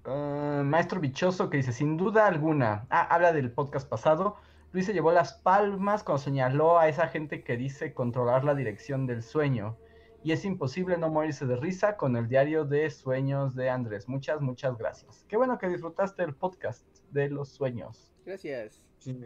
ah, 0.07 0.63
Maestro 0.65 1.01
Bichoso, 1.01 1.51
que 1.51 1.59
dice, 1.59 1.73
sin 1.73 1.99
duda 1.99 2.27
alguna, 2.27 2.87
ah, 2.89 3.03
habla 3.11 3.35
del 3.35 3.51
podcast 3.51 3.87
pasado, 3.87 4.37
Luis 4.75 4.87
se 4.87 4.93
llevó 4.93 5.13
las 5.13 5.35
palmas 5.35 6.03
cuando 6.03 6.21
señaló 6.21 6.81
a 6.81 6.89
esa 6.89 7.07
gente 7.07 7.45
que 7.45 7.57
dice 7.57 7.95
controlar 7.95 8.43
la 8.43 8.57
dirección 8.57 9.07
del 9.07 9.23
sueño. 9.23 9.79
Y 10.25 10.33
es 10.33 10.45
imposible 10.45 10.99
no 10.99 11.11
morirse 11.11 11.47
de 11.47 11.55
risa 11.55 11.97
con 11.97 12.17
el 12.17 12.27
diario 12.27 12.65
de 12.65 12.91
sueños 12.91 13.55
de 13.55 13.71
Andrés. 13.71 14.09
Muchas, 14.09 14.41
muchas 14.41 14.77
gracias. 14.77 15.25
Qué 15.29 15.37
bueno 15.37 15.59
que 15.59 15.69
disfrutaste 15.69 16.25
el 16.25 16.35
podcast 16.35 16.85
de 17.13 17.31
los 17.31 17.51
sueños. 17.51 18.13
Gracias. 18.27 18.85
Sí. 18.99 19.17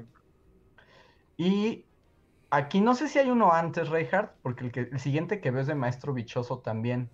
Y 1.39 1.87
aquí 2.51 2.83
no 2.83 2.95
sé 2.95 3.09
si 3.09 3.19
hay 3.19 3.31
uno 3.31 3.51
antes, 3.51 3.89
Reinhardt, 3.89 4.35
porque 4.43 4.67
el, 4.67 4.71
que, 4.71 4.81
el 4.81 5.01
siguiente 5.01 5.41
que 5.41 5.51
veo 5.51 5.63
es 5.63 5.67
de 5.67 5.75
Maestro 5.75 6.13
Bichoso 6.13 6.59
también, 6.59 7.09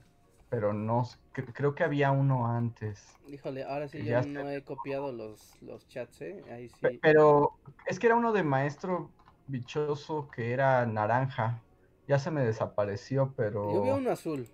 pero 0.54 0.72
no, 0.72 1.02
cre- 1.32 1.52
creo 1.52 1.74
que 1.74 1.84
había 1.84 2.12
uno 2.12 2.46
antes. 2.46 3.18
Híjole, 3.26 3.64
ahora 3.64 3.88
sí 3.88 4.04
yo 4.04 4.04
ya 4.04 4.22
no 4.22 4.48
he 4.48 4.62
copiado 4.62 5.10
los, 5.10 5.60
los 5.60 5.88
chats, 5.88 6.20
¿eh? 6.20 6.44
Ahí 6.48 6.68
sí. 6.68 7.00
Pero 7.00 7.52
es 7.86 7.98
que 7.98 8.06
era 8.06 8.16
uno 8.16 8.32
de 8.32 8.42
Maestro 8.42 9.14
Bichoso 9.46 10.28
que 10.30 10.52
era 10.52 10.84
naranja. 10.86 11.64
Ya 12.06 12.18
se 12.18 12.30
me 12.30 12.44
desapareció, 12.44 13.34
pero, 13.36 13.62
Yo 13.72 13.80
veo 13.80 13.96
uno 13.96 14.10
azul. 14.10 14.48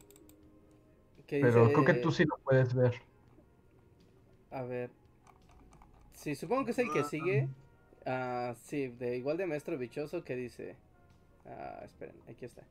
Que 1.27 1.39
pero 1.39 1.73
creo 1.73 1.85
que 1.85 1.95
tú 1.95 2.11
sí 2.13 2.25
lo 2.25 2.37
puedes 2.45 2.75
ver. 2.75 2.95
A 4.51 4.63
ver. 4.63 4.91
Sí, 6.13 6.35
supongo 6.35 6.65
que 6.65 6.73
es 6.73 6.79
el 6.79 6.91
que 6.91 7.05
sigue. 7.05 7.49
Ah, 8.07 8.55
sí, 8.57 8.89
de 8.89 9.17
igual 9.17 9.37
de 9.37 9.47
maestro 9.47 9.79
bichoso 9.79 10.25
que 10.25 10.37
dice. 10.37 10.77
Ah, 11.47 11.83
esperen, 11.85 12.17
aquí 12.29 12.45
está. 12.47 12.63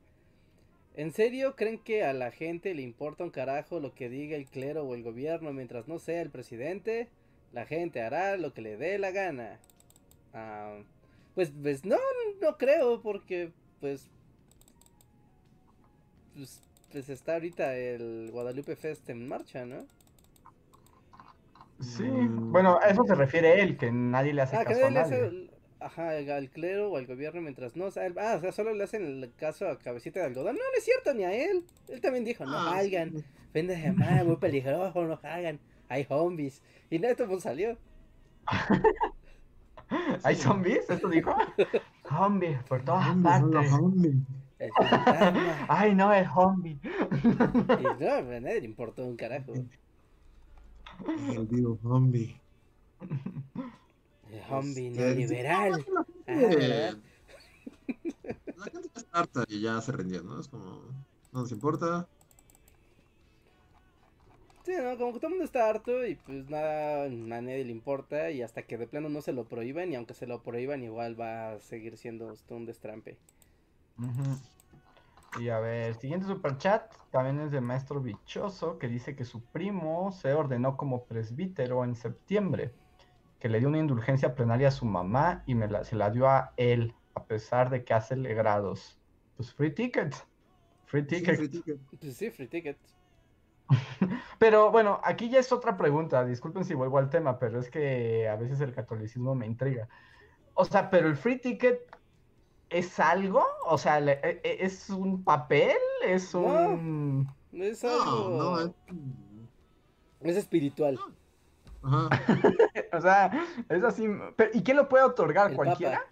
¿En 0.99 1.13
serio 1.13 1.55
creen 1.55 1.79
que 1.79 2.03
a 2.03 2.11
la 2.11 2.29
gente 2.29 2.73
le 2.73 2.81
importa 2.81 3.23
un 3.23 3.29
carajo 3.29 3.79
lo 3.79 3.95
que 3.95 4.09
diga 4.09 4.35
el 4.35 4.47
clero 4.47 4.83
o 4.83 4.95
el 4.95 5.01
gobierno 5.01 5.53
mientras 5.53 5.87
no 5.87 5.97
sea 5.97 6.21
el 6.21 6.29
presidente? 6.29 7.07
La 7.53 7.65
gente 7.65 8.01
hará 8.01 8.35
lo 8.35 8.53
que 8.53 8.59
le 8.61 8.75
dé 8.75 8.99
la 8.99 9.11
gana. 9.11 9.61
Ah, 10.33 10.75
pues, 11.35 11.53
pues 11.63 11.85
no, 11.85 11.95
no 12.41 12.57
creo, 12.57 13.01
porque 13.01 13.53
pues, 13.79 14.09
pues, 16.35 16.59
pues 16.91 17.07
está 17.07 17.35
ahorita 17.35 17.77
el 17.77 18.29
Guadalupe 18.33 18.75
Fest 18.75 19.09
en 19.09 19.25
marcha, 19.25 19.65
¿no? 19.65 19.85
Sí, 21.79 22.03
Mm. 22.03 22.51
bueno, 22.51 22.77
a 22.81 22.89
eso 22.89 23.05
se 23.05 23.15
refiere 23.15 23.61
él, 23.61 23.77
que 23.77 23.89
nadie 23.89 24.33
le 24.33 24.41
hace 24.41 24.57
Ah, 24.57 24.65
que 24.65 24.73
caso 24.73 24.85
a 24.87 24.89
nadie 24.91 25.15
hace 25.15 25.48
ajá, 25.79 26.09
al 26.09 26.49
clero 26.49 26.91
o 26.91 26.97
al 26.97 27.05
gobierno 27.07 27.41
mientras 27.41 27.75
no 27.75 27.89
sa- 27.91 28.01
Ah, 28.17 28.35
o 28.37 28.41
sea, 28.41 28.51
solo 28.51 28.73
le 28.73 28.83
hacen 28.83 29.03
el 29.05 29.31
caso 29.37 29.67
a 29.67 29.79
cabecita 29.79 30.19
de 30.19 30.27
algodón. 30.27 30.55
No, 30.55 30.61
no 30.61 30.77
es 30.77 30.83
cierto, 30.85 31.13
ni 31.13 31.23
a 31.23 31.33
él. 31.33 31.63
Él 31.87 32.01
también 32.01 32.25
dijo, 32.25 32.45
no 32.45 32.57
Ah, 32.57 32.71
salgan, 32.75 33.11
sí. 33.17 33.23
vendes 33.53 33.81
de 33.83 33.91
mal, 33.93 34.25
muy 34.25 34.35
peligroso, 34.37 35.03
no 35.05 35.17
salgan. 35.17 35.59
Hay 35.87 36.03
zombies. 36.05 36.61
Y 36.89 36.99
nada, 36.99 37.15
pues 37.27 37.43
salió. 37.43 37.77
¿Hay 40.23 40.35
zombies? 40.35 40.89
¿Eso 40.89 41.07
dijo? 41.09 41.33
zombies 42.09 42.61
por 42.63 42.83
todas 42.83 43.15
partes. 43.23 43.71
Ay, 45.67 45.95
no, 45.95 46.13
es 46.13 46.27
zombie. 46.31 46.77
y 46.83 48.03
no, 48.03 48.11
a 48.13 48.21
nadie 48.21 48.59
le 48.61 48.65
importó 48.65 49.05
un 49.05 49.15
carajo. 49.15 49.53
El 51.31 51.47
vivo 51.47 51.77
zombie. 51.81 52.39
El 54.31 54.41
zombie 54.43 54.87
Este, 54.87 54.99
neoliberal. 55.01 55.85
no, 55.93 56.01
Ah, 56.01 56.05
la 56.27 56.35
gente- 56.35 56.57
¿verdad? 56.57 56.97
La 58.55 58.65
gente 58.65 58.89
ya 58.93 58.99
está 59.01 59.19
harta 59.19 59.43
y 59.47 59.61
ya 59.61 59.81
se 59.81 59.91
rendió, 59.91 60.21
¿no? 60.21 60.39
Es 60.39 60.47
como, 60.47 60.81
no 61.31 61.41
nos 61.41 61.51
importa. 61.51 62.07
Sí, 64.65 64.73
no, 64.79 64.97
como 64.97 65.13
que 65.13 65.19
todo 65.19 65.27
el 65.27 65.31
mundo 65.33 65.45
está 65.45 65.67
harto 65.69 66.05
y 66.05 66.15
pues 66.15 66.47
nada, 66.49 67.05
a 67.05 67.09
nadie 67.09 67.63
le 67.65 67.71
importa 67.71 68.29
y 68.29 68.41
hasta 68.43 68.63
que 68.63 68.77
de 68.77 68.85
plano 68.87 69.09
no 69.09 69.21
se 69.21 69.33
lo 69.33 69.45
prohíban 69.45 69.91
y 69.91 69.95
aunque 69.95 70.13
se 70.13 70.27
lo 70.27 70.43
prohíban 70.43 70.83
igual 70.83 71.19
va 71.19 71.53
a 71.53 71.59
seguir 71.59 71.97
siendo 71.97 72.35
un 72.49 72.65
destrampe. 72.65 73.17
Y 75.39 75.49
a 75.49 75.59
ver, 75.59 75.95
siguiente 75.95 76.27
superchat 76.27 76.91
también 77.11 77.39
es 77.39 77.51
de 77.51 77.61
Maestro 77.61 78.01
Bichoso 78.01 78.77
que 78.77 78.87
dice 78.87 79.15
que 79.15 79.25
su 79.25 79.41
primo 79.41 80.11
se 80.11 80.33
ordenó 80.33 80.77
como 80.77 81.05
presbítero 81.05 81.83
en 81.83 81.95
septiembre, 81.95 82.71
que 83.39 83.49
le 83.49 83.59
dio 83.59 83.69
una 83.69 83.79
indulgencia 83.79 84.35
plenaria 84.35 84.69
a 84.69 84.71
su 84.71 84.85
mamá 84.85 85.43
y 85.47 85.55
me 85.55 85.67
la, 85.67 85.83
se 85.83 85.95
la 85.95 86.09
dio 86.11 86.27
a 86.29 86.53
él, 86.57 86.95
a 87.15 87.25
pesar 87.27 87.69
de 87.69 87.83
que 87.85 87.93
hace 87.93 88.15
legrados. 88.15 89.01
Pues 89.35 89.53
free 89.53 89.73
ticket, 89.73 90.15
free 90.85 91.05
Sí, 91.07 91.07
ticket. 91.07 91.35
free 91.35 91.49
ticket. 91.49 91.81
Pues 91.99 92.17
sí, 92.17 92.31
free 92.31 92.47
ticket. 92.47 92.79
Pero 94.39 94.71
bueno, 94.71 94.99
aquí 95.03 95.29
ya 95.29 95.39
es 95.39 95.51
otra 95.51 95.77
pregunta, 95.77 96.25
disculpen 96.25 96.65
si 96.65 96.73
vuelvo 96.73 96.97
al 96.97 97.09
tema, 97.09 97.37
pero 97.39 97.59
es 97.59 97.69
que 97.69 98.27
a 98.27 98.35
veces 98.35 98.61
el 98.61 98.73
catolicismo 98.73 99.35
me 99.35 99.45
intriga. 99.45 99.87
O 100.53 100.65
sea, 100.65 100.89
pero 100.89 101.07
el 101.07 101.15
free 101.17 101.39
ticket 101.39 101.79
es 102.69 102.99
algo, 102.99 103.43
o 103.65 103.77
sea, 103.77 103.99
e- 103.99 104.41
e- 104.43 104.65
es 104.65 104.89
un 104.89 105.23
papel, 105.23 105.77
es 106.05 106.33
No. 106.33 106.41
un... 106.43 107.27
Es 107.51 107.83
No, 107.83 107.89
algo... 108.03 108.29
no, 108.29 108.59
es... 108.61 108.71
es 110.21 110.37
espiritual. 110.37 110.99
Ajá. 111.83 112.09
O 112.97 113.01
sea, 113.01 113.31
es 113.69 113.83
así. 113.83 114.07
pero- 114.35 114.49
¿Y 114.53 114.63
quién 114.63 114.75
lo 114.77 114.89
puede 114.89 115.03
otorgar? 115.03 115.51
El 115.51 115.55
¿Cualquiera? 115.55 115.99
Papa. 115.99 116.11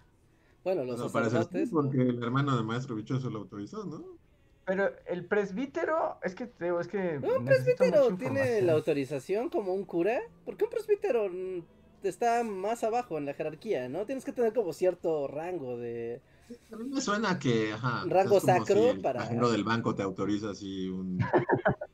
Bueno, 0.64 0.84
los 0.84 1.00
sí, 1.00 1.08
sacerdotes. 1.08 1.70
porque 1.70 2.00
el 2.02 2.22
hermano 2.22 2.56
de 2.56 2.62
Maestro 2.62 2.94
Bichoso 2.94 3.28
lo 3.30 3.40
autorizó, 3.40 3.84
¿no? 3.84 4.04
Pero 4.64 4.90
el 5.06 5.24
presbítero, 5.24 6.18
es 6.22 6.34
que 6.34 6.46
te 6.46 6.66
digo, 6.66 6.78
es 6.80 6.88
que. 6.88 7.18
Un 7.18 7.44
presbítero 7.44 8.14
tiene 8.16 8.62
la 8.62 8.74
autorización 8.74 9.48
como 9.48 9.72
un 9.74 9.84
cura. 9.84 10.20
Porque 10.44 10.64
un 10.64 10.70
presbítero 10.70 11.26
está 12.02 12.44
más 12.44 12.84
abajo 12.84 13.18
en 13.18 13.26
la 13.26 13.34
jerarquía, 13.34 13.88
¿no? 13.88 14.04
Tienes 14.06 14.24
que 14.24 14.32
tener 14.32 14.52
como 14.52 14.72
cierto 14.72 15.26
rango 15.26 15.76
de... 15.78 16.20
A 16.72 16.76
mí 16.76 16.88
me 16.88 17.00
suena 17.00 17.38
que, 17.38 17.72
ajá. 17.72 18.04
Rango 18.06 18.40
sacro 18.40 18.76
si 18.76 18.88
el 18.88 19.00
para- 19.00 19.20
cajero 19.20 19.50
del 19.50 19.64
banco 19.64 19.94
te 19.94 20.02
autoriza 20.02 20.50
así 20.50 20.88
un... 20.88 21.18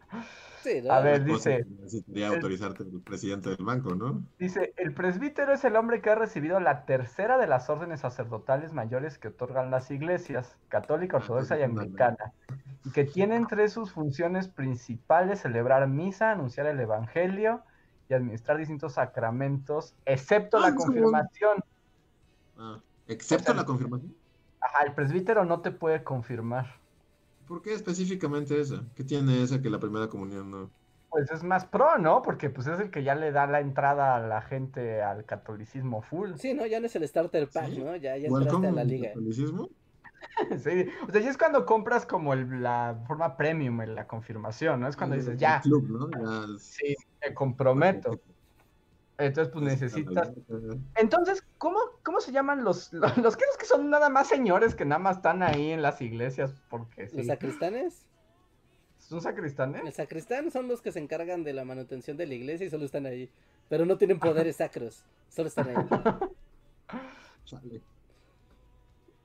Sí, 0.65 0.81
¿no? 0.83 0.93
A 0.93 1.01
ver, 1.01 1.23
dice- 1.25 1.67
Necesitaría 1.69 2.29
autorizarte 2.29 2.85
el 2.85 3.03
presidente 3.03 3.51
del 3.51 3.65
banco, 3.65 3.95
¿no? 3.95 4.23
Dice: 4.39 4.73
el 4.79 4.95
presbítero 4.95 5.53
es 5.53 5.63
el 5.65 5.77
hombre 5.77 6.01
que 6.01 6.09
ha 6.09 6.15
recibido 6.15 6.59
la 6.59 6.87
tercera 6.87 7.37
de 7.37 7.47
las 7.47 7.69
órdenes 7.69 8.01
sacerdotales 8.01 8.73
mayores 8.73 9.19
que 9.19 9.29
otorgan 9.29 9.71
las 9.71 9.91
iglesias, 9.91 10.57
católica, 10.69 11.19
Ah, 11.19 11.21
ortodoxa 11.21 11.59
y 11.59 11.63
anglicana, 11.63 12.33
y 12.85 12.91
que 12.93 13.05
tiene 13.05 13.37
entre 13.37 13.69
sus 13.69 13.93
funciones 13.93 14.49
principales 14.49 15.41
celebrar 15.41 15.87
misa, 15.87 16.33
anunciar 16.33 16.67
el 16.67 16.81
evangelio 16.81 17.63
y 18.09 18.15
administrar 18.15 18.57
distintos 18.57 18.95
sacramentos, 18.95 19.95
excepto 20.07 20.57
Ah, 20.57 20.61
la 20.63 20.69
un- 20.69 20.77
confirmación. 20.77 21.63
Ah, 22.57 22.81
excepto 23.07 23.53
O 23.53 23.55
sea, 23.55 23.61
la 23.63 23.67
confirmación. 23.67 24.15
Ajá, 24.61 24.85
el 24.87 24.95
presbítero 24.95 25.45
no 25.45 25.61
te 25.61 25.71
puede 25.71 26.03
confirmar. 26.03 26.81
¿Por 27.47 27.63
qué 27.63 27.75
específicamente 27.75 28.61
esa? 28.61 28.85
¿Qué 28.95 29.05
tiene 29.05 29.43
esa 29.43 29.61
que 29.61 29.71
la 29.71 29.79
primera 29.79 30.09
comunión 30.09 30.51
no? 30.51 30.71
Pues 31.11 31.31
es 31.31 31.45
más 31.45 31.65
pro, 31.65 31.97
¿no? 31.99 32.23
Porque 32.23 32.51
pues 32.51 32.67
es 32.67 32.81
el 32.81 32.91
que 32.91 33.05
ya 33.05 33.15
le 33.15 33.31
da 33.31 33.47
la 33.47 33.61
entrada 33.61 34.17
a 34.17 34.21
la 34.21 34.43
gente 34.43 35.01
al 35.03 35.25
catolicismo 35.25 36.03
full. 36.03 36.35
Sí, 36.37 36.55
¿no? 36.55 36.67
Ya 36.67 36.81
no 36.81 36.87
es 36.87 36.97
el 36.97 37.07
starter 37.07 37.49
pack, 37.49 37.69
Sí. 37.69 37.79
¿no? 37.79 37.95
Ya, 37.97 38.17
ya 38.17 38.27
entraste 38.29 38.67
a 38.67 38.73
la 38.73 38.85
liga. 38.85 39.09
catolicismo. 39.11 39.69
Sí, 40.59 40.87
O 41.07 41.13
sea, 41.13 41.21
ya 41.21 41.31
es 41.31 41.37
cuando 41.37 41.67
compras 41.67 42.07
como 42.07 42.33
el- 42.33 42.63
la 42.63 42.99
forma 43.07 43.37
premium 43.37 43.83
en 43.83 43.95
la 43.95 44.07
confirmación, 44.07 44.81
¿no? 44.81 44.89
Es 44.89 44.97
cuando 44.97 45.15
El- 45.17 45.21
dices, 45.21 45.35
el 45.35 45.39
ya, 45.39 45.61
club, 45.61 45.87
¿no? 45.91 46.11
Ya 46.11 46.55
es- 46.55 46.63
sí, 46.63 46.95
me 47.23 47.35
comprometo. 47.35 48.21
Entonces, 49.19 49.53
pues 49.53 49.65
necesitas. 49.65 50.33
Entonces, 50.97 51.45
¿cómo, 51.59 51.79
cómo 52.03 52.21
se 52.21 52.33
llaman 52.33 52.65
los, 52.65 52.93
los, 52.93 53.17
los 53.19 53.37
que 53.37 53.45
que 53.59 53.67
son 53.67 53.91
nada 53.91 54.09
más 54.09 54.29
señores 54.29 54.75
que 54.75 54.85
nada 54.85 54.99
más 54.99 55.17
están 55.17 55.43
ahí 55.43 55.71
en 55.71 55.83
las 55.83 56.01
iglesias? 56.01 56.53
Porque 56.69 57.09
sí. 57.09 57.19
¿Los 57.19 57.27
sacristanes? 57.27 58.07
¿Son 58.99 59.21
sacristanes? 59.21 59.83
El 59.85 59.93
sacristán 59.93 60.51
son 60.51 60.67
los 60.67 60.81
que 60.81 60.91
se 60.91 60.99
encargan 60.99 61.45
de 61.45 61.53
la 61.53 61.65
manutención 61.65 62.17
de 62.17 62.27
la 62.27 62.35
iglesia 62.35 62.67
y 62.67 62.71
solo 62.71 62.87
están 62.87 63.07
ahí. 63.07 63.31
Pero 63.69 63.87
no 63.87 63.99
tienen 63.99 64.19
poderes 64.19 64.57
sacros. 64.57 65.05
Solo 65.29 65.49
están 65.49 65.69
ahí. 65.69 65.77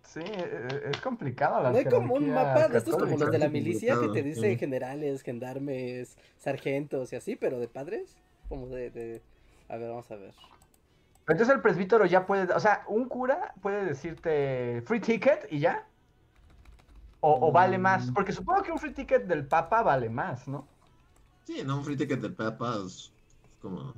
Sí, 0.10 0.22
e- 0.22 0.90
es 0.90 1.02
complicado 1.02 1.62
la 1.62 1.70
No 1.70 1.78
hay 1.78 1.86
como 1.86 2.16
un 2.16 2.32
mapa 2.32 2.68
de 2.68 2.80
estos 2.80 2.98
como 2.98 3.16
los 3.16 3.30
de 3.30 3.38
la 3.38 3.48
milicia 3.48 3.96
que 4.00 4.08
te 4.08 4.24
dice 4.24 4.54
sí. 4.54 4.58
generales, 4.58 5.22
gendarmes, 5.22 6.18
sargentos 6.40 7.14
y 7.14 7.16
así, 7.16 7.36
pero 7.36 7.60
de 7.60 7.68
padres. 7.68 8.16
Como 8.48 8.68
de, 8.68 8.90
de... 8.90 9.22
A 9.70 9.78
ver, 9.78 9.90
vamos 9.90 10.12
a 10.12 10.16
ver. 10.18 10.36
Entonces 11.28 11.56
el 11.56 11.62
presbítero 11.62 12.06
ya 12.06 12.26
puede, 12.26 12.52
o 12.54 12.60
sea, 12.60 12.84
un 12.88 13.08
cura 13.08 13.54
puede 13.62 13.86
decirte 13.86 14.82
free 14.86 15.00
ticket 15.00 15.48
y 15.52 15.60
ya. 15.60 15.88
O, 17.22 17.48
o 17.48 17.52
vale 17.52 17.78
más, 17.78 18.12
Mm. 18.12 18.14
porque 18.14 18.32
supongo 18.32 18.64
que 18.64 18.72
un 18.72 18.80
free 18.80 18.94
ticket 18.94 19.24
del 19.26 19.48
papa 19.48 19.82
vale 19.84 20.10
más, 20.10 20.48
¿no? 20.48 20.68
Sí, 21.44 21.64
no, 21.66 21.78
un 21.78 21.84
free 21.84 21.98
ticket 21.98 22.22
del 22.22 22.36
Papa 22.36 22.78
es 22.86 23.12
como 23.60 23.94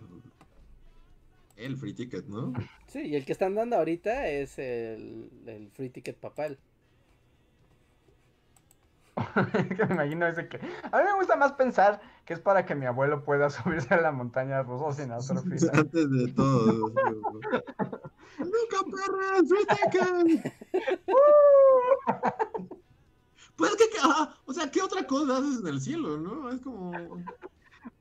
el 1.55 1.77
free 1.77 1.93
ticket, 1.93 2.25
¿no? 2.27 2.53
Sí, 2.87 3.01
y 3.07 3.15
el 3.15 3.25
que 3.25 3.31
están 3.31 3.55
dando 3.55 3.77
ahorita 3.77 4.27
es 4.27 4.59
el, 4.59 5.29
el 5.47 5.71
free 5.71 5.89
ticket 5.89 6.19
papal. 6.19 6.59
que 9.77 9.85
me 9.85 9.93
imagino 9.93 10.27
ese 10.27 10.47
que... 10.47 10.57
A 10.57 10.97
mí 10.97 11.03
me 11.03 11.13
gusta 11.15 11.35
más 11.35 11.53
pensar 11.53 12.01
que 12.31 12.35
es 12.35 12.39
para 12.39 12.65
que 12.65 12.75
mi 12.75 12.85
abuelo 12.85 13.25
pueda 13.25 13.49
subirse 13.49 13.93
a 13.93 13.99
la 13.99 14.13
montaña 14.13 14.63
rusa 14.63 14.93
sin 14.93 15.11
fila. 15.43 15.71
Antes 15.73 16.09
de 16.09 16.31
todo. 16.31 16.93
¡Nunca, 18.39 18.77
perra! 18.89 19.43
¡Free 19.49 19.65
ticket! 19.67 20.53
Pues 23.57 23.75
que, 23.75 23.99
ajá, 23.99 24.33
o 24.45 24.53
sea, 24.53 24.71
¿qué 24.71 24.81
otra 24.81 25.05
cosa 25.05 25.39
haces 25.39 25.59
en 25.59 25.67
el 25.67 25.81
cielo, 25.81 26.17
no? 26.17 26.49
Es 26.49 26.61
como... 26.61 26.93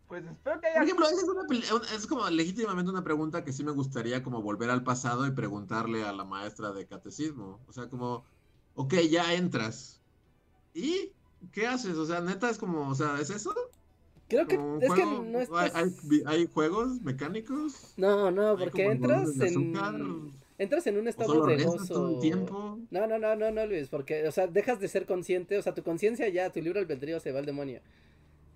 Pues 0.07 0.25
espero 0.25 0.61
que 0.61 0.69
Por 0.69 0.77
haya... 0.77 0.83
ejemplo, 0.85 1.07
esa 1.07 1.23
es, 1.23 1.29
una 1.29 1.87
es 1.97 2.07
como 2.07 2.31
legítimamente 2.31 2.91
una 2.93 3.03
pregunta 3.03 3.43
que 3.43 3.53
sí 3.53 3.65
me 3.65 3.73
gustaría 3.73 4.23
como 4.23 4.43
volver 4.43 4.71
al 4.71 4.85
pasado 4.85 5.27
y 5.27 5.33
preguntarle 5.33 6.05
a 6.05 6.13
la 6.13 6.25
maestra 6.25 6.71
de 6.71 6.87
catecismo. 6.87 7.59
O 7.67 7.73
sea, 7.73 7.89
como, 7.89 8.25
ok, 8.77 8.95
ya 9.11 9.35
entras. 9.35 10.01
¿Y 10.73 11.13
qué 11.53 11.67
haces? 11.67 11.97
O 11.97 12.07
sea, 12.07 12.21
neta 12.21 12.49
es 12.49 12.59
como, 12.59 12.89
o 12.89 12.95
sea, 12.95 13.19
¿es 13.21 13.31
eso? 13.31 13.53
Creo 14.31 14.47
que 14.47 14.55
es 14.55 14.93
que 14.93 15.05
no 15.05 15.39
hay, 15.39 15.43
estás... 15.43 15.75
hay, 16.27 16.47
juegos 16.47 17.01
mecánicos. 17.03 17.95
No, 17.97 18.31
no, 18.31 18.57
porque 18.57 18.87
entras 18.87 19.29
en... 19.41 20.31
Entras 20.57 20.87
en 20.87 20.99
un 20.99 21.07
o 21.07 21.11
estado 21.11 21.47
de 21.47 21.65
gozo. 21.65 21.95
todo 21.95 22.15
el 22.15 22.21
tiempo. 22.21 22.79
No, 22.91 23.07
no, 23.07 23.19
no, 23.19 23.35
no, 23.35 23.51
no, 23.51 23.67
Luis, 23.67 23.89
porque, 23.89 24.29
o 24.29 24.31
sea, 24.31 24.47
dejas 24.47 24.79
de 24.79 24.89
ser 24.89 25.07
consciente, 25.07 25.59
o 25.59 25.63
sea, 25.63 25.75
tu 25.75 25.83
conciencia 25.83 26.29
ya, 26.29 26.51
tu 26.53 26.61
libre 26.61 26.81
albedrío 26.81 27.19
se 27.19 27.33
va 27.33 27.41
al 27.41 27.47
demonio. 27.47 27.81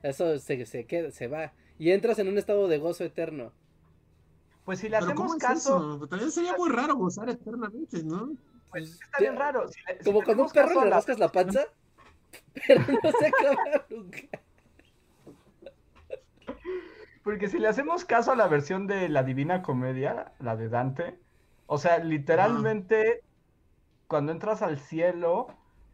Eso 0.02 0.38
se, 0.38 0.64
se 0.66 0.84
queda, 0.84 1.10
se 1.10 1.28
va. 1.28 1.54
Y 1.78 1.90
entras 1.90 2.18
en 2.18 2.28
un 2.28 2.38
estado 2.38 2.68
de 2.68 2.78
gozo 2.78 3.04
eterno. 3.04 3.52
Pues 4.64 4.78
si 4.78 4.88
le 4.88 4.98
Pero 4.98 5.14
¿cómo 5.14 5.34
hacemos 5.34 5.36
es 5.36 5.42
caso... 5.42 5.96
eso? 5.96 6.06
También 6.06 6.30
sería 6.30 6.54
muy 6.56 6.68
raro 6.70 6.94
gozar 6.94 7.28
eternamente, 7.30 8.04
¿no? 8.04 8.36
Pues, 8.70 9.00
Está 9.00 9.18
bien 9.18 9.36
raro. 9.36 9.66
si 9.68 9.80
le- 9.88 9.98
si 9.98 10.04
Como 10.04 10.22
cuando 10.22 10.44
un 10.44 10.50
perro 10.50 10.84
le 10.84 10.90
rascas 10.90 11.18
la 11.18 11.32
panza, 11.32 11.64
pero 12.66 12.80
no 13.02 13.12
se 13.18 13.26
acaba 13.26 13.86
nunca. 13.88 14.28
Porque 17.24 17.48
si 17.48 17.58
le 17.58 17.68
hacemos 17.68 18.04
caso 18.04 18.32
a 18.32 18.36
la 18.36 18.46
versión 18.46 18.86
de 18.86 19.08
la 19.08 19.22
Divina 19.22 19.62
Comedia, 19.62 20.32
la 20.38 20.56
de 20.56 20.68
Dante, 20.68 21.18
o 21.66 21.78
sea, 21.78 21.98
literalmente 21.98 23.22
cuando 24.06 24.30
entras 24.30 24.60
al 24.60 24.78
cielo, 24.78 25.46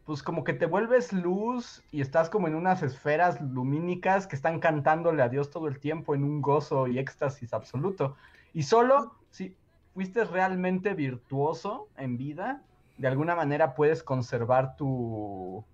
pues 0.04 0.24
como 0.24 0.42
que 0.42 0.54
te 0.54 0.66
vuelves 0.66 1.12
luz 1.12 1.84
y 1.92 2.00
estás 2.00 2.28
como 2.30 2.48
en 2.48 2.56
unas 2.56 2.82
esferas 2.82 3.40
lumínicas 3.40 4.26
que 4.26 4.34
están 4.34 4.58
cantándole 4.58 5.22
a 5.22 5.28
Dios 5.28 5.50
todo 5.50 5.68
el 5.68 5.78
tiempo 5.78 6.16
en 6.16 6.24
un 6.24 6.42
gozo 6.42 6.88
y 6.88 6.98
éxtasis 6.98 7.54
absoluto. 7.54 8.16
Y 8.52 8.64
solo 8.64 9.14
si 9.30 9.56
fuiste 9.94 10.24
realmente 10.24 10.94
virtuoso 10.94 11.86
en 11.96 12.16
vida, 12.16 12.62
de 12.98 13.06
alguna 13.06 13.36
manera 13.36 13.76
puedes 13.76 14.02
conservar 14.02 14.74
tu 14.74 15.64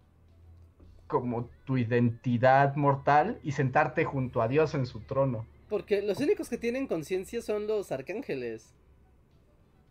como 1.06 1.48
tu 1.64 1.78
identidad 1.78 2.76
mortal 2.76 3.38
y 3.42 3.52
sentarte 3.52 4.04
junto 4.04 4.42
a 4.42 4.48
Dios 4.48 4.74
en 4.74 4.86
su 4.86 5.00
trono. 5.00 5.46
Porque 5.68 6.02
los 6.02 6.18
únicos 6.18 6.48
que 6.48 6.58
tienen 6.58 6.86
conciencia 6.86 7.42
son 7.42 7.66
los 7.66 7.92
arcángeles. 7.92 8.74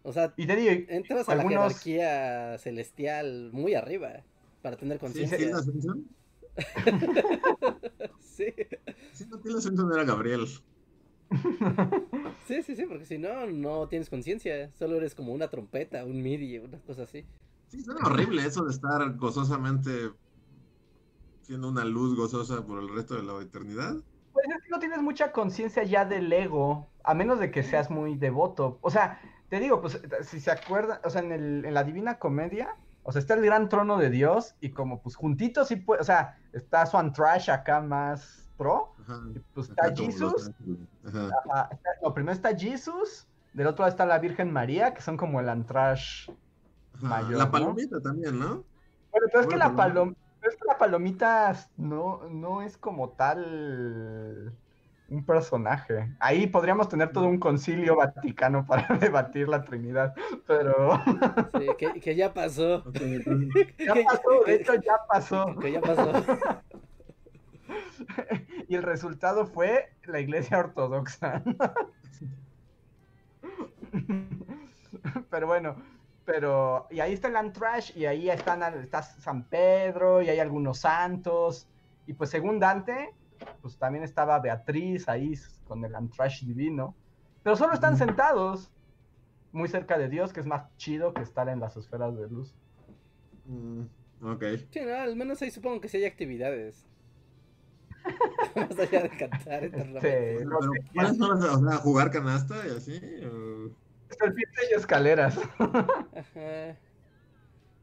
O 0.03 0.13
sea, 0.13 0.33
Y 0.37 0.45
te 0.45 0.55
digo, 0.55 0.85
entras 0.89 1.27
a 1.29 1.35
la 1.35 1.47
jerarquía 1.47 2.57
celestial 2.59 3.49
muy 3.51 3.73
arriba 3.73 4.23
para 4.61 4.77
tener 4.77 4.97
¿Sí, 4.97 5.01
conciencia. 5.01 5.37
¿Sí? 5.61 5.71
Sí. 8.21 8.53
Sí, 9.13 9.25
no, 9.29 9.39
la 9.43 9.57
Ascensión 9.57 9.93
era 9.93 10.03
Gabriel. 10.03 10.45
Sí, 12.47 12.61
sí, 12.63 12.75
sí, 12.75 12.85
porque 12.85 13.05
si 13.05 13.17
no, 13.17 13.47
no 13.47 13.87
tienes 13.87 14.09
conciencia. 14.09 14.71
Solo 14.73 14.97
eres 14.97 15.15
como 15.15 15.33
una 15.33 15.47
trompeta, 15.47 16.03
un 16.03 16.21
MIDI, 16.21 16.59
una 16.59 16.79
cosa 16.79 17.03
así. 17.03 17.25
Sí, 17.67 17.81
suena 17.81 18.05
horrible 18.05 18.45
eso 18.45 18.63
de 18.65 18.71
estar 18.71 19.15
gozosamente 19.15 20.11
siendo 21.45 21.69
una 21.69 21.85
luz 21.85 22.15
gozosa 22.17 22.65
por 22.65 22.79
el 22.79 22.89
resto 22.93 23.15
de 23.15 23.23
la 23.23 23.39
eternidad. 23.41 23.93
Pues 24.33 24.45
es 24.47 24.63
que 24.63 24.69
no 24.69 24.79
tienes 24.79 25.01
mucha 25.01 25.31
conciencia 25.31 25.83
ya 25.83 26.03
del 26.05 26.31
ego, 26.33 26.87
a 27.03 27.13
menos 27.13 27.39
de 27.39 27.51
que 27.51 27.63
seas 27.63 27.89
muy 27.89 28.17
devoto. 28.17 28.79
O 28.81 28.89
sea, 28.89 29.21
te 29.49 29.59
digo, 29.59 29.79
pues 29.79 30.01
si 30.23 30.39
se 30.39 30.51
acuerdan, 30.51 30.99
o 31.03 31.09
sea, 31.09 31.21
en, 31.21 31.31
el, 31.31 31.65
en 31.65 31.73
la 31.73 31.83
Divina 31.83 32.17
Comedia, 32.17 32.75
o 33.03 33.11
sea, 33.11 33.19
está 33.19 33.35
el 33.35 33.45
gran 33.45 33.69
trono 33.69 33.97
de 33.97 34.09
Dios 34.09 34.55
y 34.59 34.71
como 34.71 35.01
pues 35.01 35.15
juntitos 35.15 35.67
sí 35.67 35.75
puede, 35.75 36.01
o 36.01 36.03
sea, 36.03 36.39
está 36.51 36.85
Swan 36.87 37.13
Trash 37.13 37.51
acá 37.51 37.79
más 37.79 38.49
pro. 38.57 38.93
Ajá. 39.03 39.21
y, 39.35 39.39
Pues 39.53 39.69
está 39.69 39.93
Jesus. 39.95 40.49
Ajá. 41.05 41.29
ajá, 41.49 41.69
está- 41.71 41.89
no, 42.01 42.13
primero 42.13 42.33
está 42.33 42.57
Jesus, 42.57 43.27
del 43.53 43.67
otro 43.67 43.83
lado 43.83 43.91
está 43.91 44.05
la 44.07 44.17
Virgen 44.17 44.51
María, 44.51 44.93
que 44.95 45.01
son 45.01 45.15
como 45.15 45.39
el 45.39 45.47
Antrash. 45.49 46.29
Mayor, 47.01 47.33
La 47.33 47.45
¿no? 47.45 47.51
palomita 47.51 48.01
también, 48.01 48.39
¿no? 48.39 48.63
Bueno, 49.11 49.27
pero 49.31 49.41
es 49.41 49.47
que 49.47 49.57
la 49.57 49.75
palomita, 49.75 50.19
es 50.49 50.55
que 50.55 50.65
la 50.67 50.77
palomita 50.77 51.53
no, 51.77 52.27
no 52.29 52.61
es 52.61 52.77
como 52.77 53.09
tal 53.11 54.55
un 55.07 55.25
personaje. 55.25 56.15
Ahí 56.19 56.47
podríamos 56.47 56.89
tener 56.89 57.11
todo 57.11 57.25
un 57.27 57.39
concilio 57.39 57.95
vaticano 57.95 58.65
para 58.65 58.87
debatir 58.97 59.47
la 59.47 59.63
Trinidad, 59.63 60.13
pero 60.47 60.99
Sí, 61.57 61.67
que, 61.77 61.99
que 61.99 62.15
ya 62.15 62.33
pasó. 62.33 62.83
Ya 63.77 63.93
pasó, 64.03 64.43
de 64.45 64.55
hecho 64.55 64.73
ya 64.75 64.97
pasó. 65.07 65.55
Que 65.61 65.71
ya 65.71 65.81
pasó. 65.81 66.11
Y 68.67 68.75
el 68.75 68.83
resultado 68.83 69.45
fue 69.45 69.89
la 70.05 70.19
iglesia 70.19 70.59
ortodoxa. 70.59 71.43
Pero 75.29 75.47
bueno, 75.47 75.75
pero 76.25 76.87
y 76.89 76.99
ahí 76.99 77.13
está 77.13 77.27
el 77.27 77.35
Antrash 77.35 77.95
y 77.95 78.05
ahí 78.05 78.29
están 78.29 78.61
está 78.83 79.01
San 79.03 79.43
Pedro 79.47 80.21
y 80.21 80.29
hay 80.29 80.39
algunos 80.39 80.79
santos 80.79 81.67
y 82.07 82.13
pues 82.13 82.29
según 82.29 82.59
Dante, 82.59 83.13
pues 83.61 83.77
también 83.77 84.03
estaba 84.03 84.39
Beatriz 84.39 85.07
ahí 85.07 85.33
con 85.65 85.83
el 85.85 85.95
Antrash 85.95 86.43
divino, 86.45 86.95
pero 87.43 87.55
solo 87.55 87.73
están 87.73 87.97
sentados 87.97 88.71
muy 89.51 89.67
cerca 89.69 89.97
de 89.97 90.09
Dios, 90.09 90.33
que 90.33 90.39
es 90.41 90.45
más 90.45 90.75
chido 90.77 91.13
que 91.13 91.21
estar 91.21 91.47
en 91.49 91.59
las 91.59 91.77
esferas 91.77 92.15
de 92.17 92.27
luz. 92.29 92.53
mm, 93.45 93.83
ok. 94.23 94.43
Sí, 94.71 94.81
no, 94.85 94.95
al 94.95 95.15
menos 95.15 95.41
ahí 95.41 95.51
supongo 95.51 95.79
que 95.79 95.87
sí 95.87 95.97
hay 95.97 96.05
actividades. 96.05 96.85
Más 98.55 98.77
allá 98.77 99.03
de 99.03 99.09
cantar 99.09 99.63
eternamente. 99.63 100.37
Sí, 100.39 100.43
Pero, 100.43 100.59
¿cuáles 100.93 101.17
son 101.17 101.39
las- 101.39 101.55
o 101.55 101.69
sea, 101.69 101.77
jugar 101.79 102.11
canasta 102.11 102.55
y 102.67 102.71
así? 102.77 103.01
o- 103.25 103.69
y 104.71 104.75
escaleras. 104.75 105.37
Ajá. 105.59 106.77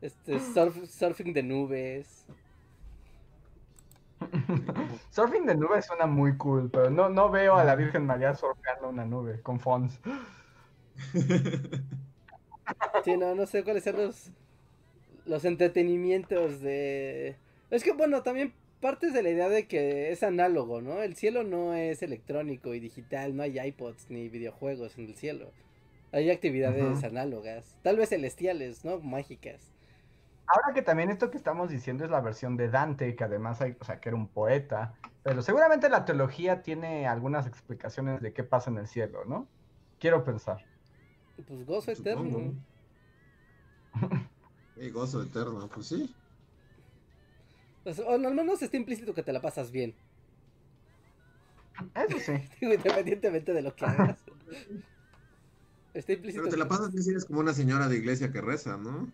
Este, 0.01 0.37
surf- 0.39 0.87
surfing 0.87 1.33
de 1.33 1.43
nubes. 1.43 2.27
Surfing 5.11 5.47
de 5.47 5.55
nubes 5.55 5.87
suena 5.87 6.07
muy 6.07 6.37
cool, 6.37 6.71
pero 6.71 6.91
no, 6.91 7.09
no 7.09 7.31
veo 7.31 7.57
a 7.57 7.65
la 7.65 7.75
Virgen 7.77 8.07
María 8.07 8.35
surfeando 8.35 8.89
una 8.89 9.05
nube 9.05 9.41
con 9.43 9.61
fonts. 9.61 10.01
Sí, 13.05 13.17
no, 13.17 13.35
no 13.35 13.47
sé 13.47 13.65
cuáles 13.65 13.85
son 13.85 13.97
los, 13.97 14.31
los 15.27 15.45
entretenimientos 15.45 16.61
de... 16.61 17.37
Es 17.71 17.83
que, 17.85 17.93
bueno, 17.93 18.23
también 18.23 18.55
partes 18.81 19.13
de 19.13 19.23
la 19.23 19.31
idea 19.31 19.49
de 19.49 19.67
que 19.67 20.11
es 20.13 20.23
análogo, 20.23 20.81
¿no? 20.81 21.03
El 21.03 21.15
cielo 21.17 21.45
no 21.45 21.75
es 21.75 22.03
electrónico 22.03 22.75
y 22.75 22.81
digital, 22.81 23.37
no 23.37 23.43
hay 23.43 23.59
iPods 23.59 24.11
ni 24.11 24.29
videojuegos 24.29 24.99
en 24.99 25.07
el 25.07 25.15
cielo. 25.15 25.51
Hay 26.13 26.31
actividades 26.31 27.03
análogas, 27.05 27.79
tal 27.83 27.97
vez 27.97 28.11
celestiales, 28.11 28.85
¿no? 28.85 29.01
Mágicas. 29.01 29.73
Ahora 30.47 30.75
que 30.75 30.83
también 30.83 31.11
esto 31.11 31.31
que 31.31 31.39
estamos 31.39 31.71
diciendo 31.71 32.05
es 32.05 32.11
la 32.11 32.21
versión 32.21 32.59
de 32.59 32.69
Dante, 32.69 33.17
que 33.17 33.25
además 33.25 33.63
hay, 33.63 33.77
o 33.81 33.85
sea, 33.85 33.99
que 33.99 34.11
era 34.11 34.17
un 34.17 34.29
poeta, 34.29 34.95
pero 35.23 35.41
seguramente 35.41 35.89
la 35.89 36.05
teología 36.05 36.63
tiene 36.63 37.07
algunas 37.07 37.47
explicaciones 37.47 38.21
de 38.21 38.35
qué 38.35 38.45
pasa 38.45 38.71
en 38.71 38.77
el 38.77 38.89
cielo, 38.89 39.25
¿no? 39.25 39.49
Quiero 39.99 40.23
pensar. 40.23 40.63
Pues 41.47 41.65
gozo 41.65 41.91
eterno. 41.91 42.55
Sí, 44.75 44.89
gozo 44.89 45.23
eterno, 45.23 45.69
pues 45.69 45.87
sí. 45.87 46.15
Pues, 47.85 47.99
o 47.99 48.11
al 48.11 48.35
menos 48.35 48.63
está 48.63 48.77
implícito 48.77 49.13
que 49.13 49.23
te 49.23 49.33
la 49.33 49.41
pasas 49.41 49.71
bien. 49.71 49.95
Eso 51.95 52.19
sí. 52.19 52.33
Independientemente 52.61 53.53
de 53.53 53.63
lo 53.63 53.77
que 53.77 53.85
hagas. 53.85 54.19
Está 55.95 56.13
implícito. 56.13 56.43
Pero 56.43 56.53
te 56.55 56.59
la 56.59 56.69
pasas 56.69 56.91
bien 56.93 57.03
si 57.05 57.11
eres 57.11 57.25
como 57.25 57.41
una 57.41 57.53
señora 57.53 57.89
de 57.89 57.97
iglesia 57.97 58.31
que 58.33 58.41
reza, 58.41 58.77
¿no? 58.77 59.09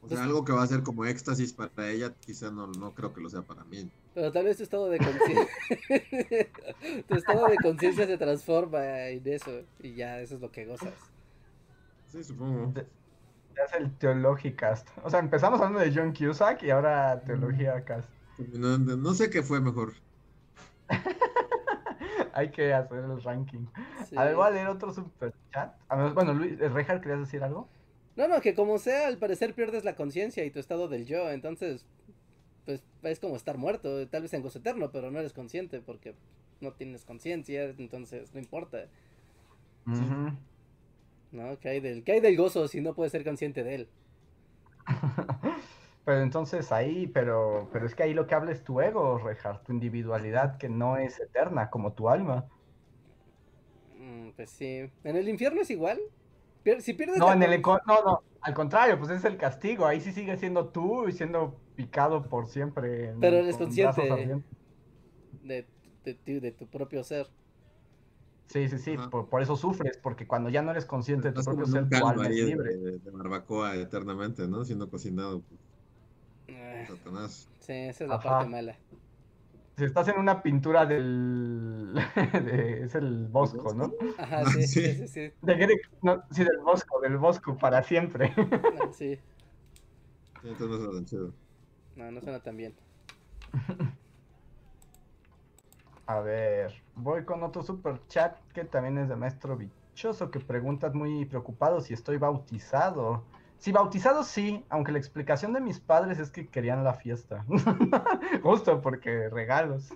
O 0.00 0.08
sea, 0.08 0.22
algo 0.22 0.44
que 0.44 0.52
va 0.52 0.62
a 0.62 0.66
ser 0.66 0.82
como 0.82 1.04
éxtasis 1.06 1.52
para 1.54 1.88
ella, 1.90 2.12
quizá 2.20 2.50
no, 2.50 2.66
no 2.66 2.94
creo 2.94 3.14
que 3.14 3.20
lo 3.22 3.30
sea 3.30 3.42
para 3.42 3.64
mí. 3.64 3.90
Pero 4.14 4.30
tal 4.30 4.44
vez 4.44 4.58
tu 4.58 4.62
estado 4.62 4.88
de 4.90 4.98
conciencia. 4.98 5.48
tu 7.08 7.14
estado 7.14 7.46
de 7.48 7.56
conciencia 7.56 8.06
se 8.06 8.18
transforma 8.18 8.84
en 9.08 9.26
eso. 9.26 9.62
Y 9.82 9.94
ya, 9.94 10.20
eso 10.20 10.34
es 10.36 10.40
lo 10.42 10.50
que 10.52 10.66
gozas. 10.66 10.92
Sí, 12.08 12.22
supongo. 12.22 12.72
Ya 12.74 13.62
es 13.62 13.72
el 13.80 13.90
Teologicast. 13.96 14.86
O 15.02 15.10
sea, 15.10 15.20
empezamos 15.20 15.58
hablando 15.60 15.80
de 15.80 15.92
John 15.94 16.12
Cusack 16.12 16.62
y 16.62 16.70
ahora 16.70 17.20
Teología 17.22 17.82
Cast. 17.84 18.08
Terminando- 18.36 18.96
No 18.96 19.14
sé 19.14 19.30
qué 19.30 19.42
fue 19.42 19.60
mejor. 19.60 19.94
Hay 22.36 22.50
que 22.50 22.74
hacer 22.74 22.98
el 22.98 23.22
ranking. 23.22 23.66
Sí. 24.08 24.16
A 24.16 24.24
ver, 24.24 24.34
voy 24.34 24.46
a 24.48 24.50
leer 24.50 24.66
otro 24.66 24.92
super 24.92 25.32
chat. 25.52 25.72
bueno, 26.14 26.34
Luis, 26.34 26.58
Rejar, 26.58 27.00
¿querías 27.00 27.20
decir 27.20 27.42
algo? 27.44 27.68
No, 28.16 28.26
no, 28.26 28.40
que 28.40 28.54
como 28.54 28.78
sea, 28.78 29.06
al 29.06 29.18
parecer 29.18 29.54
pierdes 29.54 29.84
la 29.84 29.94
conciencia 29.94 30.44
y 30.44 30.50
tu 30.50 30.58
estado 30.58 30.88
del 30.88 31.06
yo. 31.06 31.30
Entonces, 31.30 31.86
pues 32.64 32.82
es 33.04 33.20
como 33.20 33.36
estar 33.36 33.56
muerto. 33.56 34.08
Tal 34.08 34.22
vez 34.22 34.34
en 34.34 34.42
gozo 34.42 34.58
eterno, 34.58 34.90
pero 34.90 35.12
no 35.12 35.20
eres 35.20 35.32
consciente 35.32 35.80
porque 35.80 36.14
no 36.60 36.72
tienes 36.72 37.04
conciencia. 37.04 37.66
Entonces, 37.78 38.34
no 38.34 38.40
importa. 38.40 38.86
¿No? 39.84 41.58
¿Qué 41.60 41.68
hay, 41.68 41.80
del, 41.80 42.02
¿Qué 42.02 42.12
hay 42.12 42.20
del 42.20 42.36
gozo 42.36 42.66
si 42.66 42.80
no 42.80 42.94
puedes 42.94 43.12
ser 43.12 43.22
consciente 43.22 43.62
de 43.62 43.74
él? 43.76 43.88
Pero 46.04 46.20
entonces 46.20 46.70
ahí, 46.70 47.06
pero, 47.06 47.68
pero 47.72 47.86
es 47.86 47.94
que 47.94 48.02
ahí 48.02 48.14
lo 48.14 48.26
que 48.26 48.34
habla 48.34 48.52
es 48.52 48.62
tu 48.62 48.80
ego, 48.80 49.18
Rejar, 49.18 49.62
tu 49.64 49.72
individualidad 49.72 50.58
que 50.58 50.68
no 50.68 50.96
es 50.98 51.18
eterna 51.20 51.70
como 51.70 51.94
tu 51.94 52.08
alma. 52.10 52.46
Mm, 53.98 54.30
pues 54.36 54.50
sí. 54.50 54.90
¿En 55.04 55.16
el 55.16 55.28
infierno 55.28 55.62
es 55.62 55.70
igual? 55.70 56.00
Pier- 56.64 56.80
si 56.80 56.94
pierdes 56.94 57.18
No, 57.18 57.28
la 57.28 57.34
en 57.34 57.42
el 57.42 57.62
no, 57.62 57.78
no, 57.86 58.22
al 58.40 58.54
contrario, 58.54 58.98
pues 58.98 59.10
es 59.10 59.24
el 59.24 59.36
castigo. 59.36 59.86
Ahí 59.86 60.00
sí 60.00 60.12
sigue 60.12 60.36
siendo 60.36 60.68
tú 60.68 61.08
y 61.08 61.12
siendo 61.12 61.60
picado 61.74 62.28
por 62.28 62.46
siempre. 62.46 63.08
en- 63.10 63.20
Pero 63.20 63.36
eres 63.36 63.56
con 63.56 63.66
consciente. 63.66 64.02
de, 65.42 65.66
de, 66.04 66.14
ti- 66.14 66.40
de 66.40 66.52
tu 66.52 66.66
propio 66.66 67.02
ser. 67.04 67.26
Sí, 68.48 68.68
sí, 68.68 68.78
sí, 68.78 68.96
por, 69.10 69.28
por 69.28 69.42
eso 69.42 69.56
sufres, 69.56 69.98
porque 70.02 70.26
cuando 70.28 70.48
ya 70.48 70.62
no 70.62 70.70
eres 70.70 70.84
consciente 70.84 71.28
de 71.28 71.34
tu 71.34 71.42
propio 71.42 71.66
ser, 71.66 71.88
tu 71.88 72.06
alma 72.06 72.28
es 72.28 72.36
libre. 72.36 72.76
de, 72.76 72.98
de 72.98 73.10
barbacoa 73.10 73.74
eternamente, 73.76 74.46
¿no? 74.46 74.64
Siendo 74.64 74.88
cocinado 74.90 75.42
Satanás. 76.86 77.48
Sí, 77.60 77.72
esa 77.72 78.04
es 78.04 78.10
la 78.10 78.16
Ajá. 78.16 78.38
parte 78.38 78.50
mala. 78.50 78.78
Si 79.76 79.84
estás 79.84 80.08
en 80.08 80.18
una 80.18 80.42
pintura 80.42 80.86
del... 80.86 81.94
de- 82.44 82.84
es 82.84 82.94
el 82.94 83.26
Bosco, 83.28 83.74
¿no? 83.74 83.92
Ajá, 84.18 84.44
sí, 84.50 84.62
sí, 84.66 84.80
sí. 84.82 84.94
sí, 84.94 85.08
sí. 85.08 85.32
De 85.42 85.56
Greg- 85.56 85.80
no, 86.02 86.22
sí, 86.30 86.44
del 86.44 86.58
Bosco, 86.58 87.00
del 87.00 87.16
Bosco, 87.18 87.56
para 87.56 87.82
siempre. 87.82 88.32
Ah, 88.36 88.92
sí. 88.96 89.18
Entonces 90.44 90.80
no 90.80 90.92
tan 90.92 91.04
chido. 91.06 91.32
No, 91.96 92.10
no 92.10 92.20
suena 92.20 92.40
tan 92.40 92.56
bien. 92.56 92.74
A 96.06 96.20
ver, 96.20 96.72
voy 96.94 97.24
con 97.24 97.42
otro 97.42 97.62
super 97.62 98.06
chat 98.08 98.36
que 98.52 98.64
también 98.64 98.98
es 98.98 99.08
de 99.08 99.16
Maestro 99.16 99.56
Bichoso 99.56 100.30
que 100.30 100.38
preguntas 100.38 100.94
muy 100.94 101.24
preocupado 101.24 101.80
si 101.80 101.94
estoy 101.94 102.18
bautizado. 102.18 103.24
Sí, 103.64 103.72
bautizado 103.72 104.22
sí, 104.24 104.62
aunque 104.68 104.92
la 104.92 104.98
explicación 104.98 105.54
de 105.54 105.60
mis 105.62 105.80
padres 105.80 106.18
es 106.18 106.30
que 106.30 106.46
querían 106.46 106.84
la 106.84 106.92
fiesta. 106.92 107.46
Justo 108.42 108.82
porque 108.82 109.30
regalos. 109.30 109.88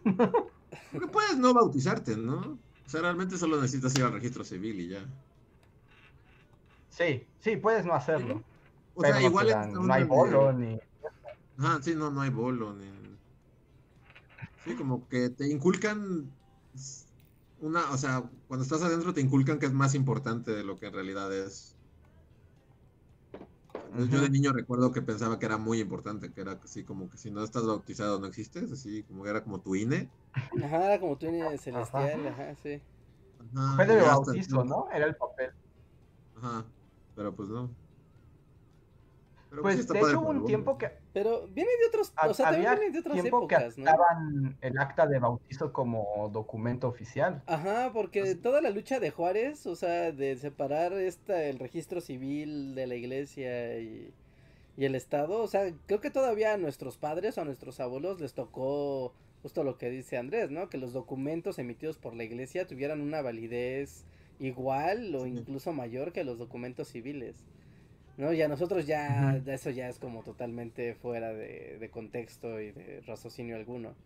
Porque 0.90 1.09
puedes 1.09 1.36
no 1.36 1.53
bautizarte, 1.53 2.16
¿no? 2.16 2.39
O 2.39 2.89
sea, 2.89 3.03
realmente 3.03 3.36
solo 3.36 3.61
necesitas 3.61 3.95
ir 3.99 4.05
al 4.05 4.15
registro 4.15 4.43
civil 4.43 4.81
y 4.81 4.89
ya. 4.89 5.05
Sí, 6.89 7.27
sí, 7.40 7.59
puedes 7.59 7.85
no 7.85 7.93
hacerlo. 7.93 8.43
O 8.95 9.03
sea, 9.03 9.20
igual 9.20 9.49
dan- 9.49 9.74
no 9.74 9.93
hay 9.93 10.05
de- 10.05 10.09
bolo 10.09 10.51
ni... 10.55 10.81
Ajá, 11.59 11.82
sí, 11.82 11.95
no, 11.95 12.11
no 12.11 12.23
hay 12.23 12.31
bolo. 12.31 12.73
Ni... 12.73 12.86
Sí, 14.65 14.74
como 14.77 15.07
que 15.09 15.28
te 15.28 15.47
inculcan 15.47 16.31
una, 17.61 17.90
o 17.90 17.99
sea, 17.99 18.31
cuando 18.47 18.65
estás 18.65 18.81
adentro 18.81 19.12
te 19.12 19.20
inculcan 19.20 19.59
que 19.59 19.66
es 19.66 19.74
más 19.74 19.95
importante 19.95 20.53
de 20.53 20.65
lo 20.65 20.78
que 20.78 20.86
en 20.86 20.95
realidad 20.95 21.31
es. 21.36 21.78
Entonces, 23.87 24.11
Yo 24.15 24.21
de 24.21 24.31
niño 24.31 24.53
recuerdo 24.53 24.93
que 24.93 25.03
pensaba 25.03 25.39
que 25.39 25.47
era 25.47 25.57
muy 25.57 25.81
importante, 25.81 26.33
que 26.33 26.41
era 26.41 26.53
así 26.63 26.85
como 26.85 27.09
que 27.09 27.17
si 27.19 27.31
no 27.31 27.43
estás 27.43 27.67
bautizado 27.67 28.19
no 28.21 28.27
existes, 28.27 28.71
así 28.71 29.03
como 29.05 29.25
que 29.25 29.31
era 29.31 29.43
como 29.43 29.61
tu 29.61 29.75
INE. 29.75 30.09
Ajá, 30.33 30.85
era 30.87 31.01
como 31.01 31.17
tú 31.17 31.27
en 31.27 31.59
celestial, 31.59 32.27
ajá, 32.29 32.55
sí. 32.63 32.83
Ajá, 33.55 33.77
Fue 33.77 33.87
de 33.87 34.01
hasta- 34.01 34.33
bautizo, 34.33 34.65
¿no? 34.65 34.91
Era 34.93 35.07
el 35.07 35.17
papel. 35.17 35.51
Ajá, 36.37 36.65
pero 37.15 37.35
pues 37.35 37.49
no. 37.49 37.71
Pero 39.51 39.63
Pues 39.63 39.77
sí 39.77 39.81
está 39.81 39.95
de 39.95 40.01
hecho 40.01 40.21
hubo 40.21 40.31
un 40.31 40.45
tiempo 40.45 40.77
que 40.77 40.91
Pero 41.12 41.48
viene 41.48 41.70
de 41.80 41.86
otros, 41.89 42.12
o 42.22 42.35
sea, 42.35 42.51
también 42.51 42.72
viene 42.78 42.90
de 42.93 42.98
otras 43.01 43.14
tiempo 43.14 43.47
que 43.48 43.55
épocas, 43.56 43.78
¿no? 43.78 43.85
aceptaban 43.86 44.59
el 44.60 44.78
acta 44.78 45.06
de 45.06 45.18
bautizo 45.18 45.72
como 45.72 46.28
documento 46.32 46.86
oficial. 46.89 47.43
Ajá, 47.47 47.90
porque 47.93 48.35
toda 48.35 48.60
la 48.60 48.70
lucha 48.70 49.01
de 49.01 49.10
Juárez, 49.10 49.66
o 49.66 49.74
sea, 49.74 50.12
de 50.12 50.36
separar 50.36 50.93
esta, 50.93 51.44
el 51.44 51.59
registro 51.59 52.01
civil 52.01 52.74
de 52.74 52.86
la 52.86 52.94
iglesia 52.94 53.78
y, 53.80 54.12
y 54.76 54.85
el 54.85 54.94
Estado, 54.94 55.43
o 55.43 55.48
sea, 55.48 55.72
creo 55.86 56.01
que 56.01 56.10
todavía 56.10 56.52
a 56.55 56.56
nuestros 56.59 56.98
padres 56.98 57.39
o 57.39 57.40
a 57.40 57.44
nuestros 57.44 57.80
abuelos 57.80 58.20
les 58.20 58.35
tocó 58.35 59.14
justo 59.43 59.64
lo 59.64 59.78
que 59.78 59.90
dice 59.90 60.18
Andrés, 60.18 60.51
¿no? 60.51 60.68
Que 60.68 60.78
los 60.78 60.93
documentos 60.93 61.59
emitidos 61.59 61.97
por 61.98 62.14
la 62.14 62.24
iglesia 62.24 62.66
tuvieran 62.66 63.01
una 63.01 63.22
validez 63.22 64.05
igual 64.40 65.14
o 65.14 65.24
Sí. 65.24 65.30
incluso 65.30 65.72
mayor 65.72 66.12
que 66.12 66.22
los 66.24 66.39
documentos 66.39 66.89
civiles. 66.89 67.36
¿No? 68.19 68.32
Y 68.35 68.43
a 68.43 68.49
nosotros 68.49 68.86
ya, 68.86 69.36
eso 69.47 69.70
ya 69.70 69.89
es 69.89 69.99
como 69.99 70.23
totalmente 70.23 70.95
fuera 70.95 71.32
de, 71.32 71.78
de 71.81 71.90
contexto 71.90 72.61
y 72.61 72.73
de 72.73 73.01
raciocinio 73.07 73.57
alguno. 73.57 73.97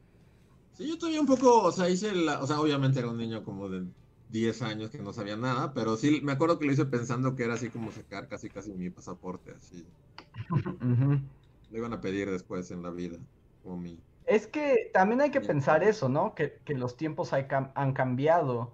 Sí, 0.72 0.88
yo 0.88 0.98
todavía 0.98 1.20
un 1.20 1.26
poco, 1.26 1.62
o 1.64 1.72
sea, 1.72 1.88
hice 1.88 2.14
la, 2.14 2.40
o 2.42 2.46
sea, 2.46 2.60
obviamente 2.60 2.98
era 2.98 3.10
un 3.10 3.18
niño 3.18 3.44
como 3.44 3.68
de 3.68 3.86
10 4.28 4.62
años 4.62 4.90
que 4.90 4.98
no 5.02 5.12
sabía 5.12 5.36
nada, 5.36 5.72
pero 5.74 5.96
sí, 5.96 6.20
me 6.22 6.32
acuerdo 6.32 6.58
que 6.58 6.64
lo 6.66 6.72
hice 6.72 6.86
pensando 6.86 7.34
que 7.36 7.44
era 7.44 7.54
así 7.54 7.70
como 7.70 7.92
sacar 7.92 8.28
casi 8.28 8.50
casi 8.50 8.72
mi 8.74 8.90
pasaporte, 8.90 9.52
así. 9.52 9.92
Lo 11.70 11.78
iban 11.78 11.92
a 11.92 12.00
pedir 12.00 12.30
después 12.30 12.70
en 12.70 12.82
la 12.84 12.90
vida, 12.92 13.18
como 13.62 13.76
mi... 13.78 14.04
Es 14.24 14.46
que 14.46 14.90
también 14.92 15.20
hay 15.20 15.30
que 15.30 15.40
pensar 15.40 15.82
eso, 15.82 16.08
¿no? 16.08 16.34
Que, 16.34 16.60
que 16.64 16.74
los 16.74 16.96
tiempos 16.96 17.32
hay 17.32 17.44
cam- 17.44 17.72
han 17.74 17.92
cambiado. 17.92 18.72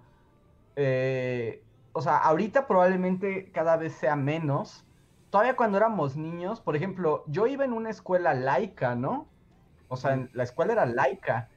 Eh, 0.75 1.65
o 1.93 2.01
sea, 2.01 2.17
ahorita 2.19 2.67
probablemente 2.67 3.51
cada 3.53 3.77
vez 3.77 3.93
sea 3.95 4.15
menos. 4.15 4.85
Todavía 5.29 5.55
cuando 5.55 5.77
éramos 5.77 6.15
niños, 6.17 6.61
por 6.61 6.75
ejemplo, 6.75 7.23
yo 7.27 7.45
iba 7.47 7.65
en 7.65 7.73
una 7.73 7.89
escuela 7.91 8.33
laica, 8.33 8.95
¿no? 8.95 9.33
O 9.87 9.97
sea, 9.97 10.13
en- 10.13 10.29
la 10.33 10.43
escuela 10.43 10.73
era 10.73 10.85
laica, 10.85 11.51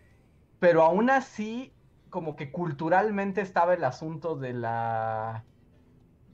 pero 0.59 0.83
aún 0.83 1.11
así, 1.11 1.79
como 2.11 2.37
que 2.37 2.53
culturalmente 2.53 3.41
estaba 3.43 3.75
el 3.75 3.85
asunto 3.85 4.37
de 4.37 4.53
la... 4.55 5.49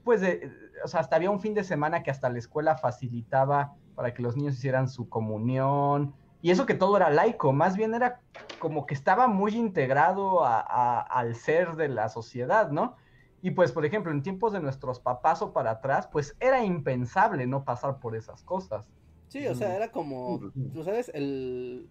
Pues 0.03 0.21
de, 0.21 0.51
o 0.83 0.87
sea, 0.87 1.01
hasta 1.01 1.15
había 1.17 1.31
un 1.31 1.41
fin 1.41 1.53
de 1.53 1.63
semana 1.63 2.03
que 2.03 2.11
hasta 2.11 2.29
la 2.29 2.39
escuela 2.39 2.77
facilitaba 2.77 3.77
para 3.93 4.13
que 4.13 4.21
los 4.21 4.35
niños 4.37 4.55
hicieran 4.55 4.89
su 4.89 5.09
comunión. 5.09 6.15
Y 6.41 6.51
eso 6.51 6.65
que 6.65 6.73
todo 6.75 6.97
era 6.97 7.09
laico, 7.09 7.53
más 7.53 7.75
bien 7.77 7.93
era 7.93 8.23
como 8.57 8.85
que 8.85 8.93
estaba 8.93 9.27
muy 9.27 9.55
integrado 9.55 10.45
a- 10.45 10.61
a- 10.61 11.01
al 11.01 11.35
ser 11.35 11.75
de 11.75 11.89
la 11.89 12.09
sociedad, 12.09 12.71
¿no? 12.71 12.97
Y 13.41 13.51
pues, 13.51 13.71
por 13.71 13.85
ejemplo, 13.85 14.11
en 14.11 14.21
tiempos 14.21 14.53
de 14.53 14.59
nuestros 14.59 14.99
papás 14.99 15.41
o 15.41 15.53
para 15.53 15.71
atrás, 15.71 16.07
pues 16.11 16.35
era 16.39 16.63
impensable 16.63 17.47
no 17.47 17.63
pasar 17.63 17.99
por 17.99 18.15
esas 18.15 18.43
cosas. 18.43 18.85
Sí, 19.29 19.45
o 19.47 19.55
sea, 19.55 19.75
era 19.75 19.91
como, 19.91 20.51
tú 20.73 20.83
sabes, 20.83 21.11
el, 21.13 21.87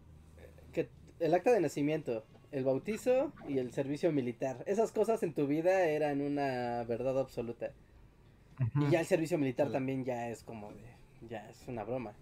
que, 0.72 0.90
el 1.20 1.34
acta 1.34 1.52
de 1.52 1.60
nacimiento, 1.60 2.24
el 2.50 2.64
bautizo 2.64 3.32
y 3.48 3.58
el 3.58 3.72
servicio 3.72 4.12
militar. 4.12 4.62
Esas 4.66 4.92
cosas 4.92 5.22
en 5.22 5.34
tu 5.34 5.46
vida 5.46 5.84
eran 5.84 6.20
una 6.20 6.84
verdad 6.84 7.18
absoluta. 7.18 7.70
Y 8.74 8.90
ya 8.90 9.00
el 9.00 9.06
servicio 9.06 9.38
militar 9.38 9.70
también 9.70 10.04
ya 10.04 10.28
es 10.30 10.42
como 10.42 10.72
de, 10.72 11.28
ya 11.28 11.48
es 11.48 11.66
una 11.68 11.84
broma. 11.84 12.14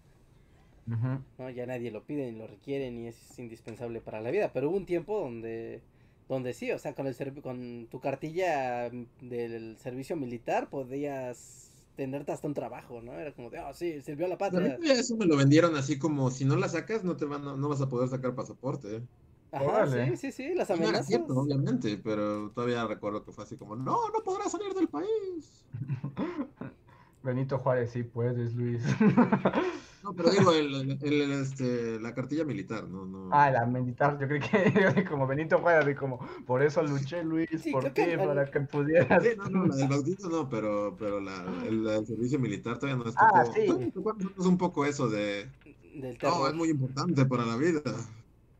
¿no? 1.38 1.50
Ya 1.50 1.66
nadie 1.66 1.90
lo 1.90 2.04
pide 2.04 2.30
ni 2.30 2.38
lo 2.38 2.46
requiere 2.46 2.90
ni 2.90 3.08
es 3.08 3.38
indispensable 3.38 4.00
para 4.00 4.20
la 4.20 4.30
vida. 4.30 4.50
Pero 4.52 4.68
hubo 4.68 4.76
un 4.76 4.86
tiempo 4.86 5.18
donde, 5.18 5.80
donde 6.28 6.52
sí, 6.54 6.70
o 6.72 6.78
sea, 6.78 6.94
con 6.94 7.06
el 7.06 7.42
con 7.42 7.88
tu 7.90 8.00
cartilla 8.00 8.90
del 9.20 9.76
servicio 9.78 10.16
militar 10.16 10.68
podías 10.70 11.72
tenerte 11.96 12.32
hasta 12.32 12.46
un 12.48 12.54
trabajo, 12.54 13.00
¿no? 13.02 13.14
Era 13.18 13.32
como 13.34 13.50
de, 13.50 13.58
ah, 13.58 13.72
sí, 13.74 14.00
sirvió 14.02 14.26
a 14.26 14.28
la 14.28 14.38
A 14.48 14.60
mí 14.60 14.70
patria. 14.70 14.82
eso 14.84 15.16
me 15.16 15.26
lo 15.26 15.36
vendieron 15.36 15.74
así 15.76 15.98
como, 15.98 16.30
si 16.30 16.44
no 16.44 16.56
la 16.56 16.68
sacas 16.68 17.02
no 17.04 17.16
te 17.16 17.24
van, 17.24 17.46
a- 17.48 17.56
no 17.56 17.68
vas 17.68 17.80
a 17.80 17.88
poder 17.88 18.08
sacar 18.08 18.34
pasaporte. 18.34 19.06
Ajá, 19.50 19.86
Órale. 19.86 19.86
sí, 19.86 20.16
sí, 20.16 20.30
sí, 20.32 20.54
las 20.54 20.70
No 20.72 20.88
era 20.88 21.02
amenazas. 21.02 21.04
cierto, 21.04 21.34
obviamente, 21.34 21.98
pero 21.98 22.52
todavía 22.52 22.86
recuerdo 22.86 23.24
que 23.24 23.32
fue 23.32 23.44
así 23.44 23.56
como, 23.58 23.76
no, 23.76 24.08
no 24.10 24.22
podrás 24.24 24.52
salir 24.52 24.74
del 24.74 24.88
país. 24.88 25.66
Benito 27.22 27.58
Juárez, 27.58 27.90
sí 27.92 28.04
puedes, 28.04 28.54
Luis. 28.54 28.82
No, 30.06 30.14
pero 30.14 30.30
digo, 30.30 30.52
el, 30.52 30.72
el- 30.72 30.98
el- 31.02 31.32
este, 31.32 31.98
la 31.98 32.14
cartilla 32.14 32.44
militar, 32.44 32.88
no, 32.88 33.04
no. 33.06 33.28
Ah, 33.32 33.50
la 33.50 33.66
militar, 33.66 34.16
yo 34.20 34.28
creo 34.28 34.94
que 34.94 35.04
como 35.04 35.26
Benito 35.26 35.58
Juárez, 35.58 35.84
de 35.84 35.96
como, 35.96 36.20
por 36.46 36.62
eso 36.62 36.80
luché, 36.84 37.24
Luis, 37.24 37.48
Sí, 37.60 37.72
por 37.72 37.82
ti, 37.86 38.04
que 38.04 38.16
para 38.16 38.48
que 38.48 38.60
pudieras. 38.60 39.20
Sí, 39.20 39.30
no, 39.36 39.48
no, 39.50 39.66
la 39.66 39.74
del 39.74 39.88
bautizo 39.88 40.28
no, 40.28 40.48
pero, 40.48 40.94
pero 40.96 41.18
la, 41.20 41.44
el, 41.66 42.06
servicio 42.06 42.38
militar 42.38 42.78
todavía 42.78 43.04
nos 43.04 43.14
Ah, 43.18 43.42
tocó. 43.44 43.52
sí. 43.52 43.66
nosotros 43.66 44.46
un 44.46 44.58
poco 44.58 44.84
eso 44.84 45.08
de, 45.08 45.50
Del 45.94 46.12
no, 46.12 46.18
terror. 46.18 46.50
es 46.50 46.54
muy 46.54 46.68
importante 46.70 47.26
para 47.26 47.44
la 47.44 47.56
vida. 47.56 47.82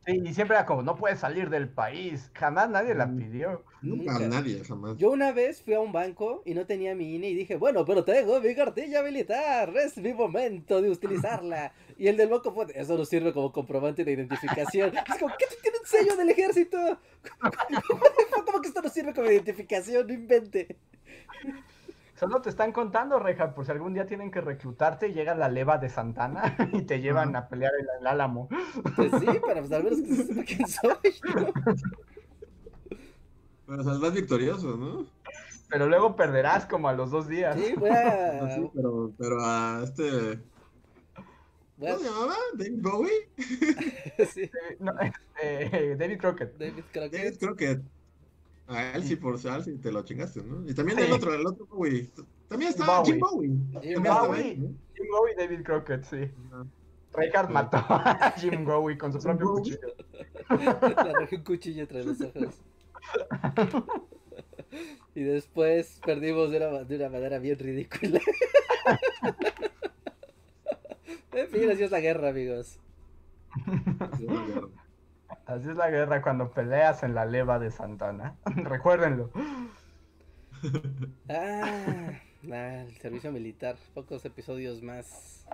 Sí, 0.07 0.21
y 0.25 0.33
siempre 0.33 0.55
era 0.55 0.65
como, 0.65 0.83
no 0.83 0.95
puedes 0.95 1.19
salir 1.19 1.49
del 1.49 1.67
país. 1.67 2.31
Jamás 2.33 2.69
nadie 2.69 2.95
la 2.95 3.07
Mm. 3.07 3.17
pidió. 3.17 3.65
Nunca, 3.81 4.13
Nunca. 4.13 4.27
nadie, 4.29 4.63
jamás. 4.63 4.95
Yo 4.97 5.11
una 5.11 5.33
vez 5.33 5.61
fui 5.61 5.73
a 5.73 5.81
un 5.81 5.91
banco 5.91 6.41
y 6.45 6.53
no 6.53 6.65
tenía 6.65 6.95
mi 6.95 7.13
INE 7.15 7.27
y 7.29 7.35
dije, 7.35 7.57
bueno, 7.57 7.83
pero 7.83 8.05
tengo 8.05 8.39
mi 8.39 8.55
cartilla 8.55 9.03
militar, 9.03 9.73
es 9.75 9.97
mi 9.97 10.13
momento 10.13 10.81
de 10.81 10.89
utilizarla. 10.91 11.73
Y 11.97 12.07
el 12.07 12.15
del 12.15 12.29
banco 12.29 12.53
fue, 12.53 12.67
eso 12.73 12.97
no 12.97 13.03
sirve 13.03 13.33
como 13.33 13.51
comprobante 13.51 14.05
de 14.05 14.13
identificación. 14.13 14.91
Es 15.07 15.19
como, 15.19 15.33
¿qué 15.37 15.45
tú 15.49 15.55
tienes 15.61 15.81
sello 15.83 16.15
del 16.15 16.29
ejército? 16.29 16.77
¿Cómo 18.45 18.61
que 18.61 18.69
esto 18.69 18.81
no 18.81 18.89
sirve 18.89 19.13
como 19.13 19.29
identificación? 19.29 20.07
No 20.07 20.13
invente. 20.13 20.77
Solo 22.19 22.41
te 22.41 22.49
están 22.49 22.71
contando, 22.71 23.19
Reja, 23.19 23.53
por 23.53 23.65
si 23.65 23.71
algún 23.71 23.93
día 23.93 24.07
tienen 24.07 24.31
que 24.31 24.41
reclutarte 24.41 25.09
y 25.09 25.13
llega 25.13 25.35
la 25.35 25.49
leva 25.49 25.77
de 25.77 25.87
Santana 25.89 26.55
y 26.73 26.81
te 26.81 26.99
llevan 26.99 27.35
a 27.35 27.47
pelear 27.47 27.71
en 27.79 27.85
el 28.01 28.07
Álamo. 28.07 28.49
Pues 28.95 29.11
sí, 29.19 29.25
pero 29.45 29.59
pues 29.61 29.71
al 29.71 29.83
menos 29.83 30.01
que 30.01 30.15
sepa 30.15 30.43
quién 30.43 30.67
soy. 30.67 30.91
¿no? 31.35 31.53
Pero 33.67 33.83
saldrás 33.83 34.13
victorioso, 34.13 34.77
¿no? 34.77 35.05
Pero 35.69 35.87
luego 35.87 36.15
perderás 36.15 36.65
como 36.65 36.87
a 36.87 36.93
los 36.93 37.11
dos 37.11 37.27
días. 37.27 37.55
Sí, 37.59 37.73
voy 37.77 37.89
No, 37.89 37.95
a... 37.95 38.49
sí, 38.55 38.69
pero, 38.73 39.11
pero 39.17 39.37
a 39.41 39.81
este. 39.83 40.39
voy 41.77 41.89
a- 41.89 41.93
¿Cómo 41.93 41.97
se 41.99 42.09
llamaba? 42.09 42.35
¿David 42.53 42.81
Bowie? 42.81 43.29
sí, 44.33 44.41
Eh, 44.41 44.77
no, 44.79 44.93
eh, 45.43 45.95
David 45.99 46.17
Crockett. 46.19 46.57
David 46.57 46.83
David 46.93 47.37
Crockett. 47.39 47.81
A 48.67 48.91
él 48.95 49.03
sí, 49.03 49.15
por 49.15 49.35
a 49.47 49.55
él 49.55 49.63
sí 49.63 49.77
te 49.77 49.91
lo 49.91 50.03
chingaste, 50.03 50.43
¿no? 50.43 50.69
Y 50.69 50.73
también 50.73 50.97
Sí. 50.99 51.05
el 51.05 51.11
otro, 51.13 51.33
el 51.33 51.45
otro 51.45 51.65
Bowie. 51.67 52.09
También 52.49 52.71
está 52.71 52.85
Bowie. 52.99 53.11
Jim 53.13 53.19
Bowie. 53.19 53.49
Jim 53.81 54.03
Bowie. 54.03 54.43
ahí, 54.43 54.57
¿no? 54.57 54.67
Jim 54.95 55.05
Bowie 55.11 55.33
y 55.33 55.35
David 55.37 55.63
Crockett, 55.63 56.03
sí. 56.03 56.31
Reinhardt 57.13 57.47
Sí. 57.47 57.53
mató 57.53 57.77
a 57.77 58.31
Jim 58.37 58.65
Bowie 58.65 58.97
con 58.97 59.13
su 59.13 59.19
propio 59.19 59.47
Bowie. 59.49 59.77
cuchillo. 59.77 59.95
Le 61.03 61.09
arrojé 61.11 61.35
un 61.37 61.43
cuchillo 61.43 61.81
entre 61.81 62.03
los 62.03 62.19
ojos. 62.21 62.55
Y 65.15 65.23
después 65.23 65.99
perdimos 66.05 66.51
de 66.51 66.57
una, 66.57 66.83
de 66.83 66.95
una 66.97 67.09
manera 67.09 67.39
bien 67.39 67.57
ridícula. 67.59 68.19
En 71.31 71.47
fin, 71.49 71.69
así 71.69 71.83
es 71.83 71.91
la 71.91 71.99
guerra, 71.99 72.29
amigos. 72.29 72.79
Así 75.47 75.69
es 75.69 75.77
la 75.77 75.89
guerra 75.89 76.21
cuando 76.21 76.51
peleas 76.51 77.03
en 77.03 77.15
la 77.15 77.25
leva 77.25 77.57
de 77.57 77.71
Santana. 77.71 78.35
Recuérdenlo. 78.45 79.31
Ah, 81.29 82.19
ah, 82.51 82.81
el 82.81 82.97
servicio 82.97 83.31
militar. 83.31 83.75
Pocos 83.93 84.25
episodios 84.25 84.81
más 84.81 85.45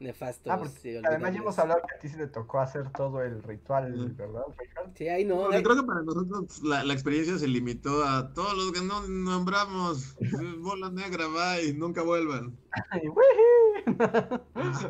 nefastos. 0.00 0.50
Ah, 0.50 0.58
porque 0.58 0.92
y 0.94 0.96
además 1.04 1.32
ya 1.34 1.40
hemos 1.40 1.58
hablado 1.58 1.82
que 1.86 1.94
a 1.96 1.98
ti 1.98 2.08
sí 2.08 2.16
te 2.16 2.26
tocó 2.26 2.60
hacer 2.60 2.90
todo 2.92 3.22
el 3.22 3.42
ritual. 3.42 3.92
¿verdad, 4.16 4.44
Reinhardt? 4.56 4.96
Sí, 4.96 5.08
ahí 5.08 5.24
no. 5.26 5.50
Ahí- 5.50 5.62
creo 5.62 5.76
que 5.76 5.82
para 5.82 6.02
nosotros 6.02 6.62
la, 6.62 6.82
la 6.84 6.92
experiencia 6.94 7.36
se 7.38 7.46
limitó 7.46 8.04
a 8.04 8.32
todos 8.32 8.56
los 8.56 8.72
que 8.72 8.80
no 8.80 9.06
nombramos. 9.06 10.16
Bola 10.60 10.90
negra, 10.90 11.26
bye, 11.26 11.74
nunca 11.74 12.02
vuelvan. 12.02 12.56
Y 13.02 13.08
¡wiji! 13.08 14.86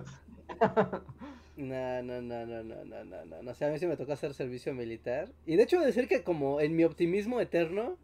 No, 1.56 2.02
no, 2.02 2.20
no, 2.20 2.44
no, 2.44 2.62
no, 2.62 2.84
no, 2.84 3.04
no, 3.04 3.42
no. 3.42 3.50
O 3.50 3.54
sea, 3.54 3.68
a 3.68 3.70
mí 3.70 3.78
sí 3.78 3.86
me 3.86 3.96
tocó 3.96 4.12
hacer 4.12 4.34
servicio 4.34 4.74
militar. 4.74 5.30
Y 5.46 5.56
de 5.56 5.62
hecho, 5.62 5.80
decir 5.80 6.06
que 6.06 6.22
como 6.22 6.60
en 6.60 6.76
mi 6.76 6.84
optimismo 6.84 7.40
eterno, 7.40 7.96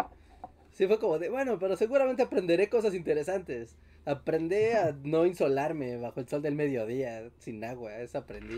sí 0.71 0.87
fue 0.87 0.99
como 0.99 1.19
de, 1.19 1.29
bueno, 1.29 1.59
pero 1.59 1.77
seguramente 1.77 2.23
aprenderé 2.23 2.69
cosas 2.69 2.95
interesantes. 2.95 3.77
Aprendí 4.05 4.73
a 4.73 4.97
no 5.05 5.27
insolarme 5.27 5.99
bajo 5.99 6.21
el 6.21 6.29
sol 6.29 6.43
del 6.43 6.55
mediodía, 6.55 7.31
sin 7.39 7.63
agua, 7.63 7.99
eso 7.99 8.19
aprendí. 8.19 8.57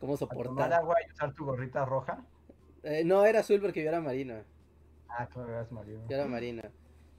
Cómo 0.00 0.16
soportar. 0.16 0.46
¿Tomar 0.46 0.72
agua 0.72 0.96
y 1.06 1.12
usar 1.12 1.34
tu 1.34 1.44
gorrita 1.44 1.84
roja? 1.84 2.24
Eh, 2.82 3.04
no, 3.04 3.24
era 3.26 3.40
azul 3.40 3.60
porque 3.60 3.82
yo 3.82 3.88
era 3.90 4.00
marina. 4.00 4.42
Ah, 5.08 5.26
claro, 5.26 5.50
eras 5.50 5.70
marina. 5.70 6.00
Yo 6.08 6.16
era 6.16 6.26
marina. 6.26 6.62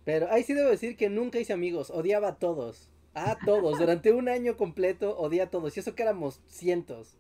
Pero 0.04 0.28
ahí 0.32 0.44
sí 0.44 0.54
debo 0.54 0.70
decir 0.70 0.98
que 0.98 1.10
nunca 1.10 1.38
hice 1.38 1.54
amigos, 1.54 1.92
odiaba 1.92 2.30
a 2.30 2.36
todos. 2.36 2.91
A 3.14 3.38
todos, 3.46 3.78
durante 3.78 4.14
un 4.14 4.30
año 4.30 4.56
completo 4.56 5.18
odié 5.18 5.42
a 5.42 5.50
todos. 5.50 5.76
Y 5.76 5.80
eso 5.82 5.96
que 5.96 6.04
éramos 6.04 6.42
cientos. 6.48 7.18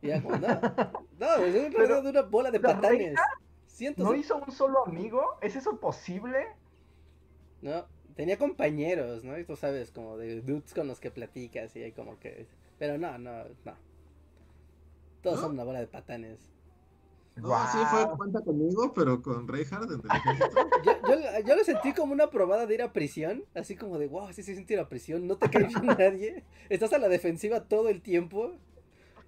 Y 0.00 0.08
ya 0.08 0.22
como, 0.22 0.36
no, 0.38 0.48
no, 1.18 1.36
es 1.36 1.54
un 1.54 1.72
Pero, 1.72 2.02
de 2.02 2.10
una 2.10 2.22
bola 2.22 2.50
de 2.50 2.58
¿la 2.58 2.74
patanes. 2.74 3.18
Cientos. 3.66 4.04
¿No 4.04 4.14
hizo 4.14 4.36
un 4.36 4.50
solo 4.52 4.86
amigo? 4.86 5.22
¿Es 5.40 5.56
eso 5.56 5.78
posible? 5.78 6.46
No, 7.60 7.86
tenía 8.14 8.38
compañeros, 8.38 9.24
¿no? 9.24 9.38
Y 9.38 9.44
tú 9.44 9.56
sabes, 9.56 9.90
como 9.90 10.16
de 10.16 10.40
dudes 10.40 10.74
con 10.74 10.88
los 10.88 11.00
que 11.00 11.10
platicas 11.10 11.74
y 11.76 11.82
hay 11.82 11.92
como 11.92 12.18
que... 12.18 12.46
Pero 12.78 12.98
no, 12.98 13.16
no, 13.18 13.44
no. 13.64 13.76
Todos 15.22 15.36
¿No? 15.36 15.42
son 15.42 15.52
una 15.52 15.64
bola 15.64 15.80
de 15.80 15.86
patanes. 15.86 16.51
No, 17.36 17.48
sí 17.72 17.78
fue 17.90 18.16
cuenta 18.16 18.40
conmigo, 18.42 18.92
pero 18.92 19.22
con 19.22 19.48
Reinhardt 19.48 19.90
en 19.90 20.00
el 20.00 20.16
ejército. 20.16 20.70
Yo, 20.84 20.92
yo, 21.08 21.46
yo 21.46 21.56
lo 21.56 21.64
sentí 21.64 21.92
como 21.94 22.12
una 22.12 22.28
probada 22.28 22.66
de 22.66 22.74
ir 22.74 22.82
a 22.82 22.92
prisión, 22.92 23.44
así 23.54 23.74
como 23.74 23.98
de, 23.98 24.06
wow, 24.06 24.32
sí 24.32 24.42
se 24.42 24.54
siente 24.54 24.74
ir 24.74 24.80
a 24.80 24.88
prisión, 24.88 25.26
no 25.26 25.36
te 25.36 25.48
cae 25.48 25.64
bien 25.64 25.86
nadie, 25.98 26.44
estás 26.68 26.92
a 26.92 26.98
la 26.98 27.08
defensiva 27.08 27.64
todo 27.64 27.88
el 27.88 28.02
tiempo, 28.02 28.52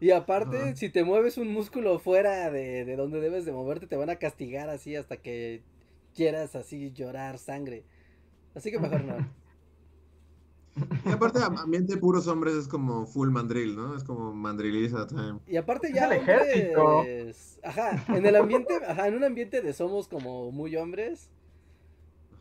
y 0.00 0.10
aparte, 0.10 0.76
si 0.76 0.90
te 0.90 1.04
mueves 1.04 1.38
un 1.38 1.48
músculo 1.48 1.98
fuera 1.98 2.50
de, 2.50 2.84
de 2.84 2.96
donde 2.96 3.20
debes 3.20 3.46
de 3.46 3.52
moverte, 3.52 3.86
te 3.86 3.96
van 3.96 4.10
a 4.10 4.16
castigar 4.16 4.68
así 4.68 4.96
hasta 4.96 5.16
que 5.16 5.62
quieras 6.14 6.54
así 6.56 6.92
llorar 6.92 7.38
sangre. 7.38 7.84
Así 8.54 8.70
que 8.70 8.78
mejor 8.78 9.02
no. 9.04 9.16
Y 11.04 11.10
aparte, 11.12 11.38
am- 11.42 11.56
ambiente 11.58 11.96
puros 11.96 12.26
hombres 12.26 12.54
es 12.54 12.68
como 12.68 13.06
full 13.06 13.30
mandril, 13.30 13.76
¿no? 13.76 13.94
Es 13.96 14.04
como 14.04 14.32
mandriliza 14.34 15.06
time. 15.06 15.38
Y 15.46 15.56
aparte 15.56 15.88
Es 15.88 15.94
ya 15.94 16.06
el 16.06 16.12
ejército. 16.12 17.02
ajá, 17.62 18.04
en 18.16 18.26
el 18.26 18.36
ambiente, 18.36 18.74
ajá, 18.86 19.08
en 19.08 19.14
un 19.14 19.24
ambiente 19.24 19.60
de 19.62 19.72
somos 19.72 20.08
como 20.08 20.50
muy 20.52 20.76
hombres, 20.76 21.30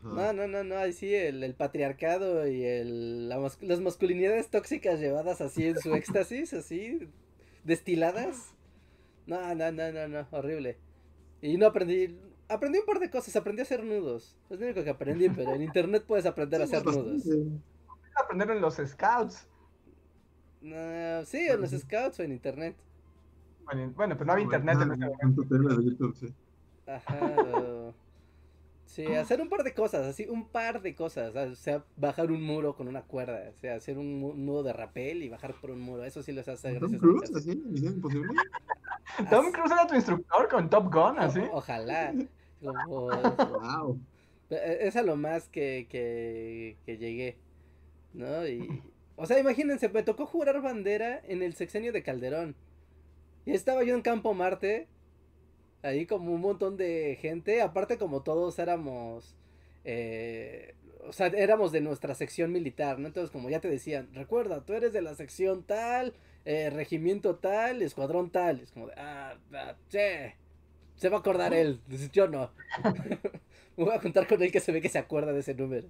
No, 0.02 0.20
Ajá. 0.20 0.32
no, 0.32 0.46
no, 0.46 0.62
no, 0.64 0.76
ahí 0.76 0.92
sí 0.92 1.14
el, 1.14 1.42
el 1.42 1.54
patriarcado 1.54 2.46
y 2.46 2.62
el, 2.64 3.28
la 3.28 3.38
mas- 3.38 3.58
las 3.62 3.80
masculinidades 3.80 4.48
tóxicas 4.50 5.00
llevadas 5.00 5.40
así 5.40 5.64
en 5.66 5.78
su 5.80 5.94
éxtasis, 5.94 6.52
así, 6.52 7.08
destiladas. 7.64 8.54
No, 9.26 9.54
no, 9.54 9.72
no, 9.72 9.92
no, 9.92 10.08
no, 10.08 10.26
horrible. 10.32 10.76
Y 11.42 11.56
no 11.58 11.66
aprendí, 11.66 12.18
aprendí 12.48 12.78
un 12.80 12.86
par 12.86 13.00
de 13.00 13.10
cosas, 13.10 13.36
aprendí 13.36 13.60
a 13.60 13.64
hacer 13.64 13.84
nudos. 13.84 14.36
Es 14.50 14.58
lo 14.60 14.66
único 14.66 14.84
que 14.84 14.90
aprendí, 14.90 15.30
pero 15.30 15.54
en 15.54 15.62
internet 15.62 16.04
puedes 16.06 16.26
aprender 16.26 16.60
a 16.60 16.64
hacer 16.64 16.82
bastante. 16.82 17.28
nudos. 17.28 17.28
Aprender 18.16 18.50
en 18.50 18.60
los 18.60 18.74
scouts. 18.76 19.46
No, 20.60 21.24
sí, 21.24 21.38
en 21.48 21.60
los 21.60 21.70
scouts 21.70 22.20
o 22.20 22.22
en 22.22 22.32
internet. 22.32 22.76
Bueno, 23.64 23.92
bueno, 23.96 24.14
pero 24.14 24.26
no 24.26 24.32
había 24.32 24.44
internet 24.44 24.76
en 24.80 24.92
ese 24.92 25.04
Ah, 25.04 25.08
momento. 25.08 25.26
un 25.26 25.34
tutorial 25.34 25.76
de 25.78 25.84
YouTube, 25.90 26.16
sí. 26.16 26.34
Ajá. 26.86 27.18
o- 27.54 27.94
Sí, 28.86 29.06
hacer 29.06 29.40
un 29.40 29.48
par 29.48 29.64
de 29.64 29.74
cosas, 29.74 30.06
así, 30.06 30.26
un 30.28 30.46
par 30.46 30.80
de 30.80 30.94
cosas. 30.94 31.34
O 31.34 31.54
sea, 31.56 31.82
bajar 31.96 32.30
un 32.30 32.42
muro 32.42 32.76
con 32.76 32.86
una 32.86 33.02
cuerda. 33.02 33.50
O 33.50 33.56
sea, 33.58 33.74
hacer 33.74 33.98
un 33.98 34.20
nudo 34.46 34.62
de 34.62 34.72
rapel 34.72 35.22
y 35.24 35.28
bajar 35.28 35.52
por 35.60 35.70
un 35.72 35.80
muro. 35.80 36.04
Eso 36.04 36.22
sí 36.22 36.30
los 36.32 36.46
hace 36.46 36.68
¿Tom 36.78 36.92
gracias 36.92 36.92
al 36.92 36.98
Cruise? 37.00 37.34
¿Así? 37.34 37.56
¿Misión 37.56 37.94
imposible? 37.94 38.28
Tom 39.30 39.50
Cruise 39.50 39.72
era 39.72 39.86
tu 39.88 39.94
instructor 39.96 40.48
con 40.48 40.70
Top 40.70 40.92
Gun, 40.94 41.18
así. 41.18 41.40
o- 41.40 41.56
ojalá. 41.56 42.14
Como- 42.62 43.08
Wow. 43.88 44.00
es 44.50 44.94
a 44.96 45.02
lo 45.02 45.16
más 45.16 45.48
que, 45.48 45.86
que, 45.90 46.76
que 46.86 46.96
llegué. 46.98 47.36
¿No? 48.14 48.46
Y. 48.48 48.82
O 49.16 49.26
sea, 49.26 49.38
imagínense, 49.40 49.90
me 49.90 50.04
tocó 50.04 50.26
jurar 50.26 50.62
bandera 50.62 51.20
en 51.26 51.42
el 51.42 51.54
sexenio 51.54 51.92
de 51.92 52.02
Calderón. 52.04 52.56
Y 53.46 53.52
estaba 53.52 53.84
yo 53.84 53.94
en 53.96 54.02
Campo 54.02 54.34
Marte. 54.34 54.88
Ahí 55.82 56.06
como 56.06 56.32
un 56.34 56.42
montón 56.42 56.76
de 56.78 57.18
gente. 57.20 57.62
Aparte 57.62 57.98
como 57.98 58.22
todos 58.22 58.58
éramos... 58.58 59.36
eh, 59.84 60.74
o 61.08 61.12
sea, 61.12 61.28
éramos 61.28 61.72
de 61.72 61.80
nuestra 61.82 62.14
sección 62.14 62.52
militar, 62.52 62.98
¿no? 62.98 63.08
Entonces 63.08 63.30
como 63.32 63.50
ya 63.50 63.60
te 63.60 63.68
decían, 63.70 64.10
recuerda, 64.14 64.64
tú 64.64 64.74
eres 64.74 64.92
de 64.94 65.02
la 65.02 65.14
sección 65.14 65.64
tal, 65.64 66.14
eh, 66.46 66.70
regimiento 66.70 67.36
tal, 67.36 67.82
escuadrón 67.82 68.30
tal. 68.30 68.60
Es 68.60 68.72
como 68.72 68.88
de, 68.88 68.94
ah, 68.98 69.36
ah, 69.54 69.76
sí, 69.90 69.98
se 70.96 71.08
va 71.08 71.16
a 71.18 71.20
acordar 71.20 71.54
él. 71.54 71.80
Yo 72.12 72.28
no. 72.28 72.52
Me 73.76 73.84
voy 73.84 73.94
a 73.94 74.00
contar 74.00 74.26
con 74.26 74.42
él 74.42 74.52
que 74.52 74.60
se 74.60 74.72
ve 74.72 74.80
que 74.80 74.88
se 74.88 74.98
acuerda 74.98 75.32
de 75.32 75.40
ese 75.40 75.54
número. 75.54 75.88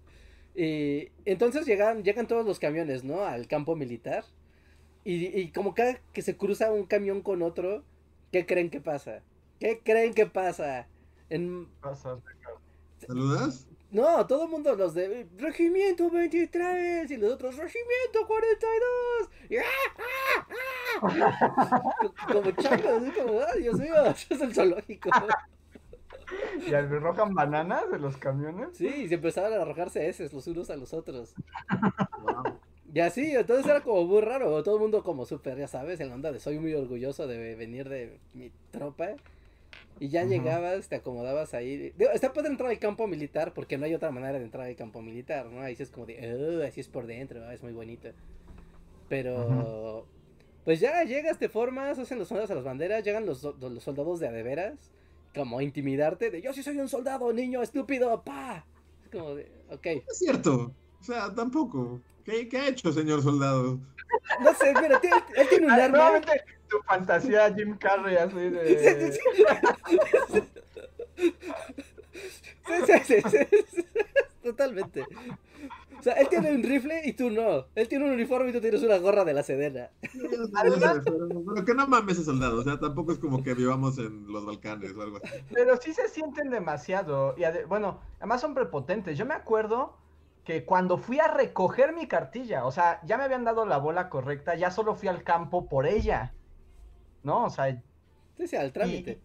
Y 0.54 1.10
entonces 1.24 1.66
llegan, 1.66 2.04
llegan 2.04 2.28
todos 2.28 2.46
los 2.46 2.58
camiones, 2.58 3.04
¿no? 3.04 3.24
Al 3.24 3.48
campo 3.48 3.74
militar. 3.74 4.24
Y, 5.04 5.38
y 5.38 5.50
como 5.50 5.74
cada 5.74 6.00
que 6.12 6.22
se 6.22 6.36
cruza 6.36 6.72
un 6.72 6.86
camión 6.86 7.22
con 7.22 7.42
otro, 7.42 7.84
¿qué 8.32 8.46
creen 8.46 8.70
que 8.70 8.80
pasa? 8.80 9.22
¿Qué 9.60 9.80
creen 9.84 10.14
que 10.14 10.26
pasa? 10.26 10.86
En... 11.28 11.66
Pasa. 11.80 12.18
¿Saludas? 13.06 13.66
No, 13.94 14.26
todo 14.26 14.44
el 14.44 14.50
mundo 14.50 14.74
los 14.74 14.92
de 14.92 15.28
Regimiento 15.38 16.10
23 16.10 17.08
y 17.08 17.16
los 17.16 17.32
otros 17.32 17.56
Regimiento 17.56 18.26
42. 18.26 19.30
Y, 19.50 19.56
¡ah, 19.58 19.62
ah, 19.98 20.48
ah! 21.00 21.82
Como 22.32 22.50
changos, 22.50 23.02
así 23.02 23.10
como, 23.12 23.40
¡ay, 23.40 23.62
Dios 23.62 23.78
mío! 23.78 23.94
Eso 24.06 24.26
es 24.34 24.40
el 24.40 24.52
zoológico. 24.52 25.10
¿Y 26.66 26.74
arrojan 26.74 27.34
bananas 27.34 27.90
de 27.90 27.98
los 27.98 28.16
camiones? 28.16 28.76
Sí, 28.76 28.86
y 28.86 29.08
se 29.08 29.14
empezaron 29.14 29.52
a 29.52 29.62
arrojarse 29.62 30.08
eses 30.08 30.32
los 30.32 30.46
unos 30.46 30.70
a 30.70 30.76
los 30.76 30.92
otros. 30.94 31.34
Wow. 32.22 32.58
Y 32.92 33.00
así, 33.00 33.34
entonces 33.34 33.66
era 33.66 33.80
como 33.80 34.04
muy 34.04 34.20
raro. 34.20 34.62
Todo 34.62 34.76
el 34.76 34.80
mundo 34.80 35.02
como 35.02 35.26
súper, 35.26 35.58
ya 35.58 35.66
sabes, 35.66 35.98
en 36.00 36.08
la 36.10 36.14
onda 36.14 36.30
de 36.30 36.38
soy 36.38 36.58
muy 36.58 36.74
orgulloso 36.74 37.26
de 37.26 37.56
venir 37.56 37.88
de 37.88 38.18
mi 38.34 38.52
tropa. 38.70 39.16
Y 40.00 40.08
ya 40.08 40.24
llegabas, 40.24 40.88
te 40.88 40.96
acomodabas 40.96 41.54
ahí. 41.54 41.92
Digo, 41.96 42.10
está 42.12 42.32
padre 42.32 42.50
entrar 42.50 42.70
al 42.70 42.78
campo 42.78 43.06
militar 43.06 43.52
porque 43.54 43.78
no 43.78 43.84
hay 43.84 43.94
otra 43.94 44.10
manera 44.10 44.38
de 44.38 44.44
entrar 44.44 44.66
al 44.66 44.76
campo 44.76 45.02
militar, 45.02 45.46
¿no? 45.46 45.60
Ahí 45.60 45.76
sí 45.76 45.82
es 45.84 45.90
como 45.90 46.06
de, 46.06 46.60
"Oh, 46.60 46.64
así 46.66 46.80
es 46.80 46.88
por 46.88 47.06
dentro, 47.06 47.44
ah, 47.44 47.54
es 47.54 47.62
muy 47.62 47.72
bonito. 47.72 48.08
Pero, 49.08 50.06
pues 50.64 50.80
ya 50.80 51.02
llegas, 51.04 51.38
te 51.38 51.48
formas, 51.48 51.98
hacen 51.98 52.18
los 52.18 52.28
soldados 52.28 52.50
a 52.50 52.54
las 52.54 52.64
banderas, 52.64 53.04
llegan 53.04 53.26
los, 53.26 53.42
los 53.42 53.82
soldados 53.82 54.18
de 54.20 54.28
adeveras, 54.28 54.92
como 55.34 55.60
intimidarte 55.60 56.30
de, 56.30 56.40
yo 56.40 56.52
sí 56.52 56.62
soy 56.62 56.78
un 56.78 56.88
soldado, 56.88 57.32
niño 57.32 57.62
estúpido, 57.62 58.22
pa. 58.22 58.64
Es 59.04 59.10
como 59.10 59.34
de, 59.34 59.50
ok. 59.70 59.86
Es 60.08 60.18
cierto. 60.18 60.74
O 61.00 61.04
sea, 61.04 61.34
tampoco. 61.34 62.00
¿Qué, 62.24 62.48
qué 62.48 62.56
ha 62.58 62.68
hecho, 62.68 62.92
señor 62.92 63.22
soldado? 63.22 63.78
No 64.40 64.54
sé, 64.54 64.72
pero 64.80 64.96
él, 65.02 65.10
él 65.36 65.48
tiene 65.48 65.66
un 65.66 65.72
Ah, 65.72 65.84
arma. 65.84 65.88
Nuevamente 65.98 66.44
tu 66.68 66.78
fantasía 66.86 67.52
Jim 67.54 67.76
Carrey 67.76 68.16
así 68.16 68.36
de... 68.36 69.18
Sí, 72.66 72.74
sí, 72.86 72.92
sí, 73.04 73.22
sí, 73.30 73.64
sí, 73.74 73.84
Totalmente. 74.42 75.04
O 76.04 76.10
sea, 76.10 76.12
él 76.20 76.28
tiene 76.28 76.52
un 76.52 76.62
rifle 76.62 77.00
y 77.06 77.14
tú 77.14 77.30
no. 77.30 77.64
Él 77.74 77.88
tiene 77.88 78.04
un 78.04 78.10
uniforme 78.10 78.50
y 78.50 78.52
tú 78.52 78.60
tienes 78.60 78.82
una 78.82 78.98
gorra 78.98 79.24
de 79.24 79.32
la 79.32 79.42
sedena. 79.42 79.88
Además- 80.54 81.00
Pero, 81.02 81.28
pero 81.54 81.64
que 81.64 81.74
no 81.74 81.86
mames 81.88 82.16
ese 82.16 82.26
soldado. 82.26 82.60
O 82.60 82.62
sea, 82.62 82.78
tampoco 82.78 83.12
es 83.12 83.18
como 83.18 83.42
que 83.42 83.54
vivamos 83.54 83.96
en 83.96 84.30
los 84.30 84.44
Balcanes 84.44 84.94
o 84.94 85.00
algo 85.00 85.18
así. 85.24 85.32
Pero 85.54 85.78
sí 85.80 85.94
se 85.94 86.08
sienten 86.08 86.50
demasiado. 86.50 87.34
Y 87.38 87.44
ade- 87.44 87.64
bueno, 87.66 88.00
además 88.18 88.42
son 88.42 88.52
prepotentes. 88.52 89.16
Yo 89.16 89.24
me 89.24 89.32
acuerdo 89.32 89.96
que 90.44 90.66
cuando 90.66 90.98
fui 90.98 91.20
a 91.20 91.28
recoger 91.28 91.94
mi 91.94 92.06
cartilla, 92.06 92.66
o 92.66 92.70
sea, 92.70 93.00
ya 93.06 93.16
me 93.16 93.24
habían 93.24 93.44
dado 93.44 93.64
la 93.64 93.78
bola 93.78 94.10
correcta, 94.10 94.56
ya 94.56 94.70
solo 94.70 94.94
fui 94.96 95.08
al 95.08 95.22
campo 95.24 95.70
por 95.70 95.86
ella. 95.86 96.34
¿No? 97.22 97.44
O 97.44 97.50
sea, 97.50 97.80
Sí, 98.36 98.46
sí, 98.46 98.56
al 98.56 98.74
trámite. 98.74 99.20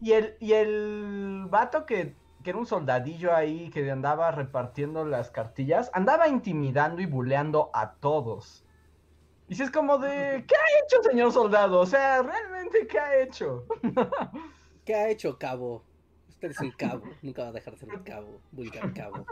y 0.00 0.12
el, 0.12 0.34
y 0.40 0.52
el 0.52 1.44
vato 1.50 1.84
que, 1.84 2.14
que 2.42 2.50
era 2.50 2.58
un 2.58 2.66
soldadillo 2.66 3.34
ahí 3.34 3.70
que 3.70 3.90
andaba 3.90 4.30
repartiendo 4.30 5.04
las 5.04 5.30
cartillas, 5.30 5.90
andaba 5.92 6.28
intimidando 6.28 7.02
y 7.02 7.06
buleando 7.06 7.70
a 7.74 7.94
todos. 7.94 8.64
Y 9.48 9.56
si 9.56 9.62
es 9.62 9.70
como 9.70 9.98
de, 9.98 10.08
¿qué 10.48 10.54
ha 10.54 10.84
hecho, 10.84 11.02
señor 11.02 11.32
soldado? 11.32 11.80
O 11.80 11.86
sea, 11.86 12.22
realmente, 12.22 12.86
¿qué 12.86 12.98
ha 12.98 13.20
hecho? 13.20 13.66
¿Qué 14.84 14.94
ha 14.94 15.08
hecho 15.08 15.38
Cabo? 15.38 15.84
Usted 16.28 16.50
es 16.52 16.60
un 16.60 16.70
cabo. 16.78 17.02
Nunca 17.22 17.42
va 17.42 17.48
a 17.48 17.52
dejar 17.52 17.74
de 17.74 17.80
ser 17.80 17.88
un 17.94 18.02
cabo. 18.02 18.40
Vulgar 18.50 18.92
cabo. 18.94 19.26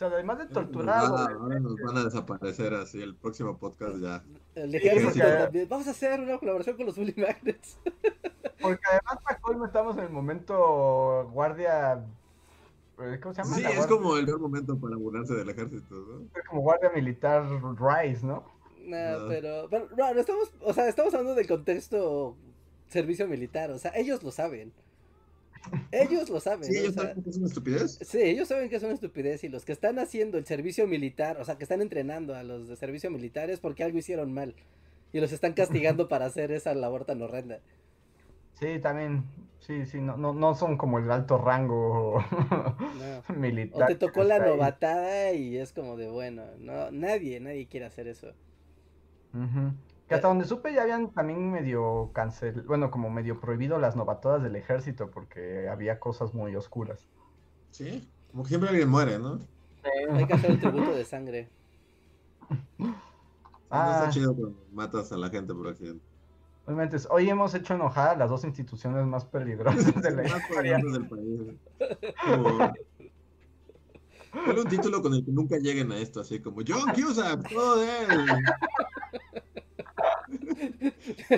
Sea, 0.00 0.08
además 0.08 0.38
de 0.38 0.46
torturado. 0.46 1.14
ahora 1.14 1.60
nos 1.60 1.76
van 1.76 1.98
a 1.98 2.04
desaparecer 2.04 2.72
así. 2.72 3.02
El 3.02 3.14
próximo 3.16 3.58
podcast 3.58 3.98
ya. 3.98 4.24
El 4.54 4.72
también. 5.12 5.68
Vamos 5.68 5.88
a 5.88 5.90
hacer 5.90 6.18
una 6.18 6.38
colaboración 6.38 6.74
con 6.78 6.86
los 6.86 6.96
Bully 6.96 7.12
Magnets. 7.18 7.76
Porque 8.62 8.80
además, 8.90 9.18
para 9.22 9.38
colmo, 9.40 9.66
estamos 9.66 9.98
en 9.98 10.04
el 10.04 10.08
momento 10.10 11.28
guardia. 11.34 12.02
eh, 12.98 13.20
¿Cómo 13.22 13.34
se 13.34 13.42
llama? 13.42 13.56
Sí, 13.56 13.62
es 13.62 13.86
como 13.86 14.16
el 14.16 14.24
peor 14.24 14.40
momento 14.40 14.80
para 14.80 14.96
burlarse 14.96 15.34
del 15.34 15.50
ejército, 15.50 15.94
¿no? 15.94 16.28
es 16.34 16.48
como 16.48 16.62
guardia 16.62 16.90
militar 16.94 17.44
Rice, 17.78 18.24
¿no? 18.24 18.42
No, 18.82 19.18
No. 19.18 19.28
pero, 19.28 19.68
no 19.70 20.18
estamos, 20.18 20.50
o 20.62 20.72
sea, 20.72 20.88
estamos 20.88 21.12
hablando 21.12 21.34
del 21.34 21.46
contexto 21.46 22.38
servicio 22.88 23.28
militar, 23.28 23.70
o 23.70 23.78
sea, 23.78 23.92
ellos 23.94 24.22
lo 24.22 24.30
saben. 24.30 24.72
Ellos 25.92 26.28
lo 26.30 26.40
saben, 26.40 26.64
Sí, 26.64 26.72
¿no? 26.74 26.80
O 26.80 26.82
ellos 26.82 26.94
sea, 26.94 27.04
saben 27.04 27.22
que 27.22 27.30
es 27.30 27.36
una 27.36 27.46
estupidez. 27.46 27.98
sí, 28.00 28.18
ellos 28.20 28.48
saben 28.48 28.68
que 28.68 28.76
es 28.76 28.82
una 28.82 28.94
estupidez 28.94 29.44
y 29.44 29.48
los 29.48 29.64
que 29.64 29.72
están 29.72 29.98
haciendo 29.98 30.38
el 30.38 30.46
servicio 30.46 30.86
militar, 30.86 31.38
o 31.40 31.44
sea, 31.44 31.56
que 31.58 31.64
están 31.64 31.80
entrenando 31.82 32.34
a 32.34 32.42
los 32.42 32.68
de 32.68 32.76
servicio 32.76 33.10
militar 33.10 33.50
es 33.50 33.60
porque 33.60 33.84
algo 33.84 33.98
hicieron 33.98 34.32
mal 34.32 34.54
y 35.12 35.20
los 35.20 35.32
están 35.32 35.52
castigando 35.54 36.08
para 36.08 36.26
hacer 36.26 36.52
esa 36.52 36.74
labor 36.74 37.04
tan 37.04 37.20
horrenda. 37.22 37.60
Sí, 38.54 38.78
también. 38.80 39.24
Sí, 39.60 39.84
sí, 39.86 40.00
no, 40.00 40.16
no, 40.16 40.32
no 40.32 40.54
son 40.54 40.76
como 40.78 40.98
el 40.98 41.10
alto 41.10 41.36
rango 41.38 42.24
No. 42.98 43.22
militar. 43.36 43.82
O 43.84 43.86
te 43.86 43.94
tocó 43.96 44.24
la 44.24 44.36
ahí. 44.36 44.50
novatada 44.50 45.32
y 45.32 45.56
es 45.58 45.72
como 45.72 45.96
de, 45.96 46.08
bueno, 46.08 46.44
no, 46.58 46.90
nadie, 46.90 47.40
nadie 47.40 47.66
quiere 47.66 47.86
hacer 47.86 48.06
eso. 48.08 48.32
Ujú. 49.34 49.72
Que 50.10 50.16
hasta 50.16 50.26
donde 50.26 50.44
supe 50.44 50.74
ya 50.74 50.82
habían 50.82 51.12
también 51.12 51.52
medio 51.52 52.10
cancel, 52.12 52.62
bueno, 52.62 52.90
como 52.90 53.10
medio 53.10 53.38
prohibido 53.38 53.78
las 53.78 53.94
novatadas 53.94 54.42
del 54.42 54.56
ejército 54.56 55.08
porque 55.08 55.68
había 55.68 56.00
cosas 56.00 56.34
muy 56.34 56.56
oscuras. 56.56 57.06
Sí. 57.70 58.10
Como 58.32 58.42
que 58.42 58.48
siempre 58.48 58.70
alguien 58.70 58.88
muere, 58.88 59.20
¿no? 59.20 59.38
Hay 60.12 60.26
que 60.26 60.32
hacer 60.34 60.50
un 60.50 60.58
tributo 60.58 60.90
de 60.96 61.04
sangre. 61.04 61.48
No 62.76 62.92
Ah. 63.70 63.98
está 64.00 64.10
chido 64.10 64.34
cuando 64.34 64.58
matas 64.72 65.12
a 65.12 65.16
la 65.16 65.30
gente 65.30 65.54
por 65.54 65.68
accidente. 65.68 66.04
Obviamente, 66.66 66.96
hoy 67.08 67.30
hemos 67.30 67.54
hecho 67.54 67.74
enojar 67.74 68.08
a 68.08 68.16
las 68.16 68.30
dos 68.30 68.42
instituciones 68.42 69.06
más 69.06 69.24
peligrosas 69.26 69.94
de 70.02 70.10
la 70.10 70.24
historia. 70.26 70.76
del 70.78 71.06
país. 71.08 71.52
Como- 72.24 72.72
un 74.60 74.68
título 74.68 75.00
con 75.02 75.14
el 75.14 75.24
que 75.24 75.30
nunca 75.30 75.56
lleguen 75.58 75.92
a 75.92 75.98
esto, 75.98 76.20
así 76.20 76.40
como 76.40 76.62
John 76.66 76.92
Cusack, 76.94 77.48
todo 77.48 77.78
de 77.78 77.86
él. 78.02 78.26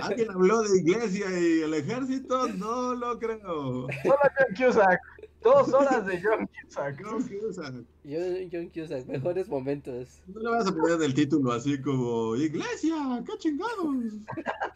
¿Alguien 0.01 0.31
habló 0.31 0.62
de 0.62 0.78
iglesia 0.78 1.27
y 1.31 1.61
el 1.62 1.74
ejército? 1.74 2.49
No 2.49 2.94
lo 2.94 3.19
creo. 3.19 3.89
Solo 4.03 4.19
John 4.39 4.55
Cusack. 4.57 5.01
Dos 5.43 5.73
horas 5.73 6.07
de 6.07 6.23
John 6.23 6.49
Cusack. 6.49 7.03
John 7.03 7.23
Cusack. 7.23 7.74
Yo, 8.05 8.19
John 8.51 8.69
Cusack, 8.69 9.07
mejores 9.07 9.49
momentos. 9.49 10.20
No 10.27 10.40
le 10.40 10.51
vas 10.51 10.66
a 10.66 10.73
poner 10.73 10.97
en 10.97 11.03
el 11.03 11.15
título 11.15 11.53
así 11.53 11.81
como 11.81 12.35
Iglesia, 12.36 13.23
qué 13.27 13.39
chingados. 13.39 14.15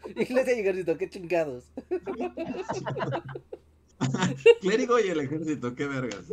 Iglesia 0.15 0.55
y 0.55 0.59
ejército, 0.59 0.97
qué 0.97 1.09
chingados. 1.09 1.65
Clérigo 4.61 4.99
y 4.99 5.07
el 5.09 5.21
ejército, 5.21 5.73
qué 5.75 5.87
vergas. 5.87 6.25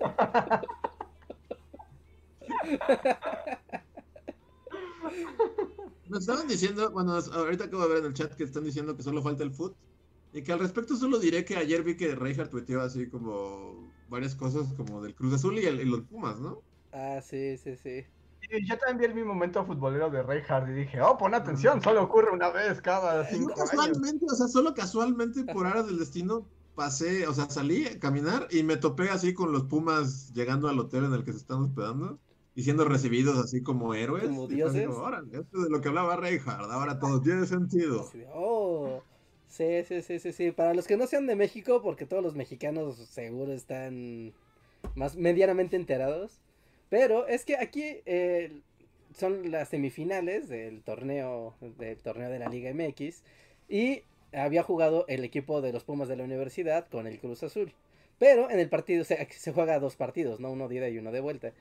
Nos 6.10 6.20
estaban 6.20 6.48
diciendo, 6.48 6.90
bueno, 6.90 7.14
ahorita 7.14 7.64
acabo 7.64 7.84
de 7.84 7.88
ver 7.88 7.98
en 7.98 8.06
el 8.06 8.14
chat 8.14 8.34
que 8.34 8.44
están 8.44 8.64
diciendo 8.64 8.96
que 8.96 9.02
solo 9.04 9.22
falta 9.22 9.44
el 9.44 9.52
foot. 9.52 9.76
Y 10.32 10.42
que 10.42 10.52
al 10.52 10.58
respecto 10.60 10.96
solo 10.96 11.18
diré 11.20 11.44
que 11.44 11.56
ayer 11.56 11.82
vi 11.84 11.96
que 11.96 12.14
Reinhardt 12.14 12.50
tuiteó 12.50 12.80
así 12.82 13.08
como 13.08 13.94
varias 14.08 14.34
cosas 14.36 14.74
como 14.74 15.02
del 15.02 15.14
Cruz 15.14 15.34
Azul 15.34 15.58
y, 15.58 15.66
el, 15.66 15.80
y 15.80 15.84
los 15.84 16.02
Pumas, 16.02 16.40
¿no? 16.40 16.64
Ah, 16.92 17.20
sí, 17.22 17.56
sí, 17.58 17.76
sí. 17.76 18.06
Y 18.50 18.66
yo 18.68 18.78
también 18.78 18.98
vi 18.98 19.04
el 19.06 19.14
mi 19.14 19.24
momento 19.24 19.64
futbolero 19.64 20.10
de 20.10 20.22
Reinhardt 20.22 20.68
y 20.70 20.72
dije, 20.72 21.00
oh, 21.00 21.16
pon 21.18 21.34
atención, 21.34 21.80
solo 21.82 22.02
ocurre 22.02 22.30
una 22.32 22.50
vez 22.50 22.80
cada 22.80 23.24
No 23.28 23.28
cinco 23.28 23.54
años. 23.70 23.70
casualmente, 23.70 24.26
o 24.30 24.34
sea, 24.34 24.48
solo 24.48 24.74
casualmente 24.74 25.44
por 25.44 25.66
aras 25.66 25.86
del 25.86 25.98
destino 25.98 26.50
pasé, 26.74 27.26
o 27.26 27.34
sea, 27.34 27.48
salí 27.50 27.86
a 27.86 27.98
caminar 28.00 28.48
y 28.50 28.62
me 28.62 28.76
topé 28.76 29.10
así 29.10 29.34
con 29.34 29.52
los 29.52 29.64
Pumas 29.64 30.32
llegando 30.32 30.68
al 30.68 30.78
hotel 30.78 31.04
en 31.04 31.14
el 31.14 31.24
que 31.24 31.32
se 31.32 31.38
están 31.38 31.62
hospedando 31.62 32.20
y 32.60 32.62
siendo 32.62 32.84
recibidos 32.84 33.38
así 33.38 33.62
como 33.62 33.94
héroes. 33.94 34.24
Como 34.24 34.46
dioses. 34.46 34.86
como, 34.86 34.98
"Órale, 34.98 35.38
esto 35.38 35.58
es 35.58 35.64
de 35.64 35.70
lo 35.70 35.80
que 35.80 35.88
hablaba 35.88 36.16
Reinhardt, 36.16 36.70
ahora 36.70 36.98
todo 36.98 37.18
tiene 37.22 37.46
sentido. 37.46 38.06
Oh, 38.34 39.02
sí, 39.48 39.82
sí, 39.88 40.02
sí, 40.02 40.18
sí, 40.18 40.32
sí. 40.32 40.50
Para 40.52 40.74
los 40.74 40.86
que 40.86 40.98
no 40.98 41.06
sean 41.06 41.26
de 41.26 41.36
México, 41.36 41.80
porque 41.82 42.04
todos 42.04 42.22
los 42.22 42.34
mexicanos 42.36 42.96
seguro 42.96 43.52
están 43.54 44.34
más 44.94 45.16
medianamente 45.16 45.76
enterados. 45.76 46.38
Pero 46.90 47.26
es 47.26 47.46
que 47.46 47.56
aquí 47.56 48.02
eh, 48.04 48.60
son 49.16 49.50
las 49.50 49.70
semifinales 49.70 50.48
del 50.50 50.82
torneo, 50.82 51.54
del 51.78 51.96
torneo 52.02 52.28
de 52.28 52.40
la 52.40 52.50
Liga 52.50 52.68
MX. 52.74 53.22
Y 53.70 54.02
había 54.34 54.62
jugado 54.62 55.06
el 55.08 55.24
equipo 55.24 55.62
de 55.62 55.72
los 55.72 55.84
Pumas 55.84 56.08
de 56.08 56.16
la 56.16 56.24
universidad 56.24 56.88
con 56.88 57.06
el 57.06 57.18
Cruz 57.18 57.42
Azul. 57.42 57.72
Pero 58.18 58.50
en 58.50 58.58
el 58.58 58.68
partido 58.68 59.02
se, 59.04 59.26
se 59.30 59.52
juega 59.52 59.78
dos 59.80 59.96
partidos, 59.96 60.40
¿no? 60.40 60.50
Uno 60.50 60.68
de 60.68 60.74
ida 60.74 60.88
y 60.90 60.98
uno 60.98 61.10
de 61.10 61.20
vuelta. 61.20 61.54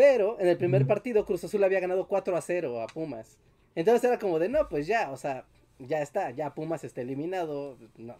Pero 0.00 0.40
en 0.40 0.48
el 0.48 0.56
primer 0.56 0.86
partido 0.86 1.26
Cruz 1.26 1.44
Azul 1.44 1.62
había 1.62 1.78
ganado 1.78 2.08
4 2.08 2.34
a 2.34 2.40
0 2.40 2.80
a 2.80 2.86
Pumas. 2.86 3.36
Entonces 3.74 4.02
era 4.02 4.18
como 4.18 4.38
de, 4.38 4.48
no, 4.48 4.66
pues 4.66 4.86
ya, 4.86 5.10
o 5.10 5.18
sea, 5.18 5.44
ya 5.78 6.00
está, 6.00 6.30
ya 6.30 6.54
Pumas 6.54 6.84
está 6.84 7.02
eliminado. 7.02 7.76
No, 7.98 8.16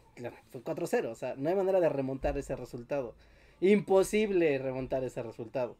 fue 0.50 0.62
4-0, 0.62 1.06
o 1.06 1.14
sea, 1.14 1.36
no 1.38 1.48
hay 1.48 1.54
manera 1.54 1.80
de 1.80 1.88
remontar 1.88 2.36
ese 2.36 2.54
resultado. 2.54 3.14
Imposible 3.62 4.58
remontar 4.58 5.04
ese 5.04 5.22
resultado. 5.22 5.74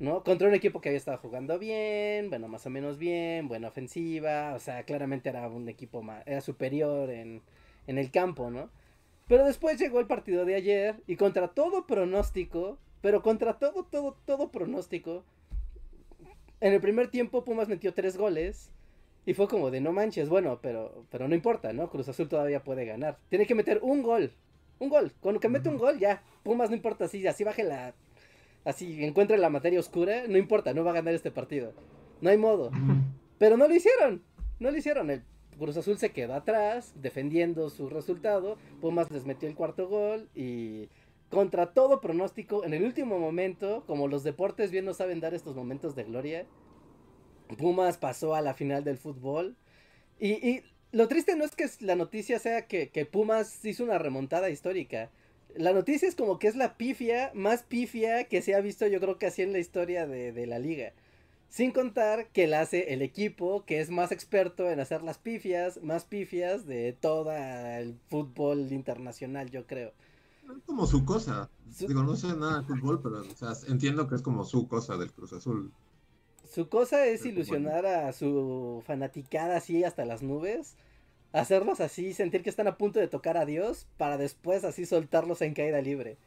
¿No? 0.00 0.24
Contra 0.24 0.48
un 0.48 0.54
equipo 0.54 0.80
que 0.80 0.88
había 0.88 0.98
estado 0.98 1.18
jugando 1.18 1.60
bien, 1.60 2.28
bueno, 2.28 2.48
más 2.48 2.66
o 2.66 2.70
menos 2.70 2.98
bien, 2.98 3.46
buena 3.46 3.68
ofensiva, 3.68 4.54
o 4.56 4.58
sea, 4.58 4.82
claramente 4.82 5.28
era 5.28 5.46
un 5.46 5.68
equipo 5.68 6.02
más, 6.02 6.26
era 6.26 6.40
superior 6.40 7.08
en, 7.08 7.40
en 7.86 7.98
el 7.98 8.10
campo, 8.10 8.50
¿no? 8.50 8.68
Pero 9.28 9.44
después 9.44 9.78
llegó 9.78 10.00
el 10.00 10.08
partido 10.08 10.44
de 10.44 10.56
ayer 10.56 10.96
y 11.06 11.14
contra 11.14 11.46
todo 11.46 11.86
pronóstico, 11.86 12.78
pero 13.00 13.22
contra 13.22 13.58
todo, 13.58 13.84
todo, 13.84 14.16
todo 14.24 14.50
pronóstico, 14.50 15.24
en 16.60 16.74
el 16.74 16.80
primer 16.80 17.10
tiempo 17.10 17.44
Pumas 17.44 17.68
metió 17.68 17.94
tres 17.94 18.16
goles 18.16 18.70
y 19.26 19.34
fue 19.34 19.48
como 19.48 19.70
de 19.70 19.80
no 19.80 19.92
manches, 19.92 20.28
bueno, 20.28 20.60
pero, 20.62 21.04
pero 21.10 21.28
no 21.28 21.34
importa, 21.34 21.72
¿no? 21.72 21.88
Cruz 21.90 22.08
Azul 22.08 22.28
todavía 22.28 22.62
puede 22.62 22.84
ganar. 22.84 23.18
Tiene 23.28 23.46
que 23.46 23.54
meter 23.54 23.80
un 23.82 24.02
gol, 24.02 24.32
un 24.78 24.88
gol. 24.88 25.12
Cuando 25.20 25.40
que 25.40 25.48
mete 25.48 25.68
un 25.68 25.78
gol, 25.78 25.98
ya, 25.98 26.22
Pumas 26.42 26.70
no 26.70 26.76
importa, 26.76 27.06
así, 27.06 27.26
así 27.26 27.44
baje 27.44 27.64
la, 27.64 27.94
así 28.64 29.04
encuentre 29.04 29.38
la 29.38 29.50
materia 29.50 29.80
oscura, 29.80 30.26
no 30.28 30.38
importa, 30.38 30.74
no 30.74 30.84
va 30.84 30.90
a 30.90 30.94
ganar 30.94 31.14
este 31.14 31.30
partido. 31.30 31.72
No 32.20 32.30
hay 32.30 32.36
modo. 32.36 32.70
Pero 33.38 33.56
no 33.56 33.66
lo 33.66 33.74
hicieron, 33.74 34.22
no 34.58 34.70
lo 34.70 34.76
hicieron. 34.76 35.10
El 35.10 35.22
Cruz 35.58 35.76
Azul 35.76 35.98
se 35.98 36.12
quedó 36.12 36.34
atrás, 36.34 36.92
defendiendo 36.96 37.70
su 37.70 37.88
resultado. 37.88 38.56
Pumas 38.80 39.10
les 39.10 39.24
metió 39.24 39.48
el 39.48 39.54
cuarto 39.54 39.88
gol 39.88 40.28
y 40.34 40.88
contra 41.30 41.72
todo 41.72 42.00
pronóstico, 42.00 42.64
en 42.64 42.74
el 42.74 42.84
último 42.84 43.18
momento, 43.18 43.84
como 43.86 44.08
los 44.08 44.24
deportes 44.24 44.70
bien 44.70 44.84
no 44.84 44.94
saben 44.94 45.20
dar 45.20 45.32
estos 45.32 45.54
momentos 45.54 45.94
de 45.94 46.04
gloria, 46.04 46.46
Pumas 47.56 47.98
pasó 47.98 48.34
a 48.34 48.40
la 48.40 48.54
final 48.54 48.84
del 48.84 48.98
fútbol. 48.98 49.56
Y, 50.18 50.32
y 50.46 50.62
lo 50.92 51.08
triste 51.08 51.36
no 51.36 51.44
es 51.44 51.54
que 51.54 51.68
la 51.80 51.96
noticia 51.96 52.38
sea 52.38 52.66
que, 52.66 52.90
que, 52.90 53.06
Pumas 53.06 53.64
hizo 53.64 53.84
una 53.84 53.98
remontada 53.98 54.50
histórica. 54.50 55.10
La 55.56 55.72
noticia 55.72 56.08
es 56.08 56.14
como 56.14 56.38
que 56.38 56.48
es 56.48 56.56
la 56.56 56.76
pifia 56.76 57.30
más 57.34 57.62
pifia 57.62 58.24
que 58.24 58.42
se 58.42 58.54
ha 58.54 58.60
visto 58.60 58.86
yo 58.86 59.00
creo 59.00 59.18
que 59.18 59.26
así 59.26 59.42
en 59.42 59.52
la 59.52 59.58
historia 59.58 60.06
de, 60.06 60.32
de 60.32 60.46
la 60.46 60.58
liga. 60.58 60.92
Sin 61.48 61.72
contar 61.72 62.28
que 62.28 62.46
la 62.46 62.60
hace 62.60 62.92
el 62.92 63.02
equipo 63.02 63.64
que 63.64 63.80
es 63.80 63.90
más 63.90 64.12
experto 64.12 64.70
en 64.70 64.78
hacer 64.78 65.02
las 65.02 65.18
pifias, 65.18 65.82
más 65.82 66.04
pifias 66.04 66.66
de 66.66 66.92
todo 66.92 67.32
el 67.32 67.96
fútbol 68.08 68.70
internacional, 68.72 69.50
yo 69.50 69.66
creo. 69.66 69.92
Es 70.56 70.64
como 70.64 70.86
su 70.86 71.04
cosa. 71.04 71.50
Su... 71.72 71.86
Digo, 71.86 72.02
no 72.02 72.16
sé 72.16 72.28
nada 72.36 72.60
de 72.60 72.66
fútbol, 72.66 73.00
pero 73.02 73.20
o 73.20 73.36
sea, 73.36 73.52
entiendo 73.68 74.08
que 74.08 74.16
es 74.16 74.22
como 74.22 74.44
su 74.44 74.68
cosa 74.68 74.96
del 74.96 75.12
Cruz 75.12 75.32
Azul. 75.32 75.72
Su 76.50 76.68
cosa 76.68 77.06
es 77.06 77.24
ilusionar 77.24 77.86
a 77.86 78.12
su 78.12 78.82
fanaticada 78.84 79.56
así 79.56 79.84
hasta 79.84 80.04
las 80.04 80.22
nubes, 80.22 80.74
hacerlos 81.32 81.80
así, 81.80 82.12
sentir 82.12 82.42
que 82.42 82.50
están 82.50 82.66
a 82.66 82.76
punto 82.76 82.98
de 82.98 83.06
tocar 83.06 83.36
a 83.36 83.44
Dios, 83.44 83.86
para 83.96 84.16
después 84.16 84.64
así 84.64 84.84
soltarlos 84.84 85.42
en 85.42 85.54
caída 85.54 85.80
libre. 85.80 86.18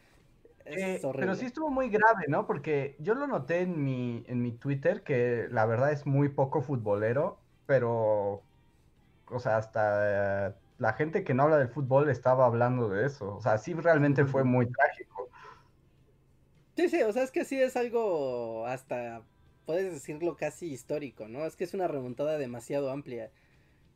Eh, 0.65 1.01
pero 1.17 1.35
sí 1.35 1.45
estuvo 1.45 1.69
muy 1.69 1.89
grave, 1.89 2.25
¿no? 2.29 2.47
Porque 2.47 2.95
yo 2.99 3.15
lo 3.15 3.27
noté 3.27 3.61
en 3.61 3.83
mi, 3.83 4.23
en 4.27 4.41
mi 4.41 4.53
Twitter, 4.53 5.03
que 5.03 5.47
la 5.51 5.65
verdad 5.65 5.91
es 5.91 6.05
muy 6.05 6.29
poco 6.29 6.61
futbolero, 6.61 7.37
pero, 7.65 8.41
o 9.29 9.39
sea, 9.39 9.57
hasta 9.57 10.47
eh, 10.47 10.53
la 10.77 10.93
gente 10.93 11.23
que 11.23 11.33
no 11.33 11.43
habla 11.43 11.57
del 11.57 11.69
fútbol 11.69 12.09
estaba 12.09 12.45
hablando 12.45 12.89
de 12.89 13.05
eso. 13.05 13.35
O 13.35 13.41
sea, 13.41 13.57
sí 13.57 13.73
realmente 13.73 14.25
fue 14.25 14.43
muy 14.43 14.65
trágico. 14.67 15.29
Sí, 16.75 16.89
sí, 16.89 17.01
o 17.03 17.13
sea, 17.13 17.23
es 17.23 17.31
que 17.31 17.45
sí 17.45 17.59
es 17.61 17.77
algo 17.77 18.65
hasta, 18.65 19.21
puedes 19.65 19.93
decirlo 19.93 20.35
casi 20.35 20.71
histórico, 20.71 21.27
¿no? 21.27 21.45
Es 21.45 21.55
que 21.55 21.63
es 21.63 21.73
una 21.73 21.87
remontada 21.87 22.37
demasiado 22.37 22.91
amplia. 22.91 23.31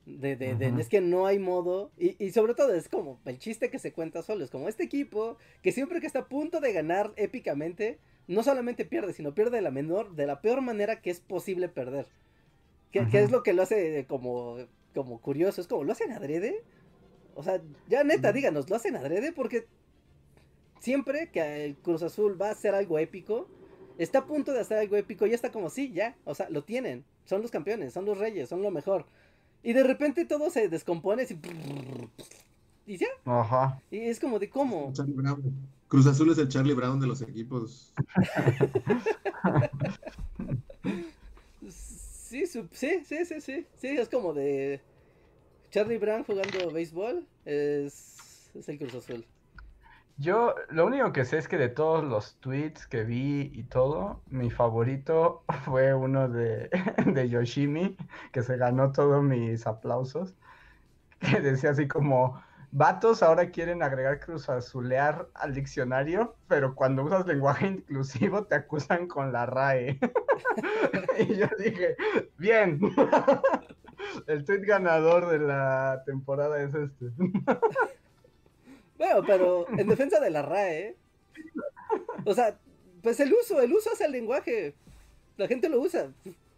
De, 0.06 0.38
de, 0.38 0.56
de, 0.56 0.74
es 0.80 0.88
que 0.88 1.02
no 1.02 1.26
hay 1.26 1.38
modo, 1.38 1.92
y, 1.98 2.16
y, 2.24 2.32
sobre 2.32 2.54
todo 2.54 2.74
es 2.74 2.88
como 2.88 3.20
el 3.26 3.40
chiste 3.40 3.70
que 3.70 3.78
se 3.78 3.92
cuenta 3.92 4.22
solo, 4.22 4.46
es 4.46 4.50
como 4.50 4.70
este 4.70 4.86
equipo 4.86 5.38
que 5.62 5.74
siempre 5.74 6.00
que 6.00 6.08
está 6.08 6.20
a 6.20 6.28
punto 6.30 6.62
de 6.62 6.72
ganar 6.72 7.12
épicamente, 7.18 8.00
no 8.26 8.42
solamente 8.42 8.86
pierde, 8.86 9.12
sino 9.12 9.34
pierde 9.34 9.58
de 9.58 9.62
la 9.62 9.72
menor, 9.72 10.16
de 10.16 10.26
la 10.26 10.40
peor 10.40 10.62
manera 10.62 11.02
que 11.02 11.10
es 11.10 11.20
posible 11.20 11.68
perder. 11.68 12.08
Que, 12.92 13.06
que 13.10 13.22
es 13.22 13.32
lo 13.32 13.44
que 13.44 13.52
lo 13.52 13.64
hace 13.64 14.06
como, 14.08 14.60
como 14.98 15.22
curioso, 15.22 15.62
es 15.62 15.68
como, 15.68 15.84
¿lo 15.84 15.92
hacen 15.92 16.12
adrede? 16.12 16.64
O 17.36 17.44
sea, 17.44 17.62
ya 17.88 18.04
neta, 18.04 18.34
díganos, 18.34 18.68
¿lo 18.68 18.76
hacen 18.76 18.96
adrede? 18.96 19.32
Porque 19.32 19.68
siempre 20.80 21.30
que 21.30 21.66
el 21.66 21.76
Cruz 21.76 22.02
Azul 22.02 22.42
va 22.42 22.48
a 22.48 22.54
hacer 22.54 22.74
algo 22.74 22.98
épico, 22.98 23.48
está 24.00 24.20
a 24.20 24.26
punto 24.26 24.54
de 24.54 24.62
hacer 24.62 24.80
algo 24.80 24.96
épico 24.96 25.28
y 25.28 25.34
está 25.34 25.52
como, 25.52 25.70
sí, 25.70 25.92
ya, 25.94 26.16
o 26.26 26.34
sea, 26.34 26.50
lo 26.50 26.64
tienen, 26.64 27.06
son 27.26 27.44
los 27.44 27.52
campeones, 27.52 27.94
son 27.94 28.06
los 28.06 28.18
reyes, 28.18 28.50
son 28.50 28.64
lo 28.64 28.72
mejor. 28.72 29.06
Y 29.62 29.74
de 29.74 29.84
repente 29.84 30.26
todo 30.26 30.50
se 30.50 30.68
descompone 30.68 31.24
así, 31.24 31.40
y 32.88 32.98
ya. 32.98 33.08
Ajá. 33.26 33.80
Y 33.92 34.00
es 34.00 34.20
como 34.20 34.40
de 34.40 34.50
cómo. 34.50 34.92
Charlie 34.94 35.14
Brown. 35.14 35.44
Cruz 35.88 36.08
Azul 36.08 36.32
es 36.32 36.40
el 36.40 36.48
Charlie 36.48 36.74
Brown 36.74 37.00
de 37.00 37.06
los 37.06 37.22
equipos. 37.22 37.94
sí, 42.28 42.46
sí, 42.72 43.06
sí, 43.06 43.26
sí, 43.26 43.42
sí. 43.42 43.68
Sí, 43.76 43.88
es 43.98 44.10
como 44.10 44.34
de 44.34 44.82
Charlie 45.72 45.98
Brown 46.00 46.24
jugando 46.26 46.72
béisbol. 46.72 47.28
Es, 47.46 48.52
es 48.56 48.70
el 48.70 48.80
Cruz 48.80 48.96
Azul. 48.96 49.28
Yo 50.20 50.56
lo 50.70 50.86
único 50.88 51.12
que 51.14 51.26
sé 51.26 51.38
es 51.38 51.48
que 51.48 51.58
de 51.58 51.70
todos 51.70 52.04
los 52.04 52.40
tweets 52.40 52.88
que 52.88 53.04
vi 53.04 53.52
y 53.54 53.66
todo, 53.66 54.24
mi 54.28 54.50
favorito 54.50 55.46
fue 55.66 55.94
uno 55.94 56.28
de, 56.30 56.70
de 57.06 57.30
Yoshimi, 57.30 57.98
que 58.32 58.42
se 58.42 58.58
ganó 58.58 58.92
todos 58.92 59.24
mis 59.24 59.68
aplausos, 59.68 60.36
que 61.20 61.42
decía 61.42 61.72
así 61.72 61.88
como, 61.88 62.42
vatos 62.72 63.24
ahora 63.24 63.50
quieren 63.50 63.82
agregar 63.82 64.20
cruz 64.20 64.50
azulear 64.50 65.28
al 65.34 65.54
diccionario, 65.54 66.36
pero 66.48 66.76
cuando 66.76 67.04
usas 67.04 67.26
lenguaje 67.26 67.68
inclusivo 67.68 68.46
te 68.46 68.56
acusan 68.56 69.08
con 69.08 69.32
la 69.32 69.46
RAE. 69.46 70.00
y 71.20 71.36
yo 71.36 71.48
dije, 71.58 71.96
bien, 72.38 72.80
el 74.28 74.46
tweet 74.46 74.62
ganador 74.62 75.28
de 75.30 75.40
la 75.40 76.04
temporada 76.06 76.62
es 76.62 76.74
este. 76.74 77.06
Bueno, 78.98 79.22
pero 79.26 79.68
en 79.70 79.88
defensa 79.88 80.20
de 80.20 80.30
la 80.30 80.42
RAE, 80.42 80.96
o 82.26 82.34
sea, 82.34 82.58
pues 83.02 83.20
el 83.20 83.34
uso, 83.34 83.62
el 83.62 83.72
uso 83.72 83.92
hace 83.92 84.06
el 84.06 84.12
lenguaje. 84.12 84.76
La 85.38 85.48
gente 85.48 85.70
lo 85.70 85.80
usa. 85.80 86.12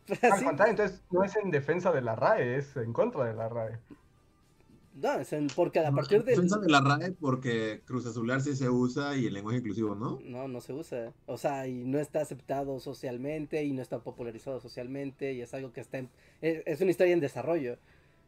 Al 0.22 0.44
contrario, 0.44 0.72
entonces 0.72 1.03
no 1.11 1.23
es 1.23 1.36
en 1.36 1.52
defensa 1.52 1.91
de 1.91 2.02
la 2.02 2.15
RAE, 2.15 2.57
es 2.57 2.76
en 2.77 2.94
contra 2.94 3.26
de 3.26 3.34
la 3.34 3.49
RAE. 3.49 3.77
No, 5.01 5.19
es 5.19 5.34
en, 5.34 5.47
porque 5.47 5.80
a 5.80 5.91
partir 5.91 6.23
de. 6.23 6.31
Defensa 6.31 6.57
de 6.59 6.69
la 6.69 6.81
RAE 6.81 7.11
porque 7.11 7.81
Cruz 7.85 8.05
Azular 8.05 8.41
sí 8.41 8.55
se 8.55 8.69
usa 8.69 9.15
y 9.15 9.26
el 9.26 9.34
lenguaje 9.34 9.59
inclusivo 9.59 9.95
no. 9.95 10.19
No, 10.23 10.47
no 10.47 10.61
se 10.61 10.73
usa. 10.73 11.13
O 11.26 11.38
sea, 11.38 11.67
y 11.67 11.85
no 11.85 11.99
está 11.99 12.21
aceptado 12.21 12.80
socialmente 12.80 13.63
y 13.63 13.73
no 13.73 13.81
está 13.81 13.99
popularizado 13.99 14.59
socialmente 14.59 15.34
y 15.34 15.41
es 15.41 15.53
algo 15.53 15.71
que 15.71 15.81
está 15.81 15.99
en. 15.99 16.09
Es, 16.41 16.63
es 16.65 16.81
una 16.81 16.91
historia 16.91 17.13
en 17.13 17.19
desarrollo. 17.19 17.77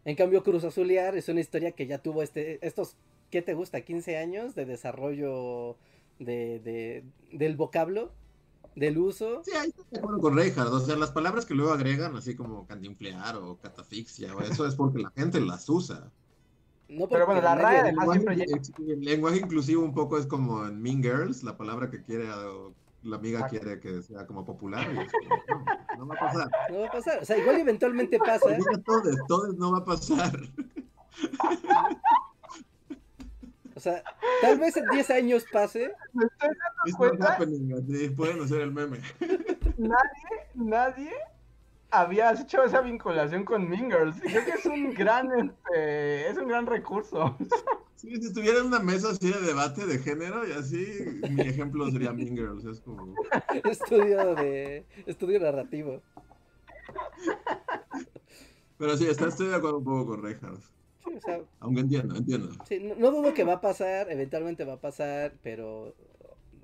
En 0.05 0.15
cambio, 0.15 0.43
Cruz 0.43 0.63
Azulear 0.63 1.15
es 1.15 1.29
una 1.29 1.41
historia 1.41 1.73
que 1.73 1.85
ya 1.85 1.99
tuvo 1.99 2.23
este, 2.23 2.65
estos 2.65 2.95
¿qué 3.31 3.41
te 3.41 3.55
gusta? 3.55 3.81
15 3.81 4.17
años 4.17 4.53
de 4.53 4.65
desarrollo 4.65 5.77
de, 6.19 6.59
de, 6.59 7.03
del 7.31 7.55
vocablo, 7.55 8.11
del 8.75 8.99
uso. 8.99 9.41
Sí, 9.43 9.51
ahí 9.57 9.69
estoy 9.69 9.85
de 9.89 9.97
acuerdo 9.97 10.19
con 10.19 10.35
Reinhardt. 10.35 10.71
O 10.71 10.79
sea, 10.79 10.95
las 10.97 11.11
palabras 11.11 11.45
que 11.45 11.55
luego 11.55 11.71
agregan, 11.71 12.15
así 12.15 12.35
como 12.35 12.67
cantinflear 12.67 13.37
o 13.37 13.57
catafixia, 13.57 14.35
o 14.35 14.41
eso 14.41 14.67
es 14.67 14.75
porque 14.75 15.01
la 15.01 15.11
gente 15.11 15.39
las 15.39 15.67
usa. 15.67 16.11
No 16.91 17.07
Pero 17.07 17.25
bueno, 17.25 17.41
la 17.41 17.55
RAE 17.55 17.79
además 17.79 18.07
lenguaje, 18.17 18.19
siempre 18.19 18.35
llega... 18.35 18.93
el 18.93 19.01
lenguaje 19.01 19.37
inclusivo 19.37 19.83
un 19.83 19.93
poco 19.93 20.17
es 20.17 20.25
como 20.25 20.65
en 20.65 20.81
Mean 20.81 21.01
Girls, 21.01 21.41
la 21.41 21.55
palabra 21.55 21.89
que 21.89 22.03
quiere, 22.03 22.29
o 22.29 22.73
la 23.03 23.15
amiga 23.15 23.39
Exacto. 23.39 23.59
quiere 23.59 23.79
que 23.79 24.01
sea 24.01 24.27
como 24.27 24.43
popular. 24.43 24.85
y 24.93 24.99
es 24.99 25.11
como, 25.11 25.65
no, 25.97 26.05
no 26.05 26.07
va 26.07 26.15
a 26.15 26.19
pasar. 26.19 26.49
No 26.69 26.79
va 26.81 26.87
a 26.87 26.91
pasar. 26.91 27.19
O 27.21 27.25
sea, 27.25 27.37
igual 27.37 27.59
eventualmente 27.59 28.19
pasa. 28.19 28.57
Todos, 28.85 29.15
todos 29.27 29.57
no 29.57 29.71
va 29.71 29.77
a 29.77 29.85
pasar. 29.85 30.37
O 33.73 33.79
sea, 33.79 34.03
tal 34.41 34.59
vez 34.59 34.75
en 34.75 34.85
10 34.89 35.09
años 35.11 35.45
pase. 35.49 35.93
Me 36.11 36.25
estoy 36.25 36.49
dando 36.49 36.97
cuenta, 36.97 37.33
happening, 37.33 38.15
pueden 38.17 38.41
hacer 38.41 38.61
el 38.61 38.71
meme. 38.73 38.99
nadie, 39.77 40.49
nadie 40.55 41.11
había 41.91 42.31
hecho 42.33 42.63
esa 42.63 42.81
vinculación 42.81 43.45
con 43.45 43.69
Mean 43.69 43.91
Girls. 43.91 44.17
Y 44.17 44.21
creo 44.21 44.45
que 44.45 44.51
es 44.51 44.65
un 44.65 44.93
gran, 44.93 45.31
este, 45.39 46.29
es 46.29 46.37
un 46.37 46.47
gran 46.47 46.65
recurso. 46.65 47.37
Sí, 48.01 48.15
si 48.15 48.29
estuviera 48.29 48.61
en 48.61 48.65
una 48.65 48.79
mesa 48.79 49.11
así 49.11 49.31
de 49.31 49.39
debate 49.41 49.85
de 49.85 49.99
género 49.99 50.47
y 50.47 50.53
así, 50.53 50.87
mi 51.29 51.41
ejemplo 51.41 51.87
sería 51.91 52.11
Mean 52.11 52.35
Girls. 52.35 52.65
Es 52.65 52.79
como. 52.81 53.13
Estudio 53.63 54.33
de. 54.33 54.87
Estudio 55.05 55.39
narrativo. 55.39 56.01
Pero 58.79 58.97
sí, 58.97 59.05
está, 59.05 59.27
estoy 59.27 59.49
de 59.49 59.55
acuerdo 59.55 59.77
un 59.77 59.83
poco 59.83 60.07
con 60.07 60.23
Reinhardt. 60.23 60.63
Sí, 61.05 61.13
o 61.15 61.21
sea, 61.21 61.41
Aunque 61.59 61.81
entiendo, 61.81 62.15
entiendo. 62.15 62.49
sí, 62.67 62.79
no, 62.79 62.95
no 62.95 63.11
dudo 63.11 63.35
que 63.35 63.43
va 63.43 63.53
a 63.53 63.61
pasar, 63.61 64.11
eventualmente 64.11 64.65
va 64.65 64.73
a 64.73 64.81
pasar, 64.81 65.35
pero. 65.43 65.93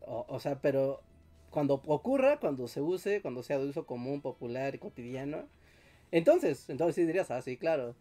O, 0.02 0.26
o 0.28 0.40
sea, 0.40 0.60
pero. 0.60 1.02
Cuando 1.50 1.76
ocurra, 1.86 2.40
cuando 2.40 2.68
se 2.68 2.82
use, 2.82 3.22
cuando 3.22 3.44
sea 3.44 3.58
de 3.58 3.68
uso 3.68 3.86
común, 3.86 4.22
popular 4.22 4.76
y 4.76 4.80
cotidiano. 4.80 5.48
Entonces, 6.12 6.70
entonces 6.70 6.96
sí 6.96 7.06
dirías, 7.06 7.32
ah, 7.32 7.42
sí, 7.42 7.58
claro. 7.58 7.96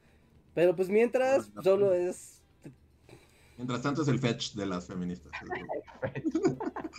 Pero 0.55 0.75
pues 0.77 0.89
mientras, 0.89 1.51
solo 1.63 1.93
es. 1.95 2.43
Mientras 3.57 3.83
tanto 3.83 4.03
es 4.03 4.09
el 4.09 4.19
fetch 4.19 4.55
de 4.55 4.67
las 4.67 4.87
feministas. 4.87 5.33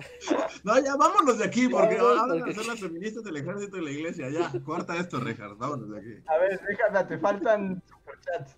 No, 0.64 0.78
ya 0.84 0.96
vámonos 0.96 1.38
de 1.38 1.46
aquí, 1.46 1.68
porque 1.68 1.98
ahora 1.98 2.24
porque- 2.28 2.54
son 2.54 2.68
las 2.68 2.80
feministas 2.80 3.24
del 3.24 3.38
ejército 3.38 3.78
y 3.78 3.86
la 3.86 3.92
iglesia. 3.92 4.30
Ya, 4.30 4.52
corta 4.66 4.98
esto, 4.98 5.20
Reinhardt, 5.20 5.58
vámonos 5.58 5.90
de 5.90 6.00
aquí. 6.00 6.24
A 6.28 6.38
ver, 6.38 6.60
déjame, 6.68 7.04
te 7.06 7.18
faltan 7.18 7.82
superchats. 7.88 8.56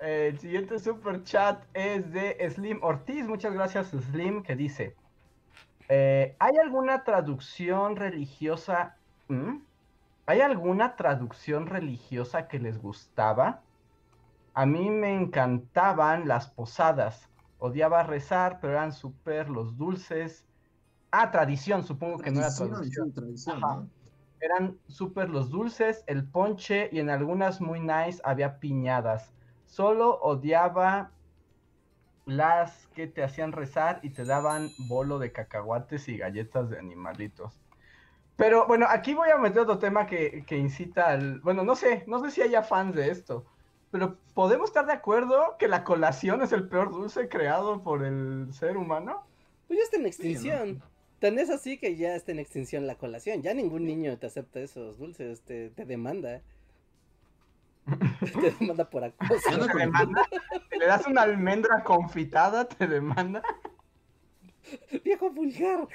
El 0.00 0.38
siguiente 0.38 0.78
super 0.78 1.22
chat 1.24 1.64
es 1.72 2.12
de 2.12 2.36
Slim 2.50 2.82
Ortiz. 2.82 3.26
Muchas 3.26 3.54
gracias, 3.54 3.88
Slim, 4.10 4.42
que 4.42 4.54
dice: 4.54 4.94
eh, 5.88 6.36
¿Hay 6.38 6.56
alguna 6.56 7.04
traducción 7.04 7.96
religiosa? 7.96 8.96
¿Mm? 9.28 9.58
¿Hay 10.26 10.40
alguna 10.40 10.96
traducción 10.96 11.66
religiosa 11.66 12.48
que 12.48 12.58
les 12.58 12.78
gustaba? 12.78 13.62
A 14.54 14.66
mí 14.66 14.90
me 14.90 15.14
encantaban 15.14 16.26
las 16.26 16.48
posadas. 16.48 17.28
Odiaba 17.58 18.02
rezar, 18.02 18.58
pero 18.60 18.72
eran 18.72 18.92
súper 18.92 19.48
los 19.48 19.76
dulces. 19.76 20.46
Ah, 21.10 21.30
tradición, 21.30 21.84
supongo 21.84 22.18
que 22.18 22.30
no 22.30 22.40
era 22.40 22.54
traducción. 22.54 23.12
tradición. 23.12 23.90
Eran 24.40 24.78
súper 24.88 25.30
los 25.30 25.50
dulces, 25.50 26.04
el 26.06 26.28
ponche 26.28 26.90
y 26.92 27.00
en 27.00 27.10
algunas 27.10 27.60
muy 27.60 27.80
nice 27.80 28.20
había 28.24 28.58
piñadas. 28.58 29.32
Solo 29.64 30.18
odiaba 30.20 31.15
las 32.26 32.88
que 32.88 33.06
te 33.08 33.24
hacían 33.24 33.52
rezar 33.52 34.00
y 34.02 34.10
te 34.10 34.24
daban 34.26 34.74
bolo 34.78 35.18
de 35.18 35.32
cacahuates 35.32 36.08
y 36.08 36.18
galletas 36.18 36.70
de 36.70 36.78
animalitos. 36.78 37.60
Pero 38.36 38.66
bueno, 38.66 38.86
aquí 38.88 39.14
voy 39.14 39.30
a 39.30 39.38
meter 39.38 39.62
otro 39.62 39.78
tema 39.78 40.06
que, 40.06 40.44
que 40.46 40.58
incita 40.58 41.08
al... 41.08 41.40
Bueno, 41.40 41.64
no 41.64 41.76
sé, 41.76 42.04
no 42.06 42.20
sé 42.20 42.30
si 42.30 42.42
haya 42.42 42.62
fans 42.62 42.94
de 42.94 43.10
esto, 43.10 43.46
pero 43.90 44.20
¿podemos 44.34 44.70
estar 44.70 44.86
de 44.86 44.92
acuerdo 44.92 45.56
que 45.58 45.68
la 45.68 45.84
colación 45.84 46.42
es 46.42 46.52
el 46.52 46.68
peor 46.68 46.90
dulce 46.92 47.28
creado 47.28 47.82
por 47.82 48.04
el 48.04 48.48
ser 48.52 48.76
humano? 48.76 49.26
Pues 49.66 49.78
ya 49.78 49.84
está 49.84 49.96
en 49.96 50.06
Sí, 50.18 50.36
extinción. 50.36 50.82
Tan 51.18 51.38
es 51.38 51.50
así 51.50 51.78
que 51.78 51.96
ya 51.96 52.14
está 52.14 52.32
en 52.32 52.38
extinción 52.38 52.86
la 52.86 52.98
colación. 52.98 53.42
Ya 53.42 53.54
ningún 53.54 53.84
niño 53.86 54.18
te 54.18 54.26
acepta 54.26 54.60
esos 54.60 54.98
dulces, 54.98 55.42
te, 55.44 55.70
te 55.70 55.84
demanda. 55.86 56.42
te 58.40 58.50
demanda 58.50 58.88
por 58.90 59.04
acoso. 59.04 59.50
Ya 59.50 59.58
no 59.58 59.66
¿Te 59.66 59.78
demanda? 59.78 60.22
¿Te 60.68 60.78
le 60.78 60.86
das 60.86 61.06
una 61.06 61.22
almendra 61.22 61.82
confitada? 61.84 62.66
¿Te 62.68 62.86
demanda? 62.86 63.42
Viejo 65.04 65.30
vulgar. 65.30 65.86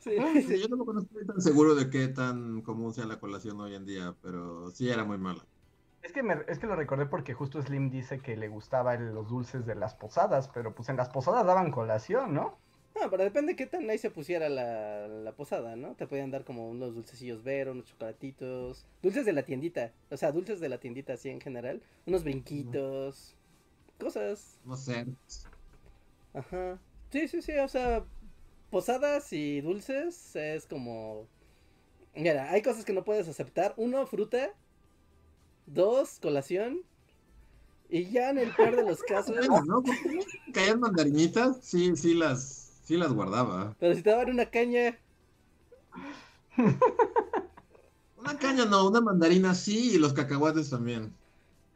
sí, 0.00 0.20
Sí, 0.32 0.42
sí. 0.42 0.60
yo 0.60 0.68
tampoco 0.68 0.92
no 0.92 1.00
estoy 1.02 1.26
tan 1.26 1.40
seguro 1.40 1.74
de 1.74 1.90
qué 1.90 2.08
tan 2.08 2.62
común 2.62 2.92
sea 2.92 3.06
la 3.06 3.20
colación 3.20 3.60
hoy 3.60 3.74
en 3.74 3.84
día, 3.86 4.16
pero 4.20 4.70
sí 4.70 4.88
era 4.90 5.04
muy 5.04 5.18
mala. 5.18 5.48
Es 6.02 6.12
que, 6.12 6.22
me- 6.22 6.44
es 6.48 6.58
que 6.58 6.66
lo 6.66 6.76
recordé 6.76 7.06
porque 7.06 7.34
justo 7.34 7.62
Slim 7.62 7.90
dice 7.90 8.20
que 8.22 8.36
le 8.36 8.48
gustaban 8.48 9.14
los 9.14 9.28
dulces 9.28 9.66
de 9.66 9.74
las 9.76 9.94
posadas, 9.94 10.48
pero 10.48 10.74
pues 10.74 10.88
en 10.88 10.96
las 10.96 11.10
posadas 11.10 11.46
daban 11.46 11.70
colación, 11.70 12.34
¿no? 12.34 12.62
No, 12.94 13.10
pero 13.10 13.24
depende 13.24 13.56
qué 13.56 13.66
tan 13.66 13.88
ahí 13.88 13.98
se 13.98 14.10
pusiera 14.10 14.48
la, 14.48 15.08
la 15.08 15.32
posada, 15.32 15.76
¿no? 15.76 15.94
Te 15.94 16.06
podían 16.06 16.30
dar 16.30 16.44
como 16.44 16.68
unos 16.68 16.94
dulcecillos 16.94 17.42
veros, 17.42 17.74
unos 17.74 17.86
chocolatitos, 17.86 18.86
dulces 19.02 19.24
de 19.24 19.32
la 19.32 19.44
tiendita, 19.44 19.92
o 20.10 20.16
sea, 20.16 20.30
dulces 20.32 20.60
de 20.60 20.68
la 20.68 20.78
tiendita 20.78 21.14
así 21.14 21.30
en 21.30 21.40
general, 21.40 21.82
unos 22.06 22.22
brinquitos, 22.22 23.34
cosas, 23.98 24.58
No 24.64 24.76
sé. 24.76 25.06
ajá. 26.34 26.78
Sí, 27.10 27.28
sí, 27.28 27.42
sí, 27.42 27.52
o 27.58 27.68
sea, 27.68 28.04
posadas 28.70 29.32
y 29.32 29.60
dulces 29.60 30.34
es 30.34 30.66
como... 30.66 31.26
Mira, 32.14 32.50
hay 32.50 32.62
cosas 32.62 32.84
que 32.84 32.92
no 32.92 33.04
puedes 33.04 33.28
aceptar. 33.28 33.74
Uno, 33.76 34.06
fruta. 34.06 34.50
Dos, 35.66 36.18
colación. 36.20 36.80
Y 37.88 38.10
ya 38.10 38.30
en 38.30 38.38
el 38.38 38.54
peor 38.54 38.76
de 38.76 38.84
los 38.84 39.02
casos... 39.08 39.36
¿no? 39.66 39.82
Caían 40.52 40.80
mandarinitas, 40.80 41.58
sí, 41.62 41.94
sí 41.96 42.14
las, 42.14 42.61
sí 42.82 42.96
las 42.96 43.12
guardaba. 43.12 43.74
Pero 43.78 43.94
si 43.94 44.02
te 44.02 44.10
daban 44.10 44.30
una 44.30 44.46
caña... 44.46 44.98
Una 48.18 48.38
caña 48.38 48.64
no, 48.66 48.86
una 48.86 49.00
mandarina 49.00 49.52
sí, 49.52 49.94
y 49.94 49.98
los 49.98 50.12
cacahuates 50.12 50.70
también. 50.70 51.12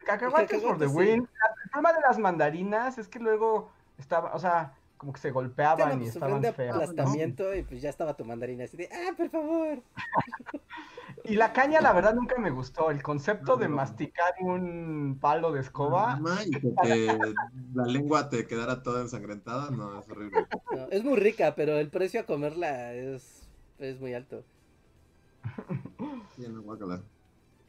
Cacahuates 0.05 0.61
for 0.61 0.77
the 0.77 0.87
sí. 0.87 0.93
win. 0.93 1.27
El 1.63 1.69
problema 1.69 1.91
de 1.91 1.99
las 2.07 2.17
mandarinas 2.17 2.97
es 2.97 3.09
que 3.09 3.19
luego 3.19 3.69
estaba, 3.97 4.33
o 4.33 4.39
sea, 4.39 4.73
como 4.95 5.11
que 5.11 5.19
se 5.19 5.31
golpeaban 5.31 5.97
y 5.97 6.05
pues 6.05 6.15
estaban 6.15 6.41
feas. 6.53 6.93
¿no? 6.93 7.53
y 7.53 7.63
pues 7.63 7.81
ya 7.81 7.89
estaba 7.89 8.15
tu 8.15 8.23
mandarina 8.23 8.63
así 8.63 8.77
de, 8.77 8.89
ah, 8.91 9.13
por 9.17 9.29
favor. 9.29 9.81
Y 11.27 11.35
la 11.35 11.51
caña, 11.51 11.81
la 11.81 11.93
verdad, 11.93 12.15
nunca 12.15 12.39
me 12.39 12.49
gustó. 12.51 12.89
El 12.89 13.03
concepto 13.03 13.57
de 13.57 13.67
No. 13.67 13.75
masticar 13.75 14.33
un 14.39 15.17
palo 15.19 15.51
de 15.51 15.59
escoba. 15.61 16.19
Y 16.45 16.51
que 16.51 17.19
la 17.73 17.85
lengua 17.85 18.29
te 18.29 18.47
quedara 18.47 18.81
toda 18.81 19.01
ensangrentada, 19.01 19.69
no, 19.71 19.99
es 19.99 20.07
horrible. 20.09 20.47
No, 20.71 20.87
es 20.89 21.03
muy 21.03 21.17
rica, 21.19 21.53
pero 21.55 21.77
el 21.77 21.89
precio 21.89 22.21
a 22.21 22.25
comerla 22.25 22.93
es, 22.93 23.49
es 23.77 23.99
muy 23.99 24.13
alto. 24.13 24.43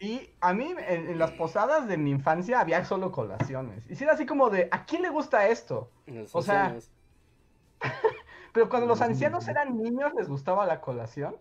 Y 0.01 0.31
a 0.41 0.55
mí, 0.55 0.73
en, 0.87 1.11
en 1.11 1.19
las 1.19 1.33
posadas 1.33 1.89
de 1.89 1.97
mi 1.99 2.11
infancia, 2.11 2.61
había 2.61 2.85
solo 2.85 3.11
colaciones. 3.11 3.85
Y 3.91 3.97
si 3.97 4.05
era 4.05 4.13
así 4.13 4.27
como 4.27 4.49
de, 4.51 4.69
¿a 4.71 4.85
quién 4.85 5.03
le 5.03 5.11
gusta 5.11 5.49
esto? 5.49 5.91
Los 6.07 6.35
O 6.35 6.43
sea. 6.43 6.77
Pero 8.53 8.69
cuando 8.69 8.87
los 8.87 9.01
ancianos 9.01 9.47
eran 9.49 9.77
niños, 9.77 10.13
¿les 10.17 10.29
gustaba 10.29 10.67
la 10.67 10.81
colación? 10.81 11.37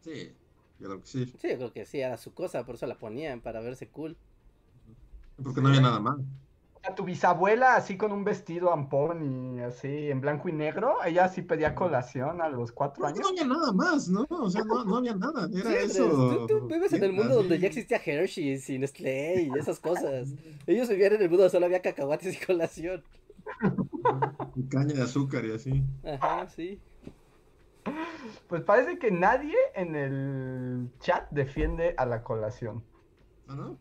Sí, 0.00 0.39
yo 0.80 0.88
creo 0.88 1.00
que 1.00 1.06
sí, 1.06 1.26
Sí, 1.26 1.48
yo 1.50 1.56
creo 1.56 1.72
que 1.72 1.86
sí, 1.86 2.00
era 2.00 2.16
su 2.16 2.32
cosa, 2.34 2.64
por 2.64 2.74
eso 2.76 2.86
la 2.86 2.96
ponían, 2.98 3.40
para 3.40 3.60
verse 3.60 3.88
cool. 3.88 4.16
porque 5.42 5.60
no 5.60 5.68
había 5.68 5.80
nada 5.80 6.00
más. 6.00 6.18
Tu 6.96 7.04
bisabuela 7.04 7.76
así 7.76 7.98
con 7.98 8.10
un 8.10 8.24
vestido 8.24 8.72
ampón 8.72 9.56
y 9.58 9.60
así 9.60 10.10
en 10.10 10.22
blanco 10.22 10.48
y 10.48 10.52
negro, 10.52 10.94
ella 11.04 11.28
sí 11.28 11.42
pedía 11.42 11.74
colación 11.74 12.40
a 12.40 12.48
los 12.48 12.72
cuatro 12.72 13.04
años. 13.06 13.20
no 13.20 13.28
había 13.28 13.44
nada 13.44 13.70
más, 13.72 14.08
¿no? 14.08 14.26
O 14.30 14.48
sea, 14.48 14.64
no, 14.64 14.82
no 14.84 14.96
había 14.96 15.14
nada, 15.14 15.46
era 15.54 15.70
Sí, 15.70 15.76
eso. 15.76 16.46
Tú, 16.48 16.56
tú 16.56 16.68
vives 16.68 16.90
en 16.94 17.04
el 17.04 17.12
mundo 17.12 17.34
donde 17.34 17.58
ya 17.58 17.66
existía 17.68 18.00
Hershey 18.02 18.58
y 18.66 18.78
Nestlé 18.78 19.42
y 19.42 19.58
esas 19.58 19.78
cosas. 19.78 20.30
Ellos 20.66 20.88
vivían 20.88 21.12
en 21.12 21.20
el 21.22 21.28
mundo 21.28 21.42
donde 21.42 21.50
solo 21.52 21.66
había 21.66 21.82
cacahuates 21.82 22.40
y 22.42 22.46
colación. 22.46 23.04
Y 24.56 24.62
caña 24.68 24.94
de 24.94 25.02
azúcar 25.02 25.44
y 25.44 25.52
así. 25.52 25.84
Ajá, 26.02 26.48
sí. 26.48 26.80
Pues 28.48 28.62
parece 28.62 28.98
que 28.98 29.10
nadie 29.10 29.54
en 29.74 29.94
el 29.94 30.90
chat 31.00 31.30
defiende 31.30 31.94
a 31.96 32.06
la 32.06 32.22
colación. 32.22 32.82
¿Ah, 33.48 33.54
no? 33.54 33.78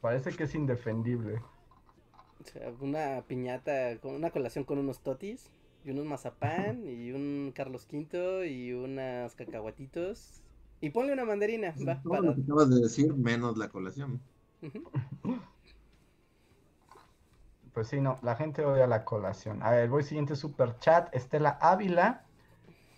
Parece 0.00 0.34
que 0.34 0.44
es 0.44 0.54
indefendible. 0.54 1.40
O 2.40 2.44
sea, 2.44 2.72
una 2.80 3.22
piñata, 3.26 3.98
con 4.00 4.14
una 4.14 4.30
colación 4.30 4.64
con 4.64 4.78
unos 4.78 5.00
totis 5.00 5.50
y 5.84 5.90
unos 5.90 6.04
mazapán 6.04 6.86
y 6.86 7.12
un 7.12 7.52
Carlos 7.54 7.86
V 7.90 8.48
y 8.48 8.72
unos 8.72 9.34
cacahuatitos. 9.34 10.42
Y 10.80 10.90
ponle 10.90 11.12
una 11.12 11.24
mandarina, 11.24 11.74
va, 11.86 12.00
Todo 12.02 12.10
para... 12.10 12.22
lo 12.22 12.34
que 12.34 12.42
acabas 12.42 12.70
de 12.70 12.80
decir, 12.80 13.14
menos 13.14 13.56
la 13.56 13.68
colación. 13.68 14.20
Pues 17.72 17.88
sí, 17.88 18.00
no, 18.00 18.18
la 18.22 18.36
gente 18.36 18.64
odia 18.64 18.86
la 18.86 19.04
colación. 19.04 19.62
A 19.62 19.70
ver, 19.70 19.88
voy 19.88 20.02
siguiente 20.02 20.36
super 20.36 20.78
chat. 20.78 21.14
Estela 21.14 21.58
Ávila 21.60 22.25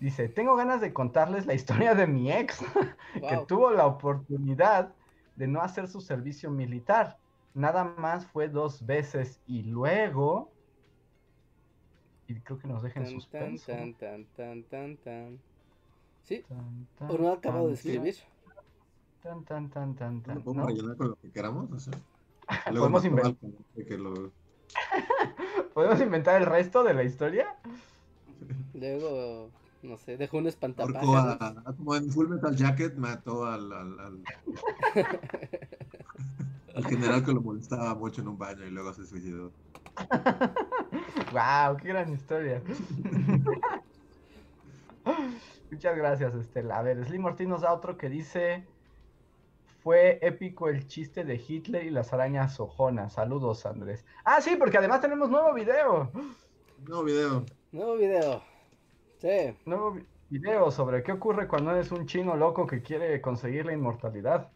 dice: 0.00 0.28
Tengo 0.28 0.56
ganas 0.56 0.80
de 0.80 0.92
contarles 0.92 1.46
la 1.46 1.54
historia 1.54 1.94
de 1.94 2.06
mi 2.06 2.30
ex, 2.32 2.58
que 3.14 3.44
tuvo 3.46 3.70
la 3.70 3.86
oportunidad 3.86 4.94
de 5.36 5.46
no 5.48 5.60
hacer 5.62 5.88
su 5.88 6.00
servicio 6.00 6.50
militar. 6.50 7.18
Nada 7.54 7.84
más 7.84 8.26
fue 8.26 8.48
dos 8.48 8.84
veces 8.86 9.40
y 9.46 9.62
luego. 9.62 10.50
Y 12.26 12.34
creo 12.40 12.58
que 12.58 12.68
nos 12.68 12.82
deja 12.82 13.00
en 13.00 13.06
Tan, 13.06 13.14
suspenso. 13.14 13.72
tan, 13.72 13.94
tan, 13.94 14.24
tan, 14.36 14.62
tan, 14.64 14.96
tan. 14.98 15.38
Sí, 16.22 16.44
Tan, 16.46 16.86
tan, 16.98 17.10
o 17.10 17.18
no 17.18 17.32
acabo 17.32 17.68
de 17.68 17.74
tan, 17.74 17.74
escribir. 17.74 18.16
Tan, 19.22 19.44
tan, 19.44 19.70
tan, 19.70 19.94
tan, 19.96 20.16
¿No 20.18 20.22
tan. 20.22 20.42
podemos 20.42 20.56
¿no? 20.66 20.66
rellenar 20.68 20.96
con 20.96 21.08
lo 21.08 21.16
que 21.16 21.30
queramos? 21.30 21.72
O 21.72 21.78
sea, 21.80 21.94
Podemos 22.66 23.02
mató 23.04 23.08
inven- 23.08 23.26
al 23.26 23.36
que- 23.74 23.84
que 23.86 23.96
lo- 23.98 24.30
¿Podemos 25.74 26.00
inventar 26.02 26.40
el 26.40 26.46
resto 26.46 26.84
de 26.84 26.92
la 26.94 27.02
historia? 27.04 27.56
Luego, 28.74 29.48
no 29.82 29.96
sé, 29.96 30.16
dejó 30.16 30.38
un 30.38 30.46
espantapájaros. 30.48 31.14
a- 31.14 31.46
a- 31.66 31.72
como 31.76 31.94
en 31.96 32.10
Full 32.10 32.28
Metal 32.28 32.54
Jacket 32.56 32.96
mató 32.96 33.44
al, 33.46 33.72
al, 33.72 34.00
al, 34.00 34.22
al 36.74 36.84
general 36.86 37.24
que 37.24 37.32
lo 37.32 37.40
molestaba 37.40 37.94
mucho 37.94 38.20
en 38.22 38.28
un 38.28 38.38
baño 38.38 38.64
y 38.66 38.70
luego 38.70 38.92
se 38.92 39.06
suicidó. 39.06 39.52
¡Wow! 41.32 41.76
¡Qué 41.80 41.88
gran 41.88 42.12
historia! 42.12 42.62
Muchas 45.70 45.96
gracias, 45.96 46.34
Estela. 46.34 46.78
A 46.78 46.82
ver, 46.82 47.04
Slim 47.04 47.24
Ortiz 47.24 47.46
nos 47.48 47.60
da 47.62 47.72
otro 47.72 47.96
que 47.96 48.08
dice: 48.08 48.66
Fue 49.82 50.18
épico 50.22 50.68
el 50.68 50.86
chiste 50.86 51.24
de 51.24 51.36
Hitler 51.36 51.84
y 51.86 51.90
las 51.90 52.12
arañas 52.12 52.58
ojonas. 52.60 53.12
Saludos, 53.14 53.64
Andrés. 53.66 54.04
Ah, 54.24 54.40
sí, 54.40 54.56
porque 54.58 54.78
además 54.78 55.00
tenemos 55.00 55.30
nuevo 55.30 55.52
video. 55.54 56.10
Nuevo 56.86 57.04
video. 57.04 57.44
Nuevo 57.72 57.96
video. 57.96 58.42
Sí, 59.20 59.56
Nuevo 59.64 59.92
vi- 59.92 60.08
video 60.28 60.70
sobre 60.72 61.02
qué 61.04 61.12
ocurre 61.12 61.46
cuando 61.48 61.70
eres 61.70 61.92
un 61.92 62.06
chino 62.06 62.36
loco 62.36 62.66
que 62.66 62.82
quiere 62.82 63.20
conseguir 63.20 63.66
la 63.66 63.72
inmortalidad. 63.72 64.52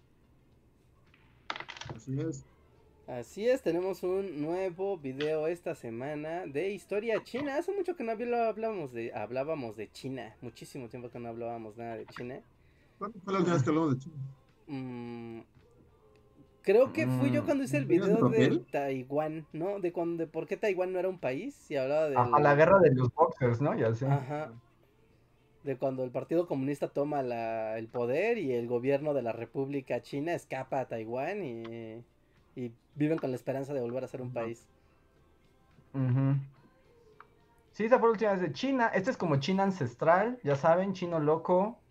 Así 1.94 2.18
es. 2.20 2.44
así 3.06 3.48
es, 3.48 3.62
tenemos 3.62 4.02
un 4.02 4.40
nuevo 4.42 4.98
video 4.98 5.46
esta 5.46 5.74
semana 5.76 6.46
de 6.46 6.70
historia 6.72 7.22
china. 7.22 7.56
Hace 7.56 7.72
mucho 7.72 7.94
que 7.96 8.02
no 8.04 8.12
habl- 8.12 8.34
hablábamos 8.48 8.92
de, 8.92 9.12
hablábamos 9.14 9.76
de 9.76 9.90
China, 9.90 10.36
muchísimo 10.40 10.88
tiempo 10.88 11.10
que 11.10 11.18
no 11.20 11.28
hablábamos 11.28 11.76
nada 11.76 11.96
de 11.96 12.06
China. 12.08 12.42
¿Cuándo 12.96 13.20
fue 13.20 13.32
la 13.34 13.38
última 13.40 13.54
vez 13.54 13.62
que 13.64 13.68
hablamos 13.70 13.92
de 13.94 13.98
China? 13.98 14.16
Mm, 14.66 15.42
Creo 16.62 16.92
que 16.92 17.08
fui 17.08 17.30
yo 17.32 17.42
Mm, 17.42 17.44
cuando 17.44 17.64
hice 17.64 17.76
el 17.78 17.86
¿Viven 17.88 18.14
de 18.14 18.22
video 18.22 18.24
de? 18.24 18.66
Taiwán, 18.70 19.48
¿no? 19.52 19.80
De 19.80 19.92
cuando, 19.92 20.24
de 20.24 20.30
por 20.30 20.46
qué 20.46 20.56
Taiwán 20.56 20.92
no 20.92 20.98
era 21.00 21.08
un 21.08 21.18
país 21.20 21.70
y 21.70 21.76
hablaba 21.76 22.08
de 22.08 22.18
Ajá, 22.20 22.40
la 22.40 22.54
guerra 22.54 22.78
de 22.80 22.94
los 22.94 23.08
boxers, 23.14 23.60
¿no? 23.60 23.74
Ya 23.76 23.92
sé. 23.94 24.06
Ajá. 24.06 24.52
De 25.62 25.76
cuando 25.78 26.04
el 26.04 26.10
Partido 26.12 26.46
Comunista 26.46 26.92
toma 26.92 27.22
la, 27.22 27.78
el 27.78 27.88
poder 27.88 28.38
y 28.38 28.52
el 28.52 28.66
gobierno 28.68 29.14
de 29.14 29.22
la 29.22 29.32
República 29.32 30.00
China 30.02 30.34
escapa 30.34 30.80
a 30.80 30.88
Taiwán 30.88 31.42
y, 31.44 32.04
y 32.54 32.72
viven 32.94 33.18
con 33.18 33.30
la 33.30 33.36
esperanza 33.36 33.72
de 33.74 33.80
volver 33.80 34.04
a 34.04 34.08
ser 34.08 34.22
un 34.22 34.32
país. 34.32 34.68
Ujú. 35.94 36.36
Sí, 37.72 37.84
esa 37.84 37.98
fue 37.98 38.08
la 38.08 38.12
última 38.12 38.32
vez 38.32 38.40
de 38.40 38.52
China. 38.52 38.88
Este 38.94 39.10
es 39.10 39.16
como 39.16 39.36
China 39.40 39.64
ancestral, 39.64 40.38
ya 40.44 40.56
saben, 40.56 40.92
chino 40.94 41.18
loco 41.20 41.81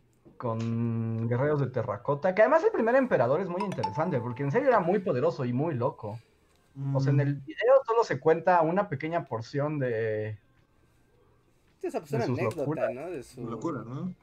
con 0.41 1.27
guerreros 1.27 1.59
de 1.59 1.67
terracota. 1.67 2.33
Que 2.33 2.41
además 2.41 2.63
el 2.63 2.71
primer 2.71 2.95
emperador 2.95 3.41
es 3.41 3.47
muy 3.47 3.61
interesante 3.61 4.19
porque 4.19 4.41
en 4.41 4.51
serio 4.51 4.69
era 4.69 4.79
muy 4.79 4.97
poderoso 4.97 5.45
y 5.45 5.53
muy 5.53 5.75
loco. 5.75 6.19
O 6.95 6.99
sea, 6.99 7.11
en 7.11 7.19
el 7.19 7.35
video 7.35 7.83
solo 7.85 8.03
se 8.03 8.19
cuenta 8.19 8.59
una 8.63 8.89
pequeña 8.89 9.25
porción 9.25 9.77
de. 9.77 10.39
Esa 11.83 11.99
pues 11.99 12.09
De 12.09 12.17
una 12.17 12.25
anécdota, 12.25 12.55
locuras. 12.55 12.91
¿no? 12.91 13.09
De 13.11 13.21
su, 13.21 13.47
Locura, 13.47 13.83
¿no? 13.83 14.15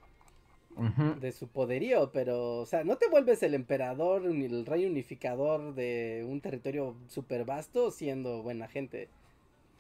De 1.21 1.31
su 1.31 1.47
poderío, 1.47 2.11
pero, 2.11 2.57
o 2.59 2.67
sea, 2.67 2.83
no 2.83 2.97
te 2.97 3.09
vuelves 3.09 3.43
el 3.45 3.55
emperador 3.55 4.23
ni 4.23 4.47
el 4.47 4.67
rey 4.67 4.87
unificador 4.87 5.75
de 5.75 6.27
un 6.29 6.41
territorio 6.41 6.97
súper 7.07 7.45
vasto 7.45 7.93
siendo 7.93 8.43
buena 8.43 8.67
gente. 8.67 9.09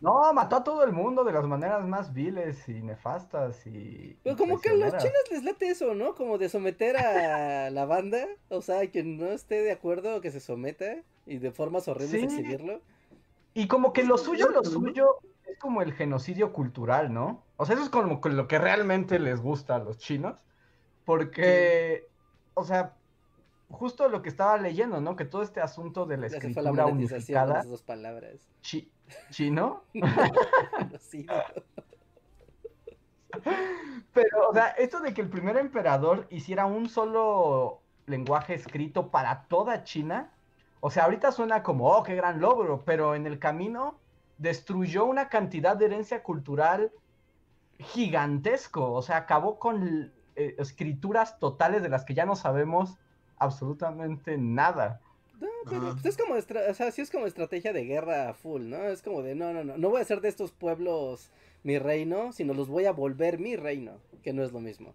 No, 0.00 0.32
mató 0.32 0.56
a 0.56 0.64
todo 0.64 0.84
el 0.84 0.92
mundo 0.92 1.24
de 1.24 1.32
las 1.32 1.44
maneras 1.46 1.84
más 1.86 2.12
viles 2.12 2.68
y 2.68 2.82
nefastas 2.82 3.66
y. 3.66 4.16
Pero 4.22 4.36
como 4.36 4.60
que 4.60 4.68
a 4.70 4.74
los 4.74 4.96
chinos 4.96 5.22
les 5.30 5.42
late 5.42 5.68
eso, 5.70 5.94
¿no? 5.94 6.14
Como 6.14 6.38
de 6.38 6.48
someter 6.48 6.96
a 6.96 7.70
la 7.70 7.84
banda, 7.84 8.26
o 8.48 8.62
sea, 8.62 8.88
quien 8.90 9.16
no 9.16 9.26
esté 9.26 9.62
de 9.62 9.72
acuerdo 9.72 10.20
que 10.20 10.30
se 10.30 10.40
someta 10.40 11.02
y 11.26 11.38
de 11.38 11.50
formas 11.50 11.88
horribles 11.88 12.20
Sí. 12.20 12.24
exhibirlo. 12.26 12.80
Y 13.54 13.66
como 13.66 13.92
que 13.92 14.04
lo 14.04 14.18
suyo, 14.18 14.48
lo 14.50 14.62
suyo 14.62 15.18
es 15.46 15.58
como 15.58 15.82
el 15.82 15.92
genocidio 15.92 16.52
cultural, 16.52 17.12
¿no? 17.12 17.44
O 17.56 17.66
sea, 17.66 17.74
eso 17.74 17.82
es 17.84 17.90
como 17.90 18.20
que 18.20 18.28
lo 18.28 18.46
que 18.46 18.58
realmente 18.58 19.18
les 19.18 19.40
gusta 19.40 19.74
a 19.76 19.78
los 19.80 19.98
chinos. 19.98 20.44
Porque, 21.04 22.06
o 22.54 22.64
sea, 22.64 22.97
justo 23.70 24.08
lo 24.08 24.22
que 24.22 24.28
estaba 24.28 24.56
leyendo, 24.58 25.00
¿no? 25.00 25.14
Que 25.16 25.24
todo 25.24 25.42
este 25.42 25.60
asunto 25.60 26.06
de 26.06 26.16
la 26.16 26.28
fue 26.28 26.30
la 26.30 26.36
escritura 26.38 26.72
monetización 26.86 26.90
con 26.90 26.98
unificada 26.98 27.58
esas 27.60 27.70
dos 27.70 27.82
palabras. 27.82 28.48
chi- 28.62 28.90
chino. 29.30 29.82
Pero, 34.12 34.48
o 34.50 34.54
sea, 34.54 34.68
esto 34.70 35.00
de 35.00 35.14
que 35.14 35.20
el 35.20 35.28
primer 35.28 35.56
emperador 35.56 36.26
hiciera 36.30 36.66
un 36.66 36.88
solo 36.88 37.80
lenguaje 38.06 38.54
escrito 38.54 39.10
para 39.10 39.44
toda 39.44 39.84
China, 39.84 40.32
o 40.80 40.90
sea, 40.90 41.04
ahorita 41.04 41.30
suena 41.32 41.62
como, 41.62 41.90
oh, 41.90 42.02
qué 42.02 42.14
gran 42.14 42.40
logro, 42.40 42.82
pero 42.84 43.14
en 43.14 43.26
el 43.26 43.38
camino 43.38 43.98
destruyó 44.38 45.04
una 45.04 45.28
cantidad 45.28 45.76
de 45.76 45.86
herencia 45.86 46.22
cultural 46.22 46.90
gigantesco, 47.78 48.92
o 48.92 49.02
sea, 49.02 49.18
acabó 49.18 49.58
con 49.58 50.12
eh, 50.36 50.54
escrituras 50.58 51.38
totales 51.38 51.82
de 51.82 51.88
las 51.88 52.04
que 52.04 52.14
ya 52.14 52.24
no 52.24 52.34
sabemos 52.34 52.96
absolutamente 53.38 54.36
nada. 54.38 55.00
No, 55.40 55.48
pero 55.64 55.82
Ajá. 55.82 55.92
pues 55.92 56.06
es 56.06 56.16
como, 56.16 56.36
estra- 56.36 56.70
o 56.70 56.74
sea, 56.74 56.90
sí 56.90 57.00
es 57.02 57.10
como 57.10 57.26
estrategia 57.26 57.72
de 57.72 57.84
guerra 57.84 58.34
full, 58.34 58.62
¿no? 58.68 58.76
Es 58.88 59.02
como 59.02 59.22
de, 59.22 59.34
no, 59.34 59.52
no, 59.52 59.62
no, 59.64 59.78
no 59.78 59.88
voy 59.90 60.00
a 60.00 60.02
hacer 60.02 60.20
de 60.20 60.28
estos 60.28 60.50
pueblos 60.52 61.30
mi 61.62 61.78
reino, 61.78 62.32
sino 62.32 62.54
los 62.54 62.68
voy 62.68 62.86
a 62.86 62.92
volver 62.92 63.38
mi 63.38 63.54
reino, 63.56 63.92
que 64.22 64.32
no 64.32 64.42
es 64.42 64.52
lo 64.52 64.60
mismo. 64.60 64.94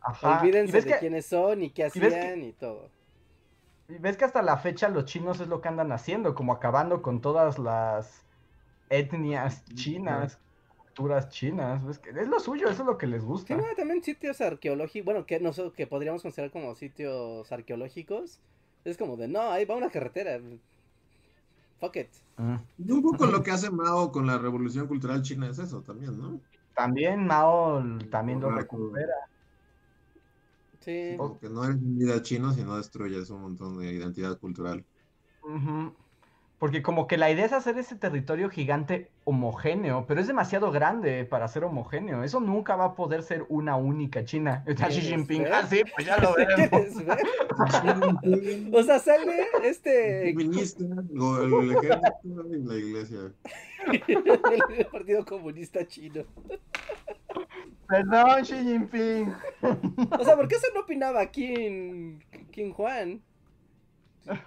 Ajá. 0.00 0.40
Olvídense 0.40 0.78
y 0.78 0.80
de 0.82 0.92
que, 0.92 0.98
quiénes 0.98 1.26
son 1.26 1.62
y 1.62 1.70
qué 1.70 1.86
y 1.86 1.90
que- 2.00 2.06
hacían 2.06 2.42
y 2.44 2.52
todo. 2.52 2.88
y 3.88 3.98
ves 3.98 4.16
que 4.16 4.24
hasta 4.24 4.42
la 4.42 4.56
fecha 4.58 4.88
los 4.88 5.04
chinos 5.06 5.40
es 5.40 5.48
lo 5.48 5.60
que 5.60 5.68
andan 5.68 5.92
haciendo, 5.92 6.34
como 6.34 6.52
acabando 6.52 7.00
con 7.02 7.20
todas 7.20 7.58
las 7.58 8.24
etnias 8.90 9.64
chinas, 9.74 10.38
culturas 10.98 11.28
chinas, 11.28 12.00
que 12.00 12.10
es 12.10 12.28
lo 12.28 12.40
suyo, 12.40 12.68
eso 12.68 12.82
es 12.82 12.86
lo 12.86 12.98
que 12.98 13.06
les 13.06 13.22
Sí, 13.22 13.26
gusta. 13.26 13.56
también 13.76 14.02
sitios 14.02 14.40
arqueológicos, 14.40 15.04
bueno, 15.04 15.26
que 15.26 15.38
no 15.38 15.52
sé, 15.52 15.70
que 15.76 15.86
podríamos 15.86 16.22
considerar 16.22 16.50
como 16.50 16.74
sitios 16.74 17.50
arqueológicos. 17.52 18.40
Es 18.84 18.96
como 18.96 19.16
de, 19.16 19.28
no, 19.28 19.40
ahí 19.40 19.64
va 19.64 19.76
una 19.76 19.90
carretera. 19.90 20.40
Fuck 21.78 21.96
it. 21.96 22.08
Mm. 22.36 22.56
Y 22.78 22.90
un 22.90 23.02
poco 23.02 23.26
lo 23.26 23.42
que 23.44 23.52
hace 23.52 23.70
Mao 23.70 24.10
con 24.10 24.26
la 24.26 24.38
revolución 24.38 24.88
cultural 24.88 25.22
china 25.22 25.48
es 25.48 25.60
eso 25.60 25.82
también, 25.82 26.18
¿no? 26.18 26.40
También 26.74 27.24
Mao 27.26 27.80
también 28.10 28.40
lo 28.40 28.50
recupera. 28.50 29.14
Sí. 30.80 31.14
Como 31.16 31.38
que 31.38 31.48
no 31.48 31.64
eres 31.64 31.76
un 31.76 31.96
líder 31.96 32.22
chino, 32.22 32.52
sino 32.52 32.76
destruyes 32.76 33.30
un 33.30 33.42
montón 33.42 33.78
de 33.78 33.92
identidad 33.92 34.36
cultural. 34.38 34.84
Ujú. 35.42 35.94
Porque 36.58 36.82
como 36.82 37.06
que 37.06 37.16
la 37.18 37.30
idea 37.30 37.44
es 37.46 37.52
hacer 37.52 37.78
ese 37.78 37.94
territorio 37.94 38.50
gigante 38.50 39.10
homogéneo, 39.22 40.06
pero 40.08 40.20
es 40.20 40.26
demasiado 40.26 40.72
grande 40.72 41.24
para 41.24 41.46
ser 41.46 41.62
homogéneo. 41.62 42.24
Eso 42.24 42.40
nunca 42.40 42.74
va 42.74 42.86
a 42.86 42.94
poder 42.96 43.22
ser 43.22 43.46
una 43.48 43.76
única 43.76 44.24
China. 44.24 44.64
Está 44.66 44.88
Xi 44.88 44.94
¿Quieres 45.00 45.08
Jinping. 45.08 45.42
ver? 45.44 45.52
Ah, 45.52 45.66
sí, 45.68 45.82
pues 45.94 46.04
ya 46.06 46.18
lo 46.18 46.34
veremos. 46.34 46.68
¿Quieres 46.70 47.06
ver? 47.06 48.74
O 48.74 48.82
sea, 48.82 48.98
sale 48.98 49.46
este 49.62 50.22
Feminista, 50.36 50.82
lo- 51.12 51.60
el 51.60 51.70
ejército 51.76 52.44
y 52.52 52.62
la 52.64 52.74
iglesia. 52.74 53.18
el 54.08 54.86
Partido 54.90 55.24
Comunista 55.24 55.86
Chino. 55.86 56.24
Perdón, 57.86 58.42
Xi 58.42 58.54
Jinping. 58.56 59.32
O 60.18 60.24
sea, 60.24 60.34
¿por 60.36 60.48
qué 60.48 60.56
eso 60.56 60.66
no 60.74 60.80
opinaba 60.80 61.24
Kim, 61.26 62.18
Kim 62.50 62.72
Juan? 62.72 63.22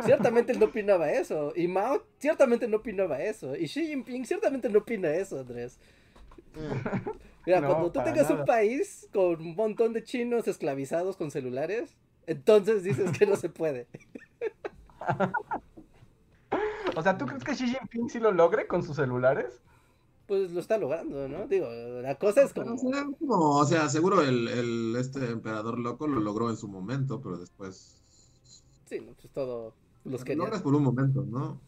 Ciertamente 0.06 0.52
él 0.54 0.60
no 0.60 0.66
opinaba 0.68 1.12
eso. 1.12 1.54
Y 1.56 1.68
Mao 1.68 2.04
ciertamente 2.20 2.68
no 2.68 2.78
opinaba 2.78 3.22
eso. 3.22 3.56
Y 3.56 3.68
Xi 3.68 3.88
Jinping 3.88 4.26
ciertamente 4.26 4.70
no 4.70 4.80
opina 4.80 5.10
eso, 5.14 5.40
Andrés. 5.40 5.80
Mira, 7.46 7.62
No, 7.62 7.68
cuando 7.70 7.92
tú 7.92 8.04
tengas 8.04 8.30
un 8.30 8.46
país 8.46 9.08
con 9.14 9.42
un 9.42 9.56
montón 9.56 9.94
de 9.94 10.04
chinos 10.04 10.48
esclavizados 10.48 11.18
con 11.18 11.32
celulares, 11.32 11.96
entonces 12.28 12.84
dices 12.84 13.18
que 13.18 13.26
no 13.26 13.36
se 13.36 13.50
puede. 13.50 13.88
O 16.96 17.02
sea, 17.02 17.18
¿tú 17.18 17.26
crees 17.26 17.44
que 17.44 17.54
Xi 17.54 17.68
Jinping 17.68 18.10
sí 18.10 18.20
lo 18.20 18.32
logre 18.32 18.68
con 18.68 18.84
sus 18.84 18.98
celulares? 18.98 19.62
Pues 20.28 20.52
lo 20.52 20.60
está 20.60 20.78
logrando, 20.78 21.28
¿no? 21.28 21.48
Digo, 21.48 21.68
la 22.02 22.16
cosa 22.16 22.44
es 22.44 22.54
como... 22.54 22.74
O 22.74 22.78
sea, 22.78 23.06
como- 23.18 23.58
o 23.58 23.66
sea, 23.66 23.88
seguro 23.90 24.22
el, 24.22 24.48
el- 24.50 24.96
este 24.98 25.30
emperador 25.30 25.80
loco 25.80 26.08
lo 26.08 26.20
logró 26.20 26.50
en 26.50 26.58
su 26.58 26.68
momento, 26.68 27.22
pero 27.22 27.38
después. 27.38 28.01
Sí, 28.92 29.00
no, 29.00 29.14
pues 29.14 29.30
todo 29.32 29.74
los 30.04 30.20
Lo 30.20 30.26
querían. 30.26 30.40
logras 30.40 30.62
por 30.62 30.76
un 30.76 30.84
momento, 30.84 31.24
¿no? 31.26 31.62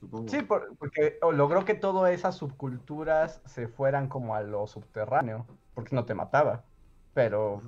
Supongo. 0.00 0.28
Sí, 0.30 0.40
por- 0.40 0.74
porque 0.78 1.18
logró 1.34 1.66
que 1.66 1.74
todas 1.74 2.10
esas 2.12 2.34
subculturas 2.38 3.42
se 3.44 3.68
fueran 3.68 4.08
como 4.08 4.34
a 4.34 4.40
lo 4.40 4.66
subterráneo, 4.66 5.44
porque 5.74 5.94
no 5.94 6.06
te 6.06 6.14
mataba, 6.14 6.64
pero 7.12 7.60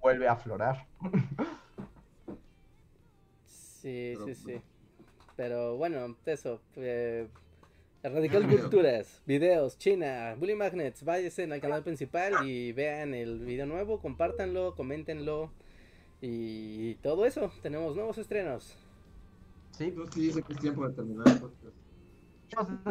vuelve 0.00 0.26
a 0.26 0.32
aflorar. 0.32 0.88
Sí, 3.46 4.14
Pero, 4.14 4.26
sí, 4.26 4.34
sí. 4.34 4.60
Pero 5.36 5.76
bueno, 5.76 6.16
eso. 6.26 6.60
Eh, 6.74 7.28
Radical. 8.02 8.48
Culturas, 8.48 9.22
videos, 9.26 9.78
China, 9.78 10.34
Bully 10.38 10.56
Magnets, 10.56 11.04
váyanse 11.04 11.44
al 11.44 11.60
canal 11.60 11.84
principal 11.84 12.48
y 12.48 12.72
vean 12.72 13.14
el 13.14 13.38
video 13.44 13.66
nuevo, 13.66 14.00
compártanlo, 14.00 14.74
coméntenlo 14.74 15.50
y 16.20 16.94
todo 16.96 17.26
eso. 17.26 17.50
Tenemos 17.62 17.94
nuevos 17.96 18.18
estrenos. 18.18 18.76
Sí, 19.72 19.84
Entonces 19.84 20.14
sí 20.14 20.20
dice 20.22 20.42
que 20.42 20.52
es 20.52 20.58
tiempo 20.58 20.88
de 20.88 20.94
terminar 20.94 21.28
el 21.28 21.40
podcast. 21.40 21.76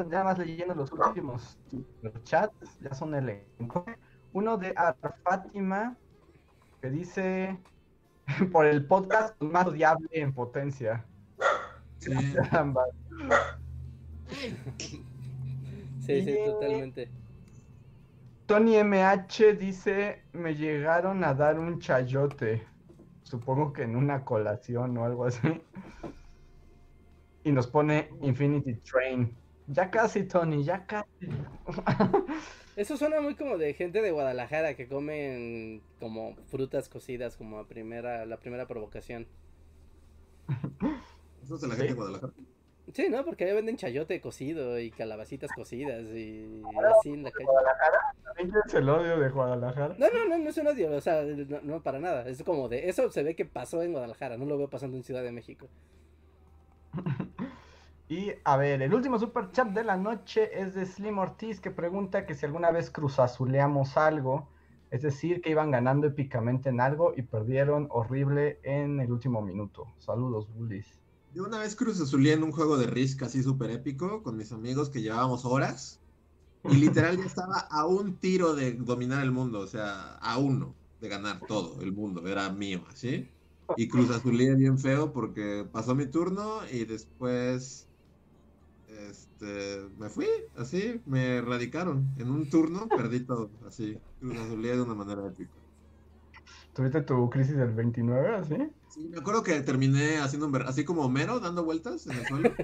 Ya 0.10 0.23
más 0.23 0.38
leyendo 0.38 0.73
los 0.73 0.91
últimos 0.91 1.57
chats, 2.23 2.80
ya 2.80 2.93
son 2.93 3.14
el 3.14 3.30
elenco. 3.30 3.85
Uno 4.31 4.57
de 4.57 4.73
Ar 4.76 4.95
Fátima, 5.23 5.97
que 6.81 6.89
dice, 6.89 7.60
por 8.51 8.65
el 8.65 8.85
podcast 8.85 9.39
más 9.41 9.68
odiable 9.68 10.07
en 10.11 10.34
potencia. 10.34 11.06
Sí. 11.99 12.11
Sí, 15.99 16.23
sí, 16.23 16.35
totalmente. 16.43 17.10
Tony 18.47 18.77
MH 18.84 19.53
dice, 19.60 20.23
me 20.34 20.56
llegaron 20.56 21.23
a 21.23 21.35
dar 21.35 21.60
un 21.60 21.80
chayote. 21.80 22.65
Supongo 23.30 23.72
que 23.73 23.84
en 23.84 23.95
una 23.95 24.26
colación 24.26 24.97
o 24.97 25.06
algo 25.06 25.26
así. 25.26 25.39
Y 27.41 27.53
nos 27.53 27.68
pone 27.68 28.10
Infinity 28.22 28.76
Train. 28.81 29.34
Ya 29.68 29.89
casi, 29.89 30.23
Tony, 30.23 30.61
ya 30.64 30.85
casi. 30.85 31.07
Eso 32.76 32.97
suena 32.97 33.22
muy 33.22 33.35
como 33.35 33.57
de 33.57 33.73
gente 33.73 34.01
de 34.01 34.11
Guadalajara 34.11 34.76
que 34.76 34.89
comen 34.89 35.81
como 36.01 36.35
frutas 36.47 36.89
cocidas 36.89 37.38
como 37.38 37.57
a 37.60 37.65
primera, 37.68 38.26
la 38.26 38.38
primera 38.38 38.68
provocación. 38.68 39.26
Eso 41.41 41.56
es 41.56 41.61
de 41.61 41.68
la 41.69 41.76
Sí. 41.76 41.80
gente 41.81 41.93
de 41.93 41.99
Guadalajara. 41.99 42.34
Sí, 42.93 43.07
¿no? 43.09 43.23
Porque 43.23 43.45
ahí 43.45 43.53
venden 43.53 43.77
chayote 43.77 44.19
cocido 44.19 44.79
y 44.79 44.89
calabacitas 44.91 45.51
cocidas 45.55 46.01
y 46.01 46.61
así 46.97 47.13
en 47.13 47.23
la 47.23 47.31
calle. 47.31 47.47
¿También 48.23 48.49
quieres 48.49 48.73
el 48.73 48.89
odio 48.89 49.19
de 49.19 49.29
Guadalajara? 49.29 49.95
No, 49.97 50.07
no, 50.09 50.25
no, 50.25 50.37
no 50.37 50.49
es 50.49 50.57
un 50.57 50.67
odio, 50.67 50.91
o 50.91 51.01
sea, 51.01 51.23
no, 51.23 51.59
no, 51.61 51.81
para 51.81 51.99
nada. 51.99 52.27
Es 52.27 52.43
como 52.43 52.67
de, 52.67 52.89
eso 52.89 53.11
se 53.11 53.23
ve 53.23 53.35
que 53.35 53.45
pasó 53.45 53.83
en 53.83 53.91
Guadalajara, 53.91 54.37
no 54.37 54.45
lo 54.45 54.57
veo 54.57 54.69
pasando 54.69 54.97
en 54.97 55.03
Ciudad 55.03 55.23
de 55.23 55.31
México. 55.31 55.67
Y 58.11 58.31
a 58.43 58.57
ver, 58.57 58.81
el 58.81 58.91
último 58.91 59.19
super 59.19 59.51
chat 59.51 59.67
de 59.67 59.83
la 59.83 59.95
noche 59.95 60.59
es 60.59 60.73
de 60.73 60.87
Slim 60.87 61.19
Ortiz 61.19 61.61
que 61.61 61.69
pregunta 61.69 62.25
que 62.25 62.33
si 62.33 62.43
alguna 62.43 62.71
vez 62.71 62.89
cruzazuleamos 62.89 63.97
algo, 63.97 64.47
es 64.89 65.03
decir, 65.03 65.41
que 65.41 65.51
iban 65.51 65.69
ganando 65.69 66.07
épicamente 66.07 66.69
en 66.69 66.81
algo 66.81 67.13
y 67.15 67.21
perdieron 67.21 67.87
horrible 67.91 68.57
en 68.63 68.99
el 68.99 69.11
último 69.11 69.43
minuto. 69.43 69.85
Saludos, 69.99 70.51
bullies. 70.51 70.99
Yo 71.34 71.43
una 71.43 71.60
vez 71.60 71.76
cruzazuleé 71.76 72.34
en 72.34 72.43
un 72.43 72.51
juego 72.51 72.77
de 72.77 72.88
Risk 72.88 73.23
así 73.23 73.43
súper 73.43 73.72
épico 73.72 74.23
con 74.23 74.35
mis 74.35 74.51
amigos 74.51 74.89
que 74.89 75.01
llevábamos 75.01 75.45
horas 75.45 75.99
y 76.64 76.76
literal 76.76 77.18
ya 77.18 77.26
estaba 77.26 77.60
a 77.69 77.85
un 77.85 78.18
tiro 78.18 78.56
de 78.56 78.73
dominar 78.73 79.23
el 79.23 79.31
mundo, 79.31 79.60
o 79.60 79.68
sea, 79.68 80.15
a 80.15 80.38
uno 80.38 80.76
de 80.99 81.07
ganar 81.07 81.39
todo 81.47 81.81
el 81.81 81.93
mundo, 81.93 82.27
era 82.27 82.49
mío, 82.51 82.84
¿así? 82.89 83.30
Y 83.77 83.88
Cruz 83.88 84.10
Azulía 84.10 84.56
bien 84.56 84.80
feo 84.80 85.14
porque 85.14 85.68
pasó 85.72 85.93
mi 85.93 86.07
turno 86.07 86.61
y 86.72 86.85
después 86.85 87.88
este, 88.88 89.88
me 89.97 90.10
fui, 90.10 90.27
así, 90.56 91.01
me 91.06 91.38
erradicaron. 91.38 92.14
En 92.18 92.31
un 92.31 92.49
turno 92.49 92.88
perdí 92.89 93.22
todo, 93.22 93.51
así. 93.68 93.97
Cruz 94.19 94.38
Azulía 94.38 94.76
de 94.76 94.81
una 94.81 94.95
manera 94.95 95.27
épica. 95.27 95.59
¿Tuviste 96.73 97.01
tu 97.01 97.29
crisis 97.29 97.57
del 97.57 97.73
29, 97.73 98.35
así? 98.35 98.55
Sí, 98.89 99.07
me 99.09 99.19
acuerdo 99.19 99.43
que 99.43 99.59
terminé 99.61 100.17
haciendo 100.17 100.47
un 100.47 100.55
así 100.63 100.83
como 100.83 101.03
Homero, 101.03 101.39
dando 101.39 101.63
vueltas 101.63 102.07
en 102.07 102.17
el 102.17 102.25
suelo. 102.25 102.53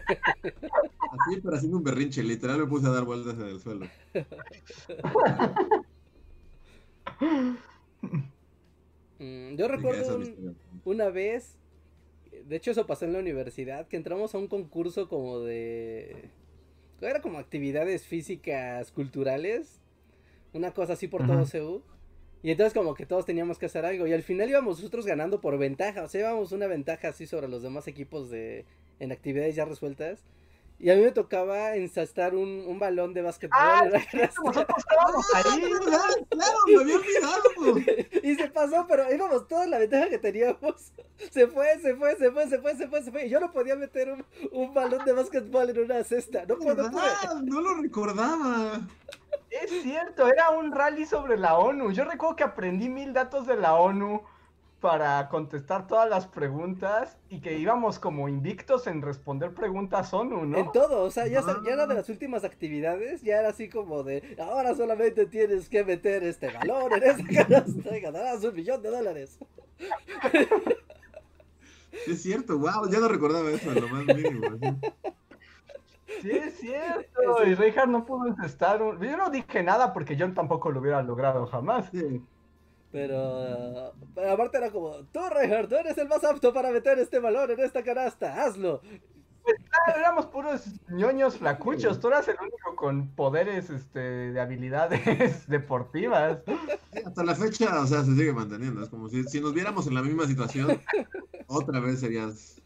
Así, 1.18 1.40
pero 1.42 1.56
haciendo 1.56 1.78
un 1.78 1.84
berrinche. 1.84 2.24
Literal 2.24 2.60
me 2.60 2.66
puse 2.66 2.88
a 2.88 2.90
dar 2.90 3.06
vueltas 3.06 3.36
en 3.36 3.48
el 3.48 3.60
suelo. 3.60 3.88
Mm, 9.18 9.56
yo 9.56 9.70
recuerdo 9.70 10.20
una 10.84 11.10
vez, 11.10 11.58
de 12.46 12.58
hecho 12.58 12.72
eso 12.72 12.86
pasó 12.86 13.06
en 13.06 13.14
la 13.14 13.20
universidad, 13.20 13.88
que 13.88 13.96
entramos 13.96 14.36
a 14.36 14.38
un 14.38 14.48
concurso 14.48 15.08
como 15.08 15.40
de... 15.40 16.30
Era 17.00 17.22
como 17.22 17.38
actividades 17.38 18.06
físicas 18.06 18.92
culturales, 18.92 19.80
una 20.54 20.74
cosa 20.74 20.94
así 20.94 21.08
por 21.08 21.26
todo 21.26 21.46
CEU. 21.46 21.82
Y 22.46 22.52
entonces 22.52 22.76
como 22.76 22.94
que 22.94 23.08
todos 23.08 23.26
teníamos 23.26 23.58
que 23.58 23.66
hacer 23.66 23.88
algo. 23.88 24.06
Y 24.06 24.14
al 24.14 24.22
final 24.22 24.48
íbamos 24.48 24.78
nosotros 24.78 25.08
ganando 25.08 25.42
por 25.42 25.58
ventaja. 25.58 26.04
O 26.04 26.08
sea, 26.08 26.22
íbamos 26.22 26.52
una 26.52 26.68
ventaja 26.68 27.08
así 27.08 27.26
sobre 27.26 27.48
los 27.48 27.64
demás 27.64 27.88
equipos 27.88 28.30
de 28.30 28.66
en 29.00 29.12
actividades 29.12 29.56
ya 29.56 29.66
resueltas. 29.66 30.20
Y 30.78 30.92
a 30.92 30.96
mí 30.96 31.02
me 31.02 31.12
tocaba 31.12 31.76
ensastar 31.76 32.36
un, 32.36 32.64
un 32.68 32.78
balón 32.78 33.16
de 33.16 33.24
básquetbol. 33.24 33.58
¡Ah, 33.60 33.90
nosotros 34.14 34.78
estábamos 34.78 35.26
ahí! 35.34 35.64
¡Claro, 36.30 36.58
me 36.68 36.82
había 36.82 36.96
olvidado! 36.98 37.44
y 38.24 38.36
se 38.36 38.48
pasó, 38.52 38.86
pero 38.88 39.12
íbamos 39.12 39.48
toda 39.48 39.66
la 39.66 39.80
ventaja 39.80 40.10
que 40.10 40.20
teníamos. 40.20 40.94
Se 41.32 41.48
fue, 41.48 41.80
se 41.82 41.96
fue, 41.96 42.16
se 42.16 42.30
fue, 42.30 42.48
se 42.48 42.60
fue, 42.60 42.76
se 42.76 42.88
fue, 42.88 43.02
se 43.02 43.12
fue. 43.12 43.26
Y 43.26 43.30
yo 43.30 43.40
no 43.40 43.52
podía 43.52 43.76
meter 43.76 44.12
un, 44.12 44.24
un 44.52 44.72
balón 44.72 45.04
de 45.04 45.14
básquetbol 45.14 45.72
en 45.72 45.80
una 45.80 46.04
cesta. 46.04 46.46
No 46.46 46.58
puedo. 46.58 46.92
No, 46.92 47.42
no 47.42 47.62
lo 47.62 47.74
recordaba. 47.82 48.88
Es 49.62 49.84
cierto, 49.84 50.28
era 50.28 50.50
un 50.50 50.72
rally 50.72 51.06
sobre 51.06 51.38
la 51.38 51.58
ONU. 51.58 51.92
Yo 51.92 52.06
recuerdo 52.06 52.36
que 52.36 52.44
aprendí 52.44 52.90
mil 52.90 53.14
datos 53.14 53.48
de 53.48 53.56
la 53.56 53.76
ONU 53.76 54.22
para 54.82 55.30
contestar 55.30 55.88
todas 55.88 56.10
las 56.10 56.28
preguntas 56.28 57.18
y 57.30 57.40
que 57.40 57.58
íbamos 57.58 57.98
como 57.98 58.30
invictos 58.30 58.86
en 58.88 59.02
responder 59.02 59.54
preguntas 59.54 60.14
ONU, 60.14 60.46
¿no? 60.46 60.58
En 60.58 60.72
todo, 60.72 61.04
o 61.04 61.12
sea, 61.12 61.26
ya, 61.28 61.42
ya, 61.42 61.74
era 61.74 61.88
de 61.88 61.96
las 61.96 62.10
últimas 62.10 62.44
actividades, 62.44 63.24
ya 63.24 63.40
era 63.40 63.50
así 63.50 63.70
como 63.70 64.04
de, 64.04 64.36
ahora 64.38 64.76
solamente 64.76 65.26
tienes 65.26 65.70
que 65.70 65.84
meter 65.84 66.24
este 66.24 66.52
balón 66.52 66.92
en 66.94 67.04
esa 67.04 67.48
canasta 67.48 67.98
y 67.98 68.02
ganarás 68.02 68.44
un 68.44 68.54
millón 68.54 68.82
de 68.82 68.90
dólares. 68.92 69.40
Es 72.08 72.22
cierto, 72.22 72.60
wow, 72.60 72.90
ya 72.92 73.00
no 73.00 73.08
recordaba 73.08 73.50
eso, 73.50 73.72
lo 73.72 73.88
más 73.88 74.06
mínimo. 74.06 74.42
Sí, 74.62 74.68
es 76.08 76.54
cierto, 76.60 77.46
y 77.46 77.56
Richard 77.56 77.90
no 77.90 78.06
pudo 78.06 78.36
estar, 78.44 78.80
yo 78.80 79.18
no 79.18 79.30
dije 79.30 79.64
nada 79.64 79.94
porque 79.94 80.16
yo 80.16 80.32
tampoco 80.34 80.72
lo 80.72 80.80
hubiera 80.80 81.02
logrado 81.02 81.46
jamás. 81.48 81.90
Sí. 81.92 82.22
Pero, 82.92 83.94
pero 84.14 84.32
aparte 84.32 84.58
era 84.58 84.72
como, 84.72 85.04
tú 85.12 85.20
Reinhardt, 85.30 85.70
tú 85.70 85.76
eres 85.76 85.98
el 85.98 86.08
más 86.08 86.24
apto 86.24 86.54
para 86.54 86.72
meter 86.72 86.98
este 86.98 87.20
balón 87.20 87.52
en 87.52 87.60
esta 87.60 87.84
canasta, 87.84 88.42
hazlo. 88.42 88.82
Pues 89.44 89.58
claro, 89.70 90.00
éramos 90.00 90.26
puros 90.28 90.64
ñoños 90.90 91.38
flacuchos, 91.38 92.00
tú 92.00 92.08
eras 92.08 92.28
el 92.30 92.38
único 92.42 92.76
con 92.76 93.10
poderes 93.10 93.70
este, 93.70 94.00
de 94.00 94.40
habilidades 94.40 95.46
deportivas. 95.50 96.40
hasta 97.06 97.24
la 97.24 97.36
fecha, 97.36 97.82
o 97.82 97.86
sea, 97.86 98.04
se 98.04 98.16
sigue 98.16 98.32
manteniendo, 98.32 98.82
es 98.82 98.90
como 98.90 99.10
si, 99.10 99.24
si 99.26 99.42
nos 99.42 99.54
viéramos 99.54 99.86
en 99.88 99.96
la 99.96 100.02
misma 100.02 100.26
situación, 100.26 100.82
otra 101.48 101.80
vez 101.82 102.00
serías 102.00 102.62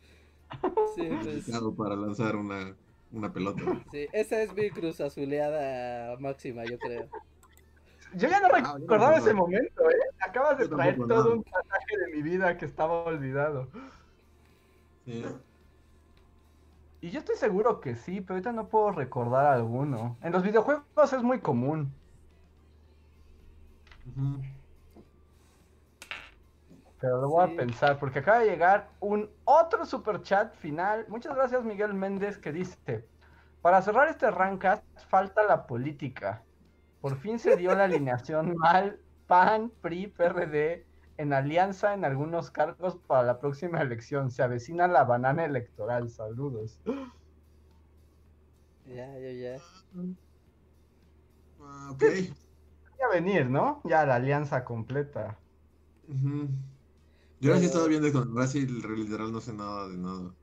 sí, 0.96 1.10
pues... 1.24 1.46
para 1.76 1.96
lanzar 1.96 2.36
una, 2.36 2.76
una 3.12 3.32
pelota. 3.32 3.62
Sí, 3.92 4.08
esa 4.14 4.42
es 4.42 4.54
mi 4.54 4.70
cruz 4.70 5.02
azuleada 5.02 6.18
máxima, 6.20 6.64
yo 6.66 6.78
creo. 6.78 7.10
Yo 8.16 8.28
ya 8.28 8.40
no 8.40 8.48
ah, 8.52 8.76
recordaba 8.80 9.18
ese 9.18 9.34
momento, 9.34 9.90
¿eh? 9.90 9.96
Acabas 10.20 10.58
de 10.58 10.68
traer 10.68 10.98
todo 10.98 11.34
un 11.34 11.44
pasaje 11.44 11.98
de 12.06 12.16
mi 12.16 12.22
vida 12.24 12.58
que 12.58 12.66
estaba 12.66 13.04
olvidado. 13.04 13.70
Sí. 15.06 15.26
Y 17.02 17.12
yo 17.12 17.20
estoy 17.20 17.38
seguro 17.38 17.80
que 17.80 17.96
sí, 17.96 18.22
pero 18.22 18.36
ahorita 18.36 18.52
no 18.52 18.68
puedo 18.68 18.92
recordar 18.92 19.46
alguno. 19.46 20.18
En 20.22 20.32
los 20.32 20.44
videojuegos 20.44 21.14
es 21.14 21.24
muy 21.24 21.40
común. 21.40 21.94
Pero 27.00 27.22
lo 27.22 27.30
voy 27.30 27.46
a 27.46 27.56
pensar, 27.56 27.98
porque 27.98 28.20
acaba 28.20 28.40
de 28.40 28.50
llegar 28.50 28.90
un 29.00 29.30
otro 29.46 29.86
super 29.86 30.22
chat 30.22 30.54
final. 30.56 31.06
Muchas 31.08 31.36
gracias, 31.36 31.64
Miguel 31.64 31.94
Méndez, 31.94 32.38
que 32.38 32.52
dice: 32.52 33.08
Para 33.62 33.82
cerrar 33.82 34.10
este 34.10 34.30
rancas, 34.32 34.82
falta 35.08 35.44
la 35.44 35.66
política. 35.66 36.44
Por 37.00 37.18
fin 37.18 37.40
se 37.40 37.56
dio 37.56 37.74
la 37.74 37.86
alineación 37.86 38.54
mal 38.58 39.00
PAN, 39.28 39.72
PRI, 39.82 40.08
PRD 40.08 40.86
en 41.20 41.34
alianza 41.34 41.94
en 41.94 42.06
algunos 42.06 42.50
cargos 42.50 42.96
para 42.96 43.24
la 43.24 43.40
próxima 43.40 43.82
elección. 43.82 44.32
Se 44.32 44.42
avecina 44.42 44.88
la 44.88 45.04
banana 45.04 45.44
electoral. 45.44 46.10
Saludos. 46.10 46.80
Ya, 48.86 49.20
ya, 49.20 49.32
ya. 49.32 49.58
Ah, 51.62 51.92
ok. 51.92 52.04
a 53.06 53.14
venir, 53.14 53.50
¿no? 53.50 53.82
Ya 53.84 54.06
la 54.06 54.16
alianza 54.16 54.64
completa. 54.64 55.38
Yo 57.42 57.58
sí 57.58 57.66
estaba 57.66 57.88
viendo 57.88 58.12
con 58.12 58.34
Brasil, 58.34 58.82
literal 58.96 59.32
no 59.32 59.40
sé 59.40 59.54
nada 59.54 59.88
de 59.88 59.98
nada. 59.98 60.34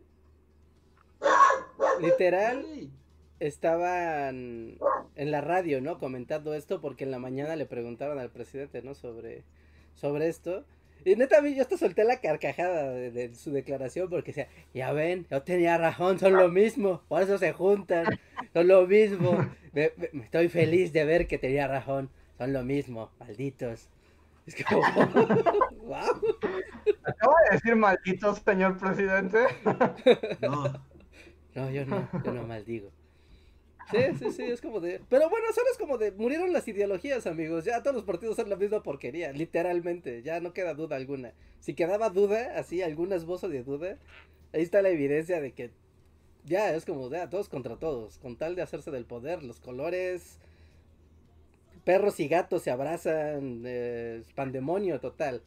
Literal, 2.00 2.90
estaban 3.38 4.78
en 5.14 5.30
la 5.30 5.40
radio, 5.40 5.80
¿no? 5.80 5.98
Comentando 5.98 6.54
esto 6.54 6.80
porque 6.80 7.04
en 7.04 7.10
la 7.10 7.18
mañana 7.18 7.56
le 7.56 7.66
preguntaron 7.66 8.18
al 8.18 8.30
presidente, 8.30 8.82
¿no? 8.82 8.94
Sobre, 8.94 9.44
sobre 9.94 10.28
esto. 10.28 10.64
Y 11.04 11.14
neta, 11.14 11.46
yo 11.46 11.62
hasta 11.62 11.76
solté 11.76 12.04
la 12.04 12.20
carcajada 12.20 12.90
de, 12.92 13.34
su 13.34 13.52
declaración 13.52 14.08
porque 14.08 14.32
decía, 14.32 14.48
ya 14.74 14.92
ven, 14.92 15.26
yo 15.30 15.42
tenía 15.42 15.78
razón, 15.78 16.18
son 16.18 16.32
lo 16.32 16.48
mismo, 16.48 17.02
por 17.08 17.22
eso 17.22 17.38
se 17.38 17.52
juntan, 17.52 18.06
son 18.52 18.66
lo 18.66 18.86
mismo. 18.86 19.48
Me, 19.72 19.92
estoy 20.22 20.48
feliz 20.48 20.92
de 20.92 21.04
ver 21.04 21.28
que 21.28 21.38
tenía 21.38 21.68
razón, 21.68 22.10
son 22.38 22.52
lo 22.52 22.64
mismo, 22.64 23.10
malditos. 23.20 23.88
Es 24.46 24.56
como, 24.64 24.82
wow. 25.86 26.20
¿Acaba 27.04 27.34
de 27.48 27.56
decir 27.56 27.76
malditos, 27.76 28.38
señor 28.44 28.76
presidente? 28.78 29.38
No. 30.40 30.64
No, 31.54 31.70
yo 31.70 31.86
no, 31.86 32.08
yo 32.24 32.32
no 32.32 32.42
maldigo. 32.46 32.90
Sí, 33.90 33.98
sí, 34.18 34.32
sí, 34.32 34.42
es 34.42 34.60
como 34.60 34.80
de... 34.80 35.00
Pero 35.08 35.30
bueno, 35.30 35.46
solo 35.54 35.66
es 35.70 35.78
como 35.78 35.96
de... 35.96 36.10
Murieron 36.10 36.52
las 36.52 36.66
ideologías, 36.66 37.26
amigos. 37.26 37.64
Ya 37.64 37.82
todos 37.82 37.94
los 37.94 38.04
partidos 38.04 38.36
son 38.36 38.50
la 38.50 38.56
misma 38.56 38.82
porquería, 38.82 39.32
literalmente. 39.32 40.22
Ya 40.22 40.40
no 40.40 40.52
queda 40.52 40.74
duda 40.74 40.96
alguna. 40.96 41.32
Si 41.60 41.74
quedaba 41.74 42.10
duda, 42.10 42.58
así, 42.58 42.82
algún 42.82 43.12
esbozo 43.12 43.48
de 43.48 43.62
duda, 43.62 43.96
ahí 44.52 44.62
está 44.62 44.82
la 44.82 44.88
evidencia 44.88 45.40
de 45.40 45.52
que 45.52 45.70
ya 46.44 46.74
es 46.74 46.84
como 46.84 47.08
de 47.08 47.26
todos 47.28 47.48
contra 47.48 47.76
todos. 47.76 48.18
Con 48.18 48.36
tal 48.36 48.56
de 48.56 48.62
hacerse 48.62 48.90
del 48.90 49.04
poder, 49.04 49.42
los 49.42 49.60
colores... 49.60 50.38
Perros 51.84 52.18
y 52.18 52.26
gatos 52.26 52.62
se 52.62 52.72
abrazan, 52.72 53.62
eh, 53.64 54.20
pandemonio 54.34 54.98
total. 54.98 55.42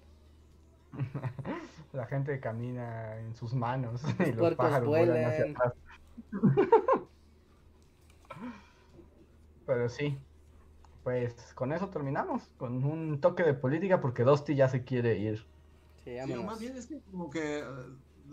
La 1.94 2.06
gente 2.06 2.40
camina 2.40 3.18
en 3.18 3.36
sus 3.36 3.54
manos 3.54 4.02
y 4.20 4.32
los 4.32 4.54
pájaros 4.56 4.88
vuelan 4.88 5.26
hacia 5.26 5.52
atrás. 5.52 5.74
Pero 9.66 9.90
sí, 9.90 10.18
pues 11.04 11.34
con 11.54 11.72
eso 11.74 11.90
terminamos, 11.90 12.44
con 12.58 12.84
un 12.84 13.20
toque 13.22 13.44
de 13.44 13.54
política 13.54 14.02
porque 14.02 14.24
Dosti 14.24 14.56
ya 14.56 14.68
se 14.68 14.84
quiere 14.84 15.18
ir. 15.18 15.46
Sí, 16.04 16.18
más 16.44 16.60
bien 16.60 16.76
es 16.76 16.88
que 16.88 17.00
como 17.12 17.30
que 17.30 17.60
eh, 17.60 17.64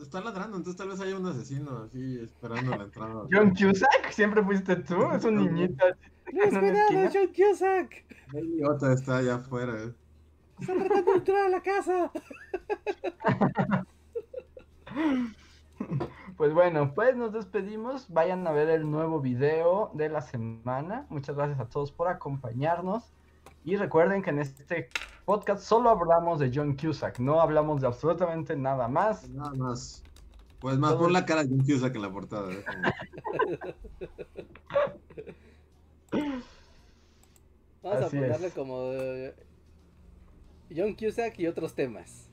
está 0.01 0.21
ladrando, 0.21 0.57
entonces 0.57 0.79
tal 0.79 0.89
vez 0.89 1.01
haya 1.01 1.17
un 1.17 1.27
asesino 1.27 1.85
así 1.85 2.21
esperando 2.21 2.77
la 2.77 2.85
entrada. 2.85 3.27
John 3.31 3.51
Cusack, 3.51 4.11
siempre 4.11 4.43
fuiste 4.43 4.77
tú, 4.77 5.11
es 5.13 5.25
un 5.25 5.37
niñito. 5.37 5.85
No 6.33 7.11
John 7.13 7.29
Cusack. 7.35 8.05
El 8.33 8.47
idiota 8.47 8.93
está 8.93 9.19
allá 9.19 9.37
afuera. 9.37 9.93
Está 10.61 10.75
tratando 10.75 11.13
de 11.13 11.19
entrar 11.19 11.47
a 11.47 11.49
la 11.49 11.61
casa. 11.63 12.11
Pues 16.37 16.53
bueno, 16.53 16.95
pues 16.95 17.17
nos 17.17 17.33
despedimos. 17.33 18.11
Vayan 18.11 18.47
a 18.47 18.53
ver 18.53 18.69
el 18.71 18.91
nuevo 18.91 19.21
video 19.21 19.91
de 19.95 20.09
la 20.09 20.21
semana. 20.23 21.07
Muchas 21.09 21.37
gracias 21.37 21.61
a 21.61 21.69
todos 21.69 21.93
por 21.93 22.09
acompañarnos. 22.09 23.13
Y 23.65 23.77
recuerden 23.77 24.23
que 24.23 24.31
en 24.31 24.39
este 24.41 24.89
podcast 25.25 25.63
solo 25.63 25.91
hablamos 25.91 26.39
de 26.39 26.51
John 26.55 26.77
Cusack, 26.77 27.19
no 27.19 27.41
hablamos 27.41 27.81
de 27.81 27.87
absolutamente 27.89 28.57
nada 28.57 28.89
más. 28.89 29.29
Nada 29.31 29.53
más. 29.55 30.03
Pues 30.61 30.79
más, 30.79 30.95
pon 30.95 31.13
la 31.13 31.25
cara 31.27 31.45
de 31.45 31.51
John 31.51 31.67
Cusack 31.67 31.95
en 31.97 32.03
la 32.03 32.11
portada. 32.13 32.53
¿eh? 32.53 32.65
Vamos 37.83 38.03
Así 38.03 38.17
a 38.19 38.21
ponerle 38.21 38.47
es. 38.47 38.55
como 38.55 38.81
eh, 38.93 39.35
John 40.75 40.95
Cusack 40.95 41.39
y 41.39 41.47
otros 41.47 41.75
temas. 41.75 42.29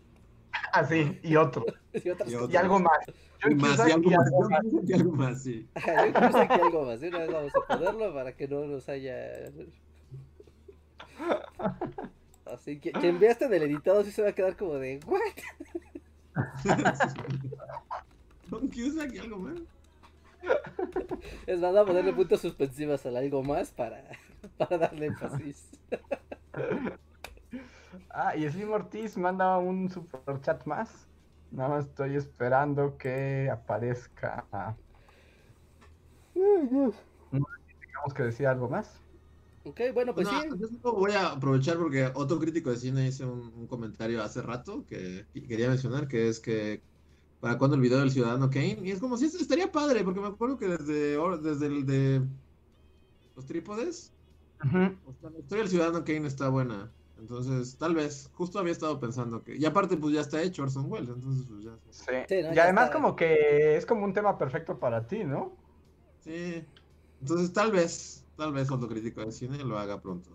Así, 0.71 1.19
y 1.23 1.35
otro. 1.35 1.65
Y, 1.93 2.09
otras 2.09 2.31
Y 2.31 2.55
algo 2.55 2.79
más. 2.79 2.97
Y 3.07 3.13
John 3.43 3.57
más, 3.57 3.71
Cusack 3.71 3.87
y 3.87 3.91
algo 3.91 4.09
y 4.09 4.15
más, 4.15 4.25
algo 4.25 4.49
más. 4.49 4.61
John 4.63 4.71
Cusack 4.71 4.89
y 4.89 4.93
algo 4.93 5.11
más, 5.11 5.43
sí. 5.43 5.67
Ajá, 5.75 5.93
John 5.97 6.13
Cusack 6.13 6.49
y 6.49 6.61
algo 6.61 6.85
más. 6.85 7.01
Una 7.01 7.19
vez 7.19 7.31
vamos 7.31 7.51
a 7.55 7.59
ponerlo 7.67 8.13
para 8.13 8.35
que 8.35 8.47
no 8.47 8.65
nos 8.65 8.89
haya. 8.89 9.51
Así 12.45 12.79
que 12.79 12.91
quien 12.91 13.19
vea 13.19 13.31
este 13.31 13.47
del 13.47 13.63
editado 13.63 14.03
sí 14.03 14.11
se 14.11 14.21
va 14.21 14.29
a 14.29 14.33
quedar 14.33 14.57
como 14.57 14.75
de 14.75 14.99
¿What? 15.05 15.21
John 18.49 18.67
Cusack 18.69 19.13
y 19.13 19.19
algo 19.19 19.37
más. 19.37 19.59
Es 21.45 21.61
van 21.61 21.77
a 21.77 21.85
ponerle 21.85 22.13
puntos 22.13 22.41
suspensivos 22.41 23.05
al 23.05 23.17
algo 23.17 23.43
más 23.43 23.71
para, 23.71 24.03
para 24.57 24.77
darle 24.77 25.07
énfasis. 25.07 25.69
Ah, 28.09 28.35
y 28.35 28.49
Slim 28.49 28.71
Ortiz 28.71 29.17
manda 29.17 29.57
un 29.57 29.89
super 29.89 30.39
chat 30.41 30.65
más. 30.65 31.09
Nada 31.49 31.69
más 31.69 31.85
estoy 31.87 32.15
esperando 32.15 32.97
que 32.97 33.49
aparezca. 33.51 34.47
No 36.35 36.91
Tenemos 37.31 38.13
que 38.15 38.23
decir 38.23 38.47
algo 38.47 38.69
más. 38.69 39.03
Ok, 39.63 39.81
bueno, 39.93 40.13
pues 40.13 40.27
No, 40.27 40.29
sí. 40.29 40.47
voy 40.83 41.11
a 41.13 41.31
aprovechar 41.31 41.77
porque 41.77 42.11
otro 42.13 42.39
crítico 42.39 42.69
de 42.69 42.77
cine 42.77 43.07
hizo 43.07 43.31
un, 43.31 43.39
un 43.53 43.67
comentario 43.67 44.21
hace 44.21 44.41
rato 44.41 44.85
que 44.85 45.27
que 45.33 45.41
quería 45.47 45.69
mencionar, 45.69 46.07
que 46.07 46.27
es 46.29 46.39
que 46.39 46.83
para 47.39 47.57
cuando 47.57 47.75
el 47.77 47.81
video 47.83 47.99
del 47.99 48.11
Ciudadano 48.11 48.49
Kane, 48.49 48.79
y 48.83 48.91
es 48.91 48.99
como 48.99 49.17
si 49.17 49.25
estaría 49.27 49.71
padre, 49.71 50.03
porque 50.03 50.21
me 50.21 50.27
acuerdo 50.27 50.57
que 50.57 50.67
desde, 50.67 51.17
desde 51.41 51.65
el 51.67 51.85
de 51.85 52.27
los 53.35 53.45
trípodes, 53.45 54.15
Ujú. 54.63 54.97
o 55.03 55.13
sea, 55.15 55.29
la 55.31 55.39
historia 55.39 55.63
del 55.63 55.71
Ciudadano 55.71 56.05
Kane 56.05 56.27
está 56.27 56.49
buena. 56.49 56.95
Entonces, 57.23 57.77
tal 57.77 57.95
vez, 57.95 58.29
justo 58.33 58.59
había 58.59 58.73
estado 58.73 58.99
pensando 58.99 59.45
que, 59.45 59.55
y 59.55 59.63
aparte 59.63 59.95
pues 59.95 60.13
ya 60.13 60.19
está 60.19 60.41
hecho 60.41 60.63
Orson 60.63 60.91
Welles, 60.91 61.07
entonces 61.07 61.45
pues 61.47 61.63
ya. 61.63 61.71
Sí. 61.89 62.15
Sí, 62.27 62.43
no, 62.43 62.51
y 62.51 62.55
ya 62.55 62.63
además 62.63 62.85
está. 62.87 62.97
como 62.97 63.15
que 63.15 63.77
es 63.77 63.85
como 63.85 64.03
un 64.03 64.11
tema 64.13 64.37
perfecto 64.37 64.77
para 64.77 65.07
ti, 65.07 65.23
¿no? 65.23 65.53
Sí. 66.19 66.65
Entonces 67.21 67.53
tal 67.53 67.71
vez, 67.71 68.25
tal 68.35 68.51
vez 68.51 68.69
otro 68.69 68.89
crítico 68.89 69.23
de 69.23 69.31
cine 69.31 69.63
lo 69.63 69.79
haga 69.79 70.01
pronto. 70.01 70.31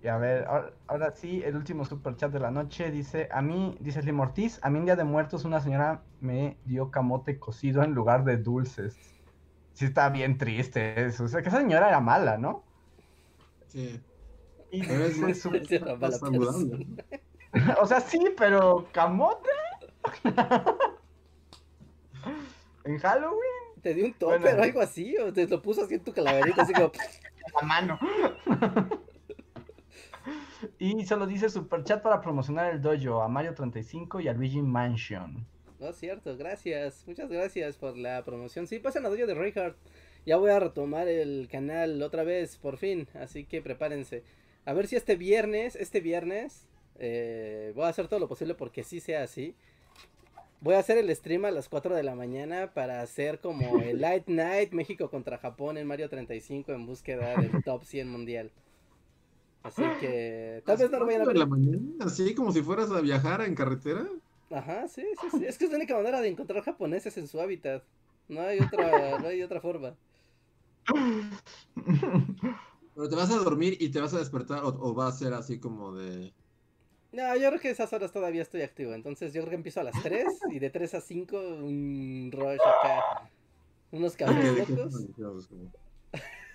Y 0.00 0.06
a 0.06 0.16
ver, 0.16 0.44
ahora, 0.46 0.72
ahora 0.86 1.10
sí, 1.10 1.42
el 1.44 1.56
último 1.56 1.84
super 1.84 2.14
chat 2.14 2.30
de 2.32 2.38
la 2.38 2.52
noche 2.52 2.92
dice, 2.92 3.28
a 3.32 3.42
mí, 3.42 3.76
dice 3.80 4.00
Slim 4.00 4.20
Ortiz, 4.20 4.60
a 4.62 4.70
mí 4.70 4.78
en 4.78 4.84
Día 4.84 4.94
de 4.94 5.02
Muertos 5.02 5.44
una 5.44 5.60
señora 5.60 6.04
me 6.20 6.56
dio 6.64 6.92
camote 6.92 7.40
cocido 7.40 7.82
en 7.82 7.94
lugar 7.94 8.22
de 8.22 8.36
dulces. 8.36 8.96
Sí 9.72 9.86
está 9.86 10.08
bien 10.08 10.38
triste 10.38 11.04
eso, 11.04 11.24
o 11.24 11.28
sea 11.28 11.42
que 11.42 11.48
esa 11.48 11.58
señora 11.58 11.88
era 11.88 11.98
mala, 11.98 12.38
¿no? 12.38 12.62
Sí. 13.66 14.00
Y 14.70 14.84
su-. 15.34 15.50
O 17.80 17.86
sea, 17.86 18.00
sí, 18.00 18.20
pero 18.38 18.86
camote. 18.92 19.50
en 22.84 22.98
Halloween, 22.98 23.60
¿Te 23.82 23.94
dio 23.94 24.06
un 24.06 24.14
topper 24.14 24.40
Bueno. 24.40 24.58
o 24.58 24.62
algo 24.62 24.80
así? 24.80 25.16
¿O 25.18 25.32
te 25.32 25.46
lo 25.46 25.60
puso 25.60 25.82
así 25.84 25.94
en 25.94 26.04
tu 26.04 26.12
calaverita? 26.12 26.62
Así 26.62 26.72
como. 26.72 26.92
la 27.60 27.66
mano. 27.66 27.98
y 30.78 31.04
solo 31.06 31.26
dice 31.26 31.48
super 31.48 31.82
chat 31.84 32.02
para 32.02 32.20
promocionar 32.20 32.72
el 32.72 32.80
dojo 32.80 33.22
a 33.22 33.28
Mario 33.28 33.54
35 33.54 34.20
y 34.20 34.28
a 34.28 34.32
Luigi 34.32 34.62
Mansion. 34.62 35.46
No 35.80 35.88
es 35.88 35.96
cierto, 35.96 36.36
gracias. 36.36 37.04
Muchas 37.06 37.30
gracias 37.30 37.76
por 37.76 37.96
la 37.96 38.22
promoción. 38.22 38.66
Sí, 38.66 38.78
pasen 38.78 39.06
a 39.06 39.08
Dojo 39.08 39.26
de 39.26 39.34
Reinhardt. 39.34 39.78
Ya 40.26 40.36
voy 40.36 40.50
a 40.50 40.60
retomar 40.60 41.08
el 41.08 41.48
canal 41.50 42.02
otra 42.02 42.22
vez, 42.22 42.58
por 42.58 42.76
fin. 42.76 43.08
Así 43.14 43.46
que 43.46 43.62
prepárense. 43.62 44.22
A 44.64 44.72
ver 44.72 44.86
si 44.86 44.96
este 44.96 45.16
viernes, 45.16 45.76
este 45.76 46.00
viernes, 46.00 46.66
eh, 46.98 47.72
voy 47.74 47.84
a 47.84 47.88
hacer 47.88 48.08
todo 48.08 48.20
lo 48.20 48.28
posible 48.28 48.54
porque 48.54 48.84
sí 48.84 49.00
sea 49.00 49.22
así. 49.22 49.54
Voy 50.60 50.74
a 50.74 50.78
hacer 50.78 50.98
el 50.98 51.14
stream 51.16 51.46
a 51.46 51.50
las 51.50 51.70
4 51.70 51.94
de 51.94 52.02
la 52.02 52.14
mañana 52.14 52.72
para 52.74 53.00
hacer 53.00 53.40
como 53.40 53.80
el 53.80 54.00
Light 54.00 54.28
Night 54.28 54.72
México 54.72 55.10
contra 55.10 55.38
Japón 55.38 55.78
en 55.78 55.86
Mario 55.86 56.10
35 56.10 56.72
en 56.72 56.86
búsqueda 56.86 57.40
del 57.40 57.64
top 57.64 57.84
100 57.84 58.08
mundial. 58.08 58.50
Así 59.62 59.82
que 60.00 60.62
tal 60.66 60.76
vez 60.76 60.90
no 60.90 60.98
lo 60.98 61.06
vayan 61.06 61.22
a 61.22 61.24
ver. 61.24 61.38
la 61.38 61.46
mañana, 61.46 61.80
así 62.00 62.34
como 62.34 62.52
si 62.52 62.62
fueras 62.62 62.90
a 62.90 63.00
viajar 63.00 63.40
en 63.40 63.54
carretera. 63.54 64.06
Ajá, 64.50 64.86
sí, 64.88 65.04
sí, 65.20 65.38
sí. 65.38 65.44
Es 65.46 65.56
que 65.56 65.64
es 65.64 65.70
la 65.70 65.78
única 65.78 65.94
manera 65.96 66.20
de 66.20 66.28
encontrar 66.28 66.62
japoneses 66.62 67.16
en 67.16 67.28
su 67.28 67.40
hábitat. 67.40 67.82
No 68.28 68.42
hay 68.42 68.58
otra, 68.60 69.18
no 69.18 69.28
hay 69.28 69.42
otra 69.42 69.60
forma. 69.60 69.94
Pero 73.00 73.08
te 73.08 73.16
vas 73.16 73.30
a 73.30 73.36
dormir 73.38 73.78
y 73.80 73.88
te 73.88 73.98
vas 73.98 74.12
a 74.12 74.18
despertar 74.18 74.62
o, 74.62 74.68
o 74.68 74.94
va 74.94 75.08
a 75.08 75.12
ser 75.12 75.32
así 75.32 75.58
como 75.58 75.94
de... 75.94 76.34
No, 77.12 77.34
yo 77.34 77.48
creo 77.48 77.58
que 77.58 77.70
esas 77.70 77.90
horas 77.94 78.12
todavía 78.12 78.42
estoy 78.42 78.60
activo. 78.60 78.92
Entonces 78.92 79.32
yo 79.32 79.40
creo 79.40 79.48
que 79.52 79.56
empiezo 79.56 79.80
a 79.80 79.84
las 79.84 80.02
3 80.02 80.26
y 80.50 80.58
de 80.58 80.68
3 80.68 80.92
a 80.92 81.00
5 81.00 81.38
un 81.38 82.28
rush 82.30 82.58
acá. 82.60 83.30
Unos 83.90 84.14
cafés 84.16 84.68
locos. 84.68 85.48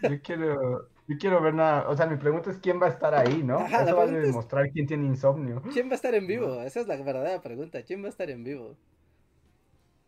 Yo 0.03 0.21
quiero, 0.21 0.87
yo 1.07 1.17
quiero 1.19 1.41
ver 1.41 1.55
nada. 1.55 1.89
O 1.89 1.97
sea, 1.97 2.05
mi 2.05 2.17
pregunta 2.17 2.51
es 2.51 2.59
quién 2.59 2.79
va 2.79 2.85
a 2.85 2.89
estar 2.91 3.15
ahí, 3.15 3.41
¿no? 3.41 3.57
Ajá, 3.57 3.81
Eso 3.83 3.95
va 3.95 4.03
a 4.03 4.05
es- 4.05 4.27
demostrar 4.27 4.69
quién 4.71 4.85
tiene 4.85 5.07
insomnio. 5.07 5.63
¿Quién 5.73 5.87
va 5.87 5.93
a 5.93 5.95
estar 5.95 6.13
en 6.13 6.27
vivo? 6.27 6.61
Esa 6.61 6.81
es 6.81 6.87
la 6.87 6.95
verdadera 6.97 7.41
pregunta. 7.41 7.81
¿Quién 7.81 8.03
va 8.03 8.05
a 8.05 8.09
estar 8.09 8.29
en 8.29 8.43
vivo? 8.43 8.77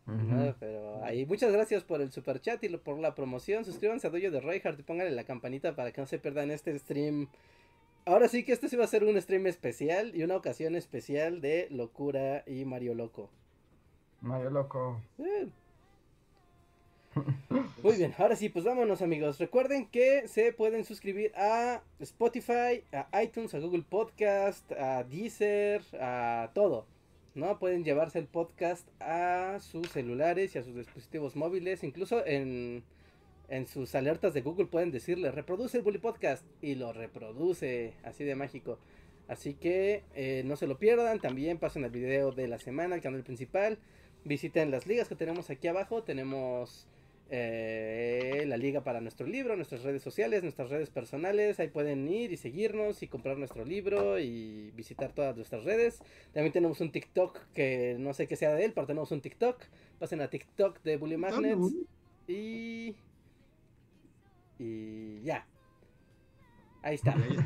No, 0.08 0.54
pero 0.58 1.04
ahí 1.04 1.26
muchas 1.26 1.52
gracias 1.52 1.84
por 1.84 2.00
el 2.00 2.10
super 2.10 2.40
chat 2.40 2.64
y 2.64 2.68
por 2.78 2.98
la 2.98 3.14
promoción. 3.14 3.66
Suscríbanse 3.66 4.06
a 4.06 4.10
Dojo 4.10 4.30
de 4.30 4.40
Reinhardt 4.40 4.80
y 4.80 4.82
pónganle 4.82 5.12
la 5.12 5.24
campanita 5.24 5.76
para 5.76 5.92
que 5.92 6.00
no 6.00 6.06
se 6.06 6.18
pierdan 6.18 6.50
este 6.50 6.76
stream. 6.78 7.28
Ahora 8.06 8.28
sí 8.28 8.42
que 8.42 8.52
este 8.52 8.70
sí 8.70 8.76
va 8.76 8.84
a 8.84 8.88
ser 8.88 9.04
un 9.04 9.20
stream 9.20 9.46
especial 9.46 10.16
y 10.16 10.22
una 10.22 10.36
ocasión 10.36 10.76
especial 10.76 11.42
de 11.42 11.68
locura 11.70 12.42
y 12.46 12.64
Mario 12.64 12.94
Loco. 12.94 13.28
Mario 14.22 14.50
loco. 14.50 15.00
Eh. 15.18 15.48
Muy 17.82 17.96
bien, 17.96 18.14
ahora 18.18 18.34
sí, 18.34 18.48
pues 18.48 18.64
vámonos 18.64 19.02
amigos. 19.02 19.38
Recuerden 19.38 19.86
que 19.86 20.26
se 20.26 20.52
pueden 20.52 20.84
suscribir 20.84 21.32
a 21.36 21.82
Spotify, 22.00 22.82
a 22.92 23.22
iTunes, 23.22 23.54
a 23.54 23.58
Google 23.58 23.84
Podcast, 23.88 24.70
a 24.72 25.04
Deezer, 25.04 25.82
a 26.00 26.50
todo. 26.54 26.86
¿No? 27.38 27.60
Pueden 27.60 27.84
llevarse 27.84 28.18
el 28.18 28.26
podcast 28.26 28.88
a 28.98 29.60
sus 29.60 29.88
celulares 29.90 30.56
y 30.56 30.58
a 30.58 30.64
sus 30.64 30.74
dispositivos 30.74 31.36
móviles. 31.36 31.84
Incluso 31.84 32.26
en, 32.26 32.82
en 33.48 33.68
sus 33.68 33.94
alertas 33.94 34.34
de 34.34 34.40
Google 34.40 34.66
pueden 34.66 34.90
decirle 34.90 35.30
reproduce 35.30 35.76
el 35.76 35.84
Bully 35.84 35.98
Podcast 35.98 36.44
y 36.60 36.74
lo 36.74 36.92
reproduce 36.92 37.94
así 38.02 38.24
de 38.24 38.34
mágico. 38.34 38.80
Así 39.28 39.54
que 39.54 40.02
eh, 40.16 40.42
no 40.46 40.56
se 40.56 40.66
lo 40.66 40.78
pierdan. 40.80 41.20
También 41.20 41.58
pasen 41.58 41.84
el 41.84 41.92
video 41.92 42.32
de 42.32 42.48
la 42.48 42.58
semana 42.58 42.96
al 42.96 43.02
canal 43.02 43.22
principal. 43.22 43.78
Visiten 44.24 44.72
las 44.72 44.88
ligas 44.88 45.08
que 45.08 45.14
tenemos 45.14 45.48
aquí 45.48 45.68
abajo. 45.68 46.02
Tenemos 46.02 46.88
eh, 47.30 48.44
la 48.46 48.56
liga 48.56 48.82
para 48.82 49.00
nuestro 49.00 49.26
libro, 49.26 49.54
nuestras 49.54 49.82
redes 49.82 50.02
sociales, 50.02 50.42
nuestras 50.42 50.70
redes 50.70 50.88
personales. 50.90 51.60
Ahí 51.60 51.68
pueden 51.68 52.08
ir 52.08 52.32
y 52.32 52.36
seguirnos 52.36 53.02
y 53.02 53.08
comprar 53.08 53.36
nuestro 53.36 53.64
libro 53.64 54.18
y 54.18 54.70
visitar 54.72 55.12
todas 55.12 55.36
nuestras 55.36 55.64
redes. 55.64 56.00
También 56.32 56.52
tenemos 56.52 56.80
un 56.80 56.90
TikTok 56.90 57.38
que 57.52 57.96
no 57.98 58.14
sé 58.14 58.26
qué 58.26 58.36
sea 58.36 58.54
de 58.54 58.64
él, 58.64 58.72
pero 58.74 58.86
tenemos 58.86 59.10
un 59.12 59.20
TikTok. 59.20 59.62
Pasen 59.98 60.20
a 60.20 60.28
TikTok 60.28 60.82
de 60.82 60.96
Bully 60.96 61.16
Magnets 61.16 61.74
y. 62.26 62.96
Y 64.58 65.20
ya. 65.22 65.46
Ahí 66.82 66.94
está. 66.94 67.12
Ahí 67.12 67.36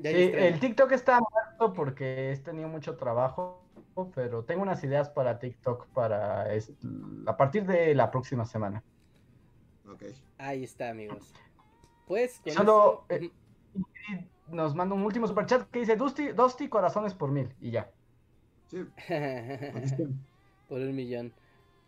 Sí, 0.00 0.06
el 0.06 0.60
TikTok 0.60 0.92
está 0.92 1.18
muerto 1.18 1.74
porque 1.74 2.30
he 2.30 2.36
tenido 2.36 2.68
mucho 2.68 2.96
trabajo, 2.96 3.64
pero 4.06 4.44
tengo 4.44 4.62
unas 4.62 4.82
ideas 4.84 5.10
para 5.10 5.38
TikTok 5.38 5.86
para 5.88 6.52
es- 6.54 6.72
a 7.26 7.36
partir 7.36 7.66
de 7.66 7.94
la 7.94 8.10
próxima 8.10 8.44
semana. 8.46 8.82
Ok. 9.90 10.02
Ahí 10.38 10.64
está, 10.64 10.90
amigos. 10.90 11.32
Pues 12.06 12.40
con 12.40 12.52
Solo, 12.52 13.04
eso- 13.08 13.24
eh, 13.24 13.30
nos 14.50 14.74
manda 14.74 14.94
un 14.94 15.02
último 15.02 15.26
superchat 15.26 15.68
que 15.70 15.80
dice 15.80 15.96
Dusty, 15.96 16.28
Dusty 16.28 16.68
corazones 16.68 17.14
por 17.14 17.30
mil 17.30 17.54
y 17.60 17.70
ya. 17.72 17.90
Sí, 18.68 18.84
por 20.68 20.80
un 20.80 20.94
millón. 20.94 21.32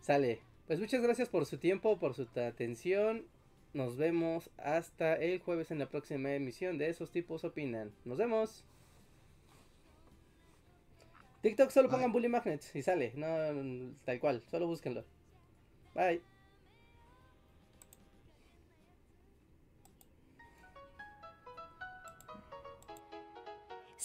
Sale. 0.00 0.40
Pues 0.66 0.78
muchas 0.80 1.02
gracias 1.02 1.28
por 1.28 1.46
su 1.46 1.58
tiempo, 1.58 1.98
por 1.98 2.14
su 2.14 2.28
atención. 2.36 3.24
Nos 3.72 3.96
vemos 3.96 4.50
hasta 4.56 5.14
el 5.14 5.40
jueves 5.40 5.70
en 5.70 5.78
la 5.78 5.86
próxima 5.88 6.30
emisión 6.32 6.78
de 6.78 6.88
Esos 6.88 7.10
Tipos 7.10 7.44
Opinan. 7.44 7.92
Nos 8.04 8.18
vemos. 8.18 8.64
TikTok 11.42 11.70
solo 11.70 11.88
pongan 11.88 12.12
bully 12.12 12.28
magnets 12.28 12.74
y 12.76 12.82
sale. 12.82 13.12
No, 13.14 13.26
tal 14.04 14.20
cual. 14.20 14.42
Solo 14.50 14.66
búsquenlo. 14.66 15.04
Bye. 15.94 16.20